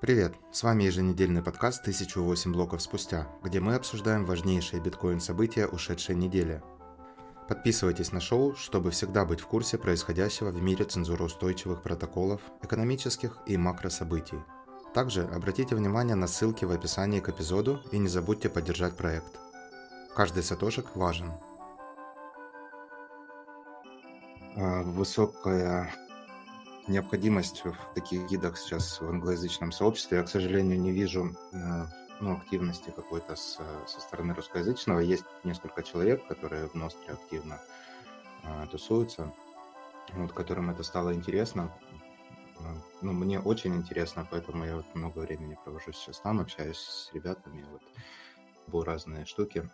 Привет! 0.00 0.34
С 0.52 0.62
вами 0.62 0.82
еженедельный 0.82 1.42
подкаст 1.42 1.86
«1008 1.86 2.52
блоков 2.52 2.82
спустя», 2.82 3.28
где 3.42 3.60
мы 3.60 3.74
обсуждаем 3.74 4.26
важнейшие 4.26 4.82
биткоин-события 4.82 5.66
ушедшей 5.66 6.14
недели. 6.14 6.62
Подписывайтесь 7.48 8.12
на 8.12 8.20
шоу, 8.20 8.54
чтобы 8.54 8.90
всегда 8.90 9.24
быть 9.24 9.40
в 9.40 9.46
курсе 9.46 9.78
происходящего 9.78 10.50
в 10.50 10.60
мире 10.60 10.84
цензуроустойчивых 10.84 11.80
протоколов, 11.80 12.42
экономических 12.62 13.38
и 13.46 13.56
макрособытий. 13.56 14.38
Также 14.92 15.22
обратите 15.22 15.74
внимание 15.74 16.16
на 16.16 16.26
ссылки 16.26 16.64
в 16.66 16.72
описании 16.72 17.20
к 17.20 17.30
эпизоду 17.30 17.80
и 17.90 17.98
не 17.98 18.08
забудьте 18.08 18.50
поддержать 18.50 18.96
проект. 18.96 19.38
Каждый 20.14 20.42
сатошек 20.42 20.94
важен. 20.96 21.32
А, 24.56 24.82
высокая 24.82 25.94
необходимость 26.86 27.64
в 27.64 27.94
таких 27.94 28.26
гидах 28.26 28.58
сейчас 28.58 29.00
в 29.00 29.08
англоязычном 29.08 29.72
сообществе. 29.72 30.18
Я, 30.18 30.24
к 30.24 30.28
сожалению, 30.28 30.80
не 30.80 30.92
вижу 30.92 31.36
э, 31.52 31.86
ну, 32.20 32.36
активности 32.36 32.92
какой-то 32.94 33.36
с, 33.36 33.58
со 33.86 34.00
стороны 34.00 34.34
русскоязычного. 34.34 35.00
Есть 35.00 35.24
несколько 35.44 35.82
человек, 35.82 36.26
которые 36.26 36.68
в 36.68 36.74
Ностре 36.74 37.14
активно 37.14 37.60
э, 38.42 38.66
тусуются, 38.70 39.32
вот, 40.12 40.32
которым 40.32 40.70
это 40.70 40.82
стало 40.82 41.14
интересно. 41.14 41.72
Э, 42.58 42.74
ну, 43.02 43.12
мне 43.12 43.40
очень 43.40 43.74
интересно, 43.74 44.26
поэтому 44.30 44.64
я 44.64 44.76
вот 44.76 44.94
много 44.94 45.20
времени 45.20 45.58
провожу 45.64 45.92
сейчас 45.92 46.20
там, 46.20 46.40
общаюсь 46.40 46.78
с 46.78 47.10
ребятами, 47.12 47.64
вот, 47.70 47.82
был 48.66 48.84
разные 48.84 49.24
штуки. 49.24 49.70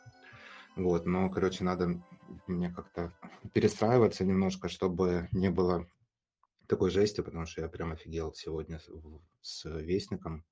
Вот, 0.76 1.04
но, 1.06 1.28
короче, 1.28 1.64
надо 1.64 2.00
мне 2.46 2.70
как-то 2.70 3.12
перестраиваться 3.52 4.24
немножко, 4.24 4.68
чтобы 4.68 5.28
не 5.32 5.50
было 5.50 5.86
такой 6.70 6.90
жести, 6.90 7.20
потому 7.20 7.46
что 7.46 7.62
я 7.62 7.68
прям 7.68 7.92
офигел 7.92 8.32
сегодня 8.32 8.80
с 9.40 9.64
Вестником. 9.68 10.44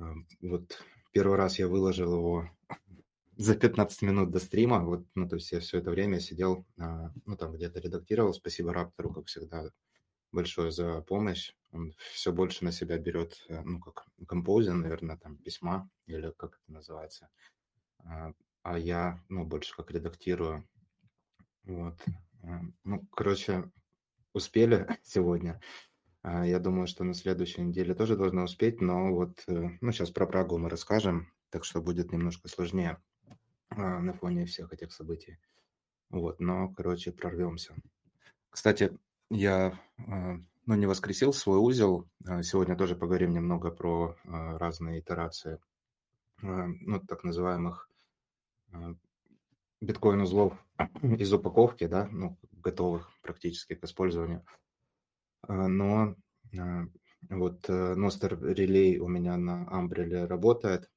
А, 0.00 0.12
вот 0.42 0.82
первый 1.12 1.36
раз 1.36 1.60
я 1.60 1.68
выложил 1.68 2.12
его 2.12 2.50
за 3.36 3.54
15 3.54 4.02
минут 4.02 4.30
до 4.32 4.40
стрима, 4.40 4.84
вот, 4.84 5.06
ну, 5.14 5.28
то 5.28 5.36
есть 5.36 5.52
я 5.52 5.60
все 5.60 5.78
это 5.78 5.92
время 5.92 6.18
сидел, 6.18 6.66
а, 6.76 7.12
ну, 7.24 7.36
там 7.36 7.52
где-то 7.52 7.78
редактировал. 7.78 8.34
Спасибо 8.34 8.72
Раптору, 8.72 9.14
как 9.14 9.26
всегда, 9.26 9.70
большое 10.32 10.72
за 10.72 11.00
помощь. 11.02 11.54
Он 11.70 11.92
все 12.12 12.32
больше 12.32 12.64
на 12.64 12.72
себя 12.72 12.98
берет, 12.98 13.44
э, 13.48 13.62
ну, 13.62 13.78
как 13.78 14.06
композин, 14.26 14.80
наверное, 14.80 15.18
там, 15.18 15.36
письма, 15.38 15.88
или 16.06 16.32
как 16.36 16.58
это 16.64 16.72
называется. 16.72 17.28
А, 17.98 18.32
а 18.62 18.76
я, 18.76 19.22
ну, 19.28 19.44
больше 19.44 19.76
как 19.76 19.92
редактирую. 19.92 20.68
Вот. 21.62 22.04
Ну, 22.84 23.06
короче, 23.10 23.70
успели 24.36 24.86
сегодня. 25.02 25.60
А, 26.22 26.46
я 26.46 26.58
думаю, 26.58 26.86
что 26.86 27.04
на 27.04 27.14
следующей 27.14 27.62
неделе 27.62 27.94
тоже 27.94 28.16
должны 28.16 28.42
успеть, 28.42 28.80
но 28.80 29.12
вот, 29.12 29.42
э, 29.48 29.70
ну, 29.80 29.92
сейчас 29.92 30.10
про 30.10 30.26
Прагу 30.26 30.58
мы 30.58 30.68
расскажем, 30.68 31.32
так 31.50 31.64
что 31.64 31.80
будет 31.80 32.12
немножко 32.12 32.48
сложнее 32.48 32.98
а, 33.70 34.00
на 34.00 34.12
фоне 34.12 34.44
всех 34.44 34.72
этих 34.72 34.92
событий. 34.92 35.38
Вот, 36.10 36.38
но, 36.38 36.68
короче, 36.68 37.12
прорвемся. 37.12 37.74
Кстати, 38.50 38.96
я, 39.30 39.80
а, 39.98 40.36
ну, 40.66 40.74
не 40.74 40.86
воскресил 40.86 41.32
свой 41.32 41.58
узел. 41.58 42.06
Сегодня 42.42 42.76
тоже 42.76 42.94
поговорим 42.96 43.32
немного 43.32 43.70
про 43.70 44.16
разные 44.24 44.98
итерации, 44.98 45.60
ну, 46.42 47.00
так 47.06 47.22
называемых 47.22 47.88
биткоин-узлов 49.80 50.54
из 51.02 51.32
упаковки, 51.32 51.86
да, 51.86 52.08
ну, 52.10 52.36
готовых 52.66 53.12
практически 53.22 53.74
к 53.74 53.84
использованию. 53.84 54.44
А, 55.42 55.68
но 55.68 56.16
а, 56.58 56.86
вот 57.30 57.68
Ностер 57.68 58.34
э, 58.34 58.54
релей 58.54 58.98
у 58.98 59.08
меня 59.08 59.36
на 59.36 59.68
Umbrella 59.70 60.26
работает, 60.26 60.90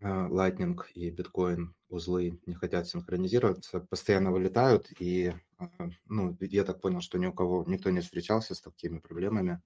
а, 0.00 0.28
Lightning 0.28 0.78
и 0.94 1.10
биткоин 1.10 1.74
узлы 1.88 2.40
не 2.46 2.54
хотят 2.54 2.86
синхронизироваться, 2.86 3.80
постоянно 3.80 4.30
вылетают, 4.30 4.92
и 5.00 5.34
ну, 6.04 6.36
я 6.40 6.64
так 6.64 6.80
понял, 6.80 7.00
что 7.00 7.18
ни 7.18 7.26
у 7.26 7.32
кого, 7.32 7.64
никто 7.66 7.90
не 7.90 8.00
встречался 8.00 8.54
с 8.54 8.60
такими 8.60 8.98
проблемами, 8.98 9.62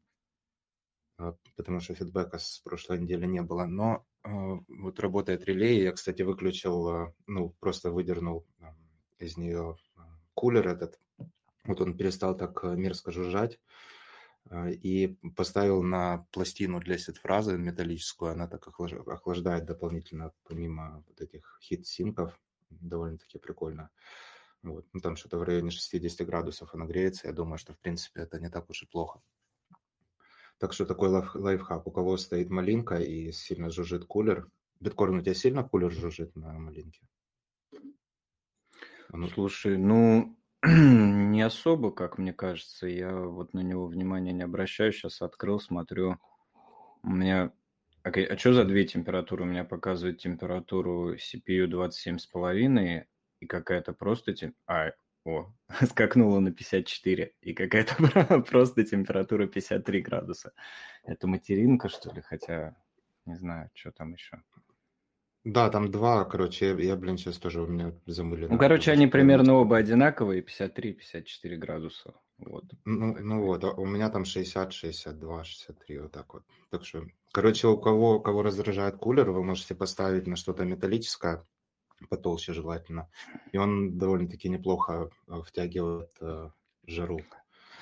потому 1.56 1.80
что 1.80 1.94
фидбэка 1.94 2.38
с 2.38 2.60
прошлой 2.60 3.00
недели 3.00 3.26
не 3.26 3.42
было. 3.42 3.64
Но 3.66 4.06
вот 4.68 5.00
работает 5.00 5.44
релей, 5.46 5.82
я, 5.82 5.92
кстати, 5.92 6.22
выключил, 6.22 7.12
ну, 7.26 7.56
просто 7.58 7.90
выдернул 7.90 8.46
из 9.18 9.36
нее 9.36 9.76
кулер 10.34 10.68
этот, 10.68 10.98
вот 11.64 11.80
он 11.80 11.96
перестал 11.96 12.36
так 12.36 12.64
э, 12.64 12.74
мерзко 12.76 13.12
жужжать 13.12 13.60
э, 14.50 14.72
и 14.72 15.18
поставил 15.36 15.82
на 15.82 16.26
пластину 16.32 16.80
для 16.80 16.98
сет-фразы 16.98 17.58
металлическую, 17.58 18.32
она 18.32 18.46
так 18.46 18.66
охлаждает 18.66 19.66
дополнительно, 19.66 20.32
помимо 20.44 21.04
вот 21.06 21.20
этих 21.20 21.58
хит-синков, 21.62 22.38
довольно-таки 22.70 23.38
прикольно. 23.38 23.90
Вот. 24.62 24.86
Ну, 24.92 25.00
там 25.00 25.16
что-то 25.16 25.38
в 25.38 25.42
районе 25.42 25.70
60 25.70 26.26
градусов 26.26 26.74
она 26.74 26.86
греется, 26.86 27.28
я 27.28 27.32
думаю, 27.32 27.58
что, 27.58 27.72
в 27.72 27.78
принципе, 27.78 28.20
это 28.20 28.38
не 28.38 28.50
так 28.50 28.68
уж 28.70 28.82
и 28.82 28.86
плохо. 28.86 29.22
Так 30.58 30.74
что 30.74 30.84
такой 30.84 31.08
лайф 31.08 31.34
лайфхак. 31.34 31.86
У 31.86 31.90
кого 31.90 32.18
стоит 32.18 32.50
малинка 32.50 32.96
и 32.96 33.32
сильно 33.32 33.70
жужжит 33.70 34.04
кулер. 34.04 34.50
Биткорн, 34.78 35.18
у 35.18 35.22
тебя 35.22 35.34
сильно 35.34 35.64
кулер 35.64 35.90
жужжит 35.90 36.36
на 36.36 36.52
малинке? 36.58 37.00
Ну, 39.12 39.26
слушай, 39.28 39.78
ну, 39.78 40.38
Не 40.66 41.42
особо, 41.42 41.90
как 41.90 42.18
мне 42.18 42.32
кажется. 42.32 42.86
Я 42.86 43.12
вот 43.14 43.54
на 43.54 43.60
него 43.60 43.86
внимания 43.86 44.32
не 44.32 44.42
обращаю. 44.42 44.92
Сейчас 44.92 45.22
открыл, 45.22 45.58
смотрю. 45.58 46.18
У 47.02 47.10
меня... 47.10 47.52
Окей, 48.02 48.26
а 48.26 48.36
что 48.36 48.52
за 48.52 48.64
две 48.64 48.86
температуры? 48.86 49.44
У 49.44 49.46
меня 49.46 49.64
показывает 49.64 50.18
температуру 50.18 51.14
CPU 51.14 51.66
27,5 51.66 53.04
и 53.40 53.46
какая-то 53.46 53.94
просто... 53.94 54.34
Тем... 54.34 54.54
А, 54.66 54.92
о, 55.24 55.50
скакнула 55.90 56.40
на 56.40 56.52
54. 56.52 57.32
И 57.40 57.54
какая-то 57.54 58.42
просто 58.50 58.84
температура 58.84 59.46
53 59.46 60.00
градуса. 60.02 60.52
Это 61.04 61.26
материнка, 61.26 61.88
что 61.88 62.12
ли? 62.12 62.20
Хотя, 62.20 62.76
не 63.24 63.36
знаю, 63.36 63.70
что 63.74 63.92
там 63.92 64.12
еще. 64.12 64.42
Да, 65.44 65.70
там 65.70 65.90
два, 65.90 66.24
короче, 66.24 66.68
я, 66.68 66.74
я, 66.74 66.96
блин, 66.96 67.16
сейчас 67.16 67.38
тоже 67.38 67.62
у 67.62 67.66
меня 67.66 67.94
замылено. 68.06 68.52
Ну, 68.52 68.58
короче, 68.58 68.92
они 68.92 69.06
примерно 69.06 69.54
оба 69.54 69.78
одинаковые, 69.78 70.42
53-54 70.42 71.56
градуса. 71.56 72.14
Вот. 72.36 72.64
Ну, 72.84 73.16
ну 73.18 73.44
вот, 73.44 73.64
а 73.64 73.70
у 73.72 73.86
меня 73.86 74.10
там 74.10 74.24
60, 74.24 74.72
62, 74.72 75.44
63, 75.44 75.98
вот 75.98 76.12
так 76.12 76.34
вот. 76.34 76.42
Так 76.70 76.84
что, 76.84 77.06
короче, 77.32 77.68
у 77.68 77.78
кого, 77.78 78.20
кого 78.20 78.42
раздражает 78.42 78.96
кулер, 78.96 79.30
вы 79.30 79.42
можете 79.42 79.74
поставить 79.74 80.26
на 80.26 80.36
что-то 80.36 80.64
металлическое, 80.64 81.46
потолще 82.08 82.52
желательно, 82.52 83.08
и 83.52 83.58
он 83.58 83.98
довольно-таки 83.98 84.48
неплохо 84.48 85.10
э, 85.26 85.40
втягивает 85.44 86.10
э, 86.20 86.50
жару. 86.86 87.20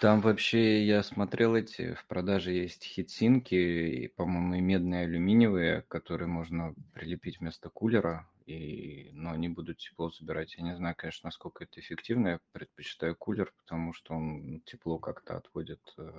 Там 0.01 0.21
вообще, 0.21 0.85
я 0.87 1.03
смотрел 1.03 1.57
эти, 1.57 1.95
в 1.95 2.07
продаже 2.07 2.53
есть 2.53 2.85
хитсинки, 2.85 3.55
и, 3.55 4.09
по-моему, 4.09 4.55
и 4.55 4.61
медные, 4.61 5.03
и 5.03 5.05
алюминиевые, 5.07 5.83
которые 5.89 6.29
можно 6.29 6.75
прилепить 6.95 7.41
вместо 7.41 7.69
кулера, 7.69 8.29
и, 8.47 9.11
но 9.13 9.33
они 9.33 9.49
будут 9.49 9.79
тепло 9.79 10.09
забирать. 10.11 10.55
Я 10.57 10.63
не 10.63 10.77
знаю, 10.77 10.95
конечно, 10.97 11.27
насколько 11.27 11.65
это 11.65 11.81
эффективно. 11.81 12.29
Я 12.29 12.41
предпочитаю 12.53 13.17
кулер, 13.17 13.53
потому 13.59 13.93
что 13.93 14.15
он 14.15 14.63
тепло 14.65 14.99
как-то 14.99 15.37
отводит, 15.37 15.81
э, 15.99 16.11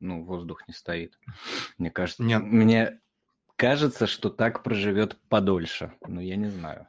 ну, 0.00 0.24
воздух 0.24 0.66
не 0.66 0.74
стоит. 0.74 1.16
Мне 1.78 1.90
кажется, 1.90 2.24
Нет. 2.24 2.42
мне 2.42 3.00
кажется, 3.54 4.08
что 4.08 4.30
так 4.30 4.64
проживет 4.64 5.16
подольше, 5.28 5.92
но 6.06 6.20
я 6.20 6.34
не 6.34 6.48
знаю. 6.48 6.88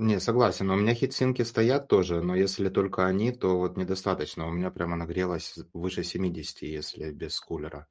Не, 0.00 0.18
согласен, 0.18 0.66
но 0.66 0.74
у 0.74 0.76
меня 0.78 0.94
хитсинки 0.94 1.42
стоят 1.42 1.86
тоже, 1.86 2.22
но 2.22 2.34
если 2.34 2.70
только 2.70 3.06
они, 3.06 3.32
то 3.32 3.58
вот 3.58 3.76
недостаточно. 3.76 4.48
У 4.48 4.50
меня 4.50 4.70
прямо 4.70 4.96
нагрелось 4.96 5.58
выше 5.74 6.04
70, 6.04 6.62
если 6.62 7.12
без 7.12 7.38
кулера. 7.38 7.86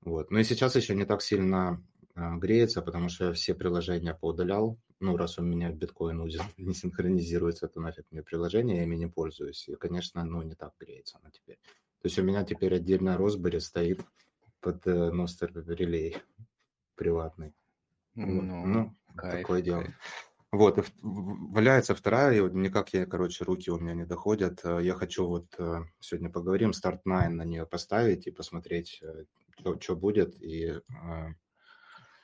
Вот. 0.00 0.30
Ну 0.30 0.38
и 0.38 0.44
сейчас 0.44 0.76
еще 0.76 0.94
не 0.94 1.04
так 1.04 1.22
сильно 1.22 1.84
а, 2.14 2.36
греется, 2.36 2.82
потому 2.82 3.08
что 3.08 3.24
я 3.26 3.32
все 3.32 3.56
приложения 3.56 4.14
поудалял. 4.14 4.78
Ну, 5.00 5.16
раз 5.16 5.40
у 5.40 5.42
меня 5.42 5.72
биткоин 5.72 6.20
узел 6.20 6.44
не 6.56 6.72
синхронизируется, 6.72 7.66
то 7.66 7.80
нафиг 7.80 8.06
мне 8.12 8.22
приложение, 8.22 8.76
я 8.76 8.82
ими 8.84 8.94
не 8.94 9.08
пользуюсь. 9.08 9.68
И, 9.68 9.74
конечно, 9.74 10.24
ну, 10.24 10.42
не 10.42 10.54
так 10.54 10.74
греется 10.78 11.18
оно 11.20 11.30
теперь. 11.30 11.58
То 12.00 12.06
есть 12.06 12.18
у 12.20 12.22
меня 12.22 12.44
теперь 12.44 12.76
отдельно 12.76 13.16
Raspberry 13.18 13.58
стоит 13.58 14.00
под 14.60 14.86
э, 14.86 15.10
Ностер 15.10 15.52
релей 15.66 16.16
приватный. 16.94 17.56
Ну, 18.14 18.40
ну 18.40 18.96
кайф, 19.16 19.42
такое 19.42 19.62
дело. 19.62 19.82
Кайф. 19.82 20.29
Вот, 20.52 20.78
и 20.78 20.82
валяется 21.00 21.94
вторая, 21.94 22.36
и 22.36 22.40
вот 22.40 22.54
никак 22.54 22.92
я, 22.92 23.06
короче, 23.06 23.44
руки 23.44 23.70
у 23.70 23.78
меня 23.78 23.94
не 23.94 24.04
доходят. 24.04 24.60
Э, 24.64 24.80
я 24.82 24.94
хочу 24.94 25.26
вот 25.26 25.46
э, 25.58 25.82
сегодня 26.00 26.28
поговорим, 26.28 26.72
старт 26.72 27.02
9 27.06 27.30
на 27.30 27.44
нее 27.44 27.66
поставить 27.66 28.26
и 28.26 28.32
посмотреть, 28.32 29.00
что, 29.58 29.74
э, 29.74 29.80
что 29.80 29.94
будет 29.94 30.42
и 30.42 30.80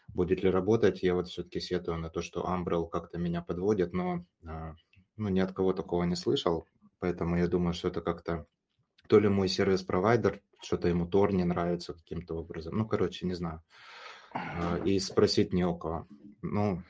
будет 0.09 0.43
ли 0.43 0.51
работать. 0.51 1.05
Я 1.05 1.15
вот 1.15 1.29
все-таки 1.29 1.61
сетую 1.61 1.99
на 1.99 2.11
то, 2.11 2.21
что 2.21 2.43
Umbrel 2.43 2.89
как-то 2.89 3.19
меня 3.19 3.43
подводит, 3.43 3.93
но 3.93 4.25
ну, 5.17 5.29
ни 5.29 5.39
от 5.39 5.53
кого 5.53 5.73
такого 5.73 6.03
не 6.03 6.17
слышал, 6.17 6.67
поэтому 6.99 7.37
я 7.37 7.47
думаю, 7.47 7.75
что 7.75 7.89
это 7.89 8.01
как-то 8.01 8.47
то 9.09 9.21
ли 9.21 9.29
мой 9.29 9.49
сервис-провайдер, 9.49 10.41
что-то 10.61 10.89
ему 10.89 11.07
Тор 11.07 11.33
не 11.33 11.45
нравится 11.45 11.95
каким-то 11.95 12.35
образом. 12.35 12.77
Ну, 12.77 12.89
короче, 12.89 13.25
не 13.27 13.35
знаю. 13.35 13.63
и 14.85 14.99
спросить 14.99 15.53
не 15.53 15.65
у 15.65 15.77
кого. 15.77 16.09
Ну, 16.43 16.83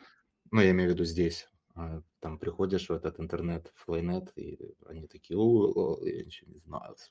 ну, 0.50 0.60
я 0.60 0.70
имею 0.70 0.90
в 0.90 0.92
виду 0.94 1.04
здесь. 1.04 1.48
А, 1.74 2.02
там 2.20 2.38
приходишь 2.38 2.88
в 2.88 2.92
этот 2.92 3.20
интернет, 3.20 3.72
флейнет, 3.74 4.32
и 4.36 4.74
они 4.86 5.06
такие, 5.06 5.38
о, 5.38 5.98
я 6.02 6.24
ничего 6.24 6.52
не 6.52 6.58
знаю. 6.58 6.96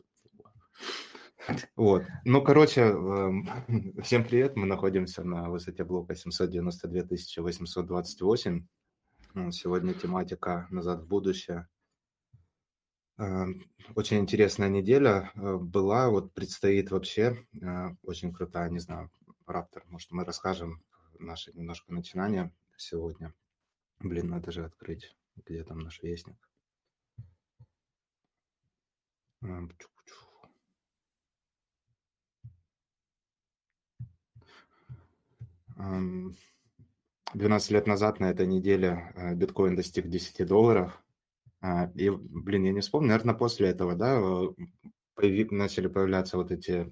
Вот. 1.75 2.03
Ну, 2.23 2.41
короче, 2.41 2.81
эм, 2.81 3.47
всем 4.01 4.23
привет. 4.23 4.55
Мы 4.55 4.65
находимся 4.65 5.23
на 5.23 5.49
высоте 5.49 5.83
блока 5.83 6.15
792 6.15 7.43
828. 7.43 8.67
Сегодня 9.51 9.93
тематика 9.93 10.67
«Назад 10.71 11.03
в 11.03 11.07
будущее». 11.07 11.67
Эм, 13.17 13.63
очень 13.95 14.17
интересная 14.17 14.69
неделя 14.69 15.31
э, 15.35 15.57
была, 15.57 16.09
вот 16.09 16.33
предстоит 16.33 16.89
вообще 16.89 17.45
э, 17.61 17.89
очень 18.01 18.33
крутая, 18.33 18.69
не 18.69 18.79
знаю, 18.79 19.11
Раптор, 19.45 19.83
может, 19.87 20.11
мы 20.11 20.25
расскажем 20.25 20.83
наше 21.19 21.53
немножко 21.53 21.93
начинание 21.93 22.51
сегодня. 22.77 23.33
Блин, 23.99 24.27
надо 24.27 24.51
же 24.51 24.65
открыть, 24.65 25.15
где 25.35 25.63
там 25.63 25.79
наш 25.79 26.01
вестник. 26.03 26.37
12 37.33 37.71
лет 37.71 37.87
назад 37.87 38.19
на 38.19 38.29
этой 38.31 38.47
неделе 38.47 39.11
э, 39.15 39.35
биткоин 39.35 39.75
достиг 39.75 40.07
10 40.07 40.47
долларов. 40.47 41.03
А, 41.61 41.91
и, 41.95 42.09
блин, 42.09 42.63
я 42.63 42.71
не 42.71 42.79
вспомню, 42.79 43.09
наверное, 43.09 43.35
после 43.35 43.69
этого, 43.69 43.95
да, 43.95 44.19
э, 44.19 45.45
начали 45.51 45.87
появляться 45.87 46.37
вот 46.37 46.51
эти 46.51 46.91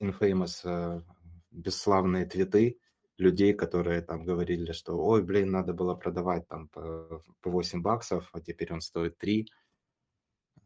infamous 0.00 0.60
э, 0.64 1.02
бесславные 1.50 2.26
твиты 2.26 2.78
людей, 3.18 3.54
которые 3.54 4.02
там 4.02 4.24
говорили, 4.24 4.72
что, 4.72 4.96
ой, 4.98 5.22
блин, 5.22 5.50
надо 5.50 5.72
было 5.72 5.94
продавать 5.94 6.46
там 6.48 6.68
по, 6.68 7.22
по 7.40 7.50
8 7.50 7.82
баксов, 7.82 8.28
а 8.32 8.40
теперь 8.40 8.72
он 8.72 8.80
стоит 8.80 9.18
3. 9.18 9.48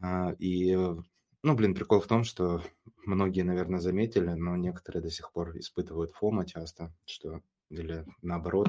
А, 0.00 0.32
и, 0.38 0.74
ну, 0.74 1.54
блин, 1.54 1.74
прикол 1.74 2.00
в 2.00 2.06
том, 2.06 2.24
что 2.24 2.62
многие, 3.04 3.42
наверное, 3.42 3.80
заметили, 3.80 4.30
но 4.30 4.56
некоторые 4.56 5.02
до 5.02 5.10
сих 5.10 5.32
пор 5.32 5.56
испытывают 5.58 6.12
фома 6.12 6.46
часто, 6.46 6.92
что, 7.04 7.40
или 7.68 8.04
наоборот, 8.22 8.68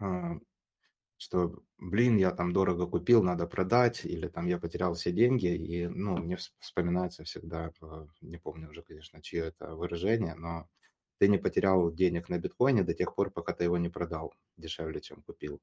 а, 0.00 0.38
что, 1.22 1.62
блин, 1.78 2.16
я 2.16 2.32
там 2.32 2.52
дорого 2.52 2.86
купил, 2.88 3.22
надо 3.22 3.46
продать, 3.46 4.04
или 4.04 4.26
там 4.26 4.46
я 4.48 4.58
потерял 4.58 4.94
все 4.94 5.12
деньги, 5.12 5.54
и, 5.54 5.86
ну, 5.86 6.16
мне 6.16 6.36
вспоминается 6.58 7.22
всегда, 7.22 7.72
э, 7.80 8.06
не 8.22 8.38
помню 8.38 8.70
уже, 8.70 8.82
конечно, 8.82 9.22
чье 9.22 9.42
это 9.42 9.76
выражение, 9.76 10.34
но 10.34 10.68
ты 11.22 11.28
не 11.28 11.38
потерял 11.38 11.92
денег 11.92 12.28
на 12.28 12.38
биткоине 12.38 12.82
до 12.82 12.94
тех 12.94 13.14
пор, 13.14 13.30
пока 13.30 13.52
ты 13.52 13.62
его 13.62 13.78
не 13.78 13.88
продал 13.88 14.34
дешевле, 14.56 15.00
чем 15.00 15.22
купил. 15.22 15.62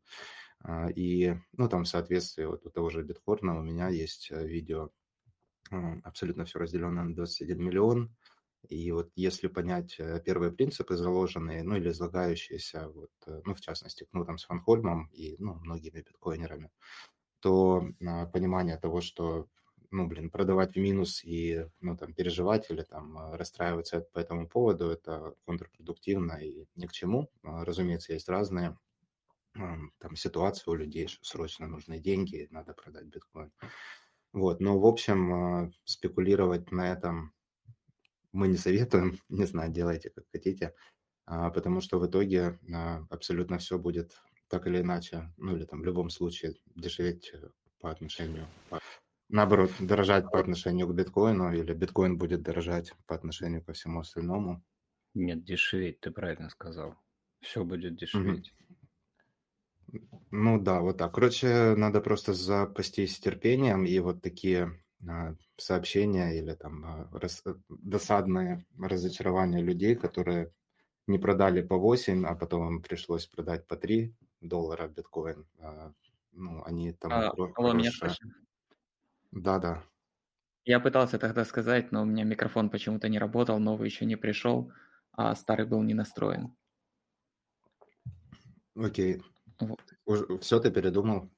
А, 0.62 0.90
и, 0.90 1.36
ну, 1.52 1.68
там 1.68 1.84
в 1.84 1.88
соответствии 1.90 2.46
вот 2.46 2.66
у 2.66 2.70
того 2.70 2.90
же 2.90 3.04
биткоина 3.04 3.60
у 3.60 3.62
меня 3.62 3.90
есть 3.90 4.32
э, 4.32 4.48
видео, 4.48 4.90
абсолютно 6.04 6.46
все 6.46 6.60
разделено 6.60 7.04
на 7.04 7.14
21 7.14 7.62
миллион, 7.62 8.16
и 8.70 8.90
вот 8.94 9.12
если 9.18 9.50
понять 9.50 10.00
э, 10.00 10.22
первые 10.26 10.54
принципы 10.54 10.96
заложенные, 10.96 11.62
ну 11.64 11.76
или 11.76 11.90
излагающиеся, 11.90 12.88
вот, 12.88 13.12
э, 13.28 13.42
ну 13.44 13.54
в 13.54 13.60
частности, 13.60 14.08
ну 14.14 14.24
там 14.24 14.38
с 14.38 14.46
Фанхольмом 14.46 15.10
и 15.12 15.36
ну, 15.40 15.56
многими 15.56 16.00
биткоинерами, 16.00 16.72
то 17.42 17.86
понимание 18.32 18.78
того, 18.78 19.02
что 19.02 19.50
ну, 19.92 20.08
блин, 20.08 20.30
продавать 20.30 20.76
в 20.76 20.80
минус 20.80 21.24
и, 21.24 21.66
ну, 21.82 21.98
там, 21.98 22.14
переживать 22.14 22.70
или 22.70 22.84
там 22.84 23.18
а, 23.18 23.38
расстраиваться 23.38 24.02
по 24.14 24.20
этому 24.20 24.48
поводу, 24.48 24.90
это 24.90 25.36
контрпродуктивно 25.46 26.34
и 26.34 26.66
ни 26.76 26.86
к 26.86 26.92
чему. 26.92 27.30
А, 27.44 27.66
разумеется, 27.66 28.14
есть 28.14 28.30
разные 28.30 28.78
там 29.54 30.16
ситуации 30.16 30.70
у 30.70 30.76
людей, 30.76 31.08
что 31.08 31.26
срочно 31.26 31.68
нужны 31.68 32.00
деньги, 32.00 32.48
надо 32.52 32.74
продать 32.74 33.06
биткоин. 33.06 33.52
Вот, 34.32 34.62
но 34.62 34.80
в 34.80 34.86
общем 34.86 35.74
спекулировать 35.86 36.72
на 36.72 36.92
этом 36.92 37.34
мы 38.32 38.48
не 38.48 38.58
советуем, 38.58 39.18
не 39.30 39.46
знаю, 39.46 39.72
делайте 39.72 40.10
как 40.10 40.26
хотите, 40.32 40.74
а, 41.26 41.50
потому 41.50 41.82
что 41.82 42.00
в 42.00 42.08
итоге 42.08 42.60
а, 42.74 43.06
абсолютно 43.10 43.58
все 43.58 43.78
будет 43.78 44.14
так 44.48 44.68
или 44.68 44.82
иначе, 44.82 45.32
ну 45.38 45.56
или 45.56 45.66
там 45.66 45.82
в 45.82 45.86
любом 45.86 46.10
случае 46.10 46.56
дешеветь 46.76 47.32
э, 47.34 47.50
по 47.80 47.92
отношению, 47.92 48.48
наоборот, 49.30 49.72
дорожать 49.80 50.30
по 50.32 50.40
отношению 50.40 50.88
к 50.88 50.94
биткоину, 50.94 51.54
или 51.54 51.74
биткоин 51.74 52.18
будет 52.18 52.42
дорожать 52.42 52.94
по 53.06 53.16
отношению 53.16 53.64
ко 53.64 53.74
всему 53.74 54.02
остальному. 54.02 54.64
Нет, 55.14 55.44
дешеветь, 55.44 56.00
ты 56.02 56.12
правильно 56.12 56.50
сказал. 56.50 56.96
Все 57.42 57.64
будет 57.64 57.96
дешеветь. 57.96 58.54
Ну 60.30 60.60
да, 60.60 60.82
вот 60.82 60.98
так. 60.98 61.14
Короче, 61.14 61.74
надо 61.76 62.02
просто 62.02 62.34
запастись 62.34 63.20
терпением, 63.20 63.86
и 63.86 63.98
вот 64.00 64.22
такие 64.22 64.80
а, 65.08 65.36
сообщения 65.58 66.38
или 66.38 66.54
там 66.54 66.86
а, 66.86 67.10
рас, 67.12 67.42
э, 67.46 67.56
досадные 67.70 68.66
разочарования 68.78 69.62
людей, 69.62 69.96
которые 69.96 70.54
не 71.08 71.18
продали 71.18 71.62
по 71.62 71.78
8, 71.78 72.26
а 72.26 72.36
потом 72.36 72.68
им 72.68 72.82
пришлось 72.84 73.26
продать 73.26 73.66
по 73.66 73.76
3 73.78 74.14
доллара 74.42 74.88
биткоин. 74.88 75.48
А, 75.60 75.92
ну, 76.34 76.64
они 76.66 76.94
там... 76.94 77.12
А, 77.12 77.30
алло, 77.30 77.74
меня 77.74 77.92
слышно? 77.92 78.32
Да-да. 79.32 79.84
Я 80.66 80.80
пытался 80.80 81.18
тогда 81.18 81.46
сказать, 81.46 81.92
но 81.92 82.02
у 82.02 82.06
меня 82.06 82.24
микрофон 82.24 82.70
почему-то 82.70 83.10
не 83.10 83.20
работал, 83.20 83.60
новый 83.60 83.90
еще 83.90 84.06
не 84.06 84.16
пришел, 84.16 84.72
а 85.14 85.36
старый 85.36 85.66
был 85.66 85.82
не 85.82 85.94
настроен. 85.94 86.56
Окей. 88.76 89.22
Вот. 89.60 90.42
Все 90.42 90.60
ты 90.60 90.72
передумал? 90.72 91.30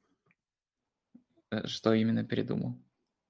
Э, 1.49 1.67
что 1.67 1.93
именно 1.93 2.23
передумал? 2.23 2.77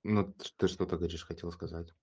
Ну, 0.04 0.34
ты 0.58 0.68
что-то 0.68 0.98
говоришь, 0.98 1.25
хотел 1.25 1.52
сказать. 1.52 1.94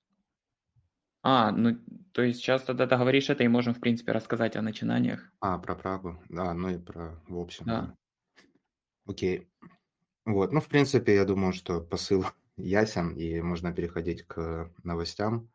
А, 1.22 1.50
ну, 1.50 1.78
то 2.12 2.22
есть 2.22 2.38
сейчас 2.38 2.62
тогда 2.62 2.86
ты 2.86 2.96
говоришь 2.96 3.28
это, 3.28 3.42
и 3.42 3.48
можем, 3.48 3.74
в 3.74 3.80
принципе, 3.80 4.12
рассказать 4.12 4.56
о 4.56 4.62
начинаниях. 4.62 5.30
А, 5.40 5.58
про 5.58 5.74
Прагу. 5.74 6.22
Да, 6.28 6.54
ну 6.54 6.70
и 6.70 6.78
про, 6.78 7.20
в 7.26 7.38
общем. 7.38 7.64
Да. 7.66 7.94
Окей. 9.06 9.50
Вот, 10.24 10.52
ну, 10.52 10.60
в 10.60 10.68
принципе, 10.68 11.14
я 11.14 11.24
думаю, 11.24 11.52
что 11.52 11.80
посыл 11.80 12.24
ясен, 12.58 13.14
и 13.14 13.40
можно 13.40 13.72
переходить 13.72 14.26
к 14.26 14.70
новостям. 14.82 15.50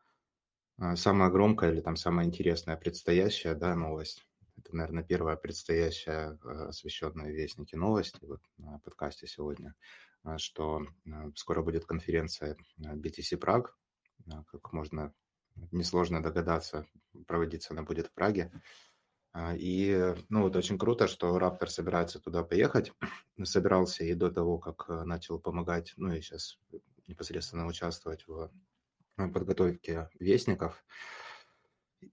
А, 0.77 0.95
самая 0.95 1.29
громкая 1.29 1.71
или 1.71 1.81
там 1.81 1.95
самая 1.95 2.25
интересная 2.25 2.77
предстоящая, 2.77 3.55
да, 3.55 3.75
новость. 3.75 4.25
Это, 4.57 4.75
наверное, 4.75 5.03
первая 5.03 5.35
предстоящая 5.35 6.37
а, 6.43 6.67
освещенная 6.69 7.31
в 7.31 7.35
Вестнике 7.35 7.77
новость 7.77 8.17
вот, 8.21 8.41
на 8.57 8.79
подкасте 8.79 9.27
сегодня. 9.27 9.75
А, 10.23 10.37
что 10.37 10.85
скоро 11.35 11.61
будет 11.61 11.85
конференция 11.85 12.57
BTC 12.79 13.37
Праг, 13.37 13.77
как 14.47 14.71
можно 14.71 15.13
несложно 15.71 16.23
догадаться, 16.23 16.87
проводиться 17.27 17.73
она 17.73 17.83
будет 17.83 18.07
в 18.07 18.13
Праге. 18.13 18.51
И, 19.55 20.15
ну, 20.29 20.43
вот 20.43 20.55
очень 20.55 20.77
круто, 20.77 21.07
что 21.07 21.37
Раптор 21.39 21.69
собирается 21.69 22.19
туда 22.19 22.43
поехать. 22.43 22.93
Собирался 23.43 24.03
и 24.03 24.13
до 24.13 24.31
того, 24.31 24.59
как 24.59 24.87
начал 25.05 25.39
помогать, 25.39 25.93
ну, 25.97 26.13
и 26.13 26.21
сейчас 26.21 26.59
непосредственно 27.07 27.65
участвовать 27.67 28.27
в 28.27 28.51
подготовке 29.15 30.09
вестников. 30.19 30.83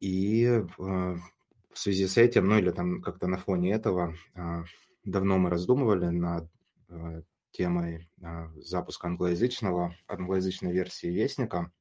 И 0.01 0.47
в 0.79 1.21
связи 1.75 2.07
с 2.07 2.17
этим, 2.17 2.49
ну, 2.49 2.59
или 2.59 2.71
там 2.71 3.03
как-то 3.03 3.27
на 3.27 3.39
фоне 3.39 3.73
этого, 3.73 4.15
давно 5.05 5.39
мы 5.39 5.51
раздумывали 5.51 6.07
над 6.07 6.51
темой 7.53 8.09
а, 8.23 8.49
запуска 8.57 9.09
англоязычного, 9.09 9.95
англоязычной 10.07 10.73
версии 10.73 11.09
Вестника. 11.09 11.73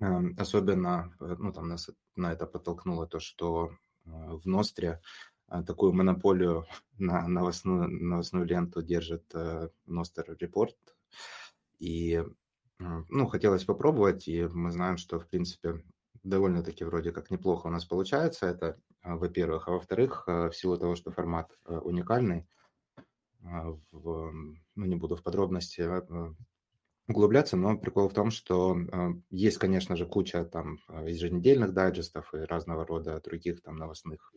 Эм, 0.00 0.34
особенно, 0.38 1.14
э, 1.20 1.36
ну, 1.38 1.52
там 1.52 1.68
нас 1.68 1.88
на 2.16 2.32
это 2.32 2.46
подтолкнуло 2.46 3.06
то, 3.06 3.20
что 3.20 3.70
э, 3.70 4.10
в 4.10 4.44
Ностре 4.44 5.00
э, 5.48 5.62
такую 5.62 5.92
монополию 5.92 6.66
на 6.98 7.28
новостную, 7.28 7.88
новостную 7.88 8.44
ленту 8.44 8.82
держит 8.82 9.32
Ностер 9.86 10.36
Репорт. 10.38 10.76
И, 11.78 12.22
ну, 12.78 13.26
хотелось 13.26 13.64
попробовать, 13.64 14.28
и 14.28 14.46
мы 14.46 14.70
знаем, 14.70 14.96
что, 14.96 15.18
в 15.18 15.28
принципе, 15.28 15.82
довольно-таки 16.22 16.84
вроде 16.84 17.12
как 17.12 17.30
неплохо 17.30 17.66
у 17.66 17.70
нас 17.70 17.84
получается 17.84 18.46
это, 18.46 18.78
во-первых. 19.02 19.68
А 19.68 19.72
во-вторых, 19.72 20.24
в 20.26 20.52
силу 20.52 20.76
того, 20.78 20.94
что 20.96 21.10
формат 21.10 21.56
уникальный, 21.66 22.46
в, 23.40 24.32
ну, 24.74 24.84
не 24.86 24.96
буду 24.96 25.16
в 25.16 25.22
подробности 25.22 25.86
углубляться, 27.06 27.58
но 27.58 27.76
прикол 27.76 28.08
в 28.08 28.14
том, 28.14 28.30
что 28.30 28.78
есть, 29.28 29.58
конечно 29.58 29.96
же, 29.96 30.06
куча 30.06 30.44
там 30.46 30.78
еженедельных 30.88 31.74
дайджестов 31.74 32.32
и 32.32 32.38
разного 32.38 32.86
рода 32.86 33.20
других 33.20 33.60
там 33.62 33.76
новостных 33.76 34.32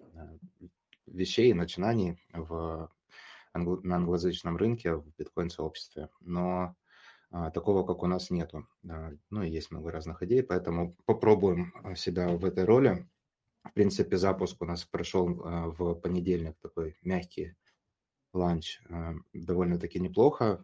вещей, 1.05 1.53
начинаний 1.53 2.19
в, 2.33 2.91
на 3.53 3.95
англоязычном 3.95 4.57
рынке, 4.57 4.95
в 4.95 5.07
биткоин-сообществе, 5.17 6.09
но 6.19 6.75
такого, 7.29 7.85
как 7.85 8.03
у 8.03 8.07
нас, 8.07 8.29
нету. 8.29 8.67
Ну 8.83 9.41
и 9.43 9.49
есть 9.49 9.71
много 9.71 9.91
разных 9.91 10.23
идей, 10.23 10.43
поэтому 10.43 10.95
попробуем 11.05 11.73
себя 11.95 12.29
в 12.29 12.45
этой 12.45 12.63
роли. 12.63 13.07
В 13.63 13.73
принципе, 13.73 14.17
запуск 14.17 14.61
у 14.61 14.65
нас 14.65 14.85
прошел 14.85 15.27
в 15.27 15.95
понедельник, 15.95 16.55
такой 16.61 16.97
мягкий 17.01 17.55
ланч, 18.33 18.81
довольно-таки 19.33 19.99
неплохо, 19.99 20.63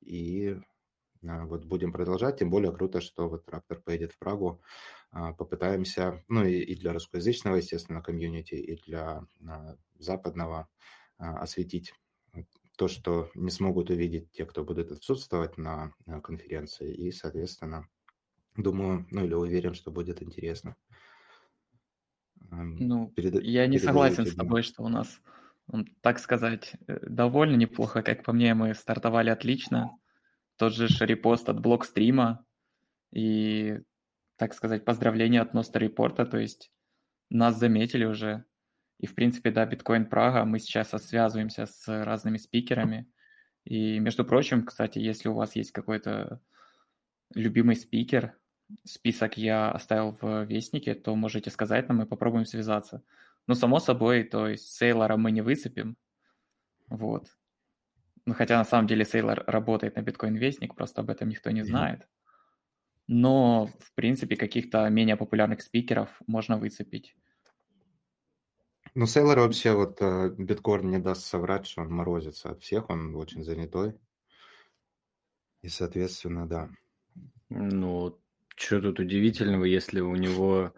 и 0.00 0.58
вот 1.20 1.64
будем 1.66 1.92
продолжать, 1.92 2.38
тем 2.38 2.50
более 2.50 2.72
круто, 2.72 3.00
что 3.00 3.28
вот 3.28 3.48
Раптор 3.48 3.80
поедет 3.80 4.12
в 4.12 4.18
Прагу, 4.18 4.60
попытаемся, 5.10 6.24
ну 6.28 6.44
и, 6.44 6.54
и 6.60 6.74
для 6.74 6.92
русскоязычного, 6.92 7.56
естественно, 7.56 8.02
комьюнити, 8.02 8.54
и 8.54 8.76
для 8.82 9.26
западного 9.98 10.68
осветить 11.18 11.94
то, 12.76 12.88
что 12.88 13.30
не 13.34 13.50
смогут 13.50 13.90
увидеть 13.90 14.30
те, 14.32 14.44
кто 14.44 14.64
будет 14.64 14.90
отсутствовать 14.92 15.58
на 15.58 15.92
конференции, 16.22 16.92
и, 16.94 17.12
соответственно, 17.12 17.88
думаю, 18.56 19.06
ну 19.10 19.24
или 19.24 19.34
уверен, 19.34 19.74
что 19.74 19.90
будет 19.90 20.22
интересно. 20.22 20.76
Ну, 22.50 23.08
Перед... 23.08 23.42
я 23.42 23.66
не 23.66 23.78
согласен 23.78 24.26
с 24.26 24.34
тобой, 24.34 24.62
что 24.62 24.82
у 24.82 24.88
нас, 24.88 25.20
так 26.02 26.18
сказать, 26.18 26.74
э, 26.86 26.98
довольно 27.08 27.56
неплохо. 27.56 28.02
Как 28.02 28.24
по 28.24 28.32
мне, 28.32 28.54
мы 28.54 28.74
стартовали 28.74 29.30
отлично. 29.30 29.96
Тот 30.56 30.74
же 30.74 30.86
репост 31.06 31.48
от 31.48 31.60
блокстрима 31.60 32.44
и, 33.10 33.80
так 34.36 34.54
сказать, 34.54 34.84
поздравления 34.84 35.40
от 35.40 35.54
Носта 35.54 35.78
Репорта, 35.78 36.26
то 36.26 36.38
есть 36.38 36.70
нас 37.30 37.58
заметили 37.58 38.04
уже. 38.04 38.44
И, 38.98 39.06
в 39.06 39.14
принципе, 39.14 39.50
да, 39.50 39.66
Биткоин 39.66 40.06
Прага, 40.06 40.44
мы 40.44 40.58
сейчас 40.58 40.90
связываемся 40.90 41.66
с 41.66 42.04
разными 42.04 42.36
спикерами. 42.36 43.08
И, 43.64 43.98
между 43.98 44.24
прочим, 44.24 44.64
кстати, 44.64 44.98
если 44.98 45.28
у 45.28 45.34
вас 45.34 45.56
есть 45.56 45.72
какой-то 45.72 46.40
любимый 47.34 47.76
спикер, 47.76 48.36
список 48.84 49.36
я 49.36 49.70
оставил 49.70 50.16
в 50.20 50.44
Вестнике, 50.44 50.94
то 50.94 51.14
можете 51.14 51.50
сказать 51.50 51.88
нам, 51.88 52.02
и 52.02 52.06
попробуем 52.06 52.46
связаться. 52.46 53.02
Ну, 53.46 53.54
само 53.54 53.80
собой, 53.80 54.24
то 54.24 54.48
есть 54.48 54.72
Сейлора 54.72 55.16
мы 55.16 55.32
не 55.32 55.42
выцепим. 55.42 55.96
Вот. 56.88 57.28
Ну, 58.24 58.34
хотя 58.34 58.56
на 58.56 58.64
самом 58.64 58.86
деле 58.86 59.04
Сейлор 59.04 59.42
работает 59.46 59.96
на 59.96 60.02
биткоин 60.02 60.36
Вестник, 60.36 60.74
просто 60.74 61.00
об 61.00 61.10
этом 61.10 61.28
никто 61.28 61.50
не 61.50 61.64
знает. 61.64 62.08
Но, 63.08 63.66
в 63.66 63.92
принципе, 63.94 64.36
каких-то 64.36 64.88
менее 64.88 65.16
популярных 65.16 65.60
спикеров 65.60 66.08
можно 66.26 66.56
выцепить. 66.56 67.16
Ну, 68.94 69.06
Сейлор 69.06 69.38
вообще, 69.38 69.72
вот 69.72 70.02
э, 70.02 70.34
биткоин 70.36 70.90
не 70.90 70.98
даст 70.98 71.24
соврать, 71.24 71.66
что 71.66 71.80
он 71.82 71.90
морозится 71.90 72.50
от 72.50 72.62
всех, 72.62 72.90
он 72.90 73.16
очень 73.16 73.42
занятой. 73.42 73.94
И, 75.62 75.68
соответственно, 75.68 76.46
да. 76.46 76.68
Ну, 77.48 78.18
что 78.54 78.80
тут 78.80 79.00
удивительного, 79.00 79.64
если 79.64 80.00
у 80.00 80.14
него 80.14 80.74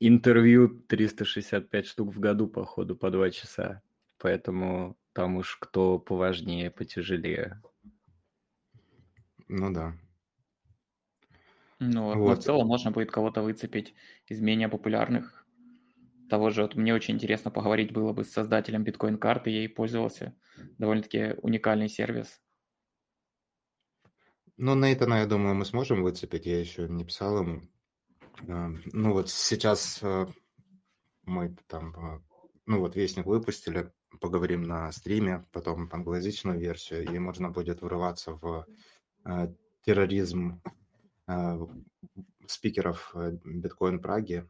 интервью 0.00 0.68
365 0.68 1.86
штук 1.86 2.14
в 2.14 2.20
году, 2.20 2.48
походу, 2.48 2.96
по 2.96 3.10
два 3.10 3.30
часа. 3.30 3.82
Поэтому 4.18 4.96
там 5.12 5.36
уж 5.36 5.56
кто 5.56 5.98
поважнее, 5.98 6.70
потяжелее. 6.70 7.60
Ну 9.48 9.72
да. 9.72 9.96
Ну 11.80 12.04
вот, 12.04 12.16
вот. 12.16 12.38
в 12.38 12.42
целом 12.42 12.66
можно 12.66 12.90
будет 12.90 13.10
кого-то 13.10 13.42
выцепить 13.42 13.94
из 14.26 14.40
менее 14.40 14.68
популярных. 14.68 15.37
Того 16.28 16.50
же, 16.50 16.62
вот 16.62 16.74
мне 16.74 16.94
очень 16.94 17.14
интересно 17.14 17.50
поговорить 17.50 17.92
было 17.92 18.12
бы 18.12 18.24
с 18.24 18.32
создателем 18.32 18.84
биткоин-карты, 18.84 19.50
я 19.50 19.58
ей 19.60 19.68
пользовался. 19.68 20.34
Довольно-таки 20.76 21.34
уникальный 21.42 21.88
сервис. 21.88 22.40
Ну, 24.58 24.74
Нейтана, 24.74 25.20
я 25.20 25.26
думаю, 25.26 25.54
мы 25.54 25.64
сможем 25.64 26.02
выцепить. 26.02 26.44
Я 26.44 26.60
еще 26.60 26.88
не 26.88 27.04
писал 27.04 27.42
ему. 27.42 27.62
А, 28.48 28.70
ну, 28.92 29.12
вот 29.12 29.30
сейчас 29.30 30.00
э, 30.02 30.26
мы 31.22 31.56
там, 31.66 31.94
а, 31.96 32.22
ну, 32.66 32.80
вот 32.80 32.96
Вестник 32.96 33.24
выпустили, 33.24 33.92
поговорим 34.20 34.62
на 34.62 34.90
стриме, 34.92 35.46
потом 35.52 35.88
англоязычную 35.92 36.58
версию, 36.58 37.04
и 37.04 37.18
можно 37.18 37.50
будет 37.50 37.82
врываться 37.82 38.32
в 38.32 38.66
э, 39.24 39.54
терроризм 39.82 40.60
э, 41.28 41.58
спикеров 42.46 43.14
биткоин 43.44 44.00
Праги 44.00 44.46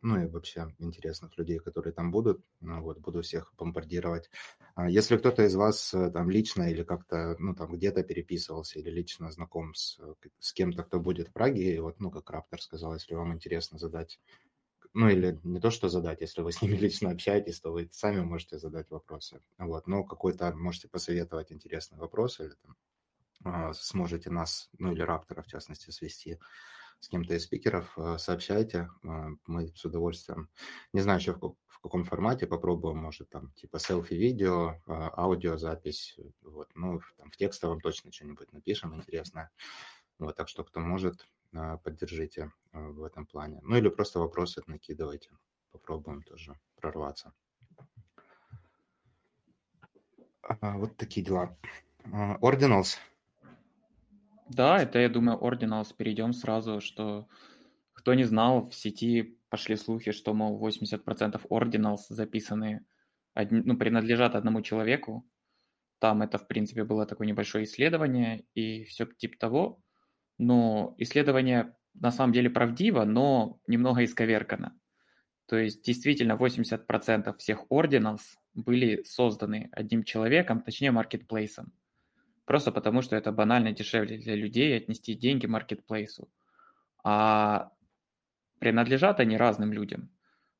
ну 0.00 0.22
и 0.22 0.26
вообще 0.26 0.74
интересных 0.78 1.36
людей, 1.38 1.58
которые 1.58 1.92
там 1.92 2.10
будут. 2.10 2.44
Ну, 2.60 2.82
вот, 2.82 2.98
буду 2.98 3.22
всех 3.22 3.52
бомбардировать. 3.56 4.30
А 4.74 4.88
если 4.88 5.16
кто-то 5.16 5.42
из 5.44 5.54
вас 5.54 5.92
э, 5.92 6.10
там 6.10 6.30
лично 6.30 6.70
или 6.70 6.84
как-то, 6.84 7.36
ну, 7.38 7.54
там 7.54 7.72
где-то 7.72 8.04
переписывался 8.04 8.78
или 8.78 8.90
лично 8.90 9.30
знаком 9.32 9.74
с, 9.74 9.98
э, 9.98 10.14
с 10.38 10.52
кем-то, 10.52 10.84
кто 10.84 11.00
будет 11.00 11.28
в 11.28 11.32
Праге, 11.32 11.74
и 11.74 11.78
вот, 11.80 11.98
ну, 12.00 12.10
как 12.10 12.30
Раптор 12.30 12.60
сказал, 12.62 12.94
если 12.94 13.14
вам 13.14 13.34
интересно 13.34 13.78
задать, 13.78 14.20
ну, 14.94 15.08
или 15.08 15.38
не 15.42 15.60
то, 15.60 15.70
что 15.70 15.88
задать, 15.88 16.20
если 16.20 16.42
вы 16.42 16.52
с 16.52 16.62
ними 16.62 16.76
лично 16.76 17.10
общаетесь, 17.10 17.60
то 17.60 17.72
вы 17.72 17.88
сами 17.92 18.20
можете 18.20 18.58
задать 18.58 18.90
вопросы. 18.90 19.40
Вот, 19.58 19.88
но 19.88 20.04
какой-то 20.04 20.54
можете 20.54 20.88
посоветовать 20.88 21.52
интересный 21.52 21.98
вопрос 21.98 22.38
или 22.40 22.54
там 22.62 22.76
а, 23.44 23.72
сможете 23.72 24.30
нас, 24.30 24.68
ну, 24.78 24.92
или 24.92 25.02
Раптора, 25.02 25.42
в 25.42 25.46
частности, 25.46 25.90
свести 25.90 26.38
с 27.00 27.08
кем-то 27.08 27.34
из 27.34 27.44
спикеров, 27.44 27.92
э, 27.96 28.18
сообщайте, 28.18 28.90
э, 29.02 29.08
мы 29.46 29.68
с 29.68 29.84
удовольствием. 29.84 30.48
Не 30.92 31.00
знаю 31.00 31.20
еще 31.20 31.32
в, 31.32 31.80
каком 31.80 32.04
формате, 32.04 32.46
попробуем, 32.46 32.98
может, 32.98 33.30
там, 33.30 33.52
типа 33.52 33.78
селфи-видео, 33.78 34.70
э, 34.70 34.78
аудиозапись, 34.86 36.18
вот, 36.42 36.68
ну, 36.74 37.00
там, 37.16 37.30
в 37.30 37.36
текстовом 37.36 37.80
точно 37.80 38.12
что-нибудь 38.12 38.52
напишем 38.52 38.94
интересное. 38.96 39.50
Вот, 40.18 40.34
так 40.34 40.48
что, 40.48 40.64
кто 40.64 40.80
может, 40.80 41.28
поддержите 41.84 42.52
в 42.72 43.04
этом 43.04 43.24
плане. 43.24 43.60
Ну, 43.62 43.76
или 43.76 43.88
просто 43.88 44.18
вопросы 44.18 44.62
накидывайте, 44.66 45.30
попробуем 45.70 46.22
тоже 46.22 46.58
прорваться. 46.74 47.32
А, 50.42 50.76
вот 50.76 50.96
такие 50.96 51.24
дела. 51.24 51.56
Ordinals 52.04 52.96
да, 54.48 54.78
это, 54.82 54.98
я 54.98 55.08
думаю, 55.08 55.38
Ordinals. 55.38 55.94
Перейдем 55.96 56.32
сразу, 56.32 56.80
что 56.80 57.28
кто 57.92 58.14
не 58.14 58.24
знал, 58.24 58.68
в 58.68 58.74
сети 58.74 59.38
пошли 59.48 59.76
слухи, 59.76 60.12
что, 60.12 60.34
мол, 60.34 60.58
80% 60.64 61.40
Ordinals 61.50 61.98
записаны, 62.08 62.84
ну, 63.34 63.76
принадлежат 63.76 64.34
одному 64.34 64.62
человеку. 64.62 65.28
Там 65.98 66.22
это, 66.22 66.38
в 66.38 66.46
принципе, 66.46 66.84
было 66.84 67.06
такое 67.06 67.26
небольшое 67.26 67.64
исследование 67.64 68.44
и 68.54 68.84
все 68.84 69.06
типа 69.06 69.36
того. 69.38 69.82
Но 70.38 70.94
исследование 70.98 71.74
на 71.94 72.12
самом 72.12 72.32
деле 72.32 72.50
правдиво, 72.50 73.04
но 73.04 73.60
немного 73.66 74.04
исковеркано. 74.04 74.78
То 75.46 75.56
есть 75.56 75.82
действительно 75.82 76.32
80% 76.32 77.36
всех 77.38 77.64
Ordinals 77.70 78.20
были 78.54 79.02
созданы 79.04 79.70
одним 79.72 80.04
человеком, 80.04 80.62
точнее 80.62 80.90
маркетплейсом. 80.90 81.72
Просто 82.48 82.72
потому, 82.72 83.02
что 83.02 83.14
это 83.14 83.30
банально 83.30 83.72
дешевле 83.72 84.16
для 84.16 84.34
людей 84.34 84.74
отнести 84.74 85.14
деньги 85.14 85.44
маркетплейсу. 85.44 86.30
А 87.04 87.72
принадлежат 88.58 89.20
они 89.20 89.36
разным 89.36 89.70
людям. 89.70 90.08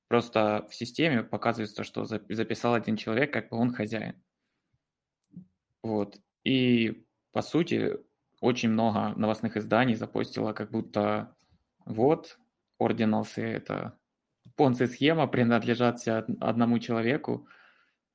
Просто 0.07 0.67
в 0.71 0.75
системе 0.75 1.23
показывается, 1.23 1.85
что 1.85 2.05
записал 2.05 2.75
один 2.75 2.97
человек, 2.99 3.33
как 3.33 3.49
бы 3.49 3.57
он 3.57 3.73
хозяин. 3.73 4.23
Вот. 5.83 6.21
И, 6.45 7.07
по 7.33 7.41
сути, 7.41 7.97
очень 8.41 8.69
много 8.69 9.15
новостных 9.17 9.57
изданий 9.57 9.95
запостило, 9.95 10.53
как 10.53 10.71
будто 10.71 11.35
вот, 11.87 12.39
ординалсы– 12.79 13.41
это 13.43 13.99
понци-схема, 14.57 15.27
принадлежат 15.27 16.07
одному 16.07 16.81
человеку, 16.81 17.49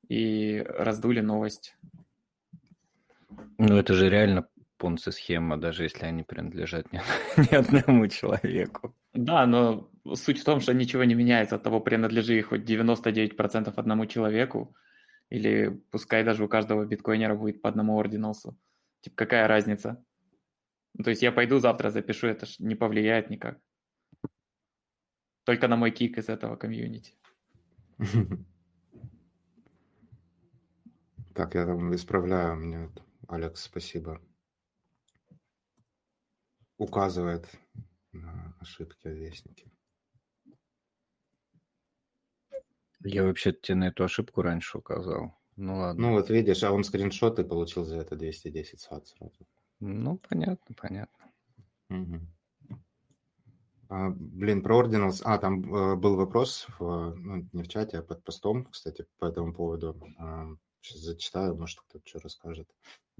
и 0.08 0.64
раздули 0.64 1.20
новость 1.20 1.76
ну, 3.58 3.76
это 3.76 3.94
же 3.94 4.08
реально 4.08 4.48
понци-схема, 4.78 5.56
даже 5.56 5.84
если 5.84 6.04
они 6.04 6.22
принадлежат 6.22 6.92
ни, 6.92 7.00
ни 7.36 7.54
одному 7.54 8.06
человеку. 8.08 8.94
Да, 9.12 9.46
но 9.46 9.90
суть 10.14 10.40
в 10.40 10.44
том, 10.44 10.60
что 10.60 10.74
ничего 10.74 11.04
не 11.04 11.14
меняется 11.14 11.56
от 11.56 11.62
того, 11.62 11.80
принадлежи 11.80 12.42
хоть 12.42 12.68
99% 12.68 13.72
одному 13.76 14.06
человеку, 14.06 14.74
или 15.30 15.70
пускай 15.90 16.24
даже 16.24 16.44
у 16.44 16.48
каждого 16.48 16.84
биткоинера 16.84 17.34
будет 17.34 17.62
по 17.62 17.68
одному 17.68 17.98
ординалсу. 17.98 18.58
Типа, 19.00 19.16
какая 19.16 19.48
разница? 19.48 20.04
Ну, 20.94 21.04
то 21.04 21.10
есть 21.10 21.22
я 21.22 21.32
пойду 21.32 21.58
завтра 21.58 21.90
запишу, 21.90 22.26
это 22.26 22.46
ж 22.46 22.56
не 22.58 22.74
повлияет 22.74 23.30
никак. 23.30 23.58
Только 25.44 25.68
на 25.68 25.76
мой 25.76 25.90
кик 25.90 26.18
из 26.18 26.28
этого 26.28 26.56
комьюнити. 26.56 27.14
Так, 31.34 31.56
я 31.56 31.66
там 31.66 31.92
исправляю, 31.92 32.54
мне 32.54 32.90
Алекс, 33.28 33.62
спасибо. 33.62 34.20
Указывает 36.76 37.48
на 38.12 38.56
ошибки 38.60 39.08
в 39.08 39.12
Вестнике. 39.12 39.70
Я 43.00 43.24
вообще 43.24 43.52
тебе 43.52 43.76
на 43.76 43.88
эту 43.88 44.04
ошибку 44.04 44.42
раньше 44.42 44.78
указал. 44.78 45.38
Ну 45.56 45.76
ладно. 45.76 46.08
Ну 46.08 46.12
вот 46.14 46.30
видишь, 46.30 46.62
а 46.64 46.72
он 46.72 46.84
скриншоты 46.84 47.44
получил 47.44 47.84
за 47.84 47.98
это 47.98 48.16
210 48.16 48.80
сат 48.80 49.06
сразу. 49.06 49.46
Ну, 49.80 50.18
понятно, 50.18 50.74
понятно. 50.74 51.32
Угу. 51.90 52.20
А, 53.90 54.10
блин, 54.10 54.62
про 54.62 54.80
Ordinals. 54.80 55.20
А, 55.24 55.38
там 55.38 55.62
э, 55.62 55.96
был 55.96 56.16
вопрос, 56.16 56.66
в, 56.78 57.14
ну, 57.14 57.48
не 57.52 57.62
в 57.62 57.68
чате, 57.68 57.98
а 57.98 58.02
под 58.02 58.24
постом, 58.24 58.64
кстати, 58.64 59.06
по 59.18 59.26
этому 59.26 59.52
поводу. 59.52 60.00
А, 60.18 60.46
сейчас 60.80 61.02
зачитаю, 61.02 61.56
может, 61.56 61.80
кто-то 61.80 62.02
что 62.06 62.18
расскажет. 62.20 62.68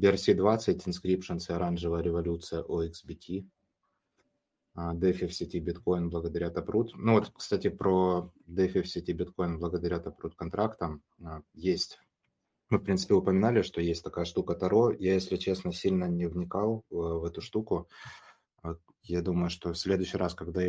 BRC-20, 0.00 0.86
Inscriptions 0.86 1.46
и 1.48 1.52
Оранжевая 1.52 2.02
революция 2.02 2.62
OXBT. 2.62 3.46
А, 4.76 4.94
DeFi 4.94 5.28
в 5.28 5.34
сети 5.34 5.60
биткоин 5.60 6.10
благодаря 6.10 6.48
Taproot. 6.48 6.90
Ну 6.94 7.12
вот, 7.14 7.30
кстати, 7.34 7.68
про 7.68 8.32
DeFi 8.48 8.82
в 8.82 8.88
сети 8.88 9.12
биткоин 9.12 9.58
благодаря 9.58 9.98
Taproot 9.98 10.32
контрактам 10.36 11.02
а, 11.22 11.42
есть 11.52 11.98
мы, 12.70 12.78
в 12.78 12.82
принципе, 12.82 13.14
упоминали, 13.14 13.62
что 13.62 13.80
есть 13.80 14.02
такая 14.02 14.24
штука 14.24 14.54
Таро. 14.54 14.90
Я, 14.90 15.14
если 15.14 15.36
честно, 15.36 15.72
сильно 15.72 16.06
не 16.06 16.26
вникал 16.26 16.84
в, 16.90 17.20
в 17.20 17.24
эту 17.24 17.40
штуку. 17.40 17.88
Я 19.02 19.20
думаю, 19.20 19.50
что 19.50 19.72
в 19.72 19.78
следующий 19.78 20.16
раз, 20.16 20.34
когда 20.34 20.62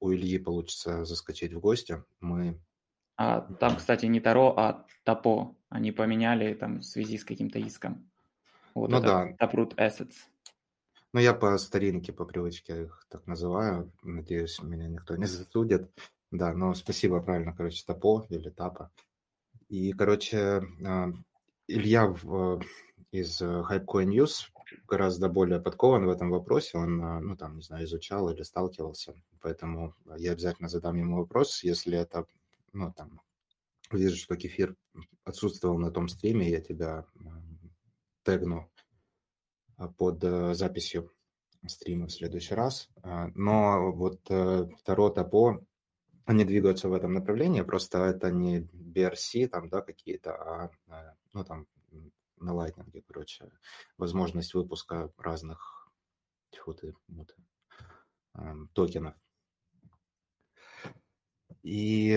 у 0.00 0.12
Ильи 0.12 0.38
получится 0.38 1.04
заскочить 1.04 1.52
в 1.52 1.60
гости, 1.60 2.02
мы... 2.20 2.60
А 3.16 3.42
там, 3.42 3.76
кстати, 3.76 4.06
не 4.06 4.20
Таро, 4.20 4.54
а 4.56 4.86
Тапо. 5.04 5.54
Они 5.68 5.92
поменяли 5.92 6.54
там 6.54 6.80
в 6.80 6.84
связи 6.84 7.18
с 7.18 7.24
каким-то 7.24 7.58
иском. 7.58 8.10
Вот 8.74 8.90
ну 8.90 8.98
это 8.98 9.36
да. 9.38 9.46
Taproot 9.46 9.76
Assets. 9.76 10.14
Ну, 11.12 11.20
я 11.20 11.32
по 11.32 11.56
старинке, 11.58 12.12
по 12.12 12.24
привычке 12.24 12.82
их 12.84 13.06
так 13.08 13.26
называю. 13.28 13.92
Надеюсь, 14.02 14.60
меня 14.60 14.88
никто 14.88 15.16
не 15.16 15.26
засудит. 15.26 15.88
Да, 16.32 16.52
но 16.52 16.74
спасибо, 16.74 17.20
правильно, 17.20 17.54
короче, 17.54 17.84
Тапо 17.86 18.26
или 18.28 18.50
Тапа. 18.50 18.90
И, 19.68 19.92
короче, 19.92 20.62
а, 20.84 21.12
Илья 21.68 22.12
из 23.12 23.40
Hypecoin 23.40 24.06
News 24.06 24.48
гораздо 24.88 25.28
более 25.28 25.60
подкован 25.60 26.06
в 26.06 26.10
этом 26.10 26.30
вопросе. 26.30 26.78
Он, 26.78 27.00
а, 27.00 27.20
ну, 27.20 27.36
там, 27.36 27.56
не 27.56 27.62
знаю, 27.62 27.84
изучал 27.84 28.28
или 28.30 28.42
сталкивался. 28.42 29.14
Поэтому 29.40 29.94
я 30.16 30.32
обязательно 30.32 30.68
задам 30.68 30.96
ему 30.96 31.18
вопрос, 31.18 31.62
если 31.62 31.96
это, 31.96 32.26
ну, 32.72 32.92
там, 32.92 33.20
вижу, 33.92 34.16
что 34.16 34.34
кефир 34.34 34.74
отсутствовал 35.22 35.78
на 35.78 35.92
том 35.92 36.08
стриме, 36.08 36.50
я 36.50 36.60
тебя 36.60 37.06
тегну 38.24 38.70
а, 39.76 39.88
под 39.88 40.22
э, 40.24 40.54
записью 40.54 41.12
стрима 41.66 42.06
в 42.06 42.12
следующий 42.12 42.54
раз. 42.54 42.90
А, 43.02 43.28
но 43.34 43.92
вот 43.92 44.20
э, 44.30 44.66
Таро 44.84 45.10
Тапо, 45.10 45.64
они 46.24 46.44
двигаются 46.44 46.88
в 46.88 46.94
этом 46.94 47.12
направлении, 47.12 47.62
просто 47.62 47.98
это 47.98 48.30
не 48.30 48.60
BRC 48.60 49.48
там, 49.48 49.68
да, 49.68 49.82
какие-то, 49.82 50.34
а, 50.34 50.70
ну, 51.32 51.44
там, 51.44 51.66
на 52.36 52.50
Lightning, 52.50 53.02
короче, 53.06 53.50
возможность 53.96 54.54
выпуска 54.54 55.12
разных 55.16 55.90
тьфу 56.50 56.74
ты, 56.74 56.94
вот, 57.08 57.34
токенов. 58.72 59.14
И 61.62 62.08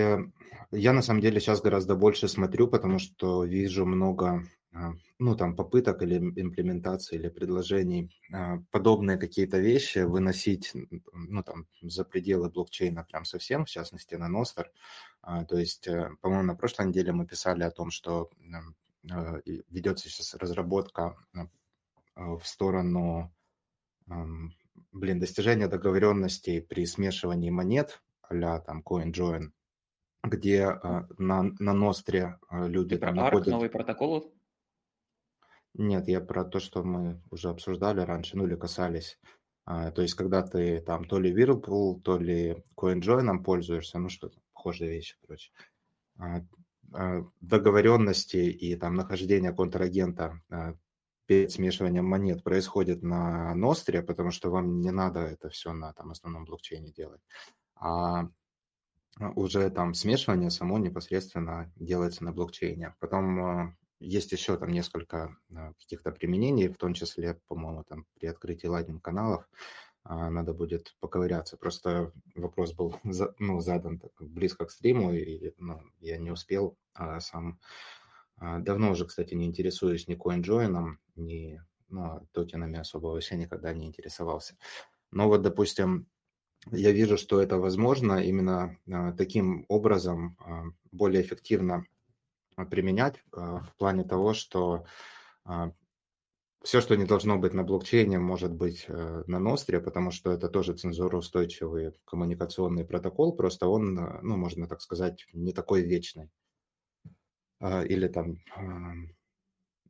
я 0.70 0.92
на 0.92 1.00
самом 1.00 1.22
деле 1.22 1.40
сейчас 1.40 1.62
гораздо 1.62 1.94
больше 1.94 2.28
смотрю, 2.28 2.68
потому 2.68 2.98
что 2.98 3.44
вижу 3.44 3.86
много 3.86 4.44
ну, 5.18 5.36
там, 5.36 5.56
попыток 5.56 6.02
или 6.02 6.16
имплементации, 6.18 7.16
или 7.16 7.28
предложений 7.28 8.10
а, 8.32 8.58
подобные 8.70 9.18
какие-то 9.18 9.58
вещи 9.58 9.98
выносить, 9.98 10.72
ну, 11.12 11.42
там, 11.42 11.66
за 11.82 12.04
пределы 12.04 12.50
блокчейна 12.50 13.04
прям 13.04 13.24
совсем, 13.24 13.64
в 13.64 13.70
частности, 13.70 14.14
на 14.14 14.28
Ностер. 14.28 14.70
А, 15.22 15.44
то 15.44 15.58
есть, 15.58 15.88
э, 15.88 16.10
по-моему, 16.20 16.44
на 16.44 16.54
прошлой 16.54 16.86
неделе 16.86 17.12
мы 17.12 17.26
писали 17.26 17.64
о 17.64 17.70
том, 17.70 17.90
что 17.90 18.30
ведется 19.68 20.08
сейчас 20.08 20.34
разработка 20.34 21.16
в 22.14 22.42
сторону, 22.44 23.32
блин, 24.92 25.20
достижения 25.20 25.68
договоренностей 25.68 26.60
при 26.60 26.84
смешивании 26.84 27.48
монет 27.48 28.02
а 28.22 28.60
там 28.60 28.82
CoinJoin, 28.84 29.50
где 30.24 30.78
на, 31.16 31.42
на 31.58 31.72
Ностре 31.72 32.38
люди 32.50 32.96
Ты 32.96 33.00
там 33.00 33.14
про 33.14 33.24
находят... 33.24 33.48
новый 33.48 33.70
протокол? 33.70 34.34
Нет, 35.78 36.08
я 36.08 36.20
про 36.20 36.44
то, 36.44 36.58
что 36.58 36.82
мы 36.82 37.22
уже 37.30 37.50
обсуждали 37.50 38.00
раньше, 38.00 38.36
ну 38.36 38.46
или 38.46 38.56
касались. 38.56 39.16
А, 39.64 39.92
то 39.92 40.02
есть, 40.02 40.14
когда 40.14 40.42
ты 40.42 40.80
там 40.80 41.04
то 41.04 41.20
ли 41.20 41.32
Whirlpool, 41.32 42.00
то 42.00 42.18
ли 42.18 42.64
CoinJoin 42.76 43.44
пользуешься, 43.44 44.00
ну 44.00 44.08
что-то 44.08 44.40
похожие 44.52 44.90
вещи, 44.90 45.16
короче. 45.20 45.52
А, 46.18 46.40
а, 46.92 47.22
договоренности 47.40 48.38
и 48.38 48.74
там 48.74 48.96
нахождение 48.96 49.52
контрагента 49.52 50.40
а, 50.50 50.74
перед 51.26 51.52
смешиванием 51.52 52.06
монет 52.06 52.42
происходит 52.42 53.02
на 53.02 53.54
Ностре, 53.54 54.02
потому 54.02 54.32
что 54.32 54.50
вам 54.50 54.80
не 54.80 54.90
надо 54.90 55.20
это 55.20 55.48
все 55.48 55.72
на 55.72 55.92
там, 55.92 56.10
основном 56.10 56.44
блокчейне 56.44 56.90
делать. 56.90 57.20
А 57.76 58.28
уже 59.36 59.70
там 59.70 59.94
смешивание 59.94 60.50
само 60.50 60.78
непосредственно 60.78 61.72
делается 61.76 62.24
на 62.24 62.32
блокчейне. 62.32 62.96
Потом 62.98 63.40
а, 63.44 63.76
есть 64.00 64.32
еще 64.32 64.56
там 64.56 64.70
несколько 64.70 65.36
каких-то 65.78 66.12
применений, 66.12 66.68
в 66.68 66.76
том 66.76 66.94
числе, 66.94 67.40
по-моему, 67.48 67.84
там 67.84 68.06
при 68.18 68.26
открытии 68.26 68.66
ладнинг 68.66 69.02
каналов 69.02 69.48
а, 70.04 70.30
надо 70.30 70.54
будет 70.54 70.96
поковыряться. 71.00 71.56
Просто 71.56 72.12
вопрос 72.34 72.72
был 72.72 72.94
ну, 73.38 73.60
задан 73.60 74.00
близко 74.18 74.66
к 74.66 74.70
стриму, 74.70 75.12
и 75.12 75.52
ну, 75.58 75.82
я 76.00 76.18
не 76.18 76.30
успел 76.30 76.76
а 76.94 77.20
сам. 77.20 77.58
А, 78.36 78.58
давно 78.58 78.92
уже, 78.92 79.06
кстати, 79.06 79.34
не 79.34 79.46
интересуюсь 79.46 80.08
ни 80.08 80.16
CoinJoin, 80.16 80.96
ни 81.16 81.60
ну, 81.88 82.26
токенами 82.32 82.78
особо 82.78 83.08
вообще 83.08 83.36
никогда 83.36 83.72
не 83.72 83.86
интересовался. 83.86 84.56
Но 85.10 85.28
вот, 85.28 85.42
допустим, 85.42 86.06
я 86.70 86.92
вижу, 86.92 87.16
что 87.16 87.40
это 87.40 87.58
возможно 87.58 88.22
именно 88.22 88.76
а, 88.90 89.12
таким 89.12 89.64
образом 89.68 90.36
а, 90.40 90.64
более 90.90 91.22
эффективно 91.22 91.84
применять 92.66 93.22
а, 93.32 93.60
в 93.60 93.76
плане 93.76 94.04
того, 94.04 94.34
что 94.34 94.84
а, 95.44 95.72
все, 96.62 96.80
что 96.80 96.96
не 96.96 97.04
должно 97.04 97.38
быть 97.38 97.54
на 97.54 97.62
блокчейне, 97.62 98.18
может 98.18 98.52
быть 98.52 98.84
э, 98.88 99.22
на 99.26 99.38
Ностре, 99.38 99.80
потому 99.80 100.10
что 100.10 100.32
это 100.32 100.48
тоже 100.48 100.74
цензуроустойчивый 100.74 101.92
коммуникационный 102.04 102.84
протокол, 102.84 103.36
просто 103.36 103.68
он, 103.68 103.98
э, 103.98 104.18
ну, 104.22 104.36
можно 104.36 104.66
так 104.66 104.80
сказать, 104.80 105.26
не 105.32 105.52
такой 105.52 105.82
вечный. 105.82 106.30
А, 107.60 107.82
или 107.82 108.08
там, 108.08 108.38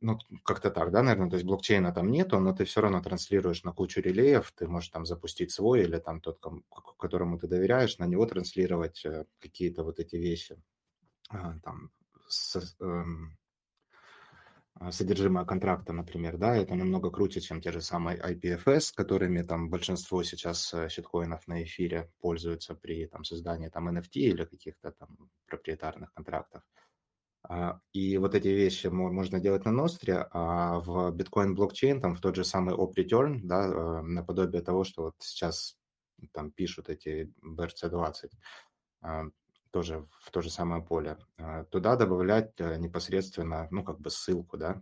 ну, 0.01 0.17
как-то 0.43 0.71
так, 0.71 0.91
да, 0.91 1.03
наверное, 1.03 1.29
то 1.29 1.35
есть 1.35 1.45
блокчейна 1.45 1.91
там 1.91 2.11
нету, 2.11 2.39
но 2.39 2.53
ты 2.53 2.65
все 2.65 2.81
равно 2.81 3.01
транслируешь 3.01 3.63
на 3.63 3.73
кучу 3.73 4.01
релеев, 4.01 4.51
ты 4.53 4.67
можешь 4.67 4.89
там 4.89 5.05
запустить 5.05 5.51
свой 5.51 5.81
или 5.81 5.97
там 5.97 6.21
тот, 6.21 6.39
которому 6.97 7.37
ты 7.37 7.47
доверяешь, 7.47 7.97
на 7.97 8.05
него 8.05 8.25
транслировать 8.25 9.03
э, 9.05 9.25
какие-то 9.39 9.83
вот 9.83 9.99
эти 9.99 10.15
вещи, 10.15 10.61
а, 11.29 11.59
там, 11.63 11.91
с, 12.29 12.75
эм, 12.79 13.37
а, 14.75 14.91
содержимое 14.91 15.45
контракта, 15.45 15.91
например, 15.91 16.37
да, 16.37 16.55
это 16.55 16.73
намного 16.75 17.11
круче, 17.11 17.41
чем 17.41 17.59
те 17.59 17.71
же 17.71 17.81
самые 17.81 18.17
IPFS, 18.17 18.93
которыми 18.95 19.41
там 19.41 19.69
большинство 19.69 20.23
сейчас 20.23 20.73
э, 20.73 20.87
щиткоинов 20.87 21.47
на 21.47 21.63
эфире 21.63 22.09
пользуются 22.21 22.75
при 22.75 23.05
там 23.07 23.25
создании 23.25 23.67
там 23.67 23.89
NFT 23.89 24.13
или 24.13 24.45
каких-то 24.45 24.91
там 24.91 25.29
проприетарных 25.47 26.13
контрактов. 26.13 26.63
А, 27.43 27.81
и 27.91 28.17
вот 28.17 28.35
эти 28.35 28.47
вещи 28.47 28.87
можно 28.87 29.41
делать 29.41 29.65
на 29.65 29.71
Ностре, 29.71 30.27
а 30.31 30.79
в 30.79 31.11
биткоин 31.11 31.55
блокчейн, 31.55 31.99
там 31.99 32.15
в 32.15 32.21
тот 32.21 32.35
же 32.35 32.45
самый 32.45 32.73
op 32.73 32.93
return, 32.95 33.39
да, 33.43 33.67
э, 33.67 34.01
наподобие 34.01 34.61
того, 34.61 34.85
что 34.85 35.03
вот 35.03 35.15
сейчас 35.19 35.77
там 36.31 36.51
пишут 36.51 36.89
эти 36.89 37.33
BRC20, 37.43 38.29
тоже 39.71 40.07
в 40.19 40.31
то 40.31 40.41
же 40.41 40.49
самое 40.49 40.83
поле, 40.83 41.17
а, 41.37 41.63
туда 41.65 41.95
добавлять 41.95 42.53
э, 42.59 42.77
непосредственно, 42.77 43.67
ну, 43.71 43.83
как 43.83 43.99
бы 43.99 44.09
ссылку, 44.09 44.57
да. 44.57 44.81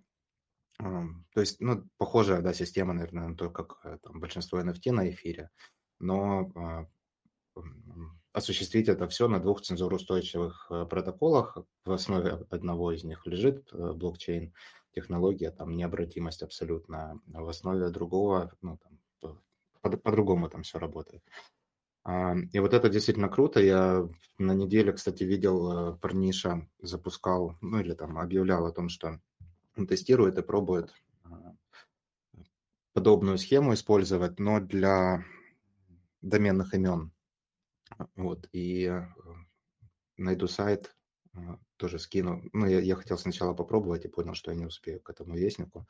То 0.77 1.41
есть, 1.41 1.59
ну, 1.59 1.87
похожая, 1.97 2.41
да, 2.41 2.53
система, 2.53 2.93
наверное, 2.93 3.29
на 3.29 3.35
то, 3.35 3.49
как 3.49 3.79
э, 3.83 3.97
там, 4.03 4.19
большинство 4.19 4.61
NFT 4.61 4.91
на 4.91 5.09
эфире, 5.09 5.49
но 5.99 6.51
а, 6.55 6.85
осуществить 8.33 8.87
это 8.87 9.07
все 9.07 9.27
на 9.27 9.39
двух 9.39 9.61
цензуроустойчивых 9.61 10.67
э, 10.69 10.85
протоколах. 10.85 11.57
В 11.83 11.91
основе 11.91 12.45
одного 12.51 12.91
из 12.91 13.03
них 13.03 13.25
лежит 13.25 13.69
блокчейн, 13.73 14.53
технология, 14.93 15.51
там 15.51 15.75
необратимость 15.75 16.43
абсолютно. 16.43 17.19
В 17.25 17.49
основе 17.49 17.89
другого, 17.89 18.51
ну, 18.61 18.77
там, 18.77 19.41
по-другому 19.81 20.45
по 20.45 20.51
там 20.51 20.63
все 20.63 20.79
работает. 20.79 21.23
А, 22.07 22.35
и 22.53 22.59
вот 22.59 22.73
это 22.73 22.87
действительно 22.87 23.27
круто. 23.27 23.59
Я 23.59 24.07
на 24.37 24.53
неделе, 24.53 24.93
кстати, 24.93 25.25
видел, 25.25 25.71
э, 25.91 25.97
парниша 25.97 26.65
запускал, 26.81 27.57
ну 27.59 27.81
или 27.81 27.93
там 27.93 28.17
объявлял 28.17 28.65
о 28.65 28.71
том, 28.71 28.87
что 28.87 29.19
он 29.75 29.87
тестирует 29.87 30.37
и 30.37 30.41
пробует 30.41 30.93
а, 31.25 31.53
подобную 32.93 33.37
схему 33.37 33.73
использовать, 33.73 34.39
но 34.39 34.61
для 34.61 35.25
доменных 36.21 36.73
имен. 36.73 37.11
Вот, 38.15 38.47
и 38.53 38.85
э, 38.85 39.05
найду 40.15 40.47
сайт, 40.47 40.95
э, 41.33 41.39
тоже 41.75 41.99
скину. 41.99 42.41
Ну, 42.53 42.67
я, 42.67 42.79
я 42.79 42.95
хотел 42.95 43.17
сначала 43.17 43.53
попробовать 43.53 44.05
и 44.05 44.09
понял, 44.09 44.33
что 44.33 44.51
я 44.51 44.57
не 44.57 44.65
успею 44.65 45.01
к 45.01 45.09
этому 45.09 45.35
вестнику. 45.35 45.85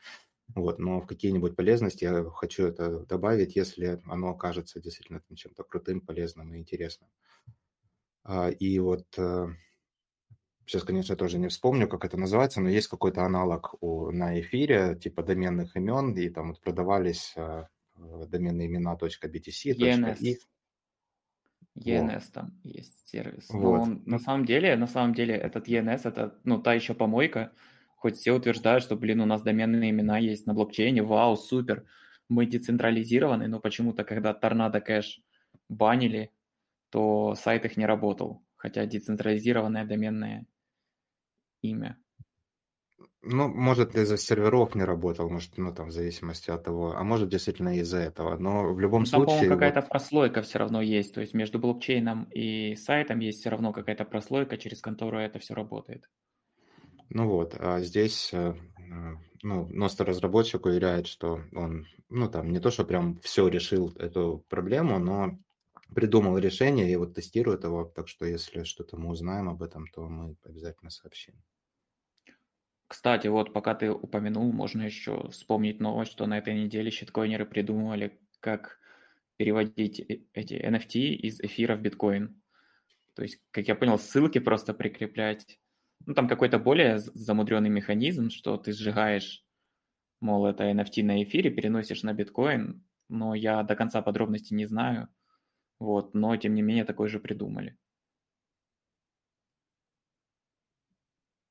Вот, 0.56 0.80
но 0.80 1.02
в 1.02 1.08
какие-нибудь 1.08 1.56
полезности 1.56 2.06
я 2.06 2.24
хочу 2.24 2.66
это 2.68 3.00
добавить, 3.06 3.56
если 3.56 4.02
оно 4.06 4.30
окажется 4.30 4.80
действительно 4.80 5.22
чем-то 5.36 5.64
крутым, 5.64 6.02
полезным 6.02 6.54
и 6.54 6.58
интересным. 6.58 7.10
А, 8.24 8.50
и 8.50 8.80
вот 8.80 9.06
сейчас, 10.66 10.84
конечно, 10.84 11.16
тоже 11.16 11.38
не 11.38 11.48
вспомню, 11.48 11.88
как 11.88 12.06
это 12.06 12.18
называется, 12.18 12.62
но 12.62 12.70
есть 12.70 12.88
какой-то 12.88 13.24
аналог 13.24 13.76
у, 13.82 14.12
на 14.12 14.40
эфире, 14.40 14.96
типа 14.96 15.24
доменных 15.24 15.76
имен, 15.76 16.14
и 16.14 16.30
там 16.30 16.50
вот 16.50 16.62
продавались 16.62 17.34
а, 17.38 17.70
доменные 17.96 18.68
имена 18.68 18.96
.btc, 18.96 19.74
.i. 19.74 20.38
ENS 21.86 22.14
вот. 22.14 22.34
там 22.34 22.60
есть 22.64 23.08
сервис. 23.08 23.50
Вот. 23.50 23.62
Но 23.62 23.72
он, 23.82 24.04
на 24.06 24.20
самом 24.20 24.46
деле, 24.46 24.76
на 24.76 24.88
самом 24.88 25.14
деле 25.14 25.36
этот 25.36 25.68
ENS 25.68 26.02
это 26.06 26.36
ну 26.44 26.60
та 26.62 26.74
еще 26.74 26.94
помойка. 26.94 27.52
Хоть 27.98 28.18
все 28.18 28.32
утверждают, 28.32 28.84
что, 28.84 28.96
блин, 28.96 29.22
у 29.22 29.26
нас 29.26 29.42
доменные 29.42 29.90
имена 29.90 30.20
есть 30.20 30.46
на 30.46 30.54
блокчейне, 30.54 31.02
вау, 31.02 31.36
супер, 31.36 31.84
мы 32.30 32.46
децентрализированы, 32.46 33.48
но 33.48 33.60
почему-то, 33.60 34.04
когда 34.04 34.34
Торнадо 34.34 34.82
Кэш 34.82 35.20
банили, 35.68 36.32
то 36.90 37.34
сайт 37.36 37.66
их 37.66 37.76
не 37.76 37.88
работал, 37.88 38.44
хотя 38.56 38.86
децентрализированное 38.86 39.86
доменное 39.86 40.46
имя. 41.64 41.98
Ну, 43.24 43.48
может, 43.48 43.96
из-за 43.96 44.16
серверов 44.16 44.76
не 44.76 44.84
работал, 44.84 45.30
может, 45.30 45.58
ну, 45.58 45.74
там, 45.74 45.88
в 45.88 45.92
зависимости 45.92 46.52
от 46.52 46.64
того, 46.64 46.96
а 46.96 47.04
может, 47.04 47.30
действительно 47.30 47.78
из-за 47.80 47.98
этого, 47.98 48.38
но 48.38 48.74
в 48.74 48.80
любом 48.80 49.04
ну, 49.04 49.10
там, 49.10 49.28
случае... 49.28 49.50
какая-то 49.50 49.82
вот... 49.82 49.90
прослойка 49.90 50.44
все 50.44 50.60
равно 50.60 50.82
есть, 50.82 51.16
то 51.16 51.22
есть 51.22 51.34
между 51.34 51.58
блокчейном 51.58 52.26
и 52.26 52.76
сайтом 52.76 53.20
есть 53.20 53.40
все 53.40 53.50
равно 53.50 53.74
какая-то 53.74 54.06
прослойка, 54.06 54.58
через 54.58 54.82
которую 54.82 55.26
это 55.26 55.40
все 55.40 55.56
работает. 55.56 56.08
Ну 57.10 57.28
вот, 57.28 57.56
а 57.60 57.80
здесь, 57.82 58.34
э, 58.34 58.54
э, 58.80 59.15
ну, 59.43 59.67
Носто 59.70 60.04
разработчик 60.06 60.65
уверяет, 60.65 61.08
что 61.08 61.41
он, 61.54 61.88
ну, 62.10 62.30
там, 62.30 62.52
не 62.52 62.60
то, 62.60 62.72
что 62.72 62.86
прям 62.86 63.20
все 63.22 63.48
решил 63.48 63.93
эту 63.98 64.46
проблему, 64.50 65.00
но 65.00 65.38
придумал 65.93 66.38
решение 66.38 66.91
и 66.91 66.96
вот 66.96 67.13
тестирует 67.13 67.63
его, 67.63 67.86
так 67.86 68.08
что 68.08 68.26
если 68.26 68.63
что-то 68.63 68.98
мы 68.98 69.10
узнаем 69.10 69.50
об 69.50 69.63
этом, 69.63 69.88
то 69.88 70.08
мы 70.08 70.36
обязательно 70.43 70.89
сообщим. 70.89 71.34
Кстати, 72.88 73.28
вот 73.28 73.52
пока 73.52 73.76
ты 73.76 73.91
упомянул, 73.91 74.52
можно 74.54 74.84
еще 74.84 75.30
вспомнить 75.30 75.80
новость, 75.80 76.12
что 76.13 76.26
на 76.26 76.38
этой 76.38 76.56
неделе 76.56 76.89
щиткоинеры 76.89 77.46
придумывали, 77.46 78.20
как 78.39 78.80
переводить 79.36 80.00
э, 80.00 80.22
эти 80.34 80.54
NFT 80.54 81.00
из 81.15 81.39
эфира 81.41 81.76
в 81.76 81.82
биткоин. 81.82 82.41
То 83.13 83.24
есть, 83.24 83.41
как 83.52 83.67
я 83.67 83.76
понял, 83.76 83.98
ссылки 83.98 84.39
просто 84.39 84.74
прикреплять. 84.74 85.60
Ну, 86.06 86.14
там 86.14 86.28
какой-то 86.28 86.60
более 86.60 87.00
замудренный 87.00 87.70
механизм, 87.70 88.30
что 88.30 88.58
ты 88.58 88.72
сжигаешь, 88.72 89.44
мол, 90.22 90.46
это 90.46 90.70
NFT 90.72 91.04
на 91.04 91.24
эфире, 91.24 91.50
переносишь 91.50 92.04
на 92.04 92.14
биткоин, 92.14 92.84
но 93.10 93.36
я 93.36 93.64
до 93.64 93.76
конца 93.76 94.02
подробностей 94.02 94.56
не 94.56 94.66
знаю. 94.66 95.10
Вот, 95.80 96.14
но 96.14 96.36
тем 96.38 96.56
не 96.56 96.62
менее 96.62 96.86
такой 96.86 97.08
же 97.10 97.20
придумали. 97.20 97.78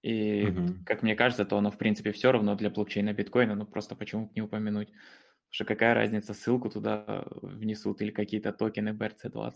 И, 0.03 0.47
угу. 0.47 0.75
как 0.85 1.03
мне 1.03 1.17
кажется, 1.17 1.45
то 1.45 1.59
оно, 1.59 1.71
в 1.71 1.79
принципе, 1.79 2.13
все 2.13 2.31
равно 2.31 2.55
для 2.55 2.71
блокчейна 2.71 3.13
биткоина, 3.13 3.57
но 3.57 3.67
просто 3.67 3.97
почему 3.97 4.31
не 4.37 4.43
упомянуть. 4.43 4.89
Потому 4.89 5.51
что 5.51 5.65
какая 5.65 5.95
разница, 5.95 6.33
ссылку 6.33 6.71
туда 6.71 7.25
внесут 7.43 8.01
или 8.03 8.11
какие-то 8.11 8.53
токены 8.53 8.91
BRC20. 8.91 9.55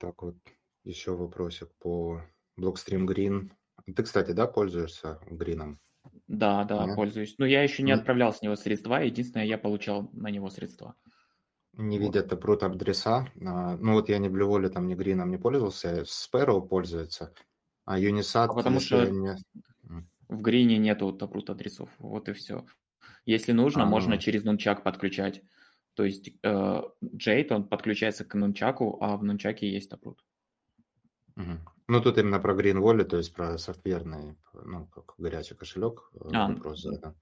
Так 0.00 0.22
вот, 0.22 0.36
еще 0.82 1.14
вопросик 1.14 1.68
по 1.78 2.22
Blockstream 2.58 3.06
Green. 3.06 3.50
Ты, 3.94 4.02
кстати, 4.02 4.32
да, 4.32 4.46
пользуешься 4.46 5.20
грином? 5.30 5.78
Да, 6.26 6.64
да, 6.64 6.86
Нет? 6.86 6.96
пользуюсь. 6.96 7.36
Но 7.38 7.46
я 7.46 7.62
еще 7.62 7.82
не 7.82 7.92
отправлял 7.92 8.32
с 8.32 8.42
него 8.42 8.56
средства. 8.56 8.96
Единственное, 8.96 9.46
я 9.46 9.58
получал 9.58 10.08
на 10.12 10.30
него 10.30 10.50
средства 10.50 10.96
не 11.80 11.98
вот. 11.98 12.04
видят 12.04 12.32
taproot 12.32 12.64
адреса. 12.64 13.26
А, 13.44 13.76
ну 13.76 13.94
вот 13.94 14.08
я 14.08 14.18
ни 14.18 14.28
Wallet, 14.28 14.70
там, 14.70 14.86
ни 14.86 14.94
Грином 14.94 15.30
не 15.30 15.38
пользовался, 15.38 16.02
Sparrow 16.02 16.66
пользуется, 16.66 17.32
а 17.84 17.98
Unisat... 17.98 18.46
А 18.46 18.54
потому 18.54 18.80
что 18.80 19.06
не... 19.06 19.36
в 20.28 20.42
Грине 20.42 20.78
нету 20.78 21.16
taproot 21.18 21.50
адресов, 21.50 21.90
вот 21.98 22.28
и 22.28 22.32
все. 22.32 22.64
Если 23.24 23.52
нужно, 23.52 23.84
а, 23.84 23.86
можно 23.86 24.18
через 24.18 24.44
нунчак 24.44 24.82
подключать. 24.82 25.42
То 25.94 26.04
есть 26.04 26.30
э, 26.42 26.82
Jade, 27.02 27.52
он 27.52 27.68
подключается 27.68 28.24
к 28.24 28.34
нунчаку, 28.34 28.98
а 29.00 29.16
в 29.16 29.24
нунчаке 29.24 29.70
есть 29.70 29.92
taproot. 29.92 30.18
Угу. 31.36 31.58
Ну, 31.88 32.00
тут 32.00 32.18
именно 32.18 32.38
про 32.38 32.54
Green 32.54 32.78
Wallet, 32.78 33.04
то 33.04 33.16
есть 33.16 33.34
про 33.34 33.58
софтверный, 33.58 34.36
ну, 34.52 34.86
как 34.86 35.14
горячий 35.18 35.54
кошелек. 35.54 36.10
Э, 36.14 36.28
а, 36.32 36.48
вопрос 36.48 36.82
задан. 36.82 37.16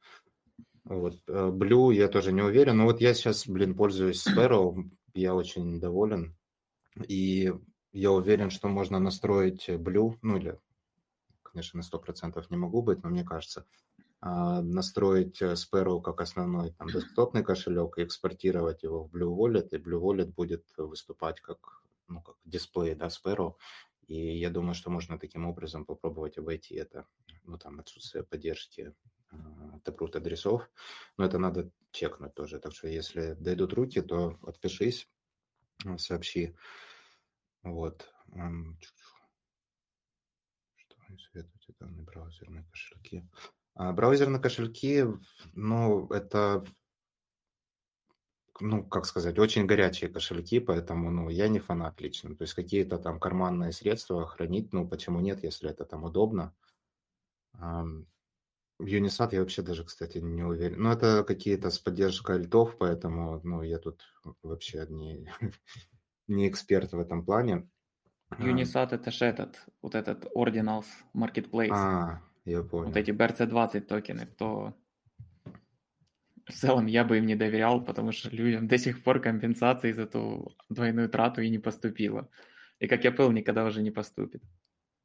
Вот. 0.85 1.23
Э, 1.27 1.51
Blue 1.51 1.95
я 1.95 2.09
тоже 2.09 2.33
не 2.33 2.43
уверен. 2.43 2.79
Но 2.79 2.85
вот 2.85 3.01
я 3.01 3.15
сейчас, 3.15 3.47
блин, 3.47 3.75
пользуюсь 3.75 4.27
Sparrow. 4.27 4.91
Я 5.15 5.35
очень 5.35 5.81
доволен. 5.81 6.37
И 7.09 7.53
я 7.93 8.13
уверен, 8.13 8.51
что 8.51 8.69
можно 8.69 8.99
настроить 8.99 9.69
Blue, 9.69 10.17
ну 10.23 10.37
или, 10.37 10.59
конечно, 11.43 11.81
на 11.81 11.83
100% 11.83 12.45
не 12.51 12.57
могу 12.57 12.83
быть, 12.83 13.03
но 13.03 13.11
мне 13.11 13.25
кажется, 13.25 13.65
настроить 14.21 15.41
Sparrow 15.41 16.03
как 16.03 16.21
основной 16.21 16.73
там, 16.73 16.89
десктопный 16.89 17.45
кошелек 17.45 17.99
и 17.99 18.05
экспортировать 18.05 18.83
его 18.83 19.05
в 19.05 19.15
Blue 19.15 19.37
Wallet, 19.37 19.69
и 19.71 19.77
Blue 19.77 20.01
Wallet 20.01 20.33
будет 20.33 20.67
выступать 20.77 21.41
как, 21.41 21.83
ну, 22.09 22.21
как 22.23 22.37
дисплей 22.45 22.95
да, 22.95 23.07
Sparrow. 23.07 23.55
И 24.09 24.39
я 24.39 24.51
думаю, 24.51 24.75
что 24.75 24.91
можно 24.91 25.19
таким 25.19 25.47
образом 25.47 25.85
попробовать 25.85 26.39
обойти 26.39 26.75
это, 26.75 27.07
ну, 27.45 27.59
там, 27.59 27.79
отсутствие 27.79 28.25
поддержки 28.25 28.95
taproot 29.85 30.17
адресов, 30.17 30.69
но 31.17 31.25
это 31.25 31.39
надо 31.39 31.71
чекнуть 31.91 32.35
тоже. 32.35 32.59
Так 32.59 32.75
что 32.75 32.89
если 32.89 33.35
дойдут 33.35 33.73
руки, 33.73 34.01
то 34.01 34.39
отпишись, 34.43 35.09
э, 35.85 35.99
сообщи. 35.99 36.57
Вот. 37.63 38.13
Что 40.75 40.97
они 41.09 41.19
советуют? 41.19 41.55
Данные 41.79 42.03
браузерные 42.03 42.65
кошельки. 42.65 43.29
А 43.79 43.93
браузерные 43.93 44.43
кошельки, 44.43 45.05
ну, 45.55 46.09
это 46.09 46.65
ну, 48.61 48.83
как 48.85 49.07
сказать, 49.07 49.39
очень 49.39 49.67
горячие 49.67 50.11
кошельки, 50.11 50.59
поэтому, 50.59 51.13
ну, 51.13 51.29
я 51.29 51.47
не 51.47 51.61
фанат 51.61 52.01
лично. 52.01 52.35
То 52.35 52.43
есть 52.43 52.55
какие-то 52.55 52.99
там 52.99 53.21
карманные 53.21 53.71
средства 53.71 54.27
хранить, 54.27 54.73
ну, 54.73 54.89
почему 54.89 55.21
нет, 55.21 55.45
если 55.45 55.71
это 55.71 55.85
там 55.85 56.03
удобно. 56.03 56.57
Unisat 58.81 59.29
я 59.31 59.41
вообще 59.41 59.63
даже, 59.63 59.85
кстати, 59.85 60.19
не 60.19 60.43
уверен. 60.43 60.83
Ну, 60.83 60.91
это 60.91 61.23
какие-то 61.23 61.71
с 61.71 61.79
поддержкой 61.79 62.35
альтов, 62.35 62.77
поэтому, 62.79 63.41
ну, 63.45 63.63
я 63.63 63.79
тут 63.79 64.03
вообще 64.43 64.87
не, 64.89 65.33
не 66.27 66.49
эксперт 66.49 66.91
в 66.91 66.99
этом 66.99 67.25
плане. 67.25 67.71
Unisat 68.31 68.93
это 68.93 69.13
же 69.13 69.25
этот, 69.25 69.65
вот 69.83 69.95
этот 69.95 70.25
Ordinals 70.35 70.87
Marketplace. 71.15 71.71
А, 71.71 72.23
я 72.51 72.63
понял. 72.63 72.87
Вот 72.87 72.97
эти 72.97 73.11
BRC20 73.11 73.81
токены, 73.81 74.27
то 74.27 74.75
в 76.47 76.53
целом 76.53 76.87
я 76.87 77.05
бы 77.05 77.19
им 77.19 77.27
не 77.27 77.37
доверял, 77.37 77.85
потому 77.85 78.13
что 78.13 78.31
людям 78.31 78.67
до 78.67 78.79
сих 78.79 79.03
пор 79.03 79.21
компенсации 79.21 79.93
за 79.93 80.07
ту 80.07 80.53
двойную 80.69 81.09
трату 81.09 81.43
и 81.43 81.51
не 81.51 81.59
поступило. 81.59 82.29
И 82.81 82.87
как 82.87 83.05
я 83.05 83.13
понял, 83.13 83.33
никогда 83.33 83.65
уже 83.65 83.83
не 83.83 83.91
поступит. 83.91 84.43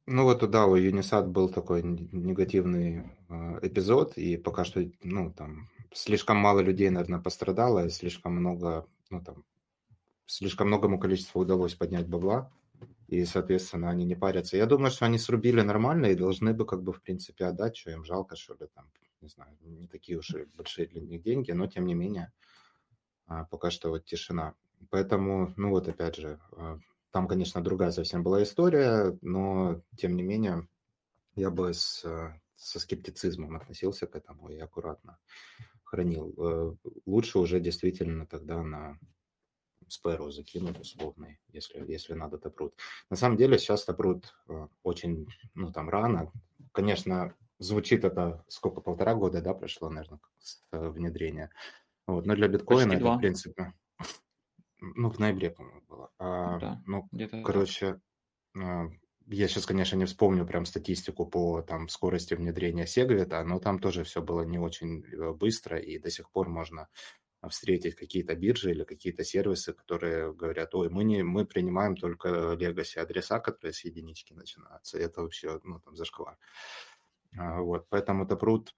Ну 0.06 0.24
вот, 0.24 0.48
да, 0.50 0.66
у 0.66 0.76
Unisat 0.76 1.26
был 1.26 1.48
такой 1.48 1.82
негативный 1.82 3.04
э, 3.28 3.58
эпизод, 3.62 4.18
и 4.18 4.36
пока 4.36 4.64
что, 4.64 4.84
ну, 5.02 5.32
там, 5.32 5.70
слишком 5.94 6.36
мало 6.36 6.60
людей, 6.60 6.90
наверное, 6.90 7.20
пострадало, 7.20 7.86
и 7.86 7.90
слишком 7.90 8.34
много, 8.34 8.86
ну, 9.08 9.22
там, 9.22 9.44
слишком 10.26 10.66
многому 10.66 10.98
количеству 10.98 11.40
удалось 11.40 11.74
поднять 11.74 12.06
бабла, 12.06 12.52
и, 13.14 13.24
соответственно, 13.24 13.90
они 13.90 14.04
не 14.04 14.14
парятся. 14.14 14.56
Я 14.56 14.66
думаю, 14.66 14.90
что 14.90 15.06
они 15.06 15.18
срубили 15.18 15.60
нормально 15.60 16.06
и 16.06 16.14
должны 16.14 16.52
бы, 16.54 16.66
как 16.66 16.82
бы, 16.82 16.92
в 16.92 17.00
принципе, 17.02 17.46
отдать, 17.46 17.76
что 17.76 17.90
им 17.90 18.04
жалко, 18.04 18.36
что 18.36 18.54
ли, 18.54 18.66
там, 18.74 18.90
не 19.20 19.28
знаю, 19.28 19.56
не 19.62 19.86
такие 19.86 20.18
уж 20.18 20.30
и 20.30 20.44
большие 20.56 20.86
для 20.86 21.00
них 21.00 21.22
деньги, 21.22 21.52
но, 21.52 21.66
тем 21.66 21.86
не 21.86 21.94
менее, 21.94 22.32
а, 23.26 23.44
пока 23.44 23.70
что 23.70 23.90
вот 23.90 24.04
тишина. 24.04 24.54
Поэтому, 24.90 25.52
ну 25.56 25.70
вот, 25.70 25.88
опять 25.88 26.16
же, 26.16 26.40
а, 26.52 26.78
там, 27.10 27.28
конечно, 27.28 27.62
другая 27.62 27.92
совсем 27.92 28.22
была 28.22 28.42
история, 28.42 29.16
но, 29.22 29.82
тем 29.96 30.16
не 30.16 30.22
менее, 30.22 30.68
я 31.36 31.50
бы 31.50 31.72
с, 31.72 32.04
со 32.56 32.80
скептицизмом 32.80 33.56
относился 33.56 34.06
к 34.06 34.16
этому 34.16 34.48
и 34.48 34.58
аккуратно 34.58 35.18
хранил. 35.84 36.34
Э, 36.38 36.74
лучше 37.06 37.38
уже 37.38 37.60
действительно 37.60 38.26
тогда 38.26 38.62
на 38.62 38.98
Sparrow 39.88 40.30
закинуть 40.30 40.78
условный, 40.80 41.40
если, 41.48 41.84
если 41.90 42.14
надо 42.14 42.38
топрут. 42.38 42.74
На 43.10 43.16
самом 43.16 43.36
деле 43.36 43.58
сейчас 43.58 43.84
топрут 43.84 44.34
э, 44.48 44.68
очень, 44.82 45.28
ну, 45.54 45.72
там, 45.72 45.88
рано. 45.88 46.32
Конечно, 46.72 47.34
звучит 47.58 48.04
это 48.04 48.44
сколько, 48.48 48.80
полтора 48.80 49.14
года, 49.14 49.40
да, 49.40 49.54
прошло, 49.54 49.88
наверное, 49.90 50.20
с 50.38 50.62
э, 50.72 50.88
внедрения. 50.88 51.50
Вот, 52.06 52.26
но 52.26 52.34
для 52.34 52.48
биткоина 52.48 52.92
это, 52.92 53.14
в 53.14 53.18
принципе, 53.18 53.72
ну, 54.80 55.10
в 55.10 55.18
ноябре, 55.18 55.50
по-моему, 55.50 55.82
было. 55.88 56.10
А, 56.18 56.58
да, 56.58 56.82
ну, 56.86 57.08
короче, 57.44 58.00
а, 58.56 58.88
я 59.26 59.48
сейчас, 59.48 59.64
конечно, 59.64 59.96
не 59.96 60.04
вспомню 60.04 60.46
прям 60.46 60.66
статистику 60.66 61.26
по 61.26 61.62
там 61.62 61.88
скорости 61.88 62.34
внедрения 62.34 62.84
Segwit, 62.84 63.42
но 63.44 63.58
там 63.58 63.78
тоже 63.78 64.04
все 64.04 64.20
было 64.20 64.42
не 64.42 64.58
очень 64.58 65.02
э, 65.04 65.32
быстро, 65.32 65.78
и 65.78 65.98
до 65.98 66.10
сих 66.10 66.30
пор 66.30 66.48
можно 66.48 66.88
встретить 67.48 67.94
какие-то 67.94 68.34
биржи 68.34 68.70
или 68.70 68.84
какие-то 68.84 69.24
сервисы, 69.24 69.72
которые 69.72 70.32
говорят, 70.32 70.74
ой, 70.74 70.88
мы, 70.88 71.04
не, 71.04 71.22
мы 71.22 71.44
принимаем 71.46 71.96
только 71.96 72.54
legacy 72.54 72.98
адреса, 72.98 73.40
которые 73.40 73.72
с 73.72 73.84
единички 73.84 74.32
начинаются. 74.32 74.98
Это 74.98 75.22
вообще, 75.22 75.60
ну, 75.64 75.80
там, 75.80 75.96
зашквар. 75.96 76.38
А, 77.36 77.60
вот, 77.60 77.86
поэтому 77.88 78.26
Taproot, 78.26 78.68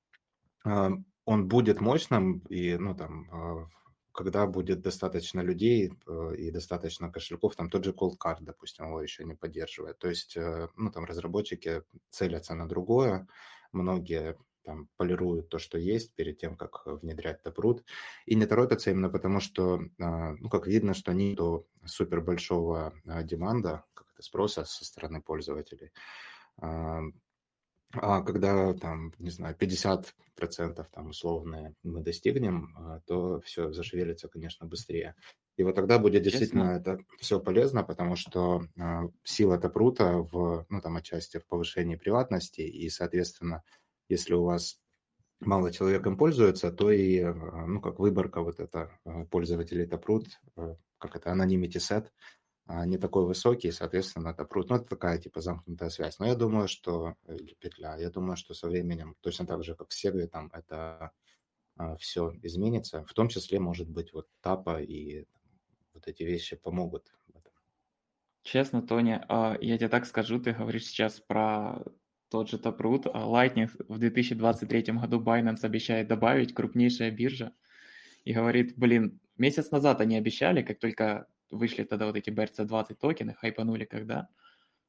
а, 0.65 0.91
он 1.25 1.49
будет 1.49 1.81
мощным, 1.81 2.39
и, 2.49 2.77
ну, 2.77 2.95
там, 2.95 3.29
а, 3.33 3.69
когда 4.13 4.47
будет 4.47 4.81
достаточно 4.81 5.43
людей 5.43 5.93
и 6.39 6.51
достаточно 6.51 7.13
кошельков, 7.13 7.55
там 7.55 7.69
тот 7.69 7.85
же 7.85 7.93
Cold 7.93 8.15
Card, 8.19 8.39
допустим, 8.41 8.87
его 8.87 9.03
еще 9.03 9.25
не 9.25 9.35
поддерживает. 9.35 9.99
То 9.99 10.09
есть, 10.09 10.39
э, 10.39 10.69
ну, 10.75 10.91
там 10.91 11.05
разработчики 11.05 11.83
целятся 12.09 12.55
на 12.55 12.67
другое, 12.67 13.29
многие 13.73 14.39
там 14.67 14.89
полируют 14.97 15.49
то, 15.49 15.59
что 15.59 15.79
есть, 15.79 16.15
перед 16.15 16.39
тем, 16.39 16.57
как 16.57 16.83
э, 16.85 16.91
внедрять 16.91 17.41
Taproot. 17.45 17.85
И 18.27 18.35
не 18.35 18.47
торопятся 18.47 18.91
именно 18.91 19.09
потому, 19.09 19.39
что, 19.41 19.81
а, 20.01 20.33
ну, 20.33 20.51
как 20.51 20.67
видно, 20.67 20.93
что 20.93 21.13
нету 21.13 21.69
супер 21.85 22.21
большого 22.21 22.93
а, 23.07 23.23
деманда, 23.23 23.85
как 23.95 24.09
это 24.13 24.23
спроса 24.23 24.65
со 24.65 24.85
стороны 24.85 25.23
пользователей. 25.23 25.93
А, 26.59 27.01
а 27.93 28.23
когда 28.23 28.75
там, 28.75 29.13
не 29.19 29.31
знаю, 29.31 29.57
50% 29.57 30.85
там 30.93 31.11
условные 31.11 31.75
мы 31.85 32.03
достигнем, 32.03 33.03
то 33.07 33.41
все 33.43 33.73
зашевелится, 33.73 34.29
конечно, 34.29 34.67
быстрее. 34.67 35.15
И 35.57 35.63
вот 35.63 35.77
тогда 35.77 35.99
будет 35.99 36.23
действительно 36.23 36.77
Честно? 36.77 36.93
это 36.93 37.05
все 37.19 37.41
полезно, 37.41 37.85
потому 37.85 38.17
что 38.17 38.67
сила 39.25 39.57
Тапрута 39.57 40.19
в, 40.19 40.67
ну, 40.69 40.81
там, 40.83 40.97
отчасти 40.97 41.39
в 41.39 41.47
повышении 41.47 41.97
приватности, 41.97 42.61
и, 42.61 42.91
соответственно, 42.91 43.63
если 44.09 44.35
у 44.35 44.45
вас 44.45 44.81
мало 45.41 45.73
человек 45.73 46.07
им 46.07 46.17
пользуется, 46.17 46.73
то 46.73 46.91
и, 46.91 47.19
э, 47.19 47.33
ну, 47.33 47.81
как 47.81 47.99
выборка 47.99 48.43
вот 48.43 48.61
это 48.61 48.99
э, 49.05 49.25
пользователей 49.27 49.87
Taproot, 49.87 50.27
э, 50.57 50.77
как 50.99 51.17
это, 51.17 51.31
anonymity 51.31 51.79
set, 51.79 52.09
не 52.87 52.99
такой 52.99 53.27
высокий, 53.27 53.71
соответственно, 53.71 54.35
Taproot, 54.37 54.67
ну, 54.71 54.77
это 54.77 54.87
такая, 54.87 55.19
типа, 55.19 55.41
замкнутая 55.41 55.89
связь. 55.89 56.19
Но 56.19 56.27
я 56.27 56.35
думаю, 56.35 56.67
что, 56.67 57.15
петля, 57.61 57.97
я 57.97 58.11
думаю, 58.11 58.37
что 58.37 58.55
со 58.55 58.67
временем, 58.67 59.15
точно 59.21 59.47
так 59.47 59.63
же, 59.63 59.77
как 59.77 59.93
с 59.93 60.05
Segwit, 60.05 60.27
там, 60.27 60.51
это 60.53 61.13
все 62.01 62.33
изменится, 62.43 63.05
в 63.05 63.15
том 63.15 63.29
числе, 63.29 63.61
может 63.61 63.89
быть, 63.89 64.13
вот 64.13 64.27
тапа 64.41 64.83
и 64.83 65.27
вот 65.95 66.09
эти 66.09 66.25
вещи 66.25 66.57
помогут 66.57 67.13
в. 67.29 67.37
Честно, 68.47 68.81
Тоня, 68.81 69.25
а, 69.29 69.57
я 69.61 69.77
тебе 69.77 69.89
так 69.89 70.07
скажу, 70.07 70.39
ты 70.41 70.53
говоришь 70.53 70.87
сейчас 70.87 71.19
про 71.19 71.83
тот 72.29 72.51
же 72.51 72.57
Taproot, 72.57 73.11
а 73.13 73.25
Lightning 73.27 73.71
в 73.89 73.99
2023 73.99 74.83
году 74.95 75.21
Binance 75.21 75.65
обещает 75.65 76.09
добавить, 76.09 76.55
крупнейшая 76.55 77.11
биржа, 77.11 77.53
и 78.25 78.33
говорит, 78.33 78.75
блин, 78.77 79.21
месяц 79.39 79.71
назад 79.71 80.01
они 80.01 80.17
обещали, 80.17 80.63
как 80.63 80.79
только 80.79 81.29
вышли 81.51 81.85
тогда 81.85 82.07
вот 82.07 82.17
эти 82.17 82.31
BRC20 82.31 82.95
токены, 82.97 83.35
хайпанули 83.35 83.85
когда, 83.85 84.29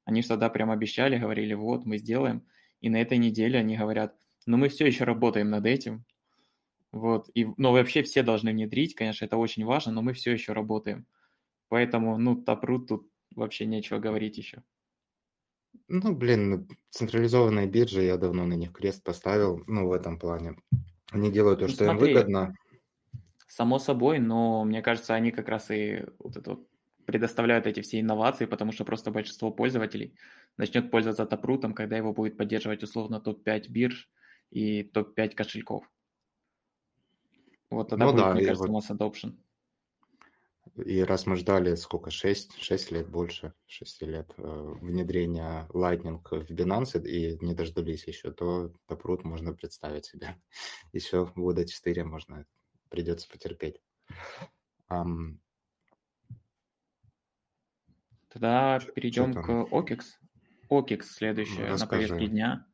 они 0.06 0.21
же 0.21 0.30
тогда 0.30 0.50
прям 0.50 0.71
обещали, 0.71 1.17
говорили, 1.17 1.54
вот, 1.54 1.86
мы 1.86 1.97
сделаем, 1.97 2.45
и 2.82 2.89
на 2.89 3.02
этой 3.02 3.17
неделе 3.17 3.60
они 3.60 3.78
говорят, 3.78 4.15
ну 4.45 4.58
мы 4.58 4.69
все 4.69 4.88
еще 4.88 5.04
работаем 5.04 5.50
над 5.50 5.65
этим, 5.65 6.06
вот, 6.91 7.30
и, 7.36 7.47
ну 7.58 7.71
вообще 7.71 8.02
все 8.02 8.23
должны 8.23 8.52
внедрить, 8.52 8.95
конечно, 8.95 9.26
это 9.26 9.38
очень 9.38 9.65
важно, 9.65 9.91
но 9.91 10.02
мы 10.02 10.13
все 10.13 10.32
еще 10.32 10.54
работаем, 10.54 11.06
поэтому, 11.69 12.17
ну, 12.17 12.41
Taproot 12.41 12.88
тут 12.88 13.12
вообще 13.36 13.65
нечего 13.65 14.00
говорить 14.00 14.38
еще. 14.38 14.63
Ну, 15.87 16.15
блин, 16.15 16.67
централизованные 16.89 17.67
биржи, 17.67 18.03
я 18.03 18.17
давно 18.17 18.45
на 18.45 18.53
них 18.53 18.71
крест 18.71 19.03
поставил, 19.03 19.63
ну, 19.67 19.87
в 19.87 19.93
этом 19.93 20.19
плане. 20.19 20.57
Они 21.11 21.31
делают 21.31 21.59
то, 21.59 21.65
ну, 21.65 21.71
что 21.71 21.85
смотри, 21.85 22.09
им 22.09 22.15
выгодно. 22.15 22.55
Само 23.47 23.79
собой, 23.79 24.19
но 24.19 24.63
мне 24.63 24.81
кажется, 24.81 25.15
они 25.15 25.31
как 25.31 25.47
раз 25.47 25.71
и 25.71 26.05
вот 26.19 26.37
это 26.37 26.51
вот 26.51 26.67
предоставляют 27.05 27.65
эти 27.65 27.79
все 27.79 28.01
инновации, 28.01 28.45
потому 28.45 28.73
что 28.73 28.83
просто 28.83 29.11
большинство 29.11 29.49
пользователей 29.49 30.13
начнет 30.57 30.91
пользоваться 30.91 31.23
Taproot, 31.23 31.73
когда 31.73 31.95
его 31.95 32.13
будет 32.13 32.37
поддерживать 32.37 32.83
условно 32.83 33.21
топ-5 33.21 33.69
бирж 33.69 34.09
и 34.51 34.83
топ-5 34.83 35.29
кошельков. 35.33 35.89
Вот 37.69 37.89
тогда 37.89 38.05
ну, 38.05 38.11
будет, 38.11 38.21
да, 38.23 38.33
мне 38.33 38.45
кажется, 38.45 38.67
вот... 38.67 38.83
mass 38.83 38.95
adoption. 38.95 39.37
И 40.85 41.01
раз 41.01 41.25
мы 41.25 41.35
ждали 41.35 41.75
сколько, 41.75 42.11
6, 42.11 42.61
6 42.61 42.91
лет 42.91 43.09
больше, 43.09 43.53
6 43.65 44.01
лет 44.03 44.31
э, 44.37 44.75
внедрения 44.81 45.67
Lightning 45.73 46.21
в 46.23 46.51
Binance 46.51 47.03
и 47.03 47.37
не 47.43 47.55
дождались 47.55 48.07
еще, 48.07 48.31
то 48.31 48.71
Taproot 48.87 49.21
можно 49.23 49.53
представить 49.53 50.05
себе. 50.05 50.35
Еще 50.93 51.25
года 51.35 51.65
4 51.65 52.03
можно, 52.03 52.45
придется 52.89 53.27
потерпеть. 53.27 53.81
Um, 54.89 55.37
Тогда 58.29 58.79
перейдем 58.93 59.33
к 59.33 59.49
OKEX. 59.49 60.01
OKEX 60.69 61.01
следующее 61.03 61.71
ну, 61.71 61.77
на 61.77 61.87
повестке 61.87 62.27
дня. 62.27 62.67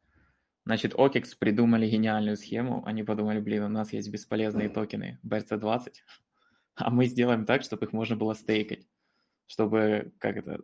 Значит, 0.65 0.93
OKEX 0.93 1.37
придумали 1.39 1.87
гениальную 1.87 2.35
схему. 2.35 2.85
Они 2.85 3.03
подумали, 3.03 3.39
блин, 3.39 3.63
у 3.63 3.69
нас 3.69 3.93
есть 3.93 4.09
бесполезные 4.09 4.67
токены 4.67 5.19
BRC20 5.25 5.93
а 6.75 6.89
мы 6.89 7.05
сделаем 7.05 7.45
так, 7.45 7.63
чтобы 7.63 7.85
их 7.85 7.93
можно 7.93 8.15
было 8.15 8.33
стейкать, 8.33 8.87
чтобы 9.47 10.13
как 10.19 10.37
это 10.37 10.61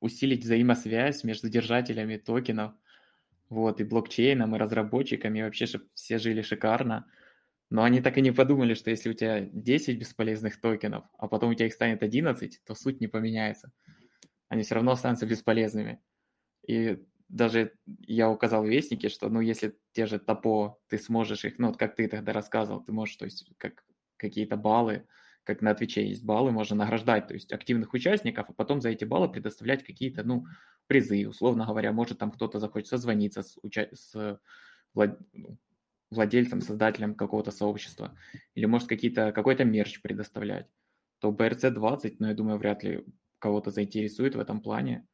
усилить 0.00 0.44
взаимосвязь 0.44 1.24
между 1.24 1.48
держателями 1.48 2.16
токенов, 2.16 2.74
вот, 3.48 3.80
и 3.80 3.84
блокчейном, 3.84 4.54
и 4.56 4.58
разработчиками, 4.58 5.40
и 5.40 5.42
вообще, 5.42 5.66
чтобы 5.66 5.86
все 5.94 6.18
жили 6.18 6.42
шикарно. 6.42 7.06
Но 7.68 7.84
они 7.84 8.00
так 8.00 8.18
и 8.18 8.22
не 8.22 8.32
подумали, 8.32 8.74
что 8.74 8.90
если 8.90 9.10
у 9.10 9.14
тебя 9.14 9.40
10 9.40 9.98
бесполезных 9.98 10.60
токенов, 10.60 11.04
а 11.18 11.28
потом 11.28 11.50
у 11.50 11.54
тебя 11.54 11.66
их 11.66 11.74
станет 11.74 12.02
11, 12.02 12.60
то 12.64 12.74
суть 12.74 13.00
не 13.00 13.08
поменяется. 13.08 13.72
Они 14.48 14.62
все 14.62 14.76
равно 14.76 14.92
останутся 14.92 15.26
бесполезными. 15.26 16.00
И 16.66 16.98
даже 17.28 17.74
я 17.86 18.30
указал 18.30 18.64
в 18.64 18.68
Вестнике, 18.68 19.08
что, 19.08 19.28
ну, 19.28 19.40
если 19.40 19.78
те 19.92 20.06
же 20.06 20.18
топо, 20.18 20.80
ты 20.88 20.98
сможешь 20.98 21.44
их, 21.44 21.58
ну, 21.58 21.68
вот 21.68 21.76
как 21.76 21.96
ты 21.96 22.08
тогда 22.08 22.32
рассказывал, 22.32 22.82
ты 22.82 22.92
можешь, 22.92 23.16
то 23.16 23.24
есть, 23.24 23.48
как 23.56 23.84
какие-то 24.16 24.56
баллы, 24.56 25.06
как 25.44 25.62
на 25.62 25.74
Твиче 25.74 26.06
есть 26.08 26.24
баллы, 26.24 26.52
можно 26.52 26.76
награждать, 26.76 27.28
то 27.28 27.34
есть 27.34 27.52
активных 27.52 27.92
участников, 27.94 28.46
а 28.48 28.52
потом 28.52 28.80
за 28.80 28.90
эти 28.90 29.04
баллы 29.04 29.28
предоставлять 29.28 29.84
какие-то, 29.84 30.22
ну, 30.22 30.46
призы, 30.86 31.28
условно 31.28 31.66
говоря, 31.66 31.92
может 31.92 32.18
там 32.18 32.30
кто-то 32.30 32.58
захочет 32.58 32.88
созвониться 32.88 33.42
с, 33.42 33.58
уча... 33.62 33.88
с 33.92 34.40
влад... 34.94 35.18
Ну, 35.32 35.58
владельцем, 36.10 36.60
создателем 36.60 37.14
какого-то 37.14 37.50
сообщества, 37.50 38.16
или 38.54 38.66
может 38.66 38.88
какие-то, 38.88 39.32
какой-то 39.32 39.64
мерч 39.64 40.02
предоставлять, 40.02 40.66
то 41.20 41.30
BRC20, 41.30 42.16
ну, 42.18 42.28
я 42.28 42.34
думаю, 42.34 42.58
вряд 42.58 42.82
ли 42.82 43.04
кого-то 43.38 43.70
заинтересует 43.70 44.34
в 44.34 44.40
этом 44.40 44.60
плане. 44.60 45.06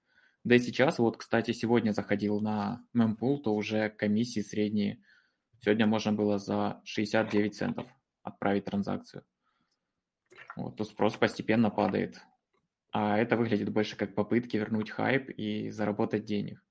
Да 0.45 0.55
и 0.55 0.59
сейчас, 0.59 0.99
вот, 0.99 1.17
кстати, 1.17 1.53
сегодня 1.53 1.93
заходил 1.93 2.41
на 2.41 2.83
мемпул, 2.95 3.43
то 3.43 3.55
уже 3.55 3.91
комиссии 3.91 4.41
средние, 4.41 5.03
сегодня 5.61 5.87
можно 5.87 6.13
было 6.13 6.39
за 6.39 6.81
69 6.85 7.55
центов 7.55 7.87
отправить 8.23 8.65
транзакцию. 8.65 9.25
Вот, 10.57 10.77
то 10.77 10.85
спрос 10.85 11.17
постепенно 11.17 11.71
падает. 11.71 12.21
А 12.91 13.19
это 13.19 13.37
выглядит 13.37 13.71
больше 13.71 13.97
как 13.97 14.15
попытки 14.15 14.57
вернуть 14.57 14.91
хайп 14.91 15.29
и 15.29 15.71
заработать 15.71 16.25
денег. 16.25 16.63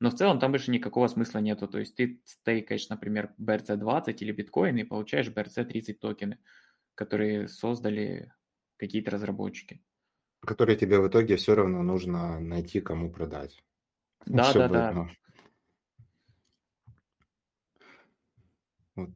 Но 0.00 0.10
в 0.10 0.14
целом 0.14 0.38
там 0.38 0.52
больше 0.52 0.70
никакого 0.70 1.08
смысла 1.08 1.40
нету. 1.40 1.66
То 1.66 1.80
есть 1.80 1.96
ты 1.96 2.22
стейкаешь, 2.24 2.88
например, 2.88 3.34
BRC20 3.40 4.14
или 4.18 4.32
биткоин 4.32 4.76
и 4.76 4.84
получаешь 4.84 5.28
BRC30 5.28 5.94
токены, 5.94 6.38
которые 6.94 7.48
создали 7.48 8.32
какие-то 8.76 9.10
разработчики. 9.10 9.82
Которые 10.40 10.76
тебе 10.76 11.00
в 11.00 11.08
итоге 11.08 11.34
все 11.34 11.56
равно 11.56 11.82
нужно 11.82 12.38
найти, 12.38 12.80
кому 12.80 13.10
продать. 13.10 13.60
Да, 14.26 14.52
да, 14.52 14.68
да. 14.68 14.92
Ну. 14.92 15.08
Вот. 18.94 19.10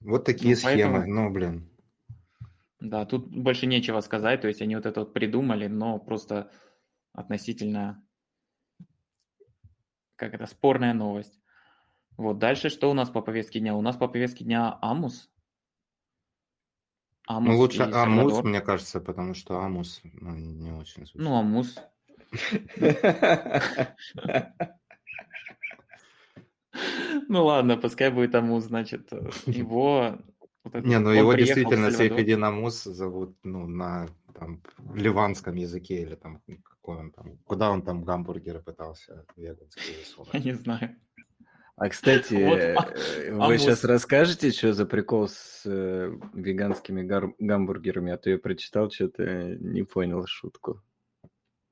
вот 0.00 0.24
такие 0.24 0.54
ну, 0.54 0.60
схемы. 0.60 0.98
Поэтому... 0.98 1.06
Ну, 1.06 1.30
блин. 1.30 1.70
Да, 2.84 3.06
тут 3.06 3.28
больше 3.28 3.66
нечего 3.66 4.00
сказать, 4.00 4.42
то 4.42 4.48
есть 4.48 4.60
они 4.60 4.76
вот 4.76 4.84
это 4.84 5.00
вот 5.00 5.14
придумали, 5.14 5.68
но 5.68 5.98
просто 5.98 6.50
относительно, 7.14 8.04
как 10.16 10.34
это, 10.34 10.44
спорная 10.44 10.92
новость. 10.92 11.40
Вот, 12.18 12.38
дальше 12.38 12.68
что 12.68 12.90
у 12.90 12.94
нас 12.94 13.08
по 13.08 13.22
повестке 13.22 13.60
дня? 13.60 13.74
У 13.74 13.80
нас 13.80 13.96
по 13.96 14.06
повестке 14.06 14.44
дня 14.44 14.78
Амус. 14.82 15.30
Амус 17.26 17.54
ну, 17.54 17.58
лучше 17.58 17.84
Амус, 17.84 18.44
мне 18.44 18.60
кажется, 18.60 19.00
потому 19.00 19.32
что 19.32 19.60
Амус 19.60 20.02
ну, 20.04 20.36
не 20.36 20.72
очень 20.72 21.06
звучит. 21.06 21.22
Ну, 21.22 21.36
Амус. 21.36 21.78
Ну 27.28 27.44
ладно, 27.44 27.76
пускай 27.76 28.10
будет 28.10 28.34
Амус, 28.34 28.64
значит, 28.64 29.12
его 29.46 30.18
вот 30.64 30.74
не, 30.82 30.98
ну 30.98 31.10
его 31.10 31.34
действительно 31.34 31.90
Сейфедин 31.90 32.42
Амус 32.44 32.84
зовут 32.84 33.36
ну, 33.44 33.66
на 33.66 34.08
там, 34.34 34.62
ливанском 34.94 35.54
языке 35.56 36.02
или 36.02 36.14
там 36.14 36.42
он 36.82 37.12
там, 37.12 37.38
куда 37.44 37.70
он 37.70 37.82
там 37.82 38.04
гамбургеры 38.04 38.60
пытался 38.62 39.24
веганские 39.36 39.96
Я 40.32 40.40
не 40.40 40.52
знаю. 40.52 40.96
А, 41.76 41.88
кстати, 41.88 42.34
Вот, 42.34 42.60
э, 42.60 43.30
а 43.30 43.46
вы 43.46 43.54
мус- 43.54 43.58
сейчас 43.58 43.84
расскажете, 43.84 44.52
что 44.52 44.72
за 44.72 44.86
прикол 44.86 45.26
с 45.28 45.62
э, 45.66 46.12
веганскими 46.32 47.02
гар- 47.02 47.34
гамбургерами? 47.38 48.12
А 48.12 48.16
то 48.16 48.30
я 48.30 48.38
прочитал, 48.38 48.90
что-то 48.90 49.56
не 49.56 49.82
понял 49.82 50.24
шутку. 50.26 50.82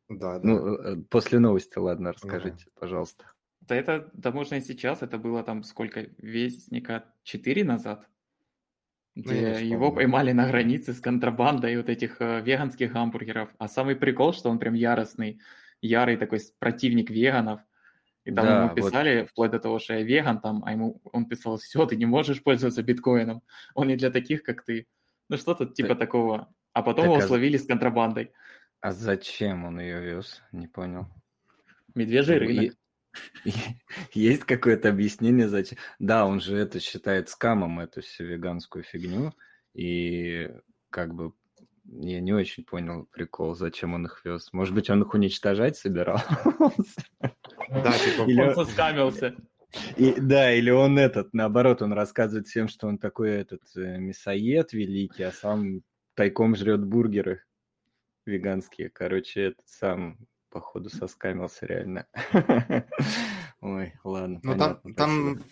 Да, 0.09 0.39
да. 0.39 0.49
Ну, 0.49 0.75
э, 0.75 0.97
после 1.09 1.39
новости, 1.39 1.79
ладно, 1.79 2.13
расскажите, 2.13 2.67
пожалуйста. 2.75 3.25
Да 3.61 3.77
это, 3.77 4.11
да 4.13 4.33
можно 4.33 4.57
и 4.57 4.61
сейчас, 4.61 5.03
это 5.03 5.19
было 5.19 5.45
там 5.45 5.63
сколько, 5.63 6.09
Вестника 6.19 7.15
4 7.23 7.63
назад, 7.63 8.09
Ну, 8.09 8.12
где 9.15 9.63
не 9.63 9.69
его 9.71 9.93
поймали 9.93 10.33
на 10.33 10.47
границе 10.49 10.93
с 10.93 11.01
контрабандой 11.01 11.77
вот 11.77 11.89
этих 11.89 12.17
э, 12.21 12.41
веганских 12.41 12.93
гамбургеров. 12.93 13.51
А 13.59 13.69
самый 13.69 13.95
прикол, 13.97 14.33
что 14.33 14.49
он 14.51 14.59
прям 14.59 14.75
яростный, 14.75 15.41
ярый 15.81 16.17
такой 16.17 16.41
противник 16.59 17.11
веганов. 17.11 17.61
И 18.25 18.31
там 18.33 18.47
Да, 18.47 18.57
ему 18.59 18.69
вот. 18.69 18.75
писали, 18.77 19.27
вплоть 19.31 19.51
до 19.51 19.59
того, 19.59 19.79
что 19.81 19.95
я 19.95 20.03
веган, 20.03 20.41
там, 20.41 20.63
а 20.65 20.73
ему 20.73 21.01
он 21.13 21.27
писал, 21.27 21.57
все, 21.59 21.85
ты 21.87 21.97
не 21.97 22.07
можешь 22.07 22.43
пользоваться 22.43 22.83
биткоином, 22.83 23.43
он 23.75 23.89
не 23.89 23.97
для 23.97 24.11
таких, 24.11 24.43
как 24.45 24.65
ты. 24.65 24.87
Ну 25.29 25.37
что-то 25.37 25.67
типа 25.67 25.91
Так- 25.91 25.99
такого. 25.99 26.49
А 26.73 26.83
потом 26.83 27.05
так 27.05 27.13
его 27.13 27.17
а- 27.17 27.27
словили 27.27 27.57
с 27.59 27.67
контрабандой. 27.67 28.33
А 28.81 28.93
зачем 28.93 29.65
он 29.65 29.79
ее 29.81 30.01
вез? 30.01 30.43
Не 30.53 30.69
понял. 30.69 31.07
Медвежий 31.95 32.41
Ну, 32.41 32.47
рынок. 32.47 32.75
Есть 34.13 34.45
какое-то 34.45 34.89
объяснение, 34.89 35.49
зачем? 35.49 35.79
Да, 35.99 36.27
он 36.27 36.41
же 36.41 36.57
это 36.57 36.81
считает 36.81 37.29
скамом, 37.29 37.81
эту 37.81 38.03
всю 38.03 38.25
веганскую 38.25 38.85
фигню. 38.85 39.33
И 39.75 40.51
как 40.91 41.15
бы 41.15 41.33
я 41.85 42.21
не 42.21 42.33
очень 42.33 42.65
понял 42.65 43.07
прикол, 43.13 43.55
зачем 43.55 43.95
он 43.95 44.07
их 44.07 44.25
вез. 44.25 44.53
Может 44.53 44.75
быть, 44.75 44.89
он 44.91 45.03
их 45.03 45.15
уничтожать 45.15 45.77
собирался? 45.77 46.27
Да, 47.21 47.93
типа, 47.93 48.29
Или- 48.29 48.41
Он 48.43 48.55
соскамился. 48.55 49.37
И, 49.97 50.15
да, 50.21 50.53
или 50.53 50.71
он 50.71 50.99
этот, 50.99 51.33
наоборот, 51.33 51.81
он 51.81 51.95
рассказывает 51.95 52.47
всем, 52.47 52.69
что 52.69 52.89
он 52.89 52.99
такой 52.99 53.31
этот 53.31 53.63
э, 53.75 53.99
мясоед 53.99 54.75
великий, 54.75 55.23
а 55.23 55.33
сам 55.33 55.81
тайком 56.15 56.55
жрет 56.55 56.85
бургеры 56.85 57.43
веганские. 58.27 58.91
Короче, 58.91 59.41
этот 59.45 59.67
сам, 59.67 60.19
походу, 60.53 60.91
соскамился 60.91 61.67
реально. 61.67 62.07
Ой, 63.61 63.95
ладно, 64.05 64.41
Ну, 64.43 64.57
там, 64.57 64.95
там 64.95 65.43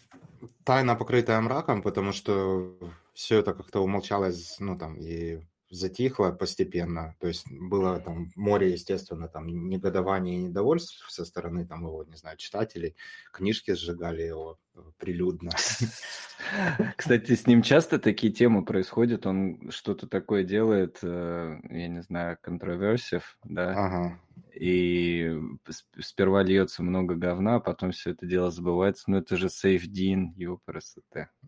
тайна, 0.65 0.95
покрытая 0.97 1.41
мраком, 1.41 1.83
потому 1.83 2.13
что 2.13 2.77
все 3.15 3.39
это 3.39 3.55
как-то 3.55 3.81
умолчалось, 3.81 4.57
ну, 4.61 4.79
там, 4.79 4.97
и 4.97 5.41
затихло 5.71 6.33
постепенно. 6.33 7.15
То 7.21 7.29
есть 7.29 7.47
было 7.51 8.01
там 8.01 8.31
море, 8.37 8.73
естественно, 8.73 9.29
там 9.29 9.47
негодования 9.69 10.35
и 10.35 10.43
недовольств 10.43 11.09
со 11.11 11.25
стороны, 11.25 11.65
там, 11.67 11.87
его, 11.87 12.05
не 12.05 12.17
знаю, 12.17 12.37
читателей. 12.37 12.97
Книжки 13.33 13.73
сжигали 13.75 14.23
его 14.23 14.59
э, 14.75 14.81
прилюдно. 14.99 15.51
Кстати, 16.97 17.35
с 17.35 17.47
ним 17.47 17.63
часто 17.63 17.99
такие 17.99 18.33
темы 18.33 18.65
происходят, 18.65 19.27
он 19.27 19.71
что-то 19.71 20.07
такое 20.09 20.43
делает, 20.43 20.99
э, 21.03 21.61
я 21.71 21.89
не 21.89 22.03
знаю, 22.03 22.37
контроверсив, 22.41 23.39
да, 23.45 23.71
Ага. 23.73 24.21
и 24.55 25.29
сп- 25.69 26.01
сперва 26.03 26.43
льется 26.43 26.83
много 26.83 27.15
говна, 27.15 27.57
а 27.57 27.61
потом 27.61 27.93
все 27.93 28.11
это 28.11 28.27
дело 28.27 28.51
забывается. 28.51 29.05
Ну, 29.11 29.19
это 29.19 29.37
же 29.37 29.49
Сейфдин, 29.49 30.33
ёпрст. 30.37 30.99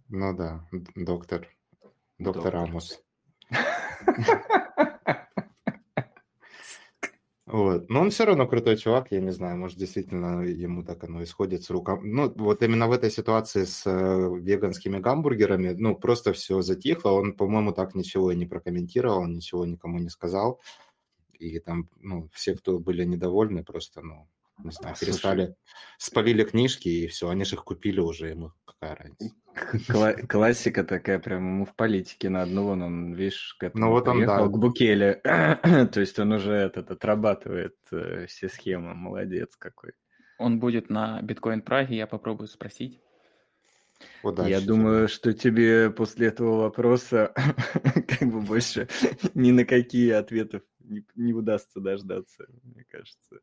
Ну 0.09 0.37
да, 0.37 0.65
доктор. 0.95 1.49
Доктор 2.19 2.43
Доктор. 2.45 2.57
Амус. 2.57 3.01
Вот. 7.53 7.91
Но 7.91 8.01
он 8.01 8.11
все 8.11 8.25
равно 8.25 8.47
крутой 8.47 8.79
чувак, 8.79 9.09
я 9.11 9.21
не 9.21 9.31
знаю, 9.31 9.59
может, 9.59 9.77
действительно 9.77 10.41
ему 10.41 10.83
так 10.85 11.05
оно 11.05 11.23
исходит 11.23 11.63
с 11.63 11.69
рук. 11.69 11.91
Ну, 12.03 12.33
вот 12.35 12.63
именно 12.63 12.89
в 12.89 12.93
этой 12.93 13.11
ситуации 13.11 13.65
с 13.65 13.83
э, 13.85 14.41
веганскими 14.41 14.99
гамбургерами, 14.99 15.75
ну, 15.77 15.95
просто 15.95 16.33
все 16.33 16.63
затихло. 16.63 17.11
Он, 17.11 17.35
по-моему, 17.35 17.73
так 17.73 17.95
ничего 17.95 18.33
и 18.33 18.37
не 18.37 18.47
прокомментировал, 18.47 19.27
ничего 19.27 19.67
никому 19.67 19.99
не 19.99 20.09
сказал. 20.09 20.63
И 21.39 21.59
там, 21.59 21.91
ну, 22.01 22.31
все, 22.33 22.55
кто 22.55 22.79
были 22.79 23.05
недовольны, 23.05 23.63
просто, 23.63 24.01
ну, 24.01 24.29
не 24.65 24.71
знаю, 24.71 24.97
Слушай. 24.97 25.11
перестали, 25.11 25.55
спалили 25.99 26.45
книжки, 26.45 26.89
и 26.89 27.07
все, 27.07 27.29
они 27.29 27.45
же 27.45 27.57
их 27.57 27.65
купили 27.65 28.01
уже, 28.01 28.29
ему 28.29 28.53
какая 28.65 28.97
разница. 28.97 29.35
Кла- 29.89 30.15
классика 30.27 30.85
такая, 30.85 31.19
прям 31.19 31.47
ему 31.47 31.65
в 31.65 31.75
политике 31.75 32.29
на 32.29 32.43
одну, 32.43 32.65
вон 32.65 32.83
он, 32.83 33.13
видишь, 33.15 33.55
к 33.59 33.65
этому 33.65 33.85
Ну, 33.85 33.91
вот 33.91 34.09
он, 34.09 34.27
да. 34.27 34.47
к 34.47 34.59
Букеле. 34.59 35.21
То 35.25 36.01
есть 36.01 36.19
он 36.19 36.33
уже 36.33 36.53
этот 36.53 36.91
отрабатывает 36.91 37.77
э, 37.91 38.27
все 38.27 38.49
схемы, 38.49 38.95
молодец 38.95 39.57
какой. 39.57 39.93
Он 40.39 40.59
будет 40.59 40.91
на 40.91 41.21
биткоин 41.23 41.63
Праге, 41.63 41.97
я 41.97 42.07
попробую 42.07 42.49
спросить. 42.49 43.01
Удачи 44.23 44.51
Я 44.51 44.59
тебе. 44.59 44.69
думаю, 44.69 45.09
что 45.09 45.33
тебе 45.33 45.91
после 45.91 46.29
этого 46.29 46.63
вопроса 46.63 47.33
как 48.09 48.29
бы 48.29 48.41
больше 48.41 48.89
ни 49.35 49.51
на 49.53 49.65
какие 49.65 50.11
ответов 50.11 50.63
не, 50.81 51.05
не 51.15 51.33
удастся 51.33 51.81
дождаться, 51.81 52.47
мне 52.63 52.85
кажется. 52.89 53.41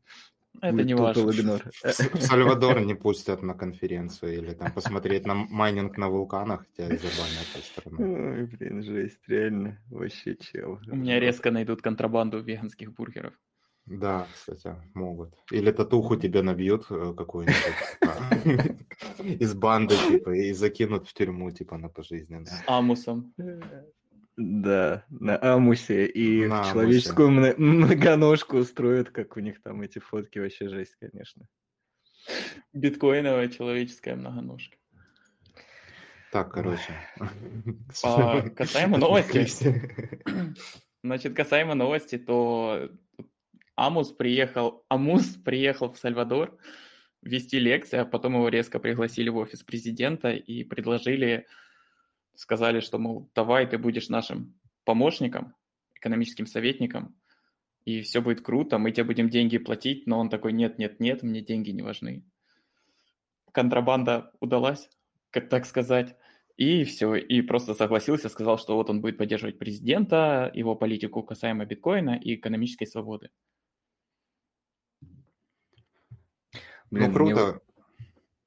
Это 0.60 0.84
не 0.84 0.94
важно. 0.94 1.32
В 1.32 1.92
Сальвадор 2.20 2.80
не 2.80 2.94
пустят 2.94 3.42
на 3.42 3.54
конференцию 3.54 4.34
или 4.34 4.52
там 4.52 4.72
посмотреть 4.72 5.26
на 5.26 5.34
майнинг 5.34 5.96
на 5.96 6.08
вулканах, 6.08 6.66
тебя 6.76 6.88
забанят 6.88 7.46
той 7.52 7.62
стороны. 7.62 7.96
Ой, 7.98 8.46
блин, 8.46 8.82
жесть, 8.82 9.22
реально, 9.28 9.78
вообще 9.90 10.36
чел. 10.36 10.78
У 10.86 10.96
меня 10.96 11.20
резко 11.20 11.50
найдут 11.50 11.82
контрабанду 11.82 12.40
веганских 12.40 12.92
бургеров. 12.92 13.32
Да, 13.86 14.26
кстати, 14.32 14.76
могут. 14.94 15.34
Или 15.50 15.72
татуху 15.72 16.16
тебе 16.16 16.42
набьют 16.42 16.86
э, 16.90 17.14
какую-нибудь 17.16 17.56
а, 18.02 19.22
из 19.22 19.54
банды, 19.54 19.96
типа, 20.08 20.30
и 20.30 20.52
закинут 20.52 21.08
в 21.08 21.14
тюрьму, 21.14 21.50
типа, 21.50 21.76
на 21.76 21.88
пожизненно. 21.88 22.46
С 22.46 22.62
Амусом. 22.66 23.34
Да, 24.42 25.04
на 25.10 25.38
Амусе 25.42 26.06
и 26.06 26.46
На 26.46 26.60
Амусе. 26.60 26.70
человеческую 26.72 27.28
мно- 27.30 27.54
многоножку 27.58 28.56
устроят, 28.56 29.10
как 29.10 29.36
у 29.36 29.40
них 29.40 29.62
там 29.62 29.82
эти 29.82 29.98
фотки, 29.98 30.38
вообще 30.38 30.70
жесть, 30.70 30.96
конечно. 30.98 31.46
Биткоиновая 32.72 33.48
человеческая 33.48 34.16
многоножка. 34.16 34.76
Так, 36.32 36.52
короче. 36.52 36.94
А, 38.02 38.48
касаемо 38.48 38.96
новости. 38.96 40.24
Значит, 41.04 41.34
касаемо 41.34 41.74
новости, 41.74 42.16
то 42.16 42.90
Амус 43.74 44.12
приехал, 44.12 44.86
Амус 44.88 45.36
приехал 45.44 45.90
в 45.92 45.98
Сальвадор 45.98 46.56
вести 47.20 47.58
лекции, 47.58 47.98
а 47.98 48.06
потом 48.06 48.34
его 48.36 48.48
резко 48.48 48.78
пригласили 48.78 49.28
в 49.28 49.36
офис 49.36 49.62
президента 49.62 50.30
и 50.30 50.64
предложили, 50.64 51.46
сказали, 52.40 52.80
что, 52.80 52.98
мол, 52.98 53.30
давай 53.34 53.66
ты 53.66 53.76
будешь 53.76 54.08
нашим 54.08 54.58
помощником, 54.84 55.54
экономическим 55.94 56.46
советником, 56.46 57.14
и 57.84 58.00
все 58.00 58.22
будет 58.22 58.40
круто, 58.40 58.78
мы 58.78 58.92
тебе 58.92 59.04
будем 59.04 59.28
деньги 59.28 59.58
платить, 59.58 60.06
но 60.06 60.18
он 60.18 60.30
такой, 60.30 60.54
нет, 60.54 60.78
нет, 60.78 61.00
нет, 61.00 61.22
мне 61.22 61.42
деньги 61.42 61.70
не 61.70 61.82
важны. 61.82 62.24
Контрабанда 63.52 64.32
удалась, 64.40 64.88
как 65.30 65.50
так 65.50 65.66
сказать. 65.66 66.16
И 66.56 66.84
все, 66.84 67.14
и 67.14 67.42
просто 67.42 67.74
согласился, 67.74 68.28
сказал, 68.28 68.58
что 68.58 68.76
вот 68.76 68.88
он 68.88 69.02
будет 69.02 69.18
поддерживать 69.18 69.58
президента, 69.58 70.50
его 70.54 70.74
политику 70.74 71.22
касаемо 71.22 71.66
биткоина 71.66 72.16
и 72.16 72.36
экономической 72.36 72.86
свободы. 72.86 73.30
Блин, 76.90 77.08
Ну, 77.08 77.12
круто. 77.12 77.60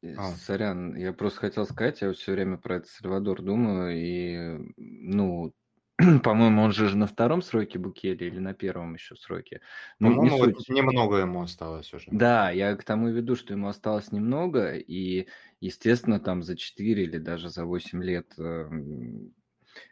Э, 0.03 0.17
А. 0.17 0.23
Сорян, 0.23 0.95
я 0.97 1.13
просто 1.13 1.39
хотел 1.39 1.65
сказать, 1.65 2.01
я 2.01 2.11
все 2.13 2.33
время 2.33 2.57
про 2.57 2.77
этот 2.77 2.89
Сальвадор 2.89 3.41
думаю, 3.41 3.95
и, 3.97 4.73
ну, 4.77 5.53
по-моему, 6.23 6.61
он 6.63 6.71
же 6.73 6.95
на 6.97 7.07
втором 7.07 7.41
сроке 7.41 7.79
Букели 7.79 8.25
или 8.25 8.39
на 8.39 8.53
первом 8.53 8.95
еще 8.95 9.15
сроке. 9.15 9.61
Ну, 9.99 10.13
не 10.13 10.29
По-моему, 10.29 10.37
вот 10.37 10.51
суть. 10.53 10.69
немного 10.69 11.17
ему 11.17 11.41
осталось 11.41 11.91
уже. 11.95 12.11
Да, 12.11 12.51
я 12.51 12.75
к 12.75 12.83
тому 12.83 13.09
и 13.09 13.13
веду, 13.13 13.35
что 13.35 13.53
ему 13.53 13.67
осталось 13.67 14.11
немного, 14.11 14.75
и, 14.75 15.27
естественно, 15.61 16.19
там 16.19 16.43
за 16.43 16.55
4 16.55 17.03
или 17.03 17.17
даже 17.17 17.49
за 17.49 17.65
8 17.65 18.03
лет 18.03 18.33
эм, 18.37 19.33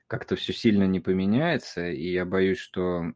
как-то 0.07 0.35
все 0.35 0.53
сильно 0.53 0.85
не 0.85 0.99
поменяется, 1.01 1.89
и 1.89 2.11
я 2.11 2.25
боюсь, 2.25 2.59
что 2.59 3.13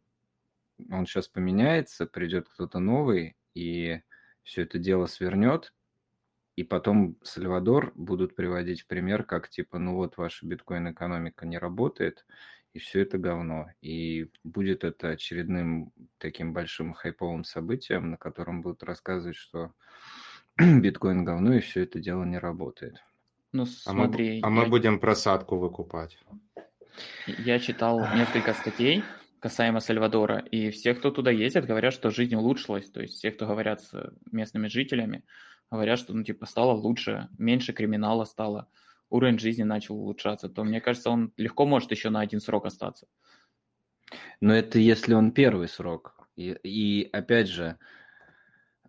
он 0.92 1.06
сейчас 1.06 1.28
поменяется, 1.28 2.06
придет 2.08 2.50
кто-то 2.50 2.80
новый, 2.80 3.36
и 3.56 4.02
все 4.44 4.64
это 4.64 4.80
дело 4.80 5.06
свернет, 5.08 5.74
и 6.56 6.64
потом 6.64 7.18
Сальвадор 7.22 7.92
будут 7.96 8.36
приводить 8.36 8.82
в 8.82 8.88
пример, 8.88 9.24
как 9.24 9.50
типа, 9.50 9.78
ну 9.78 9.96
вот 9.96 10.18
ваша 10.18 10.46
биткоин-экономика 10.46 11.46
не 11.46 11.58
работает, 11.58 12.26
и 12.74 12.80
все 12.80 13.02
это 13.02 13.18
говно. 13.18 13.68
И 13.82 14.30
будет 14.44 14.84
это 14.84 15.10
очередным 15.10 15.92
таким 16.18 16.54
большим 16.54 16.94
хайповым 16.94 17.44
событием, 17.44 18.12
на 18.12 18.18
котором 18.18 18.62
будут 18.62 18.84
рассказывать, 18.84 19.38
что 19.38 19.72
биткоин 20.58 21.26
говно, 21.26 21.56
и 21.56 21.60
все 21.60 21.84
это 21.84 22.00
дело 22.00 22.24
не 22.24 22.38
работает. 22.38 23.04
Ну, 23.52 23.66
А 23.86 23.94
мы, 23.94 24.06
смотри, 24.06 24.42
а 24.44 24.50
мы 24.50 24.64
я, 24.64 24.70
будем 24.70 25.00
просадку 25.00 25.58
выкупать. 25.58 26.18
я 27.26 27.60
читал 27.60 28.02
несколько 28.14 28.54
статей, 28.54 29.04
касаемо 29.40 29.80
Сальвадора. 29.80 30.40
И 30.40 30.72
все, 30.72 30.94
кто 30.94 31.12
туда 31.12 31.32
ездят, 31.32 31.66
говорят, 31.66 31.94
что 31.94 32.10
жизнь 32.10 32.36
улучшилась. 32.36 32.90
То 32.90 33.02
есть 33.02 33.14
все, 33.14 33.32
кто 33.32 33.48
говорят 33.48 33.82
с 33.82 34.12
местными 34.32 34.68
жителями, 34.68 35.24
говорят, 35.72 36.00
что, 36.00 36.14
ну, 36.14 36.24
типа, 36.24 36.46
стало 36.46 36.72
лучше, 36.72 37.30
меньше 37.38 37.74
криминала 37.74 38.26
стало, 38.26 38.68
уровень 39.10 39.40
жизни 39.40 39.64
начал 39.64 39.96
улучшаться. 39.96 40.50
То, 40.50 40.64
мне 40.64 40.82
кажется, 40.82 41.10
он 41.10 41.34
легко 41.38 41.66
может 41.66 41.92
еще 41.92 42.10
на 42.10 42.22
один 42.22 42.40
срок 42.40 42.66
остаться. 42.66 43.08
Но 44.42 44.54
это 44.54 44.80
если 44.80 45.14
он 45.14 45.32
первый 45.32 45.68
срок. 45.68 46.16
И, 46.36 46.52
и 46.64 47.10
опять 47.12 47.48
же, 47.48 47.78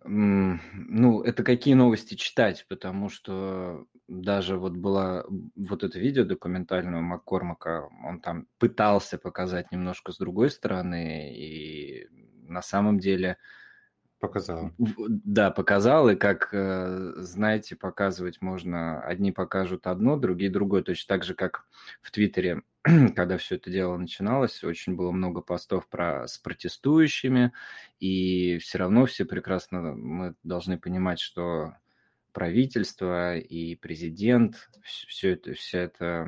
ну, 0.03 1.21
это 1.23 1.43
какие 1.43 1.73
новости 1.73 2.15
читать, 2.15 2.65
потому 2.69 3.09
что 3.09 3.85
даже 4.07 4.57
вот 4.57 4.73
была 4.73 5.25
вот 5.55 5.83
это 5.83 5.99
видео 5.99 6.23
документального 6.23 7.01
Маккормака, 7.01 7.89
он 8.05 8.21
там 8.21 8.47
пытался 8.57 9.17
показать 9.17 9.71
немножко 9.71 10.11
с 10.11 10.17
другой 10.17 10.49
стороны, 10.49 11.33
и 11.35 12.07
на 12.47 12.61
самом 12.61 12.99
деле 12.99 13.37
Показал. 14.19 14.71
Да, 14.77 15.51
показал, 15.51 16.09
и 16.09 16.15
как, 16.15 16.49
э, 16.51 17.13
знаете, 17.17 17.75
показывать 17.75 18.41
можно, 18.41 18.99
одни 19.01 19.31
покажут 19.31 19.85
одно, 19.85 20.17
другие 20.17 20.49
другое, 20.49 20.81
точно 20.81 21.15
так 21.15 21.23
же, 21.23 21.35
как 21.35 21.65
в 22.01 22.09
Твиттере, 22.09 22.63
когда 23.15 23.37
все 23.37 23.55
это 23.55 23.69
дело 23.69 23.95
начиналось, 23.95 24.63
очень 24.63 24.95
было 24.95 25.11
много 25.11 25.41
постов 25.41 25.87
про, 25.87 26.27
с 26.27 26.39
протестующими, 26.39 27.51
и 27.99 28.57
все 28.57 28.79
равно 28.79 29.05
все 29.05 29.23
прекрасно, 29.23 29.93
мы 29.93 30.33
должны 30.41 30.79
понимать, 30.79 31.19
что 31.19 31.75
правительство 32.33 33.37
и 33.37 33.75
президент, 33.75 34.69
все 34.83 35.33
это, 35.33 35.53
все 35.53 35.79
это, 35.79 36.27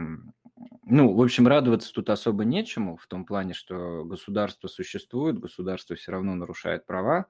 ну, 0.83 1.13
в 1.13 1.21
общем, 1.23 1.47
радоваться 1.47 1.91
тут 1.91 2.11
особо 2.11 2.45
нечему, 2.45 2.97
в 2.97 3.07
том 3.07 3.25
плане, 3.25 3.53
что 3.55 4.03
государство 4.05 4.67
существует, 4.67 5.39
государство 5.39 5.95
все 5.95 6.11
равно 6.11 6.35
нарушает 6.35 6.85
права, 6.85 7.25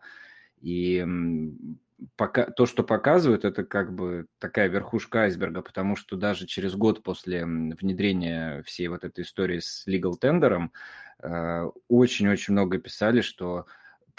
и 0.62 1.06
пока, 2.16 2.46
то, 2.46 2.66
что 2.66 2.84
показывают, 2.84 3.46
это 3.46 3.64
как 3.64 3.94
бы 3.94 4.28
такая 4.40 4.68
верхушка 4.70 5.24
айсберга, 5.24 5.62
потому 5.62 5.96
что 5.96 6.16
даже 6.16 6.46
через 6.46 6.76
год 6.76 7.04
после 7.04 7.46
внедрения 7.46 8.64
всей 8.64 8.88
вот 8.88 9.04
этой 9.04 9.24
истории 9.24 9.60
с 9.60 9.86
legal 9.88 10.18
тендером 10.18 10.72
э, 11.22 11.70
очень-очень 11.88 12.54
много 12.54 12.78
писали, 12.78 13.22
что 13.22 13.66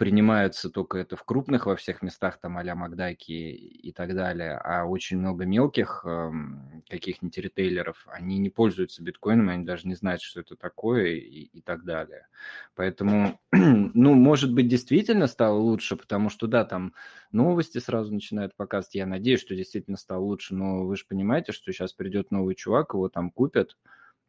принимаются 0.00 0.70
только 0.70 0.96
это 0.96 1.14
в 1.14 1.24
крупных 1.24 1.66
во 1.66 1.76
всех 1.76 2.00
местах, 2.00 2.38
там 2.40 2.56
а-ля 2.56 2.74
Макдайки 2.74 3.32
и 3.32 3.92
так 3.92 4.14
далее, 4.14 4.56
а 4.56 4.86
очень 4.86 5.18
много 5.18 5.44
мелких 5.44 6.06
эм, 6.06 6.82
каких-нибудь 6.88 7.36
ритейлеров, 7.36 8.06
они 8.10 8.38
не 8.38 8.48
пользуются 8.48 9.02
биткоином, 9.02 9.50
они 9.50 9.66
даже 9.66 9.86
не 9.86 9.94
знают, 9.94 10.22
что 10.22 10.40
это 10.40 10.56
такое 10.56 11.16
и, 11.16 11.42
и 11.42 11.60
так 11.60 11.84
далее. 11.84 12.28
Поэтому, 12.76 13.38
ну, 13.52 14.14
может 14.14 14.54
быть, 14.54 14.68
действительно 14.68 15.26
стало 15.26 15.58
лучше, 15.58 15.96
потому 15.96 16.30
что, 16.30 16.46
да, 16.46 16.64
там 16.64 16.94
новости 17.30 17.76
сразу 17.76 18.14
начинают 18.14 18.56
показывать, 18.56 18.94
я 18.94 19.04
надеюсь, 19.04 19.42
что 19.42 19.54
действительно 19.54 19.98
стало 19.98 20.22
лучше, 20.22 20.54
но 20.54 20.86
вы 20.86 20.96
же 20.96 21.04
понимаете, 21.06 21.52
что 21.52 21.70
сейчас 21.74 21.92
придет 21.92 22.30
новый 22.30 22.54
чувак, 22.54 22.94
его 22.94 23.10
там 23.10 23.30
купят, 23.30 23.76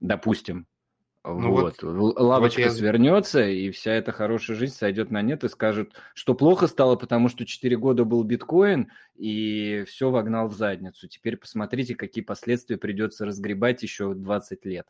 допустим, 0.02 0.68
ну 1.24 1.52
вот. 1.52 1.82
вот. 1.84 2.20
Лавочка 2.20 2.62
вот 2.62 2.66
я... 2.66 2.72
свернется, 2.72 3.48
и 3.48 3.70
вся 3.70 3.92
эта 3.92 4.12
хорошая 4.12 4.58
жизнь 4.58 4.74
сойдет 4.74 5.12
на 5.12 5.22
нет 5.22 5.44
и 5.44 5.50
скажут, 5.50 5.94
что 6.16 6.34
плохо 6.34 6.68
стало, 6.68 6.96
потому 6.96 7.30
что 7.30 7.46
4 7.46 7.78
года 7.78 8.06
был 8.06 8.24
биткоин, 8.24 8.92
и 9.16 9.84
все 9.88 10.10
вогнал 10.10 10.48
в 10.48 10.56
задницу. 10.56 11.08
Теперь 11.08 11.38
посмотрите, 11.38 11.96
какие 11.96 12.24
последствия 12.24 12.78
придется 12.78 13.26
разгребать 13.26 13.84
еще 13.84 14.14
20 14.16 14.66
лет. 14.66 14.88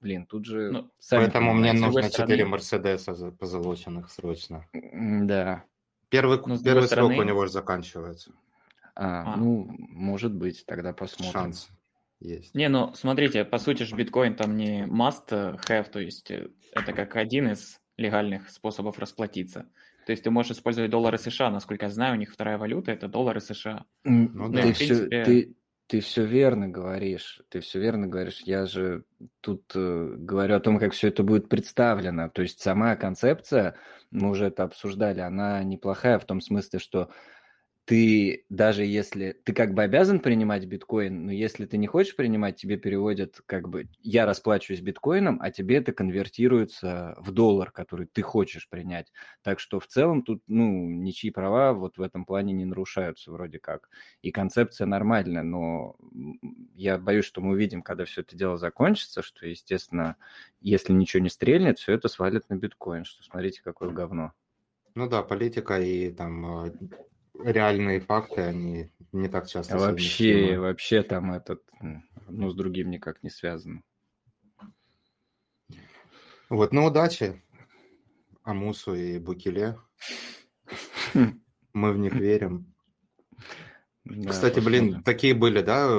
Блин, 0.00 0.26
тут 0.26 0.46
же... 0.46 0.70
Ну, 0.70 0.90
поэтому 1.10 1.52
мне 1.52 1.72
нужно 1.72 2.10
4 2.10 2.44
Мерседеса 2.46 3.14
позолоченных 3.32 4.10
срочно. 4.10 4.66
Да. 4.72 5.64
Первый, 6.08 6.38
ну, 6.46 6.58
первый 6.58 6.88
срок 6.88 7.10
стороны... 7.10 7.18
у 7.18 7.22
него 7.22 7.46
же 7.46 7.52
заканчивается. 7.52 8.32
А, 8.94 9.34
а, 9.34 9.36
ну, 9.36 9.66
может 9.78 10.32
быть, 10.32 10.64
тогда 10.64 10.94
посмотрим. 10.94 11.32
Шанс 11.32 11.68
есть. 12.20 12.54
Не, 12.54 12.68
ну 12.68 12.92
смотрите, 12.94 13.44
по 13.44 13.58
сути 13.58 13.82
же 13.82 13.94
биткоин 13.94 14.34
там 14.34 14.56
не 14.56 14.84
must 14.84 15.30
have, 15.30 15.90
то 15.90 16.00
есть 16.00 16.30
э, 16.30 16.48
это 16.72 16.92
как 16.92 17.16
один 17.16 17.52
из 17.52 17.80
легальных 17.96 18.50
способов 18.50 18.98
расплатиться. 18.98 19.68
То 20.06 20.12
есть 20.12 20.22
ты 20.22 20.30
можешь 20.30 20.52
использовать 20.52 20.90
доллары 20.90 21.18
США, 21.18 21.50
насколько 21.50 21.86
я 21.86 21.90
знаю, 21.90 22.14
у 22.14 22.18
них 22.18 22.32
вторая 22.32 22.58
валюта 22.58 22.92
это 22.92 23.08
доллары 23.08 23.40
США. 23.40 23.84
Ну, 24.04 24.30
ну 24.32 24.48
да. 24.48 24.62
Ты, 24.62 24.74
принципе... 24.74 24.94
все, 24.94 25.24
ты, 25.24 25.56
ты 25.88 26.00
все 26.00 26.24
верно 26.24 26.68
говоришь, 26.68 27.42
ты 27.48 27.60
все 27.60 27.80
верно 27.80 28.06
говоришь. 28.06 28.40
Я 28.44 28.66
же 28.66 29.04
тут 29.40 29.72
э, 29.74 30.14
говорю 30.16 30.56
о 30.56 30.60
том, 30.60 30.78
как 30.78 30.92
все 30.92 31.08
это 31.08 31.24
будет 31.24 31.48
представлено. 31.48 32.28
То 32.28 32.42
есть 32.42 32.60
сама 32.60 32.94
концепция, 32.94 33.76
мы 34.10 34.30
уже 34.30 34.46
это 34.46 34.62
обсуждали, 34.62 35.20
она 35.20 35.62
неплохая 35.64 36.20
в 36.20 36.24
том 36.24 36.40
смысле, 36.40 36.78
что 36.78 37.10
ты 37.86 38.44
даже 38.48 38.84
если 38.84 39.30
ты 39.44 39.52
как 39.52 39.72
бы 39.72 39.84
обязан 39.84 40.18
принимать 40.18 40.64
биткоин, 40.66 41.26
но 41.26 41.32
если 41.32 41.66
ты 41.66 41.78
не 41.78 41.86
хочешь 41.86 42.16
принимать, 42.16 42.56
тебе 42.56 42.76
переводят 42.76 43.40
как 43.46 43.68
бы 43.68 43.88
я 44.02 44.26
расплачиваюсь 44.26 44.80
биткоином, 44.80 45.38
а 45.40 45.52
тебе 45.52 45.76
это 45.76 45.92
конвертируется 45.92 47.14
в 47.18 47.30
доллар, 47.30 47.70
который 47.70 48.06
ты 48.06 48.22
хочешь 48.22 48.68
принять. 48.68 49.12
Так 49.42 49.60
что 49.60 49.78
в 49.78 49.86
целом 49.86 50.22
тут 50.22 50.42
ну 50.48 50.90
ничьи 50.90 51.30
права 51.30 51.74
вот 51.74 51.96
в 51.96 52.02
этом 52.02 52.24
плане 52.24 52.52
не 52.52 52.64
нарушаются 52.64 53.30
вроде 53.30 53.60
как. 53.60 53.88
И 54.20 54.32
концепция 54.32 54.88
нормальная, 54.88 55.44
но 55.44 55.96
я 56.74 56.98
боюсь, 56.98 57.24
что 57.24 57.40
мы 57.40 57.52
увидим, 57.52 57.82
когда 57.82 58.04
все 58.04 58.22
это 58.22 58.36
дело 58.36 58.58
закончится, 58.58 59.22
что 59.22 59.46
естественно, 59.46 60.16
если 60.60 60.92
ничего 60.92 61.22
не 61.22 61.30
стрельнет, 61.30 61.78
все 61.78 61.92
это 61.92 62.08
свалит 62.08 62.50
на 62.50 62.56
биткоин, 62.56 63.04
что 63.04 63.22
смотрите 63.22 63.62
какое 63.62 63.90
говно. 63.90 64.32
Ну 64.96 65.08
да, 65.08 65.22
политика 65.22 65.78
и 65.78 66.10
там 66.10 66.64
э, 66.64 66.72
реальные 67.42 68.00
факты, 68.00 68.42
они 68.42 68.90
не 69.12 69.28
так 69.28 69.46
часто. 69.48 69.78
Вообще, 69.78 70.58
вообще 70.58 71.02
там 71.02 71.32
этот, 71.32 71.62
ну, 72.28 72.50
с 72.50 72.54
другим 72.54 72.90
никак 72.90 73.22
не 73.22 73.30
связано. 73.30 73.82
Вот, 76.48 76.72
ну, 76.72 76.84
удачи 76.84 77.42
Амусу 78.42 78.94
и 78.94 79.18
Букеле. 79.18 79.78
Мы 81.72 81.92
в 81.92 81.98
них 81.98 82.14
верим. 82.14 82.72
Да, 84.04 84.30
Кстати, 84.30 84.56
посмотрим. 84.56 84.88
блин, 84.88 85.02
такие 85.02 85.34
были, 85.34 85.62
да, 85.62 85.90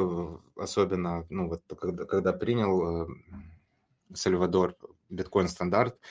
особенно, 0.56 1.26
ну, 1.30 1.50
вот 1.50 1.64
когда, 1.78 2.06
когда 2.06 2.32
принял 2.32 3.04
э, 3.04 3.08
Сальвадор 4.14 4.78
биткоин 5.10 5.50
стандарт, 5.50 6.00
Э, 6.00 6.04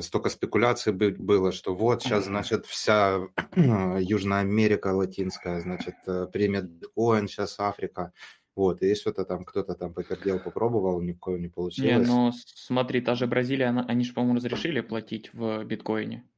столько 0.00 0.28
спекуляций 0.28 0.92
было, 0.92 1.52
что 1.52 1.74
вот 1.74 2.02
сейчас, 2.02 2.26
значит, 2.26 2.66
вся 2.66 3.20
Южная 3.56 4.40
Америка 4.40 4.88
латинская, 4.88 5.60
значит, 5.60 5.94
э, 6.06 6.26
примет 6.32 6.70
биткоин, 6.70 7.28
сейчас 7.28 7.58
Африка. 7.58 8.12
Вот, 8.54 8.82
и 8.82 8.94
что-то 8.94 9.24
там 9.24 9.44
кто-то 9.44 9.74
там 9.74 9.94
потерпел, 9.94 10.38
попробовал, 10.38 11.00
никакого 11.00 11.36
не 11.36 11.48
получилось. 11.48 12.06
Не, 12.06 12.06
ну 12.06 12.32
смотри, 12.44 13.00
та 13.00 13.14
же 13.14 13.26
Бразилия, 13.26 13.66
она, 13.66 13.84
они 13.88 14.04
же, 14.04 14.12
по-моему, 14.12 14.36
разрешили 14.36 14.80
платить 14.82 15.32
в 15.32 15.64
биткоине. 15.64 16.28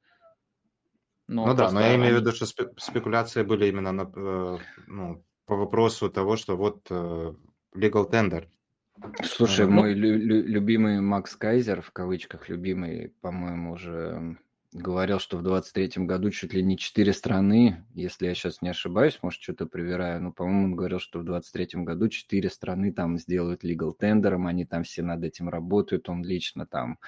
Но 1.26 1.46
ну 1.46 1.54
да, 1.54 1.70
но 1.72 1.80
я 1.80 1.96
имею 1.96 2.16
в 2.16 2.20
виду, 2.20 2.32
что 2.32 2.46
спекуляции 2.46 3.42
были 3.42 3.66
именно 3.66 3.92
на, 3.92 4.12
э, 4.14 4.58
ну, 4.86 5.24
по 5.46 5.56
вопросу 5.56 6.08
того, 6.08 6.36
что 6.36 6.56
вот 6.56 6.88
legal 6.90 8.08
tender, 8.10 8.46
Слушай, 9.22 9.66
мой 9.66 9.94
лю- 9.94 10.18
лю- 10.18 10.46
любимый 10.46 11.00
Макс 11.00 11.34
Кайзер, 11.36 11.82
в 11.82 11.90
кавычках 11.90 12.48
любимый, 12.48 13.12
по-моему, 13.20 13.72
уже 13.72 14.36
говорил, 14.72 15.20
что 15.20 15.38
в 15.38 15.42
23-м 15.42 16.06
году 16.06 16.30
чуть 16.30 16.52
ли 16.52 16.62
не 16.62 16.76
четыре 16.76 17.12
страны, 17.12 17.84
если 17.94 18.26
я 18.26 18.34
сейчас 18.34 18.60
не 18.60 18.70
ошибаюсь, 18.70 19.18
может, 19.22 19.40
что-то 19.40 19.66
проверяю, 19.66 20.20
но, 20.20 20.32
по-моему, 20.32 20.64
он 20.64 20.76
говорил, 20.76 20.98
что 20.98 21.20
в 21.20 21.24
23-м 21.24 21.84
году 21.84 22.08
четыре 22.08 22.50
страны 22.50 22.92
там 22.92 23.18
сделают 23.18 23.64
legal 23.64 23.92
тендером, 23.96 24.46
они 24.46 24.64
там 24.64 24.82
все 24.82 25.02
над 25.02 25.22
этим 25.22 25.48
работают, 25.48 26.08
он 26.08 26.24
лично 26.24 26.66
там 26.66 26.98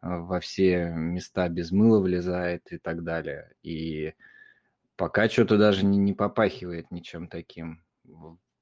э, 0.00 0.08
во 0.08 0.40
все 0.40 0.90
места 0.96 1.48
без 1.48 1.70
мыла 1.70 2.00
влезает 2.00 2.72
и 2.72 2.78
так 2.78 3.04
далее. 3.04 3.52
И 3.62 4.14
пока 4.96 5.28
что-то 5.28 5.58
даже 5.58 5.84
не, 5.84 5.98
не 5.98 6.14
попахивает 6.14 6.90
ничем 6.90 7.28
таким. 7.28 7.82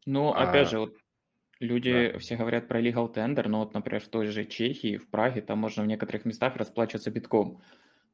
Ну, 0.07 0.33
а... 0.33 0.49
опять 0.49 0.71
же, 0.71 0.81
вот 0.81 0.97
Люди 1.61 2.11
да. 2.13 2.19
все 2.19 2.37
говорят 2.37 2.69
про 2.69 2.81
legal 2.81 3.13
tender, 3.13 3.47
но 3.47 3.61
вот, 3.61 3.75
например, 3.75 4.01
в 4.01 4.09
той 4.09 4.27
же 4.27 4.47
Чехии, 4.47 4.97
в 4.97 5.09
Праге, 5.11 5.43
там 5.43 5.59
можно 5.59 5.83
в 5.83 5.87
некоторых 5.87 6.25
местах 6.25 6.57
расплачиваться 6.57 7.11
битком. 7.11 7.61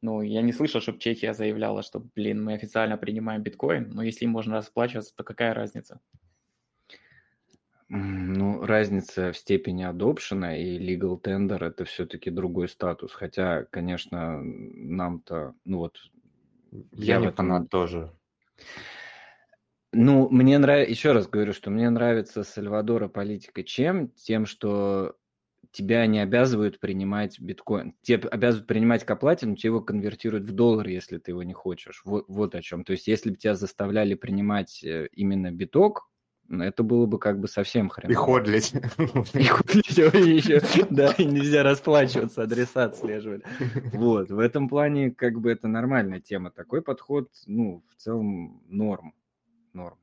Ну, 0.02 0.20
я 0.20 0.42
не 0.42 0.52
слышал, 0.52 0.80
чтобы 0.80 0.98
Чехия 0.98 1.32
заявляла, 1.32 1.82
что, 1.82 2.00
блин, 2.00 2.44
мы 2.44 2.54
официально 2.54 2.98
принимаем 2.98 3.42
биткоин, 3.42 3.90
но 3.90 4.02
если 4.02 4.24
им 4.24 4.32
можно 4.32 4.56
расплачиваться, 4.56 5.14
то 5.16 5.24
какая 5.24 5.54
разница? 5.54 6.00
Ну, 7.88 8.66
разница 8.66 9.30
в 9.30 9.36
степени 9.36 9.84
адопшена 9.84 10.56
и 10.58 10.78
legal 10.78 11.20
tender– 11.22 11.58
это 11.64 11.84
все-таки 11.84 12.30
другой 12.30 12.68
статус. 12.68 13.12
Хотя, 13.12 13.64
конечно, 13.70 14.42
нам-то, 14.42 15.54
ну 15.64 15.78
вот... 15.78 15.98
Я, 16.92 17.14
я 17.14 17.20
не 17.20 17.26
этом... 17.28 17.46
фанат 17.46 17.70
тоже. 17.70 18.12
Ну, 19.92 20.28
мне 20.28 20.58
нравится, 20.58 20.90
еще 20.90 21.12
раз 21.12 21.28
говорю, 21.28 21.52
что 21.52 21.70
мне 21.70 21.88
нравится 21.90 22.42
Сальвадора 22.42 23.08
политика 23.08 23.62
чем? 23.62 24.08
Тем, 24.10 24.46
что 24.46 25.16
тебя 25.72 26.06
не 26.06 26.20
обязывают 26.20 26.80
принимать 26.80 27.38
биткоин. 27.38 27.94
Тебе 28.02 28.28
обязывают 28.28 28.66
принимать 28.66 29.04
к 29.04 29.10
оплате, 29.10 29.46
но 29.46 29.56
тебе 29.56 29.68
его 29.68 29.80
конвертируют 29.80 30.44
в 30.44 30.52
доллар, 30.52 30.88
если 30.88 31.18
ты 31.18 31.32
его 31.32 31.42
не 31.42 31.52
хочешь. 31.52 32.02
Вот, 32.04 32.24
вот 32.28 32.54
о 32.54 32.62
чем. 32.62 32.84
То 32.84 32.92
есть, 32.92 33.06
если 33.06 33.30
бы 33.30 33.36
тебя 33.36 33.54
заставляли 33.54 34.14
принимать 34.14 34.82
э, 34.82 35.08
именно 35.12 35.50
биток, 35.52 36.08
это 36.48 36.82
было 36.82 37.06
бы 37.06 37.18
как 37.18 37.40
бы 37.40 37.48
совсем 37.48 37.88
хреново. 37.88 38.12
И 38.12 38.14
ходлить. 38.14 38.74
И 39.34 39.44
ходлить 39.44 39.96
еще, 40.46 40.86
да, 40.90 41.12
и 41.18 41.24
нельзя 41.24 41.62
расплачиваться, 41.62 42.42
адреса 42.42 42.84
отслеживать. 42.84 43.42
Вот, 43.92 44.30
в 44.30 44.38
этом 44.38 44.68
плане 44.68 45.10
как 45.10 45.40
бы 45.40 45.50
это 45.50 45.68
нормальная 45.68 46.20
тема. 46.20 46.50
Такой 46.50 46.82
подход, 46.82 47.30
ну, 47.46 47.84
в 47.90 48.00
целом 48.00 48.62
норм. 48.68 49.12
Норм. 49.76 49.98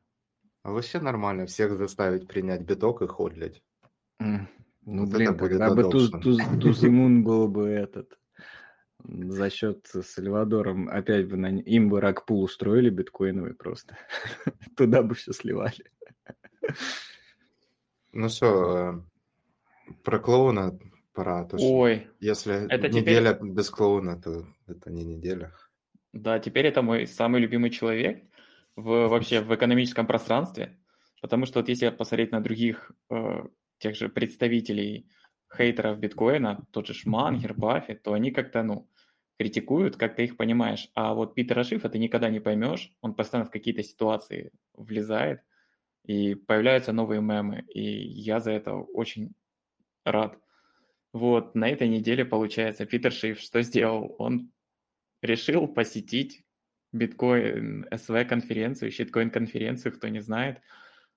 А 0.61 0.71
вообще 0.71 0.99
нормально 0.99 1.45
всех 1.45 1.77
заставить 1.77 2.27
принять 2.27 2.61
биток 2.61 3.01
и 3.01 3.07
ходлить. 3.07 3.61
Ну, 4.19 4.47
вот 5.05 5.09
блин, 5.09 5.37
когда 5.37 5.73
бы 5.73 5.89
туз, 5.89 6.11
туз, 6.11 6.37
Тузимун 6.61 7.23
был 7.23 7.47
бы 7.47 7.69
этот, 7.69 8.17
за 9.03 9.49
счет 9.49 9.87
Сальвадора, 9.87 10.77
опять 10.89 11.27
бы 11.27 11.37
на, 11.37 11.47
им 11.47 11.89
бы 11.89 12.01
ракпул 12.01 12.43
устроили 12.43 12.89
биткоиновый 12.89 13.53
просто. 13.53 13.97
Туда 14.77 15.01
бы 15.01 15.15
все 15.15 15.33
сливали. 15.33 15.83
Ну 18.11 18.29
что, 18.29 19.03
э, 19.87 19.93
про 20.03 20.19
клоуна 20.19 20.77
пора. 21.13 21.45
То, 21.45 21.57
Ой. 21.57 22.07
Если 22.19 22.67
это 22.69 22.89
неделя 22.89 23.33
теперь... 23.33 23.51
без 23.51 23.69
клоуна, 23.69 24.21
то 24.21 24.45
это 24.67 24.91
не 24.91 25.03
неделя. 25.03 25.51
Да, 26.11 26.39
теперь 26.39 26.67
это 26.67 26.81
мой 26.81 27.07
самый 27.07 27.41
любимый 27.41 27.69
человек 27.69 28.23
в, 28.75 29.07
вообще 29.07 29.41
в 29.41 29.53
экономическом 29.53 30.07
пространстве, 30.07 30.79
потому 31.21 31.45
что 31.45 31.59
вот 31.59 31.69
если 31.69 31.89
посмотреть 31.89 32.31
на 32.31 32.41
других 32.41 32.91
э, 33.09 33.43
тех 33.77 33.95
же 33.95 34.09
представителей 34.09 35.09
хейтеров 35.55 35.99
биткоина, 35.99 36.65
тот 36.71 36.87
же 36.87 36.93
Шмангер, 36.93 37.53
Баффет, 37.53 38.01
то 38.03 38.13
они 38.13 38.31
как-то, 38.31 38.63
ну, 38.63 38.89
критикуют, 39.37 39.97
как 39.97 40.15
ты 40.15 40.25
их 40.25 40.37
понимаешь. 40.37 40.89
А 40.95 41.13
вот 41.13 41.35
Питера 41.35 41.63
Шифа 41.63 41.89
ты 41.89 41.99
никогда 41.99 42.29
не 42.29 42.39
поймешь, 42.39 42.91
он 43.01 43.13
постоянно 43.13 43.47
в 43.47 43.51
какие-то 43.51 43.83
ситуации 43.83 44.51
влезает, 44.73 45.41
и 46.05 46.35
появляются 46.35 46.91
новые 46.91 47.21
мемы, 47.21 47.63
и 47.73 47.81
я 47.81 48.39
за 48.39 48.51
это 48.51 48.73
очень 48.73 49.33
рад. 50.05 50.37
Вот, 51.13 51.55
на 51.55 51.69
этой 51.69 51.87
неделе, 51.87 52.25
получается, 52.25 52.85
Питер 52.85 53.11
Шиф 53.11 53.39
что 53.39 53.61
сделал? 53.61 54.15
Он 54.17 54.51
решил 55.21 55.67
посетить 55.67 56.43
биткоин 56.93 57.85
СВ 57.95 58.25
конференцию, 58.25 58.91
щиткоин 58.91 59.29
конференцию, 59.29 59.93
кто 59.93 60.07
не 60.07 60.21
знает, 60.21 60.61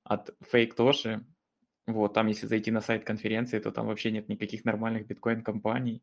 от 0.03 0.31
Fake 0.53 0.75
Тоши. 0.75 1.25
Вот, 1.87 2.15
там, 2.15 2.27
если 2.27 2.47
зайти 2.47 2.71
на 2.71 2.81
сайт 2.81 3.05
конференции, 3.05 3.61
то 3.61 3.71
там 3.71 3.87
вообще 3.87 4.11
нет 4.11 4.29
никаких 4.29 4.65
нормальных 4.65 5.07
биткоин 5.07 5.43
компаний, 5.43 6.03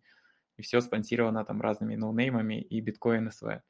и 0.56 0.62
все 0.62 0.80
спонсировано 0.80 1.44
там 1.44 1.62
разными 1.62 1.96
ноунеймами 1.96 2.62
и 2.62 2.80
биткоин 2.80 3.32
СВ. 3.32 3.62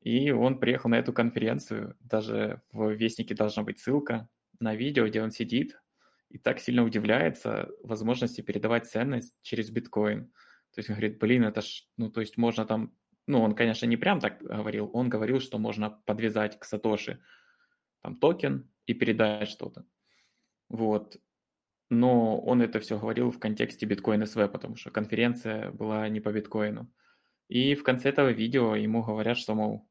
И 0.00 0.30
он 0.30 0.58
приехал 0.58 0.88
на 0.88 0.98
эту 0.98 1.12
конференцию, 1.12 1.96
даже 2.00 2.62
в 2.72 2.90
Вестнике 2.92 3.34
должна 3.34 3.64
быть 3.64 3.80
ссылка 3.80 4.28
на 4.58 4.74
видео, 4.74 5.06
где 5.06 5.22
он 5.22 5.30
сидит 5.30 5.78
и 6.30 6.38
так 6.38 6.60
сильно 6.60 6.84
удивляется 6.84 7.68
возможности 7.82 8.40
передавать 8.40 8.88
ценность 8.88 9.36
через 9.42 9.70
биткоин. 9.70 10.26
То 10.72 10.78
есть 10.78 10.88
он 10.88 10.94
говорит, 10.96 11.18
блин, 11.18 11.44
это 11.44 11.60
ж, 11.60 11.84
ну, 11.96 12.10
то 12.10 12.20
есть 12.20 12.38
можно 12.38 12.64
там, 12.64 12.94
ну, 13.30 13.42
он, 13.42 13.54
конечно, 13.54 13.86
не 13.86 13.96
прям 13.96 14.20
так 14.20 14.42
говорил, 14.42 14.90
он 14.92 15.08
говорил, 15.08 15.40
что 15.40 15.58
можно 15.58 15.90
подвязать 16.04 16.58
к 16.58 16.64
Сатоши 16.64 17.22
там 18.02 18.16
токен 18.16 18.68
и 18.86 18.94
передать 18.94 19.48
что-то. 19.48 19.86
Вот. 20.68 21.16
Но 21.90 22.40
он 22.40 22.62
это 22.62 22.80
все 22.80 22.98
говорил 22.98 23.30
в 23.30 23.38
контексте 23.38 23.86
биткоин 23.86 24.26
СВ, 24.26 24.48
потому 24.48 24.76
что 24.76 24.90
конференция 24.90 25.70
была 25.70 26.08
не 26.08 26.20
по 26.20 26.32
биткоину. 26.32 26.90
И 27.48 27.74
в 27.74 27.82
конце 27.82 28.08
этого 28.10 28.30
видео 28.30 28.76
ему 28.76 29.02
говорят, 29.02 29.36
что, 29.36 29.54
мол, 29.54 29.88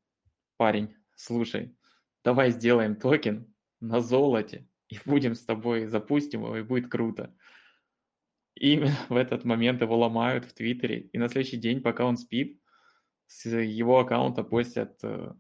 парень, 0.58 0.96
слушай, 1.16 1.76
давай 2.24 2.52
сделаем 2.52 2.96
токен 2.96 3.54
на 3.80 4.00
золоте, 4.02 4.68
и 4.88 4.98
будем 5.06 5.36
с 5.36 5.44
тобой, 5.44 5.88
запустим 5.88 6.44
его, 6.44 6.58
и 6.58 6.64
будет 6.64 6.90
круто. 6.90 7.36
И 8.56 8.84
в 9.10 9.16
этот 9.16 9.46
момент 9.46 9.82
его 9.82 9.98
ломают 9.98 10.46
в 10.46 10.54
Твиттере, 10.54 11.02
и 11.02 11.18
на 11.18 11.30
следующий 11.30 11.58
день, 11.58 11.82
пока 11.82 12.06
он 12.06 12.18
спит, 12.18 12.59
с 13.30 13.46
его 13.48 14.00
аккаунта 14.00 14.44
постят 14.44 14.98
э, 15.04 15.34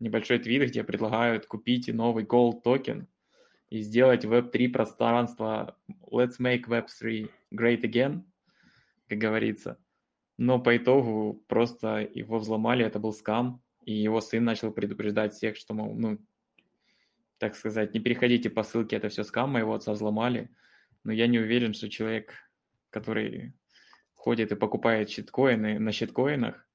небольшой 0.00 0.38
твит, 0.38 0.70
где 0.70 0.82
предлагают 0.82 1.44
купить 1.44 1.92
новый 1.92 2.24
Gold 2.24 2.62
токен 2.62 3.06
и 3.68 3.80
сделать 3.80 4.24
Web3 4.24 4.70
пространство 4.70 5.76
Let's 6.10 6.40
make 6.40 6.64
Web3 6.68 7.30
great 7.52 7.82
again, 7.82 8.22
как 9.08 9.18
говорится. 9.18 9.78
Но 10.38 10.58
по 10.58 10.74
итогу 10.74 11.44
просто 11.48 12.08
его 12.14 12.38
взломали, 12.38 12.82
это 12.82 12.98
был 12.98 13.12
скам, 13.12 13.62
и 13.84 13.92
его 13.92 14.22
сын 14.22 14.42
начал 14.42 14.72
предупреждать 14.72 15.34
всех, 15.34 15.58
что, 15.58 15.74
мол, 15.74 15.94
ну, 15.94 16.18
так 17.36 17.56
сказать, 17.56 17.92
не 17.92 18.00
переходите 18.00 18.48
по 18.48 18.62
ссылке, 18.62 18.96
это 18.96 19.10
все 19.10 19.22
скам, 19.22 19.50
моего 19.50 19.74
отца 19.74 19.92
взломали. 19.92 20.48
Но 21.04 21.12
я 21.12 21.26
не 21.26 21.38
уверен, 21.38 21.74
что 21.74 21.90
человек, 21.90 22.32
который 22.88 23.52
ходит 24.14 24.50
и 24.50 24.56
покупает 24.56 25.10
щиткоины 25.10 25.78
на 25.78 25.92
щиткоинах, 25.92 26.66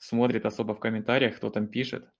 смотрит 0.00 0.44
особо 0.44 0.74
в 0.74 0.80
комментариях, 0.80 1.36
кто 1.36 1.50
там 1.50 1.68
пишет. 1.68 2.10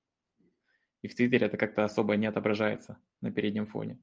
И 1.03 1.09
в 1.09 1.17
Твиттере 1.17 1.49
это 1.49 1.57
как-то 1.57 1.83
особо 1.83 2.15
не 2.15 2.27
отображается 2.27 2.99
на 3.21 3.33
переднем 3.33 3.67
фоне. 3.67 3.99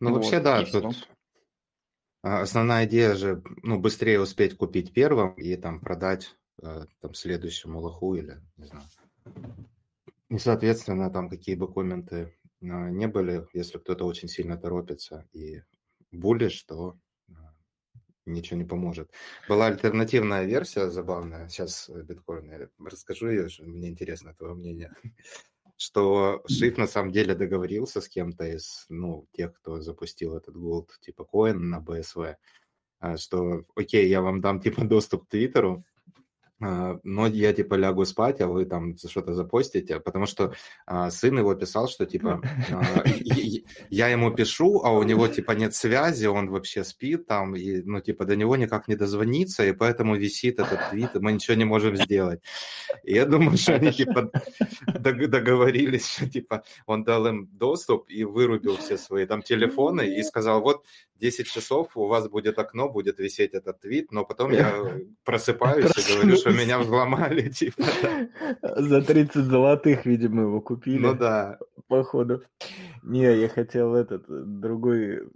Ну, 0.00 0.10
вот, 0.10 0.16
вообще, 0.16 0.40
да, 0.40 0.62
тут 0.62 0.94
все. 0.94 1.06
основная 2.20 2.84
идея 2.84 3.14
же, 3.14 3.42
ну, 3.62 3.80
быстрее 3.80 4.20
успеть 4.20 4.54
купить 4.58 4.92
первым 4.92 5.32
и 5.32 5.56
там 5.56 5.80
продать 5.80 6.36
Э, 6.62 6.86
там 7.00 7.14
следующему 7.14 7.80
лоху 7.80 8.14
или 8.14 8.40
не 8.56 8.66
знаю. 8.66 8.86
И, 10.30 10.38
соответственно, 10.38 11.10
там 11.10 11.28
какие 11.28 11.54
бы 11.54 11.72
комменты 11.72 12.34
а, 12.62 12.90
не 12.90 13.06
были, 13.06 13.46
если 13.52 13.78
кто-то 13.78 14.04
очень 14.06 14.28
сильно 14.28 14.56
торопится 14.56 15.28
и 15.32 15.62
булишь, 16.10 16.62
то 16.62 16.90
а, 16.90 16.98
ничего 18.26 18.58
не 18.58 18.64
поможет. 18.64 19.10
Была 19.48 19.66
альтернативная 19.66 20.44
версия 20.44 20.90
забавная, 20.90 21.48
сейчас 21.48 21.88
э, 21.88 22.02
биткоин, 22.02 22.50
я 22.50 22.68
расскажу 22.84 23.28
ее, 23.28 23.48
мне 23.60 23.88
интересно 23.88 24.34
твое 24.34 24.54
мнение, 24.54 24.92
что 25.76 26.42
Шиф 26.48 26.76
на 26.76 26.86
самом 26.86 27.12
деле 27.12 27.34
договорился 27.34 28.00
с 28.00 28.08
кем-то 28.08 28.44
из, 28.44 28.86
ну, 28.88 29.26
тех, 29.32 29.54
кто 29.54 29.80
запустил 29.80 30.36
этот 30.36 30.56
gold 30.56 30.88
типа 31.00 31.24
коин 31.24 31.70
на 31.70 31.80
BSV, 31.80 32.36
а, 32.98 33.16
что, 33.16 33.64
окей, 33.74 34.08
я 34.08 34.20
вам 34.20 34.40
дам 34.40 34.60
типа 34.60 34.84
доступ 34.84 35.26
к 35.26 35.30
Твиттеру, 35.30 35.84
но 36.58 37.26
я 37.26 37.52
типа 37.52 37.74
лягу 37.74 38.04
спать, 38.06 38.40
а 38.40 38.46
вы 38.46 38.64
там 38.64 38.96
что-то 38.96 39.34
запостите, 39.34 40.00
потому 40.00 40.26
что 40.26 40.54
а, 40.86 41.10
сын 41.10 41.38
его 41.38 41.54
писал, 41.54 41.88
что 41.88 42.06
типа 42.06 42.40
а, 42.70 43.04
я 43.90 44.08
ему 44.08 44.30
пишу, 44.30 44.80
а 44.82 44.92
у 44.92 45.02
него 45.02 45.28
типа 45.28 45.52
нет 45.52 45.74
связи, 45.74 46.26
он 46.26 46.48
вообще 46.48 46.82
спит 46.84 47.26
там, 47.26 47.56
и 47.56 47.82
ну 47.82 48.00
типа 48.00 48.24
до 48.24 48.36
него 48.36 48.56
никак 48.56 48.88
не 48.88 48.96
дозвониться, 48.96 49.66
и 49.66 49.72
поэтому 49.72 50.16
висит 50.16 50.58
этот 50.58 50.90
твит, 50.90 51.14
мы 51.14 51.32
ничего 51.32 51.56
не 51.56 51.64
можем 51.64 51.96
сделать. 51.96 52.40
И 53.04 53.14
я 53.14 53.26
думаю, 53.26 53.58
что 53.58 53.74
они 53.74 53.92
типа 53.92 54.30
договорились, 54.86 56.08
что 56.10 56.28
типа 56.28 56.64
он 56.86 57.04
дал 57.04 57.26
им 57.26 57.48
доступ 57.52 58.08
и 58.08 58.24
вырубил 58.24 58.78
все 58.78 58.96
свои 58.96 59.26
там 59.26 59.42
телефоны 59.42 60.06
и 60.18 60.22
сказал, 60.22 60.62
вот 60.62 60.84
10 61.18 61.46
часов 61.46 61.96
у 61.96 62.06
вас 62.06 62.28
будет 62.28 62.58
окно, 62.58 62.88
будет 62.88 63.18
висеть 63.18 63.54
этот 63.54 63.80
твит, 63.80 64.12
но 64.12 64.24
потом 64.24 64.52
я 64.52 64.98
просыпаюсь 65.24 65.90
и 65.96 66.14
говорю, 66.14 66.36
что 66.36 66.50
меня 66.50 66.78
взломали, 66.78 67.48
типа. 67.50 67.84
За 68.62 69.02
30 69.02 69.44
золотых, 69.44 70.06
видимо, 70.06 70.42
его 70.42 70.60
купили. 70.60 70.98
Ну 70.98 71.14
да. 71.14 71.58
Походу. 71.88 72.42
Не, 73.02 73.36
я 73.36 73.48
хотел 73.48 73.94
этот, 73.94 74.24
другой 74.28 75.28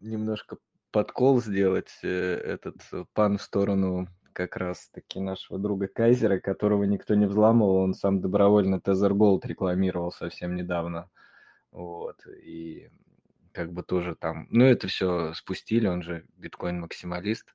немножко 0.00 0.58
подкол 0.90 1.42
сделать, 1.42 1.90
э, 2.02 2.08
этот 2.08 2.76
пан 3.14 3.38
в 3.38 3.42
сторону 3.42 4.08
как 4.32 4.56
раз 4.56 4.90
таки 4.92 5.18
нашего 5.18 5.58
друга 5.58 5.88
Кайзера, 5.88 6.38
которого 6.38 6.84
никто 6.84 7.14
не 7.14 7.26
взламывал, 7.26 7.76
он 7.76 7.94
сам 7.94 8.20
добровольно 8.20 8.80
Тезер 8.80 9.14
Голд 9.14 9.46
рекламировал 9.46 10.12
совсем 10.12 10.56
недавно. 10.56 11.08
Вот, 11.72 12.16
и 12.44 12.90
как 13.56 13.72
бы 13.72 13.82
тоже 13.82 14.14
там, 14.14 14.46
ну, 14.50 14.66
это 14.66 14.86
все 14.86 15.32
спустили, 15.32 15.86
он 15.86 16.02
же 16.02 16.26
биткоин-максималист. 16.36 17.54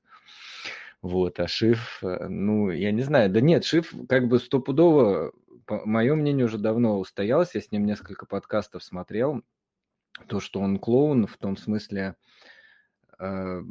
Вот, 1.00 1.38
а 1.38 1.46
Шиф, 1.46 2.00
э, 2.02 2.26
ну, 2.28 2.70
я 2.70 2.90
не 2.90 3.02
знаю, 3.02 3.30
да 3.30 3.40
нет, 3.40 3.64
Шиф 3.64 3.94
как 4.08 4.26
бы 4.26 4.40
стопудово, 4.40 5.32
по 5.64 5.86
мое 5.86 6.16
мнение, 6.16 6.46
уже 6.46 6.58
давно 6.58 6.98
устоялся, 6.98 7.58
я 7.58 7.62
с 7.62 7.70
ним 7.70 7.86
несколько 7.86 8.26
подкастов 8.26 8.82
смотрел, 8.82 9.42
то, 10.26 10.40
что 10.40 10.58
он 10.58 10.80
клоун 10.80 11.28
в 11.28 11.36
том 11.36 11.56
смысле, 11.56 12.16
э, 13.20 13.62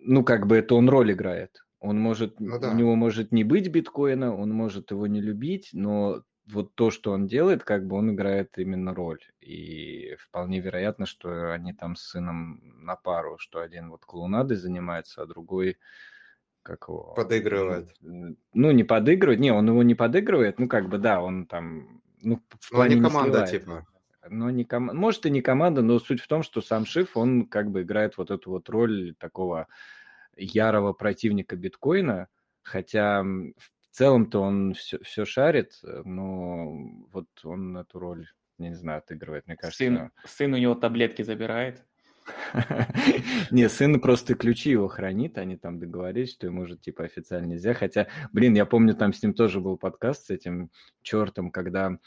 ну, 0.00 0.22
как 0.22 0.46
бы 0.46 0.56
это 0.56 0.74
он 0.74 0.90
роль 0.90 1.12
играет. 1.12 1.64
Он 1.78 1.98
может, 1.98 2.40
ну, 2.40 2.58
да. 2.60 2.72
у 2.72 2.74
него 2.74 2.94
может 2.94 3.32
не 3.32 3.42
быть 3.42 3.68
биткоина, 3.68 4.36
он 4.36 4.50
может 4.50 4.90
его 4.90 5.06
не 5.06 5.22
любить, 5.22 5.70
но 5.72 6.24
вот 6.52 6.74
то, 6.74 6.90
что 6.90 7.12
он 7.12 7.26
делает, 7.26 7.64
как 7.64 7.86
бы 7.86 7.96
он 7.96 8.12
играет 8.12 8.58
именно 8.58 8.94
роль. 8.94 9.20
И 9.40 10.16
вполне 10.18 10.60
вероятно, 10.60 11.06
что 11.06 11.52
они 11.52 11.72
там 11.72 11.96
с 11.96 12.02
сыном 12.02 12.60
на 12.84 12.96
пару, 12.96 13.38
что 13.38 13.60
один 13.60 13.90
вот 13.90 14.04
клоунадой 14.04 14.56
занимается, 14.56 15.22
а 15.22 15.26
другой 15.26 15.78
как 16.62 16.88
его... 16.88 17.14
Подыгрывает. 17.14 17.94
Ну, 18.00 18.70
не 18.70 18.84
подыгрывает, 18.84 19.40
не, 19.40 19.50
он 19.50 19.66
его 19.68 19.82
не 19.82 19.94
подыгрывает, 19.94 20.58
ну, 20.58 20.68
как 20.68 20.88
бы, 20.88 20.98
да, 20.98 21.22
он 21.22 21.46
там, 21.46 22.02
ну, 22.20 22.42
в 22.60 22.70
плане 22.70 22.96
не 22.96 23.02
команда, 23.02 23.40
не 23.40 23.46
типа. 23.46 23.86
Но 24.28 24.50
не 24.50 24.64
ком... 24.64 24.94
Может, 24.94 25.26
и 25.26 25.30
не 25.30 25.40
команда, 25.40 25.82
но 25.82 25.98
суть 25.98 26.20
в 26.20 26.28
том, 26.28 26.42
что 26.42 26.60
сам 26.60 26.84
Шиф, 26.84 27.16
он 27.16 27.46
как 27.46 27.70
бы 27.70 27.82
играет 27.82 28.18
вот 28.18 28.30
эту 28.30 28.50
вот 28.50 28.68
роль 28.68 29.14
такого 29.18 29.66
ярого 30.36 30.92
противника 30.92 31.56
биткоина, 31.56 32.28
хотя 32.62 33.22
в 33.22 33.79
целом-то 33.90 34.40
он 34.40 34.74
все, 34.74 34.98
все 35.02 35.24
шарит, 35.24 35.78
но 35.82 36.72
вот 37.12 37.26
он 37.44 37.76
эту 37.76 37.98
роль, 37.98 38.28
не 38.58 38.74
знаю, 38.74 38.98
отыгрывает, 38.98 39.46
мне 39.46 39.56
кажется. 39.56 39.84
Сын, 39.84 40.10
сын 40.24 40.54
у 40.54 40.56
него 40.56 40.74
таблетки 40.74 41.22
забирает. 41.22 41.84
Не, 43.50 43.68
сын 43.68 44.00
просто 44.00 44.34
ключи 44.34 44.70
его 44.70 44.88
хранит, 44.88 45.38
они 45.38 45.56
там 45.56 45.78
договорились, 45.78 46.32
что 46.32 46.46
ему 46.46 46.66
же 46.66 46.76
типа 46.76 47.04
официально 47.04 47.46
нельзя. 47.46 47.74
Хотя, 47.74 48.08
блин, 48.32 48.54
я 48.54 48.66
помню, 48.66 48.94
там 48.94 49.12
с 49.12 49.22
ним 49.22 49.34
тоже 49.34 49.60
был 49.60 49.76
подкаст 49.76 50.26
с 50.26 50.30
этим 50.30 50.70
чертом, 51.02 51.50
когда 51.50 51.98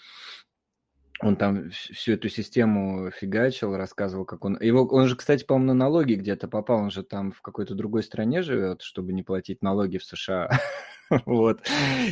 он 1.20 1.36
там 1.36 1.70
всю 1.70 2.14
эту 2.14 2.28
систему 2.28 3.12
фигачил, 3.12 3.76
рассказывал, 3.76 4.26
как 4.26 4.44
он... 4.46 4.60
Его, 4.60 4.86
он 4.86 5.08
же, 5.08 5.16
кстати, 5.16 5.46
по-моему, 5.46 5.68
на 5.68 5.74
налоги 5.74 6.16
где-то 6.16 6.48
попал, 6.48 6.80
он 6.80 6.92
же 6.92 7.04
там 7.04 7.32
в 7.32 7.42
какой-то 7.42 7.76
другой 7.76 8.04
стране 8.04 8.42
живет, 8.42 8.82
чтобы 8.82 9.14
не 9.14 9.24
платить 9.24 9.62
налоги 9.62 9.98
в 9.98 10.04
США. 10.04 10.50
вот. 11.26 11.61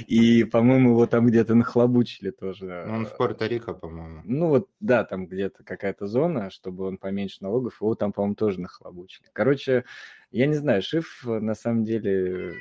И, 0.08 0.44
по-моему, 0.44 0.92
его 0.92 1.08
там 1.08 1.28
где-то 1.28 1.56
нахлобучили 1.56 2.32
тоже. 2.32 2.86
Ну, 2.88 2.94
он 2.96 3.06
в 3.06 3.18
Пуэрто-Рико, 3.18 3.74
по-моему. 3.74 4.22
Ну, 4.24 4.50
вот, 4.50 4.70
да, 4.80 5.04
там 5.04 5.28
где-то 5.28 5.64
какая-то 5.64 6.08
зона, 6.08 6.50
чтобы 6.50 6.86
он 6.86 6.98
поменьше 6.98 7.38
налогов, 7.42 7.82
его 7.82 7.96
там, 7.96 8.14
по-моему, 8.14 8.36
тоже 8.36 8.60
нахлобучили. 8.62 9.28
Короче, 9.34 9.86
я 10.32 10.48
не 10.48 10.56
знаю, 10.56 10.82
Шиф, 10.82 11.24
на 11.26 11.56
самом 11.56 11.84
деле... 11.84 12.56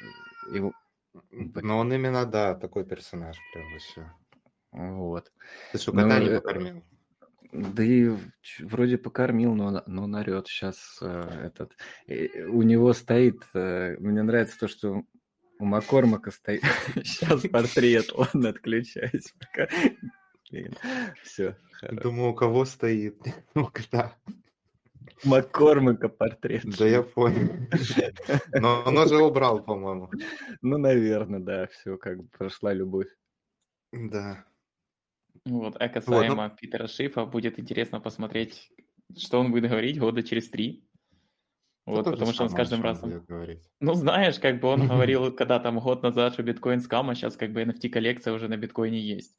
Его... 0.53 0.73
Но 1.33 1.79
он 1.79 1.93
именно, 1.93 2.25
да, 2.25 2.55
такой 2.55 2.85
персонаж 2.85 3.37
прям 3.53 3.73
вообще. 3.73 4.13
Вот. 4.73 5.33
Ты 5.73 5.79
что, 5.79 5.93
кота 5.93 6.19
ну, 6.19 6.23
не 6.23 6.29
э, 6.29 6.41
покормил? 6.41 6.85
Да 7.53 7.83
и 7.83 8.11
вроде 8.61 8.97
покормил, 8.97 9.55
но, 9.55 9.83
но 9.87 10.07
нарет 10.07 10.47
сейчас 10.47 10.99
э, 11.03 11.47
этот. 11.47 11.73
И 12.07 12.43
у 12.43 12.63
него 12.63 12.93
стоит, 12.93 13.43
э, 13.55 13.97
мне 13.99 14.23
нравится 14.23 14.59
то, 14.61 14.69
что 14.69 15.03
у 15.61 15.65
Маккормака 15.65 16.31
стоит 16.31 16.63
сейчас 17.05 17.43
портрет, 17.43 18.11
он 18.15 18.47
отключается 18.47 19.35
пока. 19.39 19.69
Все. 21.23 21.57
Думаю, 21.93 22.31
у 22.31 22.35
кого 22.35 22.65
стоит? 22.65 23.23
У 23.55 23.65
кота. 23.67 24.17
Маккормака 25.25 26.09
портрет. 26.09 26.65
Да 26.79 26.87
я 26.87 27.03
понял. 27.03 27.51
Но 28.53 28.83
он 28.85 28.99
уже 28.99 29.17
убрал, 29.17 29.63
по-моему. 29.63 30.11
Ну, 30.61 30.79
наверное, 30.79 31.41
да, 31.41 31.67
все, 31.69 31.97
как 31.97 32.19
бы 32.19 32.29
прошла 32.29 32.73
любовь. 32.73 33.09
Да. 33.93 34.45
Вот, 35.45 35.77
а 35.79 35.89
касаемо 35.89 36.43
вот, 36.43 36.53
ну... 36.53 36.57
Питера 36.57 36.87
Шифа, 36.87 37.25
будет 37.25 37.59
интересно 37.59 38.01
посмотреть, 38.01 38.73
что 39.17 39.41
он 39.41 39.53
будет 39.53 39.71
говорить 39.71 39.99
года 39.99 40.23
через 40.23 40.51
три. 40.51 40.85
Вот, 41.87 42.07
ну, 42.07 42.13
потому 42.13 42.33
что 42.33 42.45
он 42.45 42.51
с 42.51 42.55
каждым 42.55 42.83
разом... 42.83 43.25
Ну, 43.81 43.95
знаешь, 43.95 44.39
как 44.39 44.61
бы 44.61 44.69
он 44.69 44.87
говорил, 44.89 45.33
когда 45.33 45.59
там 45.59 45.81
год 45.81 46.03
назад, 46.03 46.35
что 46.35 46.43
биткоин 46.43 46.81
скам, 46.81 47.11
а 47.11 47.15
сейчас 47.15 47.37
как 47.37 47.53
бы 47.53 47.63
NFT-коллекция 47.63 48.33
уже 48.33 48.49
на 48.49 48.57
биткоине 48.57 49.01
есть. 49.01 49.37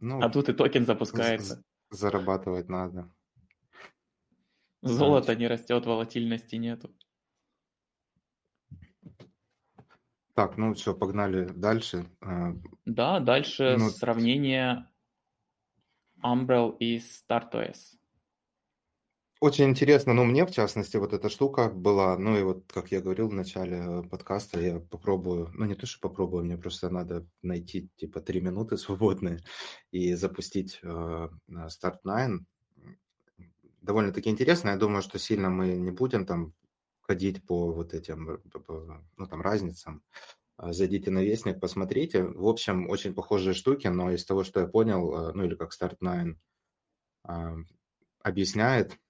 Ну, 0.00 0.20
а 0.20 0.28
тут 0.28 0.48
и 0.48 0.52
токен 0.52 0.84
запускается. 0.84 1.62
Зарабатывать 1.90 2.68
надо. 2.68 3.12
Золото 4.82 5.36
не 5.36 5.46
растет, 5.46 5.86
волатильности 5.86 6.56
нету. 6.56 6.90
Так, 10.34 10.56
ну 10.56 10.72
все, 10.74 10.94
погнали 10.94 11.44
дальше. 11.44 12.06
А, 12.20 12.54
да, 12.86 13.20
дальше 13.20 13.76
ну... 13.78 13.90
сравнение 13.90 14.88
Umbrel 16.24 16.76
и 16.78 16.98
StartOS. 16.98 17.98
Очень 19.42 19.70
интересно, 19.70 20.14
ну, 20.14 20.22
мне, 20.24 20.46
в 20.46 20.52
частности, 20.52 20.98
вот 20.98 21.12
эта 21.12 21.28
штука 21.28 21.68
была, 21.68 22.16
ну, 22.16 22.38
и 22.38 22.44
вот, 22.44 22.62
как 22.72 22.92
я 22.92 23.00
говорил 23.00 23.28
в 23.28 23.32
начале 23.32 23.76
э, 23.76 24.02
подкаста, 24.04 24.60
я 24.60 24.78
попробую, 24.78 25.50
ну, 25.54 25.64
не 25.64 25.74
то, 25.74 25.84
что 25.84 25.98
попробую, 25.98 26.44
мне 26.44 26.56
просто 26.56 26.90
надо 26.90 27.26
найти, 27.42 27.90
типа, 27.96 28.20
три 28.20 28.40
минуты 28.40 28.76
свободные 28.78 29.40
и 29.90 30.14
запустить 30.14 30.78
э, 30.84 31.28
Start9. 31.50 32.38
Довольно-таки 33.80 34.30
интересно, 34.30 34.68
я 34.68 34.76
думаю, 34.76 35.02
что 35.02 35.18
сильно 35.18 35.50
мы 35.50 35.72
не 35.72 35.90
будем 35.90 36.24
там 36.24 36.54
ходить 37.00 37.44
по 37.44 37.72
вот 37.72 37.94
этим, 37.94 38.40
ну, 39.16 39.26
там, 39.26 39.42
разницам. 39.42 40.04
Зайдите 40.56 41.10
на 41.10 41.18
Вестник, 41.18 41.58
посмотрите. 41.58 42.22
В 42.22 42.46
общем, 42.46 42.88
очень 42.88 43.12
похожие 43.12 43.54
штуки, 43.54 43.88
но 43.88 44.12
из 44.12 44.24
того, 44.24 44.44
что 44.44 44.60
я 44.60 44.68
понял, 44.68 45.12
э, 45.12 45.32
ну, 45.34 45.42
или 45.42 45.56
как 45.56 45.72
Start9 45.72 46.36
а, 47.24 47.56
объясняет, 48.22 48.92
а, 48.92 49.01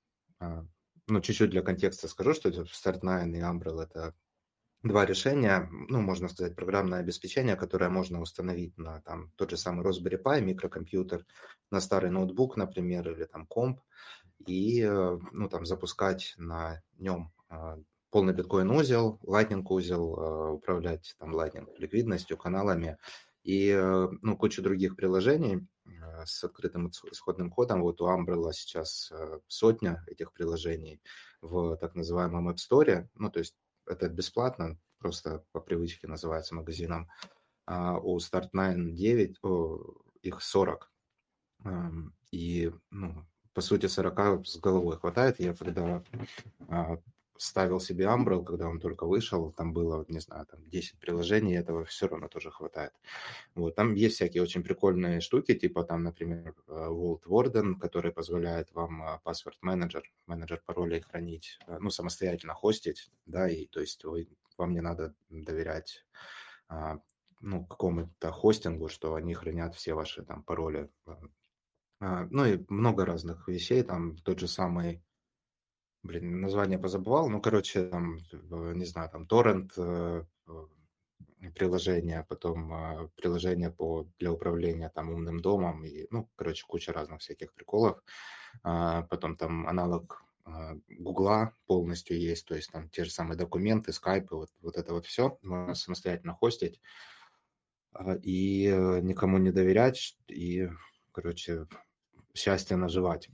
ну, 1.07 1.21
чуть-чуть 1.21 1.51
для 1.51 1.63
контекста 1.63 2.09
скажу, 2.09 2.35
что 2.35 2.49
Start9 2.49 3.37
и 3.37 3.41
Umbrel– 3.41 3.81
это 3.83 4.15
два 4.83 5.07
решения, 5.07 5.69
ну, 5.71 6.01
можно 6.01 6.29
сказать, 6.29 6.57
программное 6.57 7.01
обеспечение, 7.01 7.57
которое 7.57 7.89
можно 7.91 8.21
установить 8.21 8.77
на 8.79 9.01
там 9.03 9.31
тот 9.37 9.51
же 9.51 9.57
самый 9.57 9.85
Raspberry 9.87 10.21
Pi, 10.21 10.41
микрокомпьютер, 10.41 11.25
на 11.71 11.81
старый 11.81 12.11
ноутбук, 12.11 12.57
например, 12.57 13.09
или 13.11 13.25
там 13.25 13.47
комп, 13.47 13.81
и, 14.47 14.83
э, 14.83 15.19
ну, 15.33 15.49
там, 15.49 15.67
запускать 15.67 16.35
на 16.37 16.83
нем 16.99 17.33
полный 18.13 18.35
биткоин-узел, 18.35 19.19
Lightning-узел, 19.25 20.15
э, 20.15 20.51
управлять 20.53 21.17
там 21.19 21.35
Lightning 21.35 21.67
ликвидностью, 21.79 22.37
каналами 22.37 22.99
и 23.43 23.71
э, 23.71 24.09
ну, 24.21 24.37
кучу 24.37 24.63
других 24.63 24.97
приложений 24.97 25.67
с 26.25 26.45
открытым 26.45 26.89
исходным 26.89 27.51
кодом. 27.51 27.83
Вот 27.83 28.01
у 28.01 28.09
Umbrella 28.09 28.53
сейчас 28.53 29.13
сотня 29.49 30.05
этих 30.07 30.33
приложений 30.33 31.01
в 31.41 31.77
так 31.77 31.95
называемом 31.95 32.51
App 32.51 32.57
Store. 32.57 33.09
Ну, 33.15 33.31
то 33.31 33.39
есть 33.39 33.57
это 33.87 34.09
бесплатно, 34.09 34.79
просто 34.99 35.45
по 35.53 35.61
привычке 35.61 36.07
называется 36.07 36.55
магазином. 36.55 37.09
А 37.67 37.99
у 37.99 38.19
Start9 38.19 38.93
9, 38.93 39.39
о, 39.43 39.79
их 40.23 40.41
40. 40.41 40.93
Эм, 41.65 42.15
и, 42.31 42.73
ну, 42.91 43.27
по 43.53 43.61
сути, 43.61 43.87
40 43.87 44.47
с 44.47 44.57
головой 44.59 44.97
хватает. 44.97 45.39
Я 45.41 45.55
когда 45.55 46.03
а, 46.69 46.99
ставил 47.43 47.81
себе 47.81 48.05
Umbrel, 48.05 48.45
когда 48.45 48.69
он 48.69 48.79
только 48.81 49.07
вышел, 49.07 49.53
там 49.53 49.73
было, 49.73 50.05
не 50.09 50.21
знаю, 50.21 50.47
там 50.47 50.61
10 50.69 50.99
приложений, 50.99 51.57
этого 51.57 51.85
все 51.85 52.07
равно 52.07 52.29
тоже 52.29 52.51
хватает. 52.51 52.93
Вот, 53.55 53.75
там 53.75 53.95
есть 53.95 54.17
всякие 54.17 54.43
очень 54.43 54.63
прикольные 54.63 55.21
штуки, 55.21 55.55
типа 55.55 55.85
там, 55.85 56.05
например, 56.05 56.55
э, 56.69 56.73
Vault 56.73 57.23
Warden, 57.27 57.79
который 57.79 58.13
позволяет 58.13 58.73
вам 58.73 59.03
э, 59.03 59.19
password 59.25 59.57
менеджер, 59.61 60.11
менеджер 60.27 60.63
паролей 60.65 61.01
хранить, 61.01 61.59
э, 61.67 61.79
ну, 61.81 61.91
самостоятельно 61.91 62.55
хостить, 62.55 63.11
да, 63.27 63.49
и 63.49 63.67
то 63.67 63.81
есть 63.81 64.05
вы, 64.05 64.29
вам 64.57 64.73
не 64.73 64.81
надо 64.81 65.15
доверять 65.31 66.05
а, 66.69 66.99
ну, 67.41 67.67
какому-то 67.67 68.31
хостингу, 68.31 68.89
что 68.89 69.15
они 69.15 69.35
хранят 69.35 69.75
все 69.75 69.95
ваши 69.95 70.23
там 70.23 70.43
пароли. 70.43 70.89
А, 72.01 72.27
ну 72.31 72.45
и 72.45 72.65
много 72.69 73.05
разных 73.05 73.49
вещей, 73.49 73.83
там 73.83 74.17
тот 74.19 74.41
же 74.41 74.49
самый 74.49 75.03
блин, 76.03 76.41
название 76.41 76.79
позабывал, 76.79 77.29
ну, 77.29 77.41
короче, 77.41 77.85
там, 77.85 78.19
не 78.75 78.85
знаю, 78.85 79.09
там, 79.11 79.27
торрент 79.27 79.73
э, 79.77 80.25
э, 80.47 81.51
приложение, 81.55 82.27
потом 82.29 82.73
э, 82.73 83.09
приложение 83.17 83.71
по, 83.71 84.09
для 84.19 84.33
управления 84.33 84.91
там 84.91 85.11
умным 85.11 85.41
домом, 85.41 85.85
и, 85.85 86.07
ну, 86.11 86.29
короче, 86.37 86.65
куча 86.67 86.93
разных 86.93 87.21
всяких 87.21 87.53
приколов. 87.55 88.03
А, 88.63 89.03
потом 89.03 89.37
там 89.37 89.67
аналог 89.67 90.23
Гугла 90.89 91.55
полностью 91.67 92.19
есть, 92.19 92.47
то 92.47 92.57
есть 92.57 92.73
там 92.73 92.91
те 92.91 93.05
же 93.05 93.13
самые 93.13 93.39
документы, 93.39 93.93
скайпы, 93.93 94.35
вот, 94.35 94.51
вот 94.61 94.77
это 94.77 94.93
вот 94.93 95.07
все 95.07 95.39
можно 95.41 95.75
самостоятельно 95.75 96.35
хостить 96.35 96.81
и 98.25 98.67
никому 99.03 99.39
не 99.39 99.53
доверять, 99.53 100.19
и, 100.27 100.69
короче, 101.13 101.69
счастье 102.35 102.77
наживать. 102.77 103.29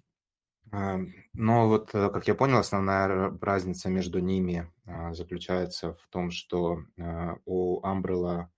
Но 0.70 1.68
вот, 1.68 1.94
э, 1.94 2.10
как 2.10 2.26
я 2.28 2.34
понял, 2.34 2.58
основная 2.58 3.36
разница 3.40 3.88
между 3.88 4.18
ними 4.18 4.70
а, 4.84 5.14
заключается 5.14 5.94
в 5.94 6.08
том, 6.08 6.30
что 6.30 6.82
а, 6.98 7.36
у 7.44 7.80
Umbrella 7.82 8.48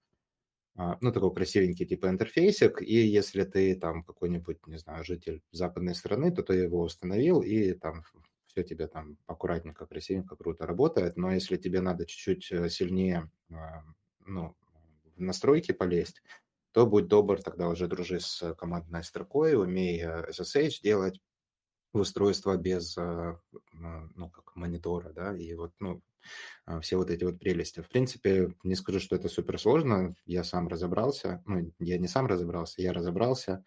а, 0.77 0.97
ну, 1.01 1.13
такой 1.13 1.35
красивенький 1.35 1.87
типа 1.87 2.09
интерфейсик, 2.09 2.81
и 2.81 2.95
если 2.95 3.45
ты 3.45 3.77
там 3.77 4.03
какой-нибудь, 4.03 4.67
не 4.67 4.79
знаю, 4.79 5.05
житель 5.05 5.43
западной 5.53 5.95
страны, 5.95 6.33
то 6.33 6.43
ты 6.43 6.55
его 6.55 6.81
установил, 6.81 7.43
и 7.43 7.75
там 7.75 8.05
все 8.47 8.63
тебе 8.63 8.89
там 8.89 9.19
аккуратненько, 9.27 9.87
красивенько, 9.87 10.37
круто 10.37 10.67
работает, 10.67 11.17
но 11.17 11.33
если 11.33 11.57
тебе 11.57 11.81
надо 11.81 12.07
чуть-чуть 12.07 12.51
э, 12.53 12.69
сильнее, 12.71 13.31
ну, 14.27 14.57
в 15.17 15.21
настройки 15.21 15.73
полезть, 15.73 16.23
то 16.73 16.87
будь 16.87 17.09
добр, 17.09 17.43
тогда 17.43 17.69
уже 17.69 17.89
дружи 17.89 18.21
с 18.21 18.55
командной 18.55 19.05
строкой, 19.05 19.57
умей 19.57 20.03
SSH 20.03 20.83
делать 20.83 21.21
устройство 21.93 22.57
без, 22.57 22.97
ну, 22.97 24.31
как 24.31 24.55
монитора, 24.57 25.13
да, 25.13 25.37
и 25.37 25.55
вот, 25.55 25.73
ну, 25.81 26.03
все 26.81 26.97
вот 26.97 27.11
эти 27.11 27.25
вот 27.25 27.39
прелести. 27.39 27.81
В 27.81 27.89
принципе, 27.89 28.55
не 28.63 28.75
скажу, 28.75 29.01
что 29.01 29.17
это 29.17 29.29
супер 29.29 29.59
сложно, 29.59 30.15
я 30.27 30.45
сам 30.45 30.69
разобрался, 30.69 31.43
ну, 31.47 31.73
я 31.79 31.99
не 31.99 32.09
сам 32.09 32.27
разобрался, 32.27 32.83
я 32.83 32.93
разобрался, 32.93 33.65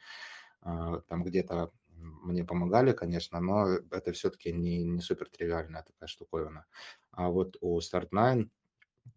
там 0.61 1.23
где-то 1.23 1.71
мне 2.03 2.43
помогали, 2.43 2.91
конечно, 2.93 3.39
но 3.39 3.67
это 3.91 4.11
все-таки 4.11 4.51
не, 4.51 4.83
не 4.83 5.01
супер 5.01 5.29
тривиальная 5.29 5.83
такая 5.83 6.07
штуковина. 6.07 6.65
А 7.11 7.29
вот 7.29 7.57
у 7.61 7.79
Start9, 7.79 8.49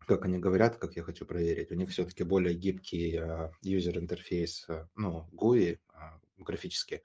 как 0.07 0.25
они 0.25 0.39
говорят, 0.39 0.77
как 0.77 0.97
я 0.97 1.03
хочу 1.03 1.27
проверить, 1.27 1.71
у 1.71 1.75
них 1.75 1.91
все-таки 1.91 2.25
более 2.25 2.55
гибкий 2.55 3.21
юзер 3.63 3.99
интерфейс, 3.99 4.67
ну, 4.95 5.29
GUI 5.33 5.79
а, 5.93 6.19
графически. 6.39 7.03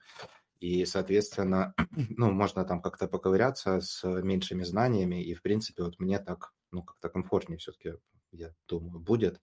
И, 0.62 0.84
соответственно, 0.84 1.74
ну, 2.16 2.30
можно 2.30 2.64
там 2.64 2.80
как-то 2.80 3.08
поковыряться 3.08 3.80
с 3.80 4.04
меньшими 4.22 4.62
знаниями, 4.62 5.20
и, 5.20 5.34
в 5.34 5.42
принципе, 5.42 5.82
вот 5.82 5.98
мне 5.98 6.20
так, 6.20 6.52
ну, 6.70 6.84
как-то 6.84 7.08
комфортнее 7.08 7.58
все-таки, 7.58 7.94
я 8.30 8.54
думаю, 8.68 9.00
будет, 9.00 9.40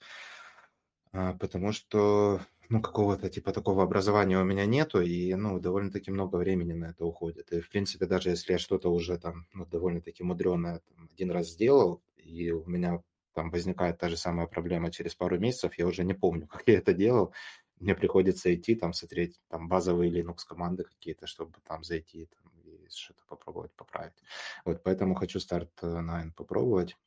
а, 1.12 1.34
потому 1.34 1.74
что 1.74 2.40
ну, 2.70 2.82
какого-то 2.82 3.30
типа 3.30 3.52
такого 3.52 3.84
образования 3.84 4.40
у 4.40 4.46
меня 4.46 4.66
нету, 4.66 5.02
и, 5.02 5.36
ну, 5.36 5.60
довольно-таки 5.60 6.10
много 6.10 6.38
времени 6.38 6.72
на 6.72 6.86
это 6.86 7.04
уходит. 7.04 7.52
И, 7.52 7.60
в 7.60 7.70
принципе, 7.70 8.06
даже 8.06 8.30
если 8.30 8.54
я 8.54 8.60
что-то 8.60 8.90
уже 8.90 9.18
там, 9.18 9.46
ну, 9.54 9.66
довольно-таки 9.66 10.24
мудреное 10.24 10.80
там, 10.88 11.10
один 11.14 11.32
раз 11.32 11.50
сделал, 11.50 12.02
и 12.16 12.52
у 12.52 12.66
меня 12.66 13.04
там 13.34 13.52
возникает 13.52 13.98
та 13.98 14.08
же 14.08 14.16
самая 14.16 14.48
проблема 14.48 14.90
через 14.90 15.16
пару 15.16 15.38
месяцев, 15.38 15.78
я 15.78 15.86
уже 15.86 16.06
не 16.06 16.14
помню, 16.14 16.48
как 16.52 16.64
я 16.66 16.78
это 16.78 16.94
делал, 16.94 17.34
мне 17.80 17.96
приходится 17.96 18.54
идти 18.54 18.76
там 18.76 18.94
смотреть 18.94 19.40
там 19.48 19.68
базовые 19.68 20.12
Linux 20.12 20.40
команды 20.48 20.84
какие-то, 20.84 21.28
чтобы 21.28 21.60
там 21.64 21.84
зайти 21.84 22.26
там, 22.26 22.52
и 22.64 22.88
что-то 22.90 23.24
попробовать 23.28 23.72
поправить. 23.74 24.22
Вот 24.66 24.84
поэтому 24.84 25.16
хочу 25.16 25.40
старт 25.40 25.72
9 25.82 26.36
попробовать. 26.36 26.98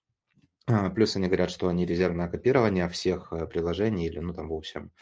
А, 0.66 0.90
плюс 0.90 1.16
они 1.16 1.26
говорят, 1.26 1.50
что 1.50 1.68
они 1.68 1.84
резервное 1.86 2.28
копирование 2.28 2.88
всех 2.88 3.32
э, 3.32 3.46
приложений 3.46 4.06
или, 4.06 4.20
ну, 4.20 4.32
там, 4.32 4.48
в 4.48 4.54
общем, 4.54 4.92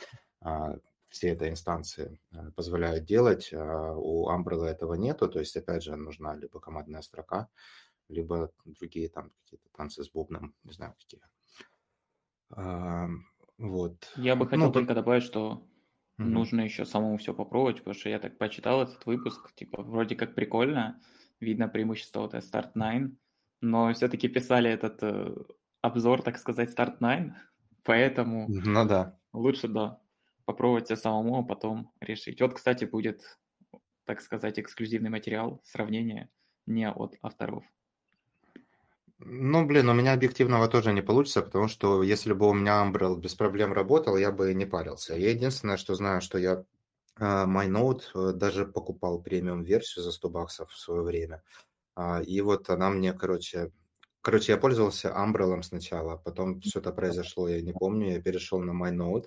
а, 0.40 0.76
все 1.10 1.28
это 1.28 1.48
инстанции 1.50 2.18
э, 2.32 2.50
позволяют 2.56 3.04
делать. 3.04 3.50
А 3.52 3.92
у 3.94 4.28
Umbrella 4.30 4.66
этого 4.66 4.94
нету, 4.94 5.28
то 5.28 5.38
есть, 5.38 5.56
опять 5.56 5.82
же, 5.82 5.96
нужна 5.96 6.34
либо 6.34 6.60
командная 6.60 7.02
строка, 7.02 7.48
либо 8.08 8.50
другие 8.64 9.08
там 9.10 9.32
какие-то 9.44 9.68
танцы 9.76 10.02
с 10.02 10.10
бубном, 10.10 10.54
не 10.64 10.72
знаю, 10.72 10.94
какие. 10.98 11.20
Вот. 13.60 14.10
Я 14.16 14.36
бы 14.36 14.46
хотел 14.46 14.66
ну, 14.66 14.72
только 14.72 14.94
добавить, 14.94 15.22
что 15.22 15.68
угу. 16.18 16.28
нужно 16.28 16.62
еще 16.62 16.86
самому 16.86 17.18
все 17.18 17.34
попробовать, 17.34 17.78
потому 17.78 17.94
что 17.94 18.08
я 18.08 18.18
так 18.18 18.38
почитал 18.38 18.82
этот 18.82 19.04
выпуск, 19.04 19.54
типа, 19.54 19.82
вроде 19.82 20.16
как 20.16 20.34
прикольно, 20.34 20.98
видно 21.40 21.68
преимущество 21.68 22.20
вот 22.20 22.34
Start 22.34 22.70
9, 22.74 23.12
но 23.60 23.92
все-таки 23.92 24.28
писали 24.28 24.70
этот 24.70 25.02
э, 25.02 25.34
обзор, 25.82 26.22
так 26.22 26.38
сказать, 26.38 26.70
Start 26.70 27.00
9, 27.00 27.34
поэтому 27.84 28.46
ну, 28.48 28.86
да. 28.86 29.18
лучше, 29.34 29.68
да, 29.68 30.00
попробовать 30.46 30.86
все 30.86 30.96
самому, 30.96 31.40
а 31.40 31.42
потом 31.42 31.92
решить. 32.00 32.40
Вот, 32.40 32.54
кстати, 32.54 32.86
будет, 32.86 33.38
так 34.06 34.22
сказать, 34.22 34.58
эксклюзивный 34.58 35.10
материал, 35.10 35.60
сравнение 35.64 36.30
не 36.64 36.90
от 36.90 37.16
авторов. 37.20 37.64
Ну, 39.22 39.66
блин, 39.66 39.88
у 39.88 39.92
меня 39.94 40.14
объективного 40.14 40.66
тоже 40.66 40.92
не 40.92 41.02
получится, 41.02 41.42
потому 41.42 41.68
что 41.68 42.02
если 42.02 42.32
бы 42.32 42.48
у 42.48 42.54
меня 42.54 42.82
Umbrel 42.82 43.16
без 43.18 43.34
проблем 43.34 43.72
работал, 43.72 44.16
я 44.16 44.32
бы 44.32 44.54
не 44.54 44.64
парился. 44.64 45.14
Я 45.14 45.30
единственное, 45.30 45.76
что 45.76 45.94
знаю, 45.94 46.22
что 46.22 46.38
я 46.38 46.64
uh, 47.18 47.46
MyNote 47.46 48.02
uh, 48.14 48.32
даже 48.32 48.64
покупал 48.64 49.20
премиум-версию 49.20 50.04
за 50.04 50.12
100 50.12 50.30
баксов 50.30 50.70
в 50.70 50.78
свое 50.78 51.02
время. 51.02 51.42
Uh, 51.96 52.24
и 52.24 52.40
вот 52.40 52.70
она 52.70 52.90
мне, 52.90 53.12
короче... 53.12 53.72
Короче, 54.22 54.52
я 54.52 54.58
пользовался 54.58 55.08
Umbrel 55.08 55.62
сначала, 55.62 56.16
потом 56.16 56.60
что-то 56.60 56.92
произошло, 56.92 57.48
я 57.48 57.62
не 57.62 57.72
помню, 57.72 58.12
я 58.12 58.20
перешел 58.20 58.60
на 58.60 58.72
MyNote, 58.72 59.26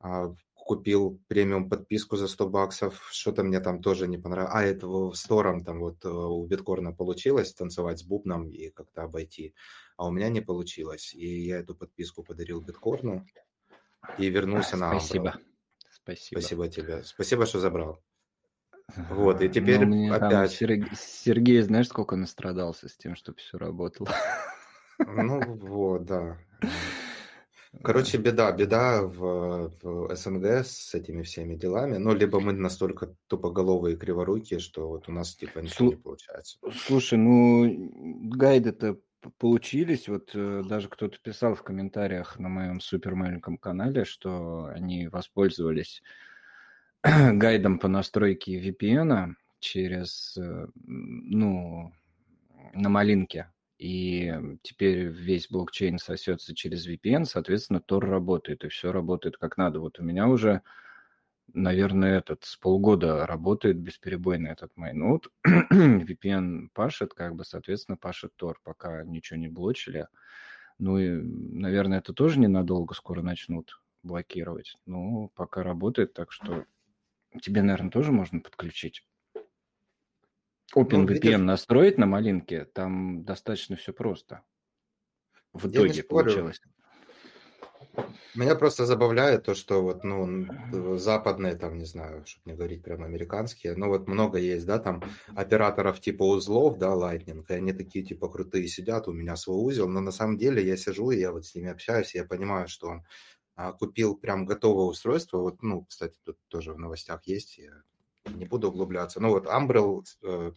а, 0.00 0.34
купил 0.64 1.20
премиум 1.28 1.68
подписку 1.68 2.16
за 2.16 2.28
100 2.28 2.48
баксов, 2.48 3.08
что-то 3.10 3.42
мне 3.42 3.60
там 3.60 3.82
тоже 3.82 4.06
не 4.08 4.18
понравилось. 4.18 4.54
А, 4.54 4.62
этого 4.62 5.12
с 5.12 5.22
Тором 5.24 5.64
там 5.64 5.80
вот 5.80 6.04
э, 6.04 6.08
у 6.08 6.46
Биткорна 6.46 6.92
получилось 6.92 7.52
танцевать 7.52 7.98
с 7.98 8.04
бубном 8.04 8.48
и 8.48 8.70
как-то 8.70 9.02
обойти, 9.02 9.54
а 9.96 10.06
у 10.06 10.10
меня 10.10 10.28
не 10.28 10.40
получилось. 10.40 11.14
И 11.14 11.46
я 11.46 11.58
эту 11.58 11.74
подписку 11.74 12.22
подарил 12.22 12.60
Биткорну 12.60 13.26
и 14.18 14.28
вернулся 14.28 14.76
на 14.76 14.98
Спасибо. 14.98 15.36
Спасибо. 15.90 16.40
Спасибо 16.40 16.68
тебе. 16.68 17.02
Спасибо, 17.04 17.46
что 17.46 17.60
забрал. 17.60 18.02
Вот, 19.10 19.40
и 19.42 19.48
теперь 19.48 19.86
ну, 19.86 20.12
опять... 20.12 20.52
Сергей, 20.52 20.88
Сергей, 20.96 21.62
знаешь, 21.62 21.88
сколько 21.88 22.16
настрадался 22.16 22.88
с 22.88 22.96
тем, 22.96 23.16
чтобы 23.16 23.38
все 23.38 23.58
работало? 23.58 24.10
Ну, 24.98 25.40
вот, 25.56 26.04
да. 26.04 26.38
Короче, 27.80 28.18
беда, 28.18 28.52
беда 28.52 29.02
в, 29.02 29.72
в 29.82 30.14
СНГ 30.14 30.64
с 30.64 30.94
этими 30.94 31.22
всеми 31.22 31.54
делами. 31.54 31.96
Ну, 31.96 32.14
либо 32.14 32.38
мы 32.38 32.52
настолько 32.52 33.14
тупоголовые 33.28 33.94
и 33.94 33.98
криворукие, 33.98 34.60
что 34.60 34.88
вот 34.88 35.08
у 35.08 35.12
нас 35.12 35.34
типа 35.34 35.60
ничего 35.60 35.88
Слу- 35.88 35.90
не 35.90 35.96
получается. 35.96 36.58
Слушай, 36.86 37.18
ну, 37.18 38.28
гайды-то 38.36 38.98
получились. 39.38 40.08
Вот 40.08 40.30
э, 40.34 40.62
даже 40.66 40.88
кто-то 40.88 41.18
писал 41.22 41.54
в 41.54 41.62
комментариях 41.62 42.38
на 42.38 42.48
моем 42.48 42.80
супер 42.80 43.14
маленьком 43.14 43.56
канале, 43.56 44.04
что 44.04 44.66
они 44.66 45.08
воспользовались 45.08 46.02
гайдом 47.02 47.78
по 47.78 47.88
настройке 47.88 48.60
VPN 48.60 49.34
через, 49.60 50.36
э, 50.36 50.66
ну, 50.74 51.92
на 52.74 52.88
малинке 52.88 53.50
и 53.82 54.32
теперь 54.62 55.08
весь 55.08 55.48
блокчейн 55.48 55.98
сосется 55.98 56.54
через 56.54 56.88
VPN, 56.88 57.24
соответственно, 57.24 57.82
Tor 57.84 57.98
работает, 57.98 58.62
и 58.62 58.68
все 58.68 58.92
работает 58.92 59.38
как 59.38 59.56
надо. 59.56 59.80
Вот 59.80 59.98
у 59.98 60.04
меня 60.04 60.28
уже, 60.28 60.62
наверное, 61.52 62.18
этот 62.18 62.44
с 62.44 62.56
полгода 62.56 63.26
работает 63.26 63.80
бесперебойно 63.80 64.46
этот 64.46 64.70
майнот. 64.76 65.32
VPN 65.44 66.68
пашет, 66.72 67.12
как 67.12 67.34
бы, 67.34 67.44
соответственно, 67.44 67.96
пашет 67.96 68.34
Tor, 68.40 68.54
пока 68.62 69.02
ничего 69.02 69.40
не 69.40 69.48
блочили. 69.48 70.06
Ну 70.78 70.98
и, 70.98 71.08
наверное, 71.08 71.98
это 71.98 72.12
тоже 72.12 72.38
ненадолго 72.38 72.94
скоро 72.94 73.20
начнут 73.20 73.82
блокировать. 74.04 74.76
Ну, 74.86 75.32
пока 75.34 75.64
работает, 75.64 76.12
так 76.14 76.30
что 76.30 76.66
тебе, 77.40 77.62
наверное, 77.62 77.90
тоже 77.90 78.12
можно 78.12 78.38
подключить. 78.38 79.04
OpenVPN 80.74 81.38
ну, 81.38 81.44
настроить 81.44 81.98
на 81.98 82.06
малинке, 82.06 82.64
там 82.64 83.24
достаточно 83.24 83.76
все 83.76 83.92
просто. 83.92 84.42
В 85.52 85.68
итоге 85.68 86.02
получилось. 86.02 86.60
Меня 88.34 88.54
просто 88.54 88.86
забавляет 88.86 89.44
то, 89.44 89.54
что 89.54 89.82
вот, 89.82 90.02
ну, 90.02 90.46
западные, 90.96 91.56
там, 91.56 91.76
не 91.76 91.84
знаю, 91.84 92.24
чтобы 92.24 92.50
не 92.50 92.56
говорить 92.56 92.82
прямо 92.82 93.04
американские, 93.04 93.76
ну, 93.76 93.88
вот 93.88 94.08
много 94.08 94.38
есть, 94.38 94.64
да, 94.64 94.78
там, 94.78 95.02
операторов 95.36 96.00
типа 96.00 96.22
узлов, 96.22 96.78
да, 96.78 96.94
Lightning, 96.94 97.44
и 97.46 97.52
они 97.52 97.74
такие, 97.74 98.02
типа, 98.02 98.28
крутые 98.28 98.66
сидят, 98.68 99.08
у 99.08 99.12
меня 99.12 99.36
свой 99.36 99.58
узел, 99.58 99.88
но 99.88 100.00
на 100.00 100.12
самом 100.12 100.38
деле 100.38 100.66
я 100.66 100.78
сижу, 100.78 101.10
и 101.10 101.18
я 101.18 101.32
вот 101.32 101.44
с 101.44 101.54
ними 101.54 101.68
общаюсь, 101.68 102.14
и 102.14 102.18
я 102.18 102.24
понимаю, 102.24 102.68
что 102.68 102.88
он 102.88 103.04
а, 103.56 103.72
купил 103.72 104.16
прям 104.16 104.46
готовое 104.46 104.86
устройство, 104.86 105.38
вот, 105.38 105.62
ну, 105.62 105.84
кстати, 105.84 106.16
тут 106.24 106.38
тоже 106.48 106.72
в 106.72 106.78
новостях 106.78 107.24
есть, 107.26 107.58
я 107.58 107.82
не 108.26 108.46
буду 108.46 108.68
углубляться. 108.68 109.20
Ну 109.20 109.30
вот 109.30 109.46
Umbrel, 109.46 110.02
э, 110.22 110.52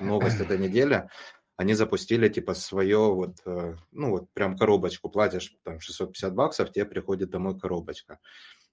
новость 0.00 0.40
этой 0.40 0.58
недели, 0.64 1.08
они 1.56 1.74
запустили 1.74 2.28
типа 2.28 2.54
свое 2.54 2.98
вот, 2.98 3.36
э, 3.46 3.76
ну 3.92 4.10
вот 4.10 4.30
прям 4.32 4.56
коробочку, 4.56 5.08
платишь 5.08 5.56
там 5.62 5.80
650 5.80 6.34
баксов, 6.34 6.72
тебе 6.72 6.84
приходит 6.84 7.30
домой 7.30 7.58
коробочка. 7.58 8.18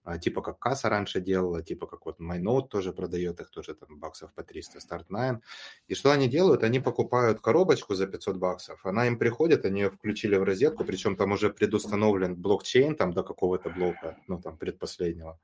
А, 0.04 0.18
типа 0.18 0.42
как 0.42 0.58
касса 0.58 0.89
раньше 0.89 1.22
делала, 1.22 1.62
типа 1.62 1.86
как 1.86 2.06
вот 2.08 2.20
MyNote 2.20 2.68
тоже 2.70 2.92
продает 2.92 3.39
их 3.39 3.52
тоже 3.52 3.76
там 3.76 4.00
баксов 4.00 4.34
по 4.34 4.44
300, 4.44 4.80
Start 4.80 5.06
9. 5.10 5.42
И 5.88 5.94
что 5.94 6.12
они 6.12 6.28
делают? 6.28 6.64
Они 6.64 6.80
покупают 6.80 7.39
коробочку 7.39 7.94
за 7.94 8.08
500 8.08 8.38
баксов, 8.38 8.84
она 8.84 9.06
им 9.06 9.20
приходит, 9.20 9.64
они 9.64 9.82
ее 9.82 9.92
включили 9.92 10.36
в 10.38 10.44
розетку, 10.44 10.86
причем 10.86 11.16
там 11.16 11.34
уже 11.34 11.52
предустановлен 11.52 12.36
блокчейн 12.36 12.96
там 12.96 13.14
до 13.14 13.22
какого-то 13.24 13.70
блока, 13.70 14.18
ну 14.28 14.42
там 14.42 14.58
предпоследнего. 14.58 15.39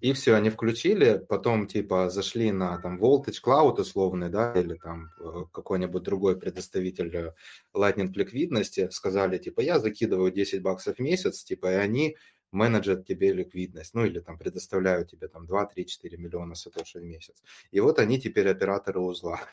И 0.00 0.12
все, 0.12 0.34
они 0.34 0.50
включили, 0.50 1.24
потом 1.28 1.66
типа 1.66 2.10
зашли 2.10 2.52
на 2.52 2.78
там 2.78 3.02
Voltage 3.02 3.42
Cloud 3.44 3.80
условный, 3.80 4.28
да, 4.28 4.52
или 4.52 4.74
там 4.74 5.10
э, 5.18 5.44
какой-нибудь 5.52 6.02
другой 6.02 6.38
предоставитель 6.38 7.14
э, 7.16 7.32
Lightning 7.74 8.12
ликвидности, 8.14 8.88
сказали 8.90 9.38
типа 9.38 9.60
я 9.60 9.78
закидываю 9.78 10.30
10 10.30 10.62
баксов 10.62 10.96
в 10.96 11.00
месяц, 11.00 11.44
типа 11.44 11.72
и 11.72 11.76
они 11.76 12.16
менеджат 12.54 13.06
тебе 13.06 13.32
ликвидность, 13.32 13.94
ну 13.94 14.04
или 14.04 14.20
там 14.20 14.38
предоставляют 14.38 15.10
тебе 15.10 15.28
там 15.28 15.46
2, 15.46 15.66
3, 15.66 15.86
4 15.86 16.16
миллиона 16.18 16.54
сатоши 16.54 17.00
в 17.00 17.04
месяц. 17.04 17.42
И 17.70 17.80
вот 17.80 17.98
они 17.98 18.20
теперь 18.20 18.48
операторы 18.48 19.00
узла. 19.00 19.40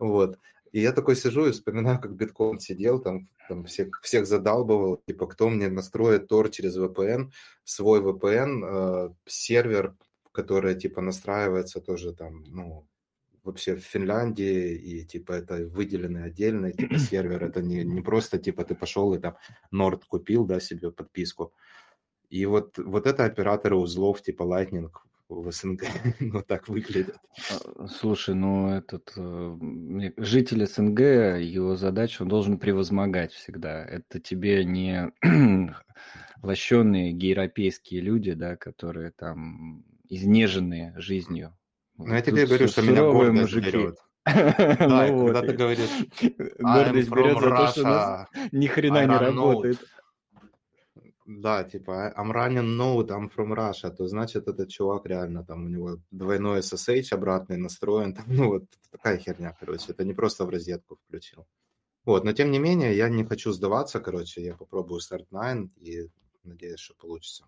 Вот. 0.00 0.38
И 0.72 0.80
я 0.80 0.92
такой 0.92 1.16
сижу 1.16 1.46
и 1.46 1.52
вспоминаю, 1.52 2.00
как 2.00 2.14
биткоин 2.14 2.60
сидел, 2.60 3.00
там, 3.00 3.28
там 3.48 3.64
всех, 3.64 4.00
всех 4.02 4.26
задалбывал, 4.26 5.02
типа, 5.06 5.26
кто 5.26 5.48
мне 5.48 5.68
настроит 5.68 6.30
Tor 6.30 6.50
через 6.50 6.76
VPN, 6.76 7.30
свой 7.64 8.00
VPN, 8.00 8.64
э, 8.64 9.14
сервер, 9.26 9.96
который, 10.32 10.74
типа, 10.74 11.00
настраивается 11.00 11.80
тоже 11.80 12.14
там, 12.14 12.44
ну, 12.44 12.86
вообще 13.44 13.76
в 13.76 13.80
Финляндии, 13.80 14.74
и, 14.74 15.04
типа, 15.04 15.32
это 15.32 15.66
выделенный 15.66 16.24
отдельный, 16.24 16.72
типа, 16.72 16.98
сервер, 16.98 17.44
это 17.44 17.62
не, 17.62 17.84
не 17.84 18.02
просто, 18.02 18.38
типа, 18.38 18.64
ты 18.64 18.74
пошел 18.74 19.14
и 19.14 19.18
там 19.18 19.36
Nord 19.74 20.02
купил, 20.08 20.44
да, 20.44 20.60
себе 20.60 20.90
подписку. 20.90 21.52
И 22.28 22.44
вот, 22.46 22.78
вот 22.78 23.06
это 23.06 23.24
операторы 23.24 23.76
узлов, 23.76 24.22
типа, 24.22 24.42
Lightning, 24.42 24.90
в 25.28 25.50
СНГ 25.52 25.82
ну, 26.20 26.42
так 26.42 26.68
выглядят. 26.68 27.16
А, 27.50 27.86
слушай, 27.88 28.34
ну 28.34 28.70
этот 28.70 29.12
э, 29.16 29.58
житель 30.16 30.66
СНГ, 30.66 31.00
его 31.40 31.76
задача, 31.76 32.22
он 32.22 32.28
должен 32.28 32.58
превозмогать 32.58 33.32
всегда. 33.32 33.84
Это 33.84 34.20
тебе 34.20 34.64
не 34.64 35.12
лощенные 36.42 37.10
европейские 37.10 38.00
люди, 38.00 38.32
да, 38.32 38.56
которые 38.56 39.10
там 39.10 39.84
изнеженные 40.08 40.94
жизнью. 40.96 41.54
Ну, 41.96 42.14
я 42.14 42.22
тебе 42.22 42.46
говорю, 42.46 42.68
что 42.68 42.82
меня 42.82 43.02
гордость 43.02 43.54
мужики. 43.54 43.70
берет. 43.70 43.96
Да, 44.28 45.06
ну 45.06 45.24
когда 45.26 45.40
ты 45.40 45.52
говоришь, 45.54 45.88
гордость 46.58 47.10
берет 47.10 47.40
за 47.40 47.50
то, 47.50 47.66
что 47.68 47.80
у 47.80 47.84
нас 47.84 48.28
ни 48.52 48.66
хрена 48.66 49.06
не 49.06 49.16
работает 49.16 49.78
да, 51.28 51.62
типа, 51.62 52.14
I'm 52.16 52.32
running 52.32 52.76
node, 52.76 53.10
I'm 53.10 53.28
from 53.28 53.54
Russia, 53.54 53.90
то 53.90 54.08
значит, 54.08 54.48
этот 54.48 54.70
чувак 54.70 55.06
реально, 55.06 55.44
там, 55.44 55.66
у 55.66 55.68
него 55.68 55.98
двойной 56.10 56.60
SSH 56.60 57.12
обратный 57.12 57.58
настроен, 57.58 58.14
там, 58.14 58.24
ну, 58.28 58.48
вот 58.48 58.64
такая 58.90 59.18
херня, 59.18 59.54
короче, 59.60 59.92
это 59.92 60.04
не 60.04 60.14
просто 60.14 60.46
в 60.46 60.48
розетку 60.48 60.96
включил. 60.96 61.46
Вот, 62.06 62.24
но 62.24 62.32
тем 62.32 62.50
не 62.50 62.58
менее, 62.58 62.96
я 62.96 63.10
не 63.10 63.24
хочу 63.24 63.52
сдаваться, 63.52 64.00
короче, 64.00 64.42
я 64.42 64.54
попробую 64.54 65.00
Start9 65.00 65.68
и 65.76 66.08
надеюсь, 66.44 66.80
что 66.80 66.94
получится. 66.94 67.44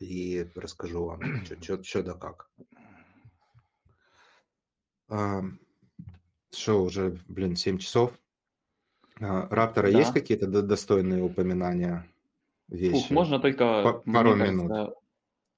И 0.00 0.48
расскажу 0.56 1.04
вам, 1.04 1.22
что 1.82 2.02
да 2.02 2.14
как. 2.14 2.50
Что, 6.50 6.82
уже, 6.82 7.20
блин, 7.28 7.54
7 7.54 7.78
часов? 7.78 8.18
Раптора 9.20 9.92
да. 9.92 9.98
есть 9.98 10.12
какие-то 10.12 10.48
достойные 10.62 11.22
упоминания? 11.22 12.04
Вещи. 12.68 12.92
Фух, 12.92 13.10
можно 13.10 13.38
только 13.38 14.02
пару 14.04 14.34
минут. 14.34 14.68
Кажется, 14.68 14.94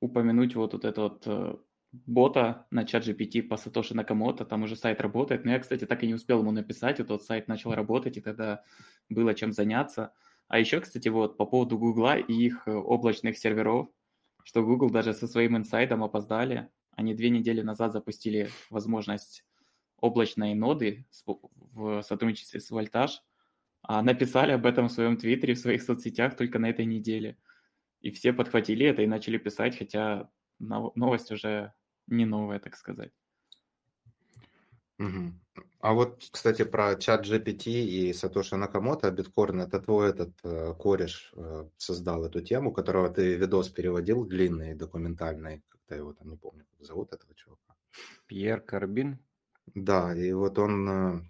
упомянуть 0.00 0.54
вот, 0.54 0.72
вот 0.72 0.84
это 0.84 1.00
вот 1.02 1.22
э, 1.26 1.57
бота 1.92 2.66
на 2.70 2.84
чат 2.84 3.07
GPT 3.07 3.42
по 3.42 3.57
Сатоши 3.57 3.94
Накамото, 3.94 4.44
там 4.44 4.62
уже 4.62 4.76
сайт 4.76 5.00
работает, 5.00 5.44
но 5.44 5.52
я, 5.52 5.59
кстати, 5.59 5.86
так 5.86 6.02
и 6.02 6.07
не 6.07 6.14
успел 6.14 6.40
ему 6.40 6.50
написать, 6.50 7.00
и 7.00 7.04
тот 7.04 7.22
сайт 7.22 7.48
начал 7.48 7.74
работать, 7.74 8.16
и 8.16 8.20
тогда 8.20 8.62
было 9.09 9.34
чем 9.34 9.52
заняться. 9.52 10.12
А 10.48 10.59
еще, 10.59 10.80
кстати, 10.80 11.09
вот 11.09 11.36
по 11.36 11.46
поводу 11.46 11.78
Гугла 11.78 12.18
и 12.18 12.32
их 12.32 12.66
э, 12.66 12.72
облачных 12.72 13.38
серверов, 13.38 13.88
что 14.44 14.62
Google 14.62 14.90
даже 14.90 15.12
со 15.12 15.26
своим 15.26 15.57
инсайтом 15.57 16.04
опоздали. 16.04 16.68
Они 16.94 17.14
две 17.14 17.30
недели 17.30 17.62
назад 17.62 17.92
запустили 17.92 18.48
возможность 18.70 19.44
облачной 20.00 20.54
ноды 20.54 21.07
в 21.72 22.02
сотрудничестве 22.02 22.61
с 22.61 22.70
Voltage, 22.70 23.18
а 23.89 24.03
написали 24.03 24.51
об 24.51 24.66
этом 24.66 24.89
в 24.89 24.93
своем 24.93 25.16
твиттере, 25.16 25.55
в 25.55 25.59
своих 25.59 25.80
соцсетях 25.80 26.37
только 26.37 26.59
на 26.59 26.68
этой 26.68 26.84
неделе. 26.84 27.37
И 28.01 28.11
все 28.11 28.32
подхватили 28.32 28.84
это 28.84 29.03
и 29.03 29.07
начали 29.07 29.39
писать, 29.39 29.78
хотя 29.78 30.28
новость 30.59 31.30
уже 31.30 31.72
не 32.09 32.26
новая, 32.26 32.59
так 32.59 32.76
сказать. 32.76 33.12
Угу. 34.99 35.32
А 35.80 35.93
вот, 35.93 36.24
кстати, 36.32 36.64
про 36.64 36.97
чат 36.97 37.26
GPT 37.26 37.66
и 37.66 38.12
Сатоши 38.12 38.57
Накамото, 38.57 39.11
биткорн, 39.11 39.61
это 39.61 39.78
твой 39.78 40.11
этот 40.11 40.32
э, 40.43 40.74
кореш 40.78 41.32
э, 41.37 41.68
создал 41.76 42.24
эту 42.24 42.41
тему, 42.41 42.72
которого 42.72 43.09
ты 43.09 43.37
видос 43.37 43.68
переводил 43.68 44.24
длинный, 44.24 44.74
документальный, 44.74 45.62
как-то 45.68 45.95
его 45.95 46.12
там, 46.12 46.30
не 46.30 46.37
помню, 46.37 46.64
как 46.70 46.84
зовут 46.84 47.12
этого 47.12 47.34
чувака. 47.34 47.76
Пьер 48.26 48.61
Карбин? 48.61 49.18
Да, 49.74 50.14
и 50.16 50.32
вот 50.32 50.59
он 50.59 50.89
э, 50.89 51.20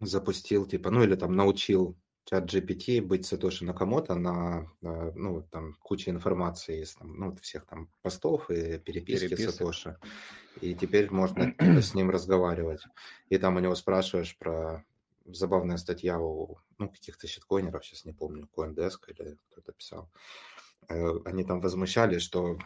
запустил, 0.00 0.66
типа, 0.66 0.90
ну 0.90 1.02
или 1.02 1.14
там 1.14 1.34
научил 1.34 1.96
чат 2.24 2.52
GPT 2.52 3.00
быть 3.00 3.24
Сатоши 3.24 3.64
Накамото 3.64 4.14
на, 4.14 4.70
ну, 4.80 5.42
там, 5.50 5.74
куча 5.80 6.10
информации 6.10 6.82
из 6.82 6.94
там, 6.94 7.14
ну, 7.16 7.36
всех 7.36 7.66
там 7.66 7.88
постов 8.02 8.50
и 8.50 8.78
переписки 8.78 9.28
Переписок. 9.28 9.54
Сатоши. 9.54 9.98
И 10.60 10.74
теперь 10.74 11.10
можно 11.10 11.54
с 11.58 11.94
ним 11.94 12.10
разговаривать. 12.10 12.82
И 13.28 13.38
там 13.38 13.56
у 13.56 13.60
него 13.60 13.74
спрашиваешь 13.74 14.36
про 14.38 14.84
забавная 15.24 15.76
статья 15.76 16.18
у 16.18 16.58
ну, 16.78 16.88
каких-то 16.88 17.26
щиткоинеров, 17.26 17.84
сейчас 17.84 18.04
не 18.04 18.12
помню, 18.12 18.48
CoinDesk 18.56 18.98
или 19.08 19.38
кто-то 19.50 19.72
писал. 19.72 20.10
Э, 20.88 21.12
они 21.24 21.44
там 21.44 21.60
возмущались, 21.60 22.22
что, 22.22 22.58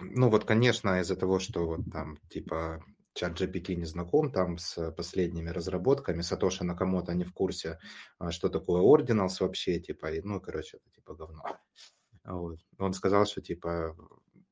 ну 0.00 0.28
вот, 0.30 0.44
конечно, 0.44 1.00
из-за 1.00 1.16
того, 1.16 1.38
что 1.38 1.66
вот 1.66 1.80
там, 1.92 2.18
типа, 2.28 2.84
чат 3.16 3.40
GPT 3.40 3.74
не 3.74 3.86
знаком 3.86 4.30
там 4.30 4.58
с 4.58 4.92
последними 4.92 5.48
разработками, 5.50 6.22
Сатоши 6.22 6.64
Накамото 6.64 7.14
не 7.14 7.24
в 7.24 7.32
курсе, 7.32 7.78
а, 8.18 8.30
что 8.30 8.48
такое 8.48 8.82
Ordinals 8.82 9.40
вообще, 9.40 9.80
типа, 9.80 10.08
ну, 10.22 10.40
короче, 10.40 10.76
это 10.76 10.90
типа 10.94 11.14
говно. 11.14 11.42
Вот. 12.24 12.58
Он 12.78 12.92
сказал, 12.92 13.24
что 13.24 13.40
типа, 13.40 13.96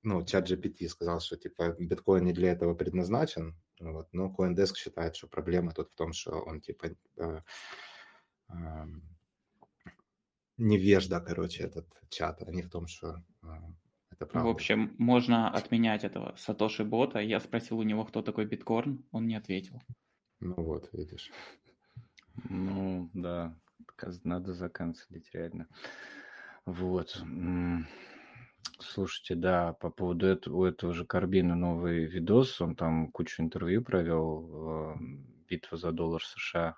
ну, 0.03 0.25
чат 0.25 0.51
GPT 0.51 0.89
сказал, 0.89 1.21
что 1.21 1.37
типа 1.37 1.77
биткоин 1.79 2.25
не 2.25 2.33
для 2.33 2.53
этого 2.53 2.75
предназначен, 2.75 3.55
вот, 3.81 4.09
но 4.13 4.35
CoinDesk 4.37 4.77
считает, 4.77 5.17
что 5.17 5.29
проблема 5.29 5.73
тут 5.73 5.91
в 5.91 5.95
том, 5.95 6.13
что 6.13 6.41
он 6.41 6.61
типа 6.61 6.87
э, 7.19 7.41
э, 8.49 8.87
невежда, 10.57 11.21
короче, 11.21 11.65
этот 11.65 11.87
чат, 12.09 12.43
а 12.43 12.51
не 12.51 12.63
в 12.63 12.71
том, 12.71 12.87
что 12.87 13.23
э, 13.43 13.47
это 14.15 14.27
правда. 14.27 14.49
В 14.49 14.53
общем, 14.53 14.95
можно 14.99 15.51
отменять 15.51 16.05
этого 16.05 16.35
Сатоши 16.37 16.85
бота. 16.85 17.19
Я 17.21 17.41
спросил 17.41 17.79
у 17.79 17.83
него, 17.83 18.05
кто 18.05 18.23
такой 18.23 18.47
биткорн, 18.47 19.05
он 19.13 19.27
не 19.27 19.37
ответил. 19.37 19.83
Ну 20.41 20.55
вот, 20.57 20.89
видишь. 20.93 21.31
Ну, 22.49 23.11
да, 23.15 23.57
надо 24.25 24.55
заканцелить 24.55 25.31
реально. 25.33 25.69
Вот. 26.67 27.23
Слушайте, 28.81 29.35
да, 29.35 29.73
по 29.75 29.91
поводу 29.91 30.27
этого, 30.27 30.57
у 30.57 30.65
этого 30.65 30.93
же 30.93 31.05
Карбина 31.05 31.55
новый 31.55 32.07
видос, 32.07 32.61
он 32.61 32.75
там 32.75 33.11
кучу 33.13 33.43
интервью 33.43 33.83
провел, 33.83 34.99
битва 35.49 35.79
за 35.79 35.93
доллар 35.93 36.23
США, 36.23 36.77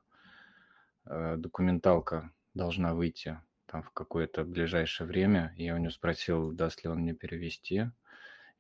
э, 1.07 1.37
документалка 1.39 2.33
должна 2.55 2.95
выйти 2.95 3.41
там 3.67 3.83
в 3.83 3.91
какое-то 3.91 4.45
ближайшее 4.45 5.07
время. 5.07 5.55
Я 5.57 5.75
у 5.75 5.79
него 5.79 5.91
спросил, 5.91 6.53
даст 6.53 6.83
ли 6.85 6.91
он 6.91 7.01
мне 7.01 7.15
перевести. 7.15 7.91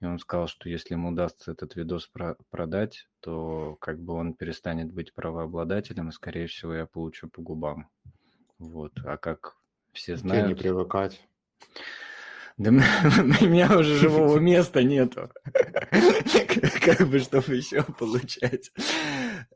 И 0.01 0.05
он 0.05 0.19
сказал, 0.19 0.47
что 0.47 0.69
если 0.69 0.95
ему 0.95 1.09
удастся 1.09 1.53
этот 1.53 1.75
видос 1.75 2.07
про- 2.07 2.37
продать, 2.51 3.09
то 3.21 3.77
как 3.81 3.99
бы 3.99 4.13
он 4.13 4.35
перестанет 4.35 4.93
быть 4.93 5.15
правообладателем, 5.15 6.11
и, 6.11 6.13
скорее 6.13 6.49
всего, 6.49 6.75
я 6.75 6.87
получу 6.87 7.29
по 7.29 7.41
губам. 7.41 7.89
Вот. 8.59 8.93
А 9.05 9.17
как 9.17 9.57
все 9.93 10.17
знают... 10.17 10.49
не 10.49 10.55
привыкать. 10.55 11.27
Да 12.59 12.71
у 13.41 13.45
меня 13.45 13.79
уже 13.79 13.97
живого 13.97 14.39
места 14.39 14.83
нету. 14.83 15.31
Как 16.83 17.07
бы, 17.07 17.19
чтобы 17.19 17.57
еще 17.57 17.83
получать. 17.83 18.73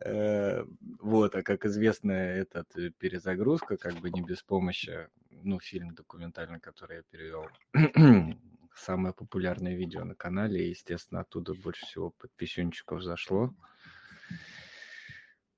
Э, 0.00 0.64
вот, 0.98 1.34
а 1.34 1.42
как 1.42 1.64
известно, 1.64 2.12
этот 2.12 2.68
перезагрузка, 2.98 3.76
как 3.76 3.94
бы 3.94 4.10
не 4.10 4.22
без 4.22 4.42
помощи, 4.42 5.08
ну, 5.42 5.60
фильм 5.60 5.94
документальный, 5.94 6.60
который 6.60 6.98
я 6.98 7.02
перевел, 7.02 7.46
самое 8.74 9.14
популярное 9.14 9.74
видео 9.74 10.04
на 10.04 10.14
канале, 10.14 10.66
и, 10.66 10.70
естественно, 10.70 11.20
оттуда 11.20 11.54
больше 11.54 11.86
всего 11.86 12.10
подписчиков 12.10 13.02
зашло. 13.02 13.54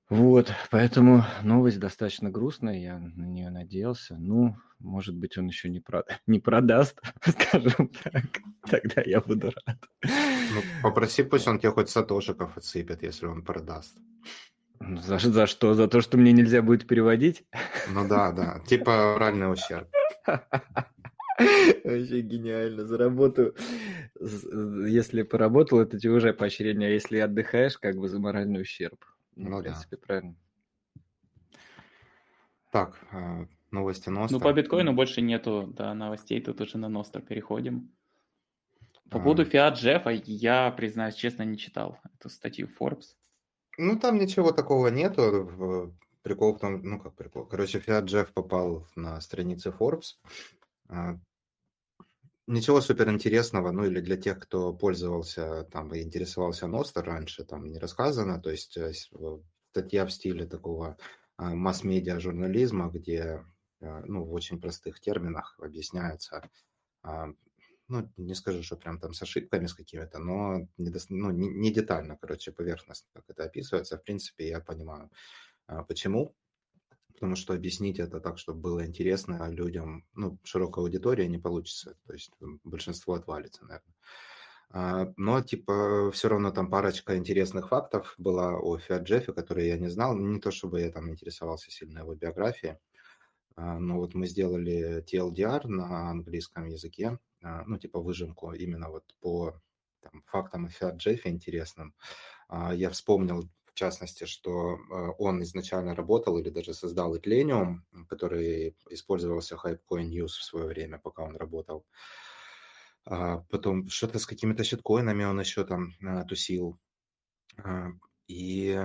Вот, 0.09 0.53
поэтому 0.71 1.25
новость 1.43 1.79
достаточно 1.79 2.29
грустная, 2.29 2.79
я 2.79 2.99
на 2.99 3.25
нее 3.25 3.49
надеялся. 3.49 4.15
Ну, 4.19 4.57
может 4.79 5.17
быть, 5.17 5.39
он 5.39 5.47
еще 5.47 5.71
не, 5.71 5.81
про... 5.81 6.05
не 6.27 6.39
продаст, 6.39 7.01
скажем 7.27 7.89
так. 7.89 8.27
Тогда 8.69 9.03
я 9.07 9.23
буду 9.23 9.53
рад. 9.65 9.79
Ну, 10.03 10.61
попроси, 10.83 11.23
пусть 11.23 11.49
он 11.49 11.59
тебе 11.59 11.71
хоть 11.71 11.89
сатошиков 11.89 12.59
отсыпет, 12.59 13.03
если 13.03 13.25
он 13.25 13.43
продаст. 13.43 13.97
За, 14.99 15.19
за 15.19 15.47
что? 15.47 15.75
За 15.75 15.89
то, 15.89 16.01
что 16.01 16.19
мне 16.19 16.33
нельзя 16.33 16.63
будет 16.63 16.87
переводить? 16.87 17.45
Ну 17.89 18.09
да, 18.09 18.33
да. 18.33 18.61
Типа 18.67 19.15
моральный 19.15 19.53
ущерб. 19.53 19.89
Вообще 21.85 22.21
гениально. 22.21 22.85
За 22.85 22.99
работу, 22.99 23.55
если 24.21 25.23
поработал, 25.23 25.81
это 25.81 25.99
тебе 25.99 26.13
уже 26.13 26.33
поощрение. 26.33 26.89
А 26.89 26.93
если 26.93 27.19
отдыхаешь, 27.19 27.79
как 27.79 27.97
бы 27.97 28.09
за 28.09 28.19
моральный 28.19 28.61
ущерб. 28.61 29.05
Ну, 29.37 29.51
ну 29.51 29.59
в 29.59 29.63
принципе, 29.63 29.97
да. 29.97 30.03
правильно. 30.07 30.37
Так, 32.71 32.99
а, 33.13 33.47
новости 33.71 34.09
Ностра. 34.09 34.39
Ну, 34.39 34.43
по 34.43 34.53
биткоину 34.53 34.93
больше 34.93 35.21
нету 35.21 35.73
да, 35.77 35.95
новостей, 35.95 36.41
тут 36.41 36.61
уже 36.61 36.79
на 36.79 36.89
Ностра 36.89 37.21
переходим. 37.21 37.91
По 39.11 39.19
а... 39.19 39.23
поводу 39.23 39.45
Фиат 39.45 39.77
Джеффа 39.77 40.11
я, 40.11 40.71
признаюсь 40.71 41.15
честно, 41.15 41.43
не 41.43 41.59
читал 41.59 41.99
эту 42.19 42.29
статью 42.29 42.69
Forbes. 42.81 43.15
Ну, 43.79 43.99
там 43.99 44.19
ничего 44.19 44.53
такого 44.53 44.89
нету. 44.89 45.93
прикол 46.23 46.55
в 46.55 46.61
том, 46.61 46.83
ну 46.83 47.01
как 47.01 47.15
прикол, 47.15 47.47
короче, 47.47 47.79
Fiat 47.79 48.05
Jeff 48.05 48.33
попал 48.33 48.87
на 48.95 49.21
страницы 49.21 49.71
Forbes. 49.71 50.17
А, 50.89 51.19
ничего 52.47 52.81
супер 52.81 53.11
интересного, 53.11 53.73
ну 53.73 53.85
или 53.85 54.01
для 54.01 54.17
тех, 54.17 54.39
кто 54.39 54.73
пользовался 54.73 55.65
там 55.65 55.93
и 55.95 56.03
интересовался 56.03 56.67
Ностер 56.67 57.05
раньше, 57.05 57.45
там 57.45 57.67
не 57.67 57.79
рассказано, 57.79 58.41
то 58.41 58.51
есть 58.51 58.77
э, 58.77 58.93
статья 59.71 60.07
в 60.07 60.13
стиле 60.13 60.47
такого 60.47 60.97
а, 61.37 61.55
масс-медиа 61.55 62.21
журнализма, 62.21 62.91
где 62.91 63.45
а, 63.81 64.03
ну, 64.07 64.25
в 64.25 64.33
очень 64.33 64.61
простых 64.61 65.01
терминах 65.01 65.57
объясняется 65.59 66.49
ну, 67.89 68.11
не 68.17 68.35
скажу, 68.35 68.63
что 68.63 68.77
прям 68.77 68.99
там 68.99 69.13
с 69.15 69.23
ошибками 69.23 69.67
с 69.67 69.75
какими-то, 69.75 70.19
но 70.19 70.69
не, 70.79 70.93
ну, 71.11 71.31
не, 71.31 71.49
не 71.49 71.73
детально, 71.73 72.17
короче, 72.17 72.53
поверхностно, 72.53 73.09
как 73.13 73.25
это 73.29 73.45
описывается. 73.45 73.99
В 73.99 74.05
принципе, 74.05 74.49
я 74.49 74.61
понимаю, 74.61 75.11
а, 75.67 75.83
почему. 75.85 76.35
Потому 77.15 77.37
что 77.37 77.55
объяснить 77.55 78.01
это 78.01 78.21
так, 78.21 78.39
чтобы 78.39 78.61
было 78.61 78.85
интересно 78.85 79.49
людям, 79.49 80.05
ну, 80.15 80.39
широкой 80.43 80.83
аудитории 80.83 81.27
не 81.27 81.39
получится. 81.39 81.97
То 82.07 82.15
есть 82.15 82.33
большинство 82.65 83.15
отвалится, 83.15 83.65
наверное. 83.65 83.95
А, 84.71 85.13
но, 85.17 85.41
типа, 85.43 86.11
все 86.13 86.29
равно 86.29 86.51
там 86.51 86.71
парочка 86.71 87.17
интересных 87.17 87.69
фактов 87.69 88.15
была 88.19 88.59
о 88.59 88.79
Фиат 88.79 89.03
Джеффе, 89.03 89.33
которые 89.35 89.69
я 89.69 89.79
не 89.79 89.89
знал. 89.89 90.17
Не 90.17 90.41
то, 90.41 90.51
чтобы 90.51 90.81
я 90.81 90.91
там 90.91 91.11
интересовался 91.11 91.71
сильно 91.71 92.01
его 92.01 92.15
биографией. 92.15 92.79
А, 93.57 93.79
но 93.79 93.99
вот 93.99 94.15
мы 94.15 94.27
сделали 94.27 95.05
TLDR 95.05 95.67
на 95.69 96.11
английском 96.11 96.67
языке, 96.67 97.19
ну, 97.43 97.79
типа 97.79 98.01
выжимку 98.01 98.53
именно 98.53 98.89
вот 98.91 99.05
по 99.21 99.61
там, 100.01 100.23
фактам 100.27 100.69
о 100.81 100.91
Джеффе 100.91 101.31
интересным. 101.31 101.95
А, 102.49 102.75
я 102.75 102.91
вспомнил, 102.91 103.49
в 103.67 103.75
частности, 103.75 104.25
что 104.25 104.79
он 105.19 105.43
изначально 105.43 105.95
работал 105.95 106.39
или 106.39 106.51
даже 106.51 106.75
создал 106.75 107.17
Etlenium, 107.17 107.79
который 108.09 108.77
использовался 108.91 109.57
Hypecoin 109.57 110.09
News 110.11 110.27
в 110.27 110.45
свое 110.45 110.67
время, 110.67 110.99
пока 110.99 111.23
он 111.23 111.37
работал. 111.37 111.87
Потом 113.05 113.89
что-то 113.89 114.19
с 114.19 114.27
какими-то 114.27 114.63
щиткоинами 114.63 115.25
он 115.25 115.41
еще 115.41 115.65
там 115.65 115.95
тусил. 116.29 116.79
И 118.29 118.79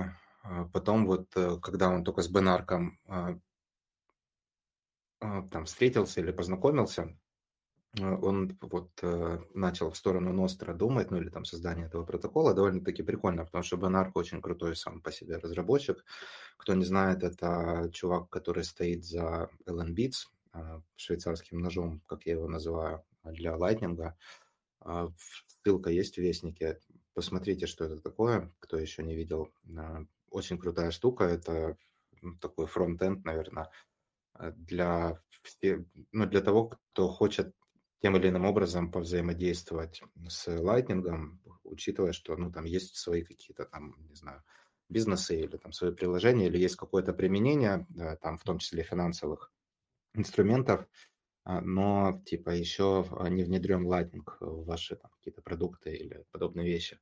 потом 0.72 1.06
вот, 1.06 1.36
э, 1.36 1.58
когда 1.62 1.88
он 1.88 2.04
только 2.04 2.22
с 2.22 2.28
Бенарком 2.28 2.98
а, 5.20 5.42
там 5.50 5.64
встретился 5.64 6.20
или 6.20 6.30
познакомился, 6.30 7.02
а, 7.02 7.27
он 7.96 8.56
вот 8.60 8.90
э, 9.02 9.38
начал 9.54 9.90
в 9.90 9.96
сторону 9.96 10.32
Ностра 10.32 10.74
думать, 10.74 11.10
ну 11.10 11.16
или 11.16 11.30
там 11.30 11.44
создание 11.44 11.86
этого 11.86 12.04
протокола, 12.04 12.54
довольно-таки 12.54 13.02
прикольно, 13.02 13.44
потому 13.44 13.64
что 13.64 13.76
Бенарк 13.76 14.14
очень 14.16 14.42
крутой 14.42 14.76
сам 14.76 15.00
по 15.00 15.10
себе 15.10 15.38
разработчик. 15.38 16.04
Кто 16.58 16.74
не 16.74 16.84
знает, 16.84 17.22
это 17.22 17.90
чувак, 17.92 18.28
который 18.28 18.64
стоит 18.64 19.04
за 19.04 19.48
LN 19.66 19.94
Beats, 19.94 20.28
а, 20.52 20.82
швейцарским 20.96 21.60
ножом, 21.60 22.02
как 22.06 22.26
я 22.26 22.34
его 22.34 22.46
называю, 22.46 23.04
для 23.24 23.56
лайтнинга. 23.56 24.16
Ссылка 25.64 25.90
есть 25.90 26.16
в 26.16 26.18
Вестнике. 26.18 26.78
Посмотрите, 27.14 27.66
что 27.66 27.84
это 27.84 28.00
такое, 28.00 28.52
кто 28.60 28.78
еще 28.78 29.02
не 29.02 29.14
видел. 29.14 29.50
Очень 30.30 30.58
крутая 30.58 30.90
штука, 30.90 31.24
это 31.24 31.76
такой 32.40 32.66
фронт-энд, 32.66 33.24
наверное, 33.24 33.70
Э, 34.38 34.52
для, 34.52 35.20
ну, 36.12 36.26
для 36.26 36.40
того, 36.40 36.68
кто 36.68 37.08
хочет 37.08 37.54
тем 38.00 38.16
или 38.16 38.28
иным 38.28 38.44
образом 38.44 38.90
повзаимодействовать 38.90 40.02
с 40.28 40.48
Lightning, 40.48 41.38
учитывая, 41.64 42.12
что 42.12 42.36
ну, 42.36 42.52
там 42.52 42.64
есть 42.64 42.96
свои 42.96 43.22
какие-то 43.22 43.64
там, 43.64 43.94
не 44.08 44.14
знаю, 44.14 44.42
бизнесы 44.88 45.40
или 45.40 45.56
там 45.56 45.72
свои 45.72 45.92
приложения, 45.92 46.46
или 46.46 46.58
есть 46.58 46.76
какое-то 46.76 47.12
применение, 47.12 47.86
да, 47.90 48.16
там 48.16 48.38
в 48.38 48.44
том 48.44 48.58
числе 48.58 48.82
финансовых 48.82 49.52
инструментов, 50.14 50.86
а, 51.44 51.60
но 51.60 52.22
типа 52.24 52.50
еще 52.50 53.06
не 53.30 53.42
внедрен 53.42 53.86
Lightning 53.86 54.24
в 54.40 54.64
ваши 54.64 54.96
там, 54.96 55.10
какие-то 55.18 55.42
продукты 55.42 55.94
или 55.94 56.24
подобные 56.30 56.66
вещи. 56.66 56.98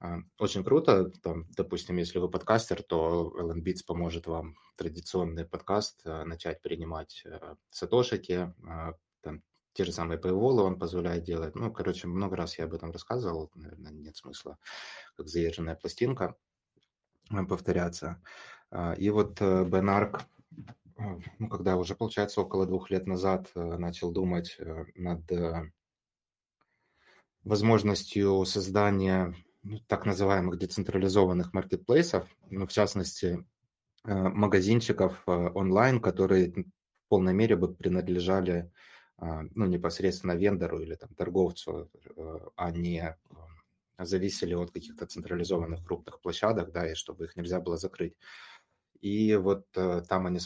А, 0.00 0.18
очень 0.38 0.62
круто. 0.62 1.10
Там, 1.22 1.46
допустим, 1.56 1.96
если 1.96 2.18
вы 2.18 2.30
подкастер, 2.30 2.82
то 2.82 3.32
LN 3.36 3.62
Beats 3.64 3.84
поможет 3.86 4.26
вам 4.26 4.54
традиционный 4.76 5.44
подкаст 5.44 6.02
э, 6.04 6.24
начать 6.24 6.62
принимать 6.62 7.22
э, 7.24 7.56
сатошики, 7.68 8.52
а, 8.64 8.94
там, 9.22 9.42
те 9.72 9.84
же 9.84 9.92
самые 9.92 10.18
paywall 10.18 10.60
он 10.60 10.78
позволяет 10.78 11.24
делать. 11.24 11.54
Ну, 11.54 11.72
короче, 11.72 12.08
много 12.08 12.36
раз 12.36 12.58
я 12.58 12.64
об 12.64 12.74
этом 12.74 12.90
рассказывал, 12.90 13.50
наверное, 13.54 13.92
нет 13.92 14.16
смысла, 14.16 14.58
как 15.16 15.28
заезженная 15.28 15.76
пластинка, 15.76 16.36
э, 17.30 17.44
повторяться. 17.44 18.22
А, 18.70 18.94
и 18.94 19.10
вот 19.10 19.40
Бенарк, 19.40 20.22
ну, 21.38 21.48
когда 21.48 21.76
уже, 21.76 21.94
получается, 21.94 22.40
около 22.40 22.66
двух 22.66 22.90
лет 22.90 23.06
назад 23.06 23.50
начал 23.54 24.10
думать 24.10 24.58
над 24.96 25.22
возможностью 27.44 28.44
создания 28.44 29.34
ну, 29.62 29.80
так 29.86 30.06
называемых 30.06 30.58
децентрализованных 30.58 31.52
маркетплейсов, 31.52 32.26
ну, 32.50 32.66
в 32.66 32.72
частности, 32.72 33.44
э, 34.04 34.14
магазинчиков 34.14 35.22
э, 35.26 35.30
онлайн, 35.30 36.00
которые 36.00 36.52
в 36.52 37.08
полной 37.08 37.34
мере 37.34 37.56
бы 37.56 37.74
принадлежали 37.74 38.70
ну, 39.20 39.66
непосредственно 39.66 40.32
вендору 40.32 40.80
или 40.80 40.94
там, 40.94 41.14
торговцу, 41.14 41.90
э, 42.16 42.38
а 42.56 42.70
не 42.70 43.16
зависели 43.98 44.54
от 44.54 44.70
каких-то 44.70 45.06
централизованных 45.06 45.84
крупных 45.84 46.20
площадок, 46.20 46.70
да, 46.70 46.90
и 46.90 46.94
чтобы 46.94 47.24
их 47.24 47.36
нельзя 47.36 47.60
было 47.60 47.76
закрыть. 47.76 48.16
И 49.00 49.34
вот 49.34 49.66
там 49.72 50.26
они 50.26 50.38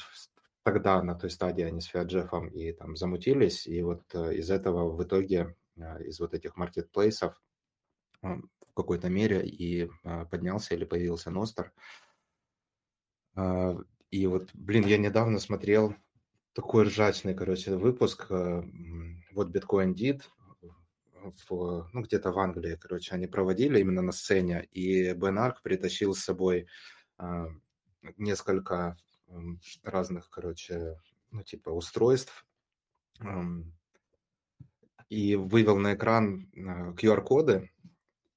тогда 0.63 1.03
на 1.03 1.15
той 1.15 1.31
стадии 1.31 1.65
они 1.65 1.81
с 1.81 1.87
Фиаджефом 1.87 2.49
и 2.49 2.73
там 2.73 2.97
замутились, 2.97 3.67
и 3.67 3.83
вот 3.83 4.15
из 4.15 4.51
этого 4.51 4.91
в 4.91 5.03
итоге, 5.03 5.55
из 6.01 6.19
вот 6.21 6.33
этих 6.33 6.57
маркетплейсов 6.57 7.39
в 8.73 8.75
какой-то 8.75 9.11
мере 9.11 9.47
и 9.47 9.91
а, 10.03 10.25
поднялся 10.25 10.75
или 10.75 10.85
появился 10.85 11.31
Ностер. 11.31 11.73
А, 13.35 13.77
и 14.11 14.27
вот, 14.27 14.49
блин, 14.55 14.87
я 14.87 14.97
недавно 14.97 15.39
смотрел 15.39 15.95
такой 16.53 16.85
ржачный, 16.85 17.35
короче, 17.35 17.77
выпуск. 17.77 18.27
А, 18.31 18.65
вот 19.33 19.55
Bitcoin 19.55 19.95
Did, 19.95 20.23
в, 21.49 21.89
ну, 21.93 22.03
где-то 22.03 22.33
в 22.33 22.39
Англии, 22.39 22.79
короче, 22.81 23.15
они 23.15 23.27
проводили 23.27 23.81
именно 23.81 24.03
на 24.03 24.13
сцене, 24.13 24.69
и 24.73 25.13
Бен 25.15 25.39
Арк 25.39 25.63
притащил 25.63 26.15
с 26.15 26.25
собой 26.25 26.67
а, 27.17 27.47
несколько 28.17 28.97
разных, 29.83 30.29
короче, 30.31 30.97
ну, 31.31 31.43
типа 31.43 31.71
устройств, 31.71 32.47
и 35.09 35.37
вывел 35.37 35.79
на 35.79 35.95
экран 35.95 36.51
QR-коды, 36.55 37.71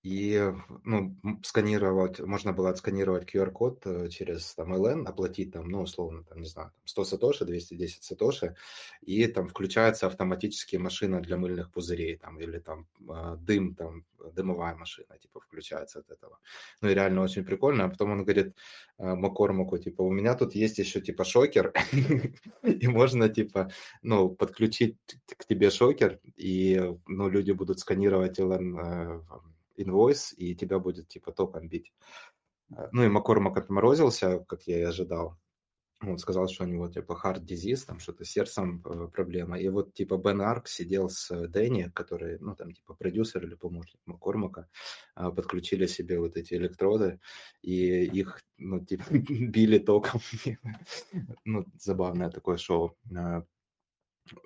и 0.06 0.54
ну, 0.84 1.18
сканировать, 1.42 2.20
можно 2.20 2.54
было 2.54 2.70
отсканировать 2.70 3.28
QR-код 3.28 3.82
э, 3.86 4.10
через 4.10 4.54
там 4.54 4.72
LN, 4.72 5.08
оплатить 5.08 5.52
там, 5.52 5.68
ну, 5.68 5.82
условно, 5.82 6.24
там, 6.24 6.42
не 6.42 6.48
знаю, 6.48 6.72
100 6.84 7.06
сатоши, 7.06 7.44
210 7.44 8.04
сатоши, 8.04 8.56
и 9.02 9.26
там 9.26 9.48
включается 9.48 10.06
автоматически 10.06 10.76
машина 10.76 11.22
для 11.22 11.38
мыльных 11.38 11.72
пузырей, 11.72 12.18
там, 12.18 12.40
или 12.40 12.60
там 12.60 12.86
а, 13.10 13.36
дым, 13.38 13.74
там, 13.74 14.06
дымовая 14.36 14.76
машина, 14.76 15.18
типа, 15.20 15.40
включается 15.40 16.00
от 16.02 16.12
этого. 16.12 16.38
Ну, 16.82 16.90
и 16.90 16.94
реально 16.94 17.24
очень 17.24 17.44
прикольно. 17.44 17.86
А 17.86 17.90
потом 17.90 18.12
он 18.12 18.24
говорит 18.24 18.54
э, 19.00 19.16
Макормаку, 19.16 19.80
типа, 19.80 20.04
у 20.04 20.12
меня 20.12 20.36
тут 20.36 20.54
есть 20.54 20.78
еще, 20.78 21.02
типа, 21.02 21.24
шокер, 21.24 21.74
и 22.62 22.88
можно, 22.88 23.28
типа, 23.28 23.72
ну, 24.04 24.30
подключить 24.30 24.98
к 25.36 25.46
тебе 25.46 25.72
шокер, 25.72 26.20
и, 26.36 26.94
ну, 27.08 27.28
люди 27.28 27.54
будут 27.54 27.80
сканировать 27.80 28.40
LN 28.40 29.24
инвойс, 29.78 30.34
и 30.38 30.56
тебя 30.56 30.80
будет 30.80 31.08
типа 31.08 31.32
током 31.32 31.68
бить. 31.70 31.94
Э, 32.72 32.88
ну 32.92 33.04
и 33.04 33.08
Маккормак 33.08 33.58
отморозился, 33.58 34.40
как 34.48 34.64
я 34.64 34.80
и 34.80 34.84
ожидал. 34.84 35.38
Он 36.02 36.18
сказал, 36.18 36.48
что 36.50 36.66
у 36.66 36.68
него 36.68 36.90
типа 36.90 37.20
hard 37.24 37.46
disease, 37.46 37.86
там 37.86 38.00
что-то 38.00 38.26
с 38.26 38.30
сердцем 38.30 38.84
э, 38.86 39.08
проблема. 39.08 39.58
И 39.60 39.70
вот 39.70 39.94
типа 39.94 40.18
Бен 40.18 40.42
Арк 40.42 40.68
сидел 40.68 41.10
с 41.10 41.48
Дэнни, 41.48 41.90
который, 41.94 42.38
ну 42.40 42.56
там 42.56 42.74
типа 42.74 42.96
продюсер 42.96 43.46
или 43.46 43.56
помощник 43.56 44.02
Маккормака, 44.06 44.68
э, 45.16 45.32
подключили 45.32 45.88
себе 45.88 46.20
вот 46.20 46.36
эти 46.36 46.54
электроды, 46.56 47.20
и 47.62 48.04
их, 48.06 48.42
ну 48.58 48.84
типа 48.86 49.06
били 49.10 49.80
током. 49.80 50.20
ну, 51.46 51.66
забавное 51.80 52.30
такое 52.30 52.58
шоу 52.58 52.98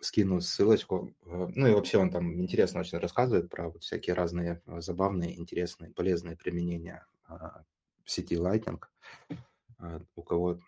скину 0.02 0.42
ссылочку. 0.42 1.14
Э, 1.26 1.48
ну 1.56 1.68
и 1.68 1.74
вообще 1.74 1.98
он 1.98 2.12
там 2.12 2.40
интересно 2.42 2.82
очень 2.82 2.98
рассказывает 2.98 3.50
про 3.50 3.70
вот 3.70 3.84
всякие 3.84 4.16
разные 4.16 4.62
э, 4.66 4.82
забавные, 4.82 5.40
интересные, 5.40 5.92
полезные 5.92 6.36
применения 6.36 7.06
а, 7.28 7.64
сети 8.06 8.36
Lightning. 8.36 8.82
А, 9.78 10.02
у 10.16 10.24
кого 10.24 10.60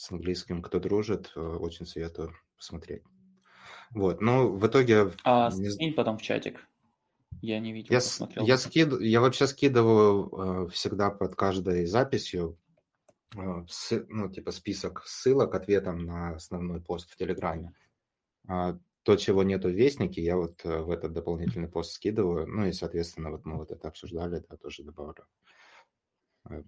с 0.00 0.10
английским 0.10 0.62
кто 0.62 0.80
дружит, 0.80 1.32
э, 1.36 1.40
очень 1.40 1.86
советую 1.86 2.34
посмотреть. 2.56 3.02
Вот, 3.90 4.20
но 4.20 4.48
в 4.48 4.66
итоге... 4.66 5.12
А 5.24 5.50
скинь 5.50 5.94
потом 5.94 6.16
в 6.16 6.22
чатик. 6.22 6.66
Я 7.42 7.58
не 7.60 7.72
видел, 7.72 7.92
я, 7.92 7.98
посмотрел. 7.98 8.46
Я, 8.46 8.56
скид... 8.58 9.00
я 9.00 9.20
вообще 9.20 9.46
скидываю 9.46 10.66
э, 10.66 10.70
всегда 10.70 11.10
под 11.10 11.34
каждой 11.34 11.86
записью 11.86 12.58
э, 13.36 13.64
ну, 14.08 14.30
типа 14.30 14.52
список 14.52 15.02
ссылок 15.06 15.54
ответом 15.54 16.04
на 16.04 16.34
основной 16.36 16.80
пост 16.80 17.10
в 17.10 17.16
Телеграме. 17.16 17.68
А, 17.68 17.89
то, 18.46 19.16
чего 19.16 19.42
нету 19.42 19.68
в 19.68 19.72
Вестнике, 19.72 20.22
я 20.22 20.36
вот 20.36 20.64
э, 20.64 20.80
в 20.80 20.90
этот 20.90 21.12
дополнительный 21.12 21.68
пост 21.68 21.92
скидываю. 21.92 22.46
Ну 22.46 22.66
и, 22.66 22.72
соответственно, 22.72 23.30
вот 23.30 23.46
мы 23.46 23.56
вот 23.56 23.70
это 23.70 23.88
обсуждали, 23.88 24.44
да, 24.48 24.56
тоже 24.56 24.82
добавлю. 24.82 25.26
Э, 26.48 26.62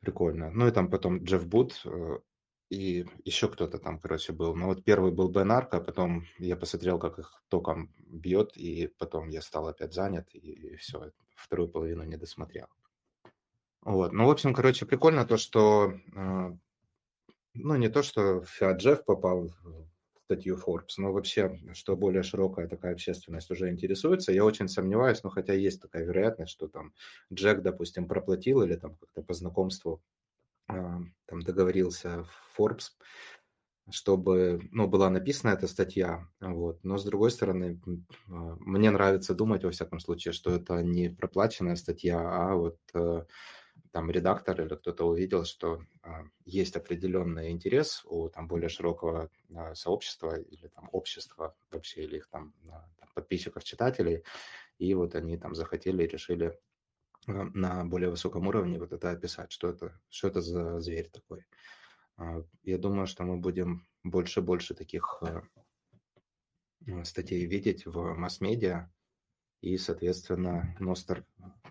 прикольно. 0.00 0.50
Ну 0.50 0.66
и 0.66 0.70
там 0.70 0.90
потом 0.90 1.22
Джефф 1.22 1.46
Бут 1.46 1.84
и 2.68 3.06
еще 3.24 3.48
кто-то 3.48 3.78
там, 3.78 4.00
короче, 4.00 4.32
был. 4.32 4.56
Ну 4.56 4.66
вот 4.66 4.84
первый 4.84 5.12
был 5.12 5.28
Бен 5.28 5.52
Арка, 5.52 5.80
потом 5.80 6.24
я 6.38 6.56
посмотрел, 6.56 6.98
как 6.98 7.18
их 7.18 7.42
током 7.48 7.94
бьет, 7.98 8.56
и 8.56 8.88
потом 8.98 9.28
я 9.28 9.40
стал 9.40 9.68
опять 9.68 9.94
занят, 9.94 10.28
и, 10.34 10.74
все, 10.76 11.12
вторую 11.36 11.68
половину 11.68 12.02
не 12.04 12.16
досмотрел. 12.16 12.66
Вот. 13.82 14.12
Ну, 14.12 14.26
в 14.26 14.30
общем, 14.30 14.52
короче, 14.52 14.84
прикольно 14.84 15.24
то, 15.24 15.36
что, 15.36 15.92
э, 16.12 16.56
ну, 17.54 17.76
не 17.76 17.88
то, 17.88 18.02
что 18.02 18.42
Джефф 18.60 19.04
попал 19.04 19.52
статью 20.26 20.56
Forbes, 20.56 20.94
но 20.98 21.12
вообще, 21.12 21.58
что 21.72 21.96
более 21.96 22.22
широкая 22.22 22.68
такая 22.68 22.92
общественность 22.92 23.50
уже 23.50 23.70
интересуется. 23.70 24.32
Я 24.32 24.44
очень 24.44 24.68
сомневаюсь, 24.68 25.22
но 25.22 25.30
хотя 25.30 25.54
есть 25.54 25.80
такая 25.80 26.04
вероятность, 26.04 26.52
что 26.52 26.68
там 26.68 26.92
Джек, 27.32 27.62
допустим, 27.62 28.08
проплатил 28.08 28.62
или 28.62 28.74
там 28.76 28.96
как-то 28.96 29.22
по 29.22 29.34
знакомству 29.34 30.02
э, 30.68 30.74
там 31.26 31.42
договорился 31.42 32.24
в 32.24 32.60
Forbes, 32.60 32.90
чтобы, 33.90 34.68
ну, 34.72 34.88
была 34.88 35.10
написана 35.10 35.52
эта 35.52 35.68
статья, 35.68 36.26
вот. 36.40 36.82
Но, 36.82 36.98
с 36.98 37.04
другой 37.04 37.30
стороны, 37.30 37.80
а, 38.28 38.56
мне 38.60 38.90
нравится 38.90 39.34
думать, 39.34 39.62
во 39.64 39.70
всяком 39.70 40.00
случае, 40.00 40.32
что 40.32 40.50
это 40.50 40.82
не 40.82 41.08
проплаченная 41.08 41.76
статья, 41.76 42.18
а 42.18 42.54
вот 42.56 42.78
э, 42.94 43.24
там 43.96 44.10
редактор 44.10 44.60
или 44.60 44.74
кто-то 44.74 45.04
увидел, 45.04 45.46
что 45.46 45.82
а, 46.02 46.24
есть 46.44 46.76
определенный 46.76 47.50
интерес 47.50 48.04
у 48.04 48.28
там 48.28 48.46
более 48.46 48.68
широкого 48.68 49.30
а, 49.54 49.74
сообщества 49.74 50.38
или 50.38 50.68
там 50.68 50.90
общества 50.92 51.56
вообще, 51.70 52.02
или 52.02 52.18
их 52.18 52.28
там, 52.28 52.52
там 52.66 53.08
подписчиков, 53.14 53.64
читателей, 53.64 54.22
и 54.76 54.92
вот 54.92 55.14
они 55.14 55.38
там 55.38 55.54
захотели 55.54 56.04
и 56.04 56.08
решили 56.08 56.60
на 57.26 57.86
более 57.86 58.10
высоком 58.10 58.46
уровне 58.48 58.78
вот 58.78 58.92
это 58.92 59.12
описать, 59.12 59.50
что 59.50 59.70
это, 59.70 59.98
что 60.10 60.28
это 60.28 60.42
за 60.42 60.78
зверь 60.78 61.08
такой. 61.08 61.46
А, 62.18 62.42
я 62.64 62.76
думаю, 62.76 63.06
что 63.06 63.24
мы 63.24 63.38
будем 63.38 63.86
больше 64.04 64.40
и 64.40 64.42
больше 64.42 64.74
таких 64.74 65.22
статей 67.02 67.46
видеть 67.46 67.86
в 67.86 68.12
масс-медиа, 68.12 68.90
и, 69.62 69.78
соответственно, 69.78 70.76
Ностер, 70.78 71.24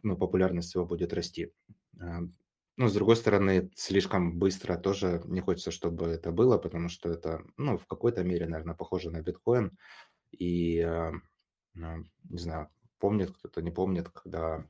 ну, 0.04 0.18
популярность 0.18 0.76
его 0.76 0.86
будет 0.86 1.14
расти. 1.14 1.54
А, 2.00 2.22
ну, 2.78 2.88
с 2.88 2.94
другой 2.94 3.16
стороны, 3.16 3.72
слишком 3.76 4.38
быстро 4.38 4.78
тоже 4.78 5.22
не 5.26 5.42
хочется, 5.42 5.72
чтобы 5.72 6.08
это 6.08 6.32
было, 6.32 6.58
потому 6.58 6.90
что 6.90 7.10
это, 7.10 7.44
ну, 7.58 7.78
в 7.78 7.86
какой-то 7.88 8.24
мере, 8.24 8.48
наверное, 8.48 8.76
похоже 8.76 9.12
на 9.12 9.22
биткоин. 9.22 9.78
И, 10.32 10.80
э, 10.80 11.12
не 11.76 12.38
знаю, 12.38 12.70
помнит 13.00 13.32
кто-то, 13.32 13.62
не 13.62 13.72
помнит, 13.72 14.10
когда 14.10 14.66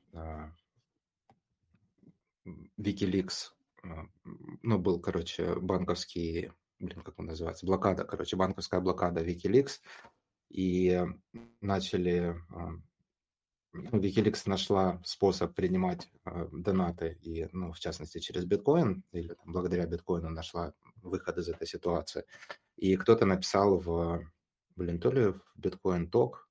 Wikileaks 2.77 3.51
а, 3.83 4.05
ну, 4.61 4.79
был, 4.79 4.99
короче, 4.99 5.55
банковский, 5.55 6.51
блин, 6.79 7.01
как 7.01 7.19
он 7.19 7.27
называется, 7.27 7.65
блокада, 7.65 8.03
короче, 8.03 8.35
банковская 8.35 8.79
блокада 8.81 9.23
Wikileaks, 9.23 9.79
и 10.49 11.03
начали, 11.61 12.35
а, 12.49 12.71
ну, 12.71 12.81
Wikileaks 13.91 14.43
нашла 14.45 15.01
способ 15.03 15.53
принимать 15.53 16.09
э, 16.25 16.47
донаты, 16.51 17.17
и, 17.21 17.47
ну, 17.51 17.71
в 17.71 17.79
частности, 17.79 18.19
через 18.19 18.45
биткоин, 18.45 19.03
или 19.11 19.33
там, 19.33 19.51
благодаря 19.51 19.85
биткоину 19.85 20.29
нашла 20.29 20.73
выход 21.01 21.37
из 21.37 21.49
этой 21.49 21.67
ситуации. 21.67 22.25
И 22.77 22.95
кто-то 22.95 23.25
написал 23.25 23.77
в, 23.77 24.21
блин, 24.75 24.99
то 24.99 25.11
ли 25.11 25.27
в 25.27 25.41
биткоин 25.55 26.09
ток, 26.09 26.49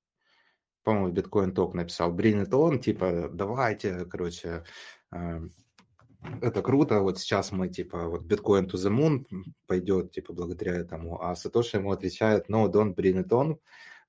по-моему, 0.83 1.09
в 1.09 1.13
биткоин 1.13 1.53
ток 1.53 1.73
написал, 1.73 2.15
bring 2.15 2.45
it 2.45 2.51
on, 2.51 2.79
типа, 2.79 3.29
давайте, 3.33 4.05
короче, 4.05 4.63
это 6.41 6.61
круто, 6.61 7.01
вот 7.01 7.19
сейчас 7.19 7.51
мы, 7.51 7.69
типа, 7.69 8.07
вот 8.07 8.23
Bitcoin 8.23 8.67
to 8.67 8.75
the 8.75 8.91
moon 8.91 9.25
пойдет, 9.67 10.11
типа, 10.11 10.33
благодаря 10.33 10.75
этому, 10.75 11.21
а 11.21 11.35
Сатоши 11.35 11.77
ему 11.77 11.91
отвечает, 11.91 12.49
no, 12.49 12.71
don't 12.71 12.95
bring 12.95 13.23
it 13.23 13.29
on, 13.29 13.57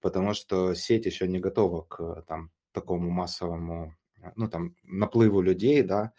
потому 0.01 0.35
что 0.35 0.75
сеть 0.75 1.07
еще 1.07 1.29
не 1.29 1.39
готова 1.39 1.83
к, 1.83 2.23
там, 2.27 2.51
такому 2.77 3.11
массовому, 3.11 3.95
ну, 4.37 4.49
там, 4.49 4.77
наплыву 4.85 5.41
людей, 5.41 5.83
да, 5.83 6.13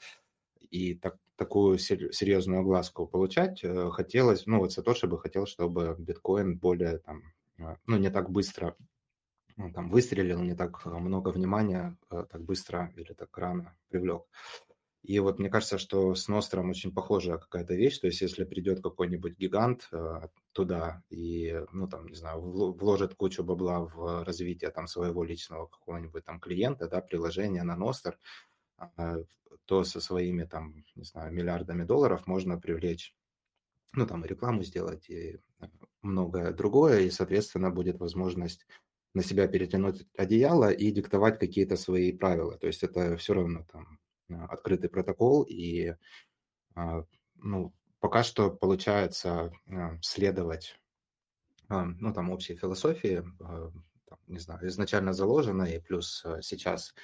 и 0.72 0.96
так, 0.96 1.18
такую 1.36 1.78
серьезную 1.78 2.62
огласку 2.62 3.06
получать 3.06 3.64
э, 3.64 3.90
хотелось, 3.92 4.48
ну, 4.48 4.60
вот 4.60 4.74
Сатоши 4.74 5.08
бы 5.08 5.20
хотел, 5.20 5.46
чтобы 5.46 5.96
биткоин 6.00 6.58
более, 6.58 6.98
там, 6.98 7.22
э, 7.60 7.76
ну, 7.86 7.98
не 7.98 8.10
так 8.10 8.30
быстро 8.32 8.76
ну, 9.56 9.72
там, 9.72 9.90
выстрелил, 9.90 10.42
не 10.42 10.56
так 10.56 10.86
много 10.86 11.30
внимания, 11.30 11.96
э, 12.12 12.26
так 12.30 12.42
быстро 12.42 12.92
или 12.96 13.14
так 13.14 13.38
рано 13.38 13.76
привлек. 13.90 14.24
И 15.08 15.20
вот 15.20 15.40
мне 15.40 15.50
кажется, 15.50 15.78
что 15.78 16.16
с 16.16 16.28
Ностром 16.28 16.70
очень 16.70 16.94
похожая 16.94 17.38
какая-то 17.38 17.76
вещь. 17.76 17.98
То 18.00 18.08
есть 18.08 18.20
если 18.20 18.44
придет 18.44 18.84
какой-нибудь 18.84 19.38
гигант 19.38 19.88
э, 19.94 20.28
туда 20.52 21.02
и, 21.10 21.62
ну, 21.72 21.88
там, 21.88 22.08
не 22.08 22.16
знаю, 22.16 22.42
вложит 22.42 23.16
кучу 23.16 23.42
бабла 23.42 23.80
в 23.86 24.26
развитие 24.26 24.70
там 24.70 24.86
своего 24.86 25.24
личного 25.24 25.68
какого-нибудь 25.68 26.26
там 26.26 26.42
клиента, 26.42 26.90
да, 26.90 27.00
приложения 27.00 27.64
на 27.64 27.78
Ностр, 27.78 28.20
э, 28.98 29.24
то 29.64 29.86
со 29.86 30.02
своими 30.02 30.44
там, 30.44 30.84
не 30.96 31.06
знаю, 31.06 31.34
миллиардами 31.34 31.86
долларов 31.86 32.28
можно 32.28 32.60
привлечь, 32.60 33.16
ну, 33.94 34.06
там, 34.06 34.26
и 34.26 34.28
рекламу 34.28 34.64
сделать, 34.64 35.10
и 35.10 35.40
многое 36.02 36.52
другое, 36.52 37.00
и, 37.04 37.12
соответственно, 37.12 37.72
будет 37.72 37.98
возможность 38.00 38.68
на 39.14 39.24
себя 39.24 39.48
перетянуть 39.48 40.06
одеяло 40.18 40.70
и 40.70 40.92
диктовать 40.92 41.40
какие-то 41.40 41.78
свои 41.78 42.12
правила. 42.12 42.58
То 42.58 42.68
есть 42.68 42.84
это 42.84 43.16
все 43.16 43.36
равно 43.36 43.66
там 43.72 44.00
открытый 44.30 44.90
протокол, 44.90 45.44
и 45.44 45.96
а, 46.76 47.04
ну, 47.36 47.74
пока 48.00 48.24
что 48.24 48.52
получается 48.52 49.52
а, 49.70 49.98
следовать 50.02 50.80
ну, 51.70 52.14
там, 52.14 52.30
общей 52.30 52.56
философии, 52.56 53.26
не 54.28 54.40
знаю, 54.40 54.66
изначально 54.70 55.12
заложенной, 55.12 55.82
плюс 55.82 56.26
сейчас 56.42 56.96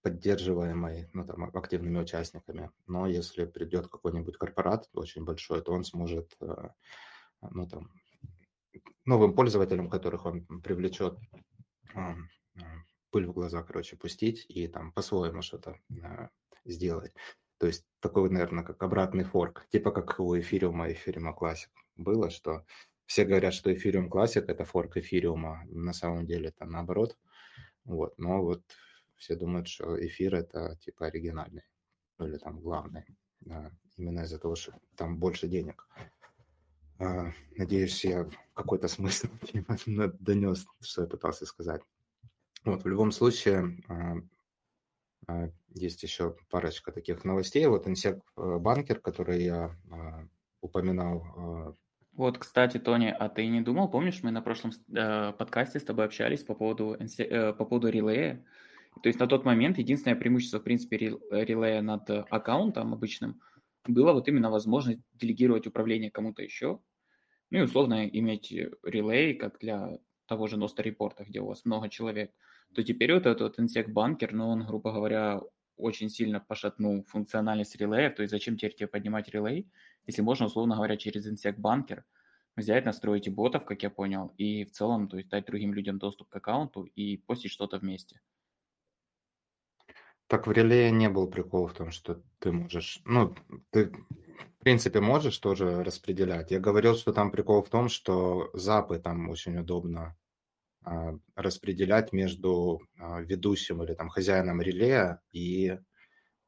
поддерживаемой 0.00 1.10
ну, 1.12 1.26
там, 1.26 1.44
активными 1.54 1.98
участниками. 1.98 2.70
Но 2.86 3.06
если 3.06 3.44
придет 3.44 3.88
какой-нибудь 3.88 4.38
корпорат 4.38 4.88
очень 4.94 5.24
большой, 5.24 5.60
то 5.60 5.72
он 5.72 5.84
сможет 5.84 6.38
ну, 7.42 7.68
там, 7.68 7.90
новым 9.04 9.34
пользователям, 9.34 9.90
которых 9.90 10.24
он 10.24 10.46
привлечет, 10.62 11.18
пыль 13.10 13.26
в 13.26 13.32
глаза, 13.32 13.62
короче, 13.62 13.96
пустить 13.96 14.46
и 14.48 14.68
там 14.68 14.92
по-своему 14.92 15.42
что-то 15.42 15.78
э, 15.90 16.28
сделать. 16.64 17.12
То 17.58 17.66
есть 17.66 17.86
такой, 18.00 18.30
наверное, 18.30 18.64
как 18.64 18.82
обратный 18.82 19.24
форк, 19.24 19.66
типа 19.70 19.90
как 19.90 20.20
у 20.20 20.38
эфириума, 20.38 20.92
эфириума 20.92 21.32
классик 21.32 21.70
было, 21.96 22.30
что 22.30 22.64
все 23.06 23.24
говорят, 23.24 23.54
что 23.54 23.72
эфириум 23.72 24.08
классик 24.10 24.48
это 24.48 24.64
форк 24.64 24.96
эфириума, 24.96 25.64
на 25.66 25.92
самом 25.92 26.26
деле 26.26 26.48
это 26.48 26.64
наоборот. 26.66 27.18
Вот, 27.84 28.18
но 28.18 28.42
вот 28.42 28.62
все 29.16 29.34
думают, 29.34 29.66
что 29.66 29.98
эфир 30.04 30.34
это 30.34 30.76
типа 30.82 31.06
оригинальный 31.06 31.64
ну, 32.18 32.26
или 32.26 32.36
там 32.36 32.60
главный, 32.60 33.04
да, 33.40 33.72
именно 33.96 34.20
из-за 34.20 34.38
того, 34.38 34.54
что 34.54 34.72
там 34.96 35.18
больше 35.18 35.48
денег. 35.48 35.86
А, 36.98 37.32
надеюсь, 37.56 38.04
я 38.04 38.28
какой-то 38.54 38.88
смысл 38.88 39.28
донес, 39.86 40.66
что 40.80 41.02
я 41.02 41.08
пытался 41.08 41.46
сказать. 41.46 41.82
Вот, 42.68 42.84
в 42.84 42.88
любом 42.88 43.12
случае, 43.12 43.78
а, 43.88 44.16
а, 45.26 45.48
есть 45.68 46.02
еще 46.02 46.36
парочка 46.50 46.92
таких 46.92 47.24
новостей. 47.24 47.66
Вот 47.66 47.86
инсек 47.86 48.18
э, 48.36 48.58
банкер, 48.58 49.00
который 49.00 49.42
я 49.42 49.76
а, 49.90 50.26
упоминал. 50.60 51.76
Вот, 52.12 52.38
кстати, 52.38 52.78
Тони, 52.78 53.14
а 53.16 53.28
ты 53.28 53.46
не 53.46 53.60
думал, 53.60 53.88
помнишь, 53.88 54.22
мы 54.22 54.32
на 54.32 54.42
прошлом 54.42 54.72
э, 54.72 55.32
подкасте 55.32 55.78
с 55.78 55.84
тобой 55.84 56.06
общались 56.06 56.42
по 56.42 56.54
поводу, 56.54 56.96
э, 56.96 57.52
по 57.52 57.64
поводу 57.64 57.88
релея? 57.88 58.44
То 59.02 59.08
есть 59.08 59.20
на 59.20 59.28
тот 59.28 59.44
момент 59.44 59.78
единственное 59.78 60.16
преимущество, 60.16 60.58
в 60.58 60.64
принципе, 60.64 60.96
релея 60.96 61.80
над 61.80 62.10
аккаунтом 62.10 62.92
обычным 62.92 63.40
было 63.86 64.12
вот 64.12 64.26
именно 64.26 64.50
возможность 64.50 65.00
делегировать 65.14 65.66
управление 65.68 66.10
кому-то 66.10 66.42
еще, 66.42 66.80
ну 67.50 67.58
и 67.60 67.62
условно 67.62 68.06
иметь 68.08 68.50
релей, 68.82 69.34
как 69.34 69.58
для 69.60 69.98
того 70.26 70.46
же 70.46 70.56
Носта 70.56 70.82
репорта, 70.82 71.24
где 71.24 71.40
у 71.40 71.46
вас 71.46 71.64
много 71.64 71.88
человек, 71.88 72.32
то 72.74 72.82
теперь 72.82 73.14
вот 73.14 73.26
этот 73.26 73.58
инсек 73.58 73.88
банкер, 73.88 74.32
ну, 74.32 74.48
он, 74.48 74.66
грубо 74.66 74.92
говоря, 74.92 75.40
очень 75.76 76.08
сильно 76.08 76.40
пошатнул 76.40 77.04
функциональность 77.04 77.76
релея, 77.76 78.10
то 78.10 78.22
есть 78.22 78.30
зачем 78.30 78.56
теперь 78.56 78.74
тебе 78.74 78.88
поднимать 78.88 79.28
релей, 79.28 79.68
если 80.06 80.22
можно, 80.22 80.46
условно 80.46 80.76
говоря, 80.76 80.96
через 80.96 81.26
инсек 81.26 81.58
банкер 81.58 82.04
взять, 82.56 82.84
настроить 82.84 83.32
ботов, 83.32 83.64
как 83.64 83.82
я 83.82 83.90
понял, 83.90 84.32
и 84.36 84.64
в 84.64 84.72
целом, 84.72 85.08
то 85.08 85.16
есть 85.16 85.28
дать 85.30 85.46
другим 85.46 85.72
людям 85.72 85.98
доступ 85.98 86.28
к 86.28 86.36
аккаунту 86.36 86.82
и 86.82 87.18
постить 87.18 87.52
что-то 87.52 87.78
вместе. 87.78 88.20
Так 90.26 90.46
в 90.46 90.52
реле 90.52 90.90
не 90.90 91.08
был 91.08 91.30
прикол 91.30 91.68
в 91.68 91.72
том, 91.72 91.90
что 91.90 92.22
ты 92.38 92.52
можешь, 92.52 93.00
ну, 93.04 93.34
ты 93.70 93.92
принципе, 94.68 95.00
можешь 95.00 95.38
тоже 95.38 95.82
распределять. 95.82 96.50
Я 96.50 96.60
говорил, 96.60 96.94
что 96.94 97.14
там 97.14 97.30
прикол 97.30 97.62
в 97.62 97.70
том, 97.70 97.88
что 97.88 98.50
запы 98.52 98.98
там 98.98 99.30
очень 99.30 99.56
удобно 99.56 100.14
распределять 101.34 102.12
между 102.12 102.80
а, 102.98 103.20
ведущим 103.20 103.82
или 103.82 103.94
там 103.94 104.08
хозяином 104.08 104.60
релея 104.60 105.20
и 105.32 105.78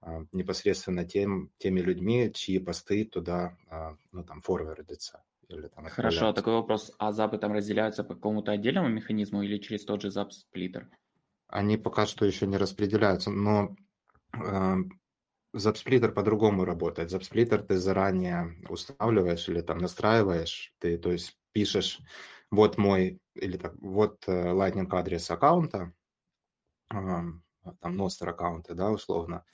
а, 0.01 0.25
непосредственно 0.33 1.05
тем, 1.05 1.51
теми 1.59 1.81
людьми, 1.81 2.31
чьи 2.33 2.59
посты 2.59 3.05
туда, 3.05 3.57
а, 3.69 3.97
ну, 4.13 4.25
там, 4.25 4.41
форвардятся. 4.41 5.23
Или, 5.49 5.69
там, 5.69 5.87
Хорошо, 5.87 6.33
такой 6.33 6.55
вопрос. 6.55 6.93
А 6.99 7.13
запы 7.13 7.37
там 7.37 7.53
разделяются 7.53 8.05
по 8.05 8.15
какому-то 8.15 8.53
отдельному 8.53 8.89
механизму 8.89 9.43
или 9.43 9.59
через 9.59 9.85
тот 9.85 10.03
же 10.03 10.11
зап-сплиттер? 10.11 10.89
Они 11.49 11.77
пока 11.77 12.07
что 12.07 12.25
еще 12.25 12.47
не 12.47 12.57
распределяются, 12.57 13.31
но 13.31 13.75
э, 14.33 14.77
запсплиттер 15.53 16.13
по-другому 16.13 16.65
работает. 16.65 17.11
Запсплиттер 17.11 17.63
ты 17.63 17.77
заранее 17.77 18.57
устанавливаешь 18.69 19.49
или 19.49 19.61
там 19.61 19.79
настраиваешь, 19.79 20.73
ты, 20.79 20.97
то 20.97 21.11
есть 21.11 21.37
пишешь, 21.53 22.01
вот 22.51 22.79
мой, 22.79 23.21
или 23.35 23.57
так, 23.57 23.75
вот 23.81 24.25
э, 24.27 24.53
lightning 24.53 24.89
адрес 24.91 25.31
аккаунта, 25.31 25.93
э, 26.93 26.97
там 26.97 27.97
ностер 27.97 28.29
аккаунта, 28.29 28.75
да, 28.75 28.91
условно, 28.91 29.45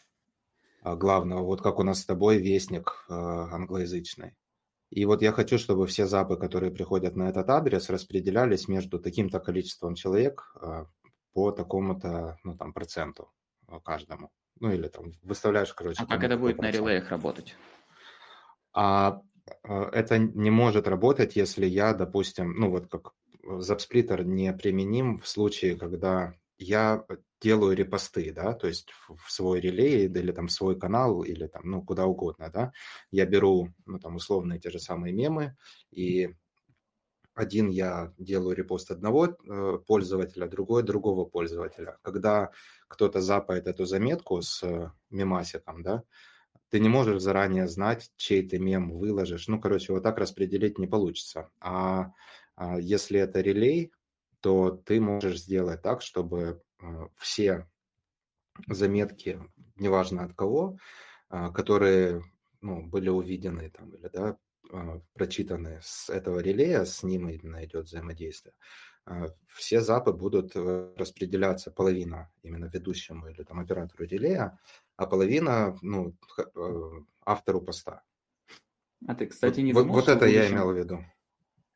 а, 0.86 0.94
главного, 0.94 1.43
вот 1.43 1.62
как 1.62 1.81
у 1.81 1.82
нас 1.82 2.01
с 2.01 2.06
тобой 2.06 2.39
вестник 2.39 3.05
э, 3.09 3.12
англоязычный. 3.12 4.36
И 4.90 5.05
вот 5.05 5.20
я 5.20 5.32
хочу, 5.32 5.59
чтобы 5.59 5.86
все 5.89 6.06
запы, 6.06 6.36
которые 6.36 6.70
приходят 6.70 7.16
на 7.16 7.28
этот 7.28 7.51
адрес, 7.51 7.90
распределялись 7.90 8.68
между 8.68 9.01
таким-то 9.01 9.40
количеством 9.40 9.97
человек 9.97 10.55
э, 10.62 10.85
по 11.32 11.51
такому-то, 11.51 12.39
ну, 12.44 12.56
там, 12.56 12.73
проценту 12.73 13.32
э, 13.68 13.81
каждому. 13.85 14.31
Ну, 14.60 14.70
или 14.70 14.86
там 14.86 15.12
выставляешь, 15.23 15.74
короче. 15.74 16.02
А 16.02 16.06
как 16.06 16.23
это 16.23 16.39
будет 16.39 16.56
процент. 16.56 16.81
на 16.81 16.86
релеях 16.86 17.10
работать? 17.10 17.56
А 18.73 19.20
это 19.62 20.18
не 20.18 20.51
может 20.51 20.89
работать, 20.89 21.36
если 21.36 21.66
я, 21.66 21.93
допустим, 21.94 22.55
ну, 22.55 22.70
вот 22.70 22.89
как 22.89 23.12
запсплиттер 23.43 24.24
не 24.24 24.52
применим 24.52 25.20
в 25.20 25.28
случае, 25.28 25.77
когда 25.77 26.35
я 26.59 27.05
делаю 27.40 27.77
репосты, 27.77 28.32
да, 28.32 28.55
то 28.55 28.66
есть 28.66 28.90
в 29.09 29.31
свой 29.31 29.60
релей 29.60 30.06
или 30.06 30.32
там 30.32 30.48
в 30.48 30.52
свой 30.52 30.78
канал 30.78 31.23
или 31.23 31.47
там, 31.47 31.62
ну, 31.64 31.82
куда 31.82 32.06
угодно, 32.06 32.51
да, 32.52 32.73
я 33.10 33.27
беру, 33.27 33.68
ну, 33.85 33.98
там, 33.98 34.16
условные 34.16 34.59
те 34.59 34.70
же 34.70 34.78
самые 34.78 35.12
мемы, 35.12 35.56
и 35.90 36.35
один 37.35 37.68
я 37.68 38.14
делаю 38.16 38.56
репост 38.56 38.90
одного 38.90 39.27
э, 39.27 39.78
пользователя, 39.86 40.47
другой 40.48 40.82
другого 40.82 41.27
пользователя. 41.27 41.98
Когда 42.01 42.51
кто-то 42.89 43.20
запает 43.20 43.66
эту 43.66 43.85
заметку 43.85 44.40
с 44.40 44.62
э, 44.62 44.90
мемасиком, 45.10 45.82
да, 45.82 46.02
ты 46.77 46.81
не 46.81 46.90
можешь 46.90 47.23
заранее 47.23 47.69
знать, 47.69 48.12
чей 48.19 48.47
ты 48.47 48.59
мем 48.59 48.90
выложишь. 48.90 49.48
Ну, 49.48 49.59
короче, 49.59 49.94
вот 49.94 50.03
так 50.03 50.19
распределить 50.19 50.78
не 50.78 50.86
получится. 50.86 51.48
А, 51.59 52.12
а 52.55 52.78
если 52.78 53.19
это 53.19 53.40
релей, 53.40 53.93
то 54.40 54.73
ты 54.85 55.01
можешь 55.01 55.40
сделать 55.40 55.81
так, 55.81 56.03
чтобы 56.03 56.61
э, 56.82 57.09
все 57.16 57.66
заметки, 58.69 59.40
неважно 59.77 60.24
от 60.24 60.35
кого, 60.35 60.77
э, 61.31 61.48
которые 61.55 62.23
ну, 62.61 62.82
были 62.82 63.09
увидены 63.09 63.70
там, 63.70 63.94
или 63.94 64.11
да, 64.12 64.36
э, 64.70 65.01
прочитаны 65.15 65.81
с 65.82 66.11
этого 66.11 66.40
релея, 66.40 66.85
с 66.85 67.03
ним 67.03 67.31
именно 67.31 67.65
идет 67.65 67.86
взаимодействие, 67.86 68.55
все 69.47 69.81
запы 69.81 70.12
будут 70.12 70.55
распределяться 70.57 71.70
половина 71.70 72.28
именно 72.43 72.66
ведущему 72.66 73.28
или 73.28 73.44
там 73.44 73.61
оператору 73.61 74.05
релея, 74.05 74.59
а 74.97 75.06
половина 75.06 75.77
ну, 75.82 76.14
автору 77.24 77.60
поста. 77.60 78.02
А 79.06 79.14
ты, 79.14 79.27
кстати, 79.27 79.60
не 79.60 79.73
вот, 79.73 79.82
думал, 79.82 79.97
Вот 79.97 80.09
это 80.09 80.20
будущем... 80.20 80.40
я 80.40 80.51
имел 80.51 80.73
в 80.73 80.77
виду. 80.77 81.05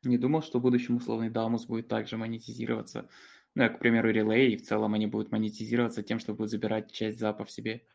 Не 0.03 0.17
думал, 0.17 0.41
что 0.41 0.59
в 0.59 0.61
будущем 0.63 0.95
условный 0.95 1.29
Далмус 1.29 1.65
будет 1.65 1.87
также 1.87 2.17
монетизироваться. 2.17 3.07
Ну, 3.53 3.69
к 3.69 3.79
примеру, 3.79 4.09
релей, 4.09 4.53
и 4.53 4.57
в 4.57 4.63
целом 4.63 4.93
они 4.93 5.07
будут 5.07 5.31
монетизироваться 5.31 6.03
тем, 6.03 6.19
что 6.19 6.33
будут 6.33 6.51
забирать 6.51 6.91
часть 6.91 7.19
запов 7.19 7.51
себе. 7.51 7.85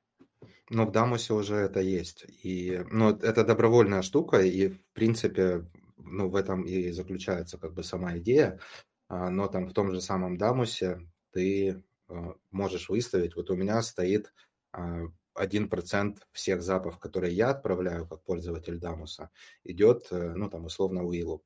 Ну, 0.68 0.86
в 0.86 0.92
Дамусе 0.92 1.32
уже 1.32 1.56
это 1.56 1.80
есть. 1.80 2.26
И, 2.42 2.84
ну, 2.90 3.10
это 3.10 3.44
добровольная 3.44 4.02
штука, 4.02 4.40
и, 4.40 4.68
в 4.68 4.80
принципе, 4.92 5.66
ну, 5.96 6.28
в 6.28 6.36
этом 6.36 6.62
и 6.62 6.90
заключается 6.90 7.58
как 7.58 7.72
бы 7.72 7.82
сама 7.82 8.18
идея. 8.18 8.60
А, 9.08 9.30
но 9.30 9.46
там 9.48 9.66
в 9.66 9.72
том 9.72 9.90
же 9.92 10.00
самом 10.00 10.36
Дамусе 10.36 11.00
ты 11.32 11.82
а, 12.08 12.34
можешь 12.50 12.88
выставить, 12.88 13.36
вот 13.36 13.50
у 13.50 13.56
меня 13.56 13.80
стоит 13.82 14.32
1% 14.76 16.18
а, 16.18 16.26
всех 16.32 16.62
запов, 16.62 16.98
которые 16.98 17.34
я 17.34 17.50
отправляю 17.50 18.06
как 18.06 18.22
пользователь 18.22 18.78
Дамуса, 18.78 19.30
идет, 19.64 20.08
э, 20.10 20.34
ну, 20.34 20.48
там, 20.50 20.66
условно, 20.66 21.04
Уиллу. 21.04 21.42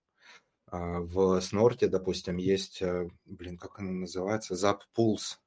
А, 0.66 1.01
в 1.01 1.40
Снорте, 1.40 1.89
допустим, 1.89 2.36
есть, 2.36 2.82
э, 2.82 3.09
блин, 3.24 3.59
как 3.59 3.78
она 3.78 3.93
называется, 3.93 4.55
Zap 4.55 4.81
Pulse. 4.97 5.39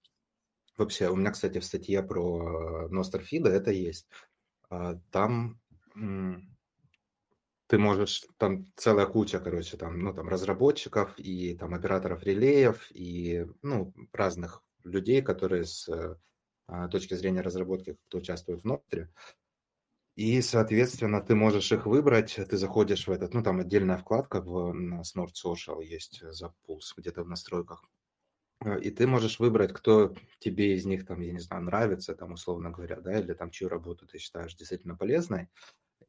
Вообще, 0.78 1.10
у 1.10 1.16
меня, 1.16 1.32
кстати, 1.32 1.60
в 1.60 1.66
статье 1.66 2.02
про 2.04 2.88
Ностерфида 2.90 3.50
это 3.50 3.72
есть. 3.72 4.08
А, 4.70 5.00
там 5.12 5.60
ты 7.68 7.78
можешь, 7.78 8.26
там 8.38 8.66
целая 8.76 9.06
куча, 9.06 9.40
короче, 9.40 9.78
там, 9.78 10.00
ну, 10.00 10.14
там, 10.14 10.28
разработчиков 10.28 11.18
и 11.18 11.56
там 11.56 11.74
операторов 11.74 12.24
релеев 12.24 12.88
и, 12.92 13.48
ну, 13.62 13.94
разных 14.12 14.62
людей, 14.84 15.22
которые 15.22 15.66
с 15.66 15.90
точки 16.92 17.14
зрения 17.14 17.42
разработки, 17.42 17.98
кто 18.08 18.20
участвует 18.20 18.62
в 18.62 18.66
Ностре, 18.66 19.10
и, 20.16 20.42
соответственно, 20.42 21.22
ты 21.22 21.34
можешь 21.34 21.72
их 21.72 21.88
выбрать, 21.88 22.36
ты 22.36 22.58
заходишь 22.58 23.08
в 23.08 23.12
этот, 23.12 23.34
ну, 23.34 23.42
там 23.42 23.60
отдельная 23.60 23.98
вкладка 23.98 24.42
в, 24.42 24.72
Snort 25.02 25.32
Social 25.44 25.84
есть 25.84 26.22
за 26.22 26.54
пулс 26.66 26.94
где-то 26.96 27.24
в 27.24 27.28
настройках. 27.28 27.84
Э, 28.64 28.80
и 28.80 28.92
ты 28.92 29.08
можешь 29.08 29.40
выбрать, 29.40 29.74
кто 29.74 30.16
тебе 30.40 30.76
из 30.76 30.86
них, 30.86 31.06
там, 31.08 31.22
я 31.22 31.34
не 31.34 31.40
знаю, 31.40 31.64
нравится, 31.64 32.16
там, 32.16 32.34
условно 32.34 32.72
говоря, 32.72 33.00
да, 33.02 33.20
или 33.20 33.34
там, 33.34 33.52
чью 33.52 33.70
работу 33.70 34.06
ты 34.06 34.20
считаешь 34.20 34.56
действительно 34.56 34.96
полезной 34.96 35.50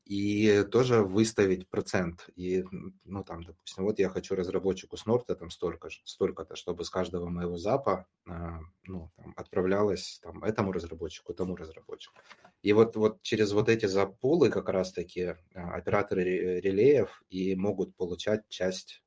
и 0.04 0.64
тоже 0.70 1.02
выставить 1.02 1.68
процент. 1.68 2.28
И, 2.36 2.64
ну, 3.04 3.24
там, 3.24 3.42
допустим, 3.42 3.84
вот 3.84 3.98
я 3.98 4.08
хочу 4.10 4.34
разработчику 4.34 4.96
Снорта 4.96 5.34
там 5.34 5.50
столько 5.50 5.88
столько-то, 6.04 6.56
чтобы 6.56 6.84
с 6.84 6.90
каждого 6.90 7.28
моего 7.28 7.56
запа, 7.56 8.06
а, 8.28 8.60
ну, 8.86 9.10
там, 9.16 9.32
отправлялось 9.36 10.20
там 10.22 10.44
этому 10.44 10.72
разработчику, 10.72 11.32
тому 11.34 11.56
разработчику. 11.56 12.14
И 12.62 12.72
вот, 12.72 12.96
вот 12.96 13.22
через 13.22 13.52
вот 13.52 13.68
эти 13.68 13.86
запулы 13.86 14.50
как 14.50 14.68
раз-таки 14.68 15.36
а, 15.54 15.74
операторы 15.74 16.60
релеев 16.60 17.22
и 17.30 17.54
могут 17.56 17.96
получать 17.96 18.48
часть, 18.48 19.02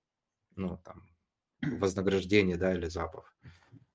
ну, 0.56 0.80
там, 0.84 1.08
вознаграждения, 1.62 2.58
да, 2.58 2.74
или 2.74 2.88
запов. 2.88 3.36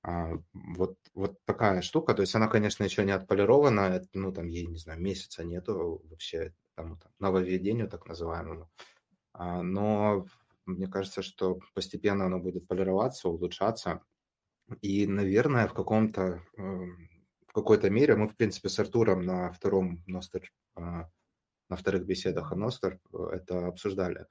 А, 0.03 0.33
вот, 0.53 0.97
вот 1.13 1.43
такая 1.45 1.81
штука, 1.81 2.13
то 2.13 2.21
есть 2.21 2.35
она, 2.35 2.47
конечно, 2.47 2.83
еще 2.83 3.05
не 3.05 3.11
отполирована, 3.13 4.01
ну, 4.13 4.33
там 4.33 4.47
ей, 4.47 4.67
не 4.67 4.77
знаю, 4.77 5.01
месяца 5.01 5.45
нету 5.45 6.01
вообще 6.09 6.53
тому 6.75 6.97
там, 6.97 7.11
нововведению 7.19 7.89
так 7.89 8.07
называемому. 8.07 8.69
А, 9.33 9.61
но 9.61 10.25
мне 10.65 10.87
кажется, 10.87 11.21
что 11.21 11.59
постепенно 11.73 12.25
оно 12.25 12.39
будет 12.39 12.67
полироваться, 12.67 13.29
улучшаться. 13.29 14.01
И, 14.81 15.07
наверное, 15.07 15.67
в 15.67 15.73
каком-то 15.73 16.41
эм, 16.57 17.09
в 17.53 17.55
какой-то 17.55 17.91
мере 17.91 18.15
мы, 18.15 18.27
в 18.27 18.35
принципе, 18.35 18.67
с 18.67 18.79
Артуром 18.79 19.21
на 19.21 19.51
втором 19.51 20.03
Ностер, 20.07 20.51
а, 20.73 21.07
на 21.69 21.75
вторых 21.75 22.03
беседах 22.03 22.51
о 22.51 22.55
Ностер 22.55 22.99
э, 23.13 23.17
это 23.31 23.67
обсуждали, 23.67 24.25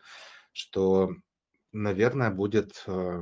что, 0.50 1.14
наверное, 1.70 2.32
будет 2.32 2.82
э, 2.88 3.20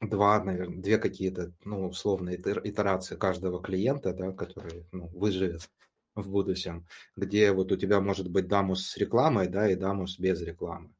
два, 0.00 0.44
наверное, 0.44 0.80
две 0.80 0.98
какие-то, 0.98 1.54
ну, 1.64 1.88
условные 1.88 2.36
итерации 2.36 3.16
каждого 3.16 3.60
клиента, 3.60 4.14
да, 4.14 4.30
который 4.30 4.86
ну, 4.92 5.08
выживет 5.08 5.68
в 6.16 6.28
будущем, 6.28 6.86
где 7.16 7.52
вот 7.52 7.70
у 7.72 7.76
тебя 7.76 8.00
может 8.00 8.30
быть 8.30 8.48
дамус 8.48 8.86
с 8.86 8.96
рекламой, 8.96 9.48
да, 9.48 9.70
и 9.70 9.76
дамус 9.76 10.18
без 10.18 10.42
рекламы. 10.42 10.92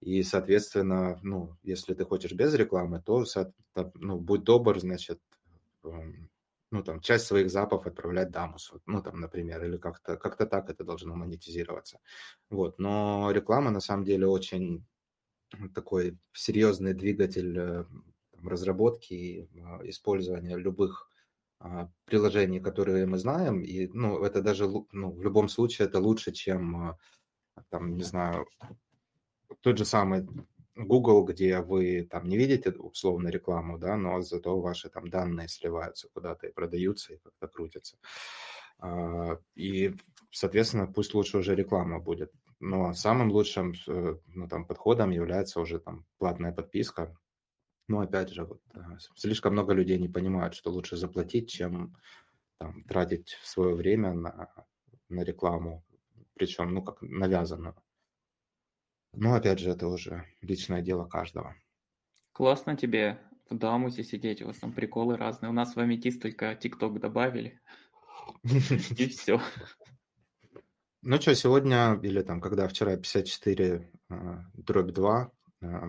И, 0.00 0.22
соответственно, 0.22 1.18
ну, 1.22 1.56
если 1.62 1.94
ты 1.94 2.04
хочешь 2.04 2.32
без 2.32 2.54
рекламы, 2.54 3.02
то, 3.02 3.24
ну, 3.94 4.18
будь 4.18 4.44
добр, 4.44 4.78
значит, 4.78 5.20
эм, 5.84 6.30
ну, 6.70 6.82
там, 6.82 7.00
часть 7.00 7.26
своих 7.26 7.50
запов 7.50 7.86
отправлять 7.86 8.30
дамусу, 8.30 8.82
ну, 8.86 9.02
там, 9.02 9.20
например, 9.20 9.64
или 9.64 9.76
как-то 9.78 10.16
как 10.16 10.36
так 10.36 10.70
это 10.70 10.84
должно 10.84 11.14
монетизироваться. 11.14 12.00
Вот, 12.50 12.78
но 12.78 13.30
реклама, 13.32 13.70
на 13.70 13.80
самом 13.80 14.04
деле, 14.04 14.26
очень 14.26 14.84
такой 15.74 16.18
серьезный 16.32 16.94
двигатель 16.94 17.56
э, 17.58 17.84
разработки 18.42 19.14
и 19.14 19.48
а, 19.60 19.80
использования 19.88 20.56
любых 20.56 21.10
приложений, 22.04 22.60
которые 22.60 23.06
мы 23.06 23.18
знаем, 23.18 23.62
и, 23.62 23.86
ну, 23.88 24.22
это 24.22 24.42
даже, 24.42 24.68
ну, 24.92 25.10
в 25.10 25.22
любом 25.22 25.48
случае 25.48 25.88
это 25.88 25.98
лучше, 25.98 26.32
чем, 26.32 26.76
а, 26.76 26.98
там, 27.70 27.94
не 27.96 28.02
знаю, 28.02 28.46
тот 29.60 29.78
же 29.78 29.84
самый 29.84 30.26
Google, 30.76 31.24
где 31.24 31.60
вы 31.60 32.06
там 32.10 32.28
не 32.28 32.36
видите 32.36 32.70
условно 32.70 33.28
рекламу, 33.28 33.78
да, 33.78 33.96
но 33.96 34.20
зато 34.20 34.60
ваши 34.60 34.88
там 34.90 35.08
данные 35.08 35.48
сливаются 35.48 36.08
куда-то 36.12 36.48
и 36.48 36.52
продаются, 36.52 37.14
и 37.14 37.18
как-то 37.18 37.48
крутятся. 37.48 37.96
И 39.54 39.94
соответственно, 40.32 40.86
пусть 40.86 41.14
лучше 41.14 41.38
уже 41.38 41.54
реклама 41.54 42.00
будет. 42.00 42.32
Но 42.60 42.92
самым 42.94 43.30
лучшим 43.30 43.74
э, 43.86 44.16
ну, 44.26 44.48
там, 44.48 44.64
подходом 44.64 45.10
является 45.10 45.60
уже 45.60 45.78
там 45.78 46.06
платная 46.18 46.52
подписка. 46.52 47.16
Но 47.86 48.00
опять 48.00 48.30
же, 48.30 48.44
вот, 48.44 48.62
слишком 49.14 49.52
много 49.52 49.74
людей 49.74 49.98
не 49.98 50.08
понимают, 50.08 50.54
что 50.54 50.70
лучше 50.70 50.96
заплатить, 50.96 51.50
чем 51.50 51.96
там, 52.58 52.84
тратить 52.84 53.36
свое 53.42 53.74
время 53.74 54.14
на, 54.14 54.48
на 55.08 55.20
рекламу, 55.20 55.84
причем, 56.34 56.72
ну, 56.72 56.82
как 56.82 57.02
навязанную. 57.02 57.76
Но 59.12 59.34
опять 59.34 59.58
же, 59.58 59.70
это 59.70 59.86
уже 59.86 60.24
личное 60.40 60.82
дело 60.82 61.06
каждого. 61.06 61.54
Классно 62.32 62.76
тебе 62.76 63.20
в 63.48 63.56
Дамусе 63.56 64.02
сидеть, 64.02 64.42
у 64.42 64.46
вас 64.46 64.58
там 64.58 64.72
приколы 64.72 65.16
разные. 65.16 65.50
У 65.50 65.52
нас 65.52 65.76
в 65.76 65.78
Аметист 65.78 66.22
только 66.22 66.54
ТикТок 66.54 66.98
добавили. 67.00 67.60
И 68.42 69.06
все. 69.08 69.40
Ну 71.02 71.20
что, 71.20 71.34
сегодня, 71.34 72.00
или 72.02 72.22
там, 72.22 72.40
когда 72.40 72.66
вчера 72.66 72.96
54 72.96 73.90
а, 74.08 74.44
дробь 74.54 74.90
2, 74.90 75.30
а, 75.60 75.86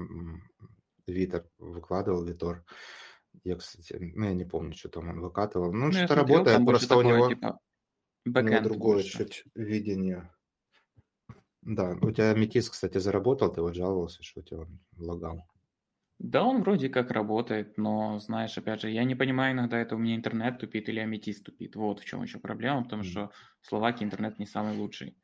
Витер 1.08 1.50
выкладывал, 1.58 2.24
Витор, 2.24 2.64
я, 3.44 3.56
кстати, 3.56 3.96
ну, 4.16 4.26
я 4.26 4.34
не 4.34 4.46
помню, 4.46 4.74
что 4.74 4.90
там 4.90 5.10
он 5.10 5.20
выкатывал. 5.20 5.74
Ну, 5.74 5.88
ну 5.88 5.92
что-то 5.92 6.16
работает, 6.16 6.66
просто 6.66 6.98
у 6.98 7.02
него, 7.02 7.28
типа, 7.28 7.60
у 8.26 8.40
него 8.40 8.62
другое 8.62 9.04
чуть 9.04 9.44
видение. 9.56 10.32
Да, 11.62 11.98
у 12.02 12.12
тебя 12.12 12.34
метис, 12.34 12.70
кстати, 12.70 13.00
заработал, 13.00 13.52
ты 13.52 13.62
вот 13.62 13.76
жаловался, 13.76 14.22
что 14.24 14.42
у 14.42 14.44
тебя 14.44 14.60
он 14.60 14.80
лагал. 14.98 15.48
Да, 16.20 16.44
он 16.44 16.62
вроде 16.62 16.90
как 16.90 17.12
работает, 17.12 17.78
но, 17.78 18.20
знаешь, 18.20 18.58
опять 18.58 18.82
же, 18.82 18.90
я 18.90 19.04
не 19.04 19.16
понимаю 19.16 19.54
иногда, 19.54 19.78
это 19.80 19.96
у 19.96 19.98
меня 19.98 20.16
интернет 20.16 20.60
тупит 20.60 20.88
или 20.88 21.00
аметист 21.00 21.44
тупит. 21.44 21.76
Вот 21.76 22.00
в 22.00 22.06
чем 22.06 22.24
еще 22.24 22.40
проблема, 22.40 22.84
потому 22.84 23.04
что 23.04 23.32
в 23.62 23.68
Словакии 23.68 24.06
интернет 24.06 24.40
не 24.40 24.46
самый 24.46 24.78
лучший. 24.78 25.18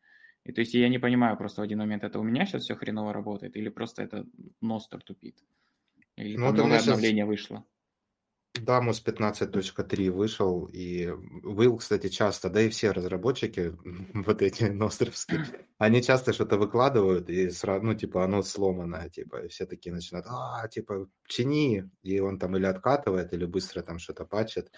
И 0.44 0.52
то 0.52 0.62
есть 0.62 0.74
я 0.74 0.90
не 0.90 0.98
понимаю 0.98 1.38
просто 1.38 1.62
в 1.62 1.64
один 1.64 1.78
момент, 1.80 2.04
это 2.04 2.20
у 2.20 2.24
меня 2.24 2.46
сейчас 2.46 2.64
все 2.64 2.76
хреново 2.76 3.14
работает, 3.14 3.56
или 3.56 3.70
просто 3.70 4.04
это 4.04 4.26
Ностер 4.60 5.02
тупит. 5.02 5.38
Или 6.16 6.38
ну, 6.38 6.48
там 6.48 6.58
новое 6.58 6.80
обновление 6.80 7.26
сейчас... 7.26 7.30
вышло. 7.30 7.66
Дамус 8.54 9.02
15.3 9.06 10.12
вышел, 10.12 10.66
и 10.66 11.10
был, 11.44 11.78
кстати, 11.78 12.10
часто, 12.10 12.50
да 12.50 12.62
и 12.62 12.70
все 12.70 12.92
разработчики, 12.92 13.74
вот 14.14 14.42
эти 14.42 14.66
ностровские, 14.66 15.46
они 15.78 16.04
часто 16.04 16.34
что-то 16.34 16.58
выкладывают, 16.58 17.30
и 17.30 17.50
сразу, 17.50 17.86
ну, 17.86 17.94
типа, 17.94 18.26
оно 18.26 18.44
сломанное, 18.44 19.10
типа, 19.10 19.46
и 19.46 19.48
все 19.48 19.66
такие 19.66 19.94
начинают, 19.94 20.28
а, 20.30 20.68
типа, 20.68 21.08
чини, 21.28 21.90
и 22.04 22.20
он 22.20 22.40
там 22.40 22.58
или 22.58 22.66
откатывает, 22.66 23.32
или 23.34 23.46
быстро 23.46 23.84
там 23.84 24.00
что-то 24.00 24.26
патчит, 24.26 24.70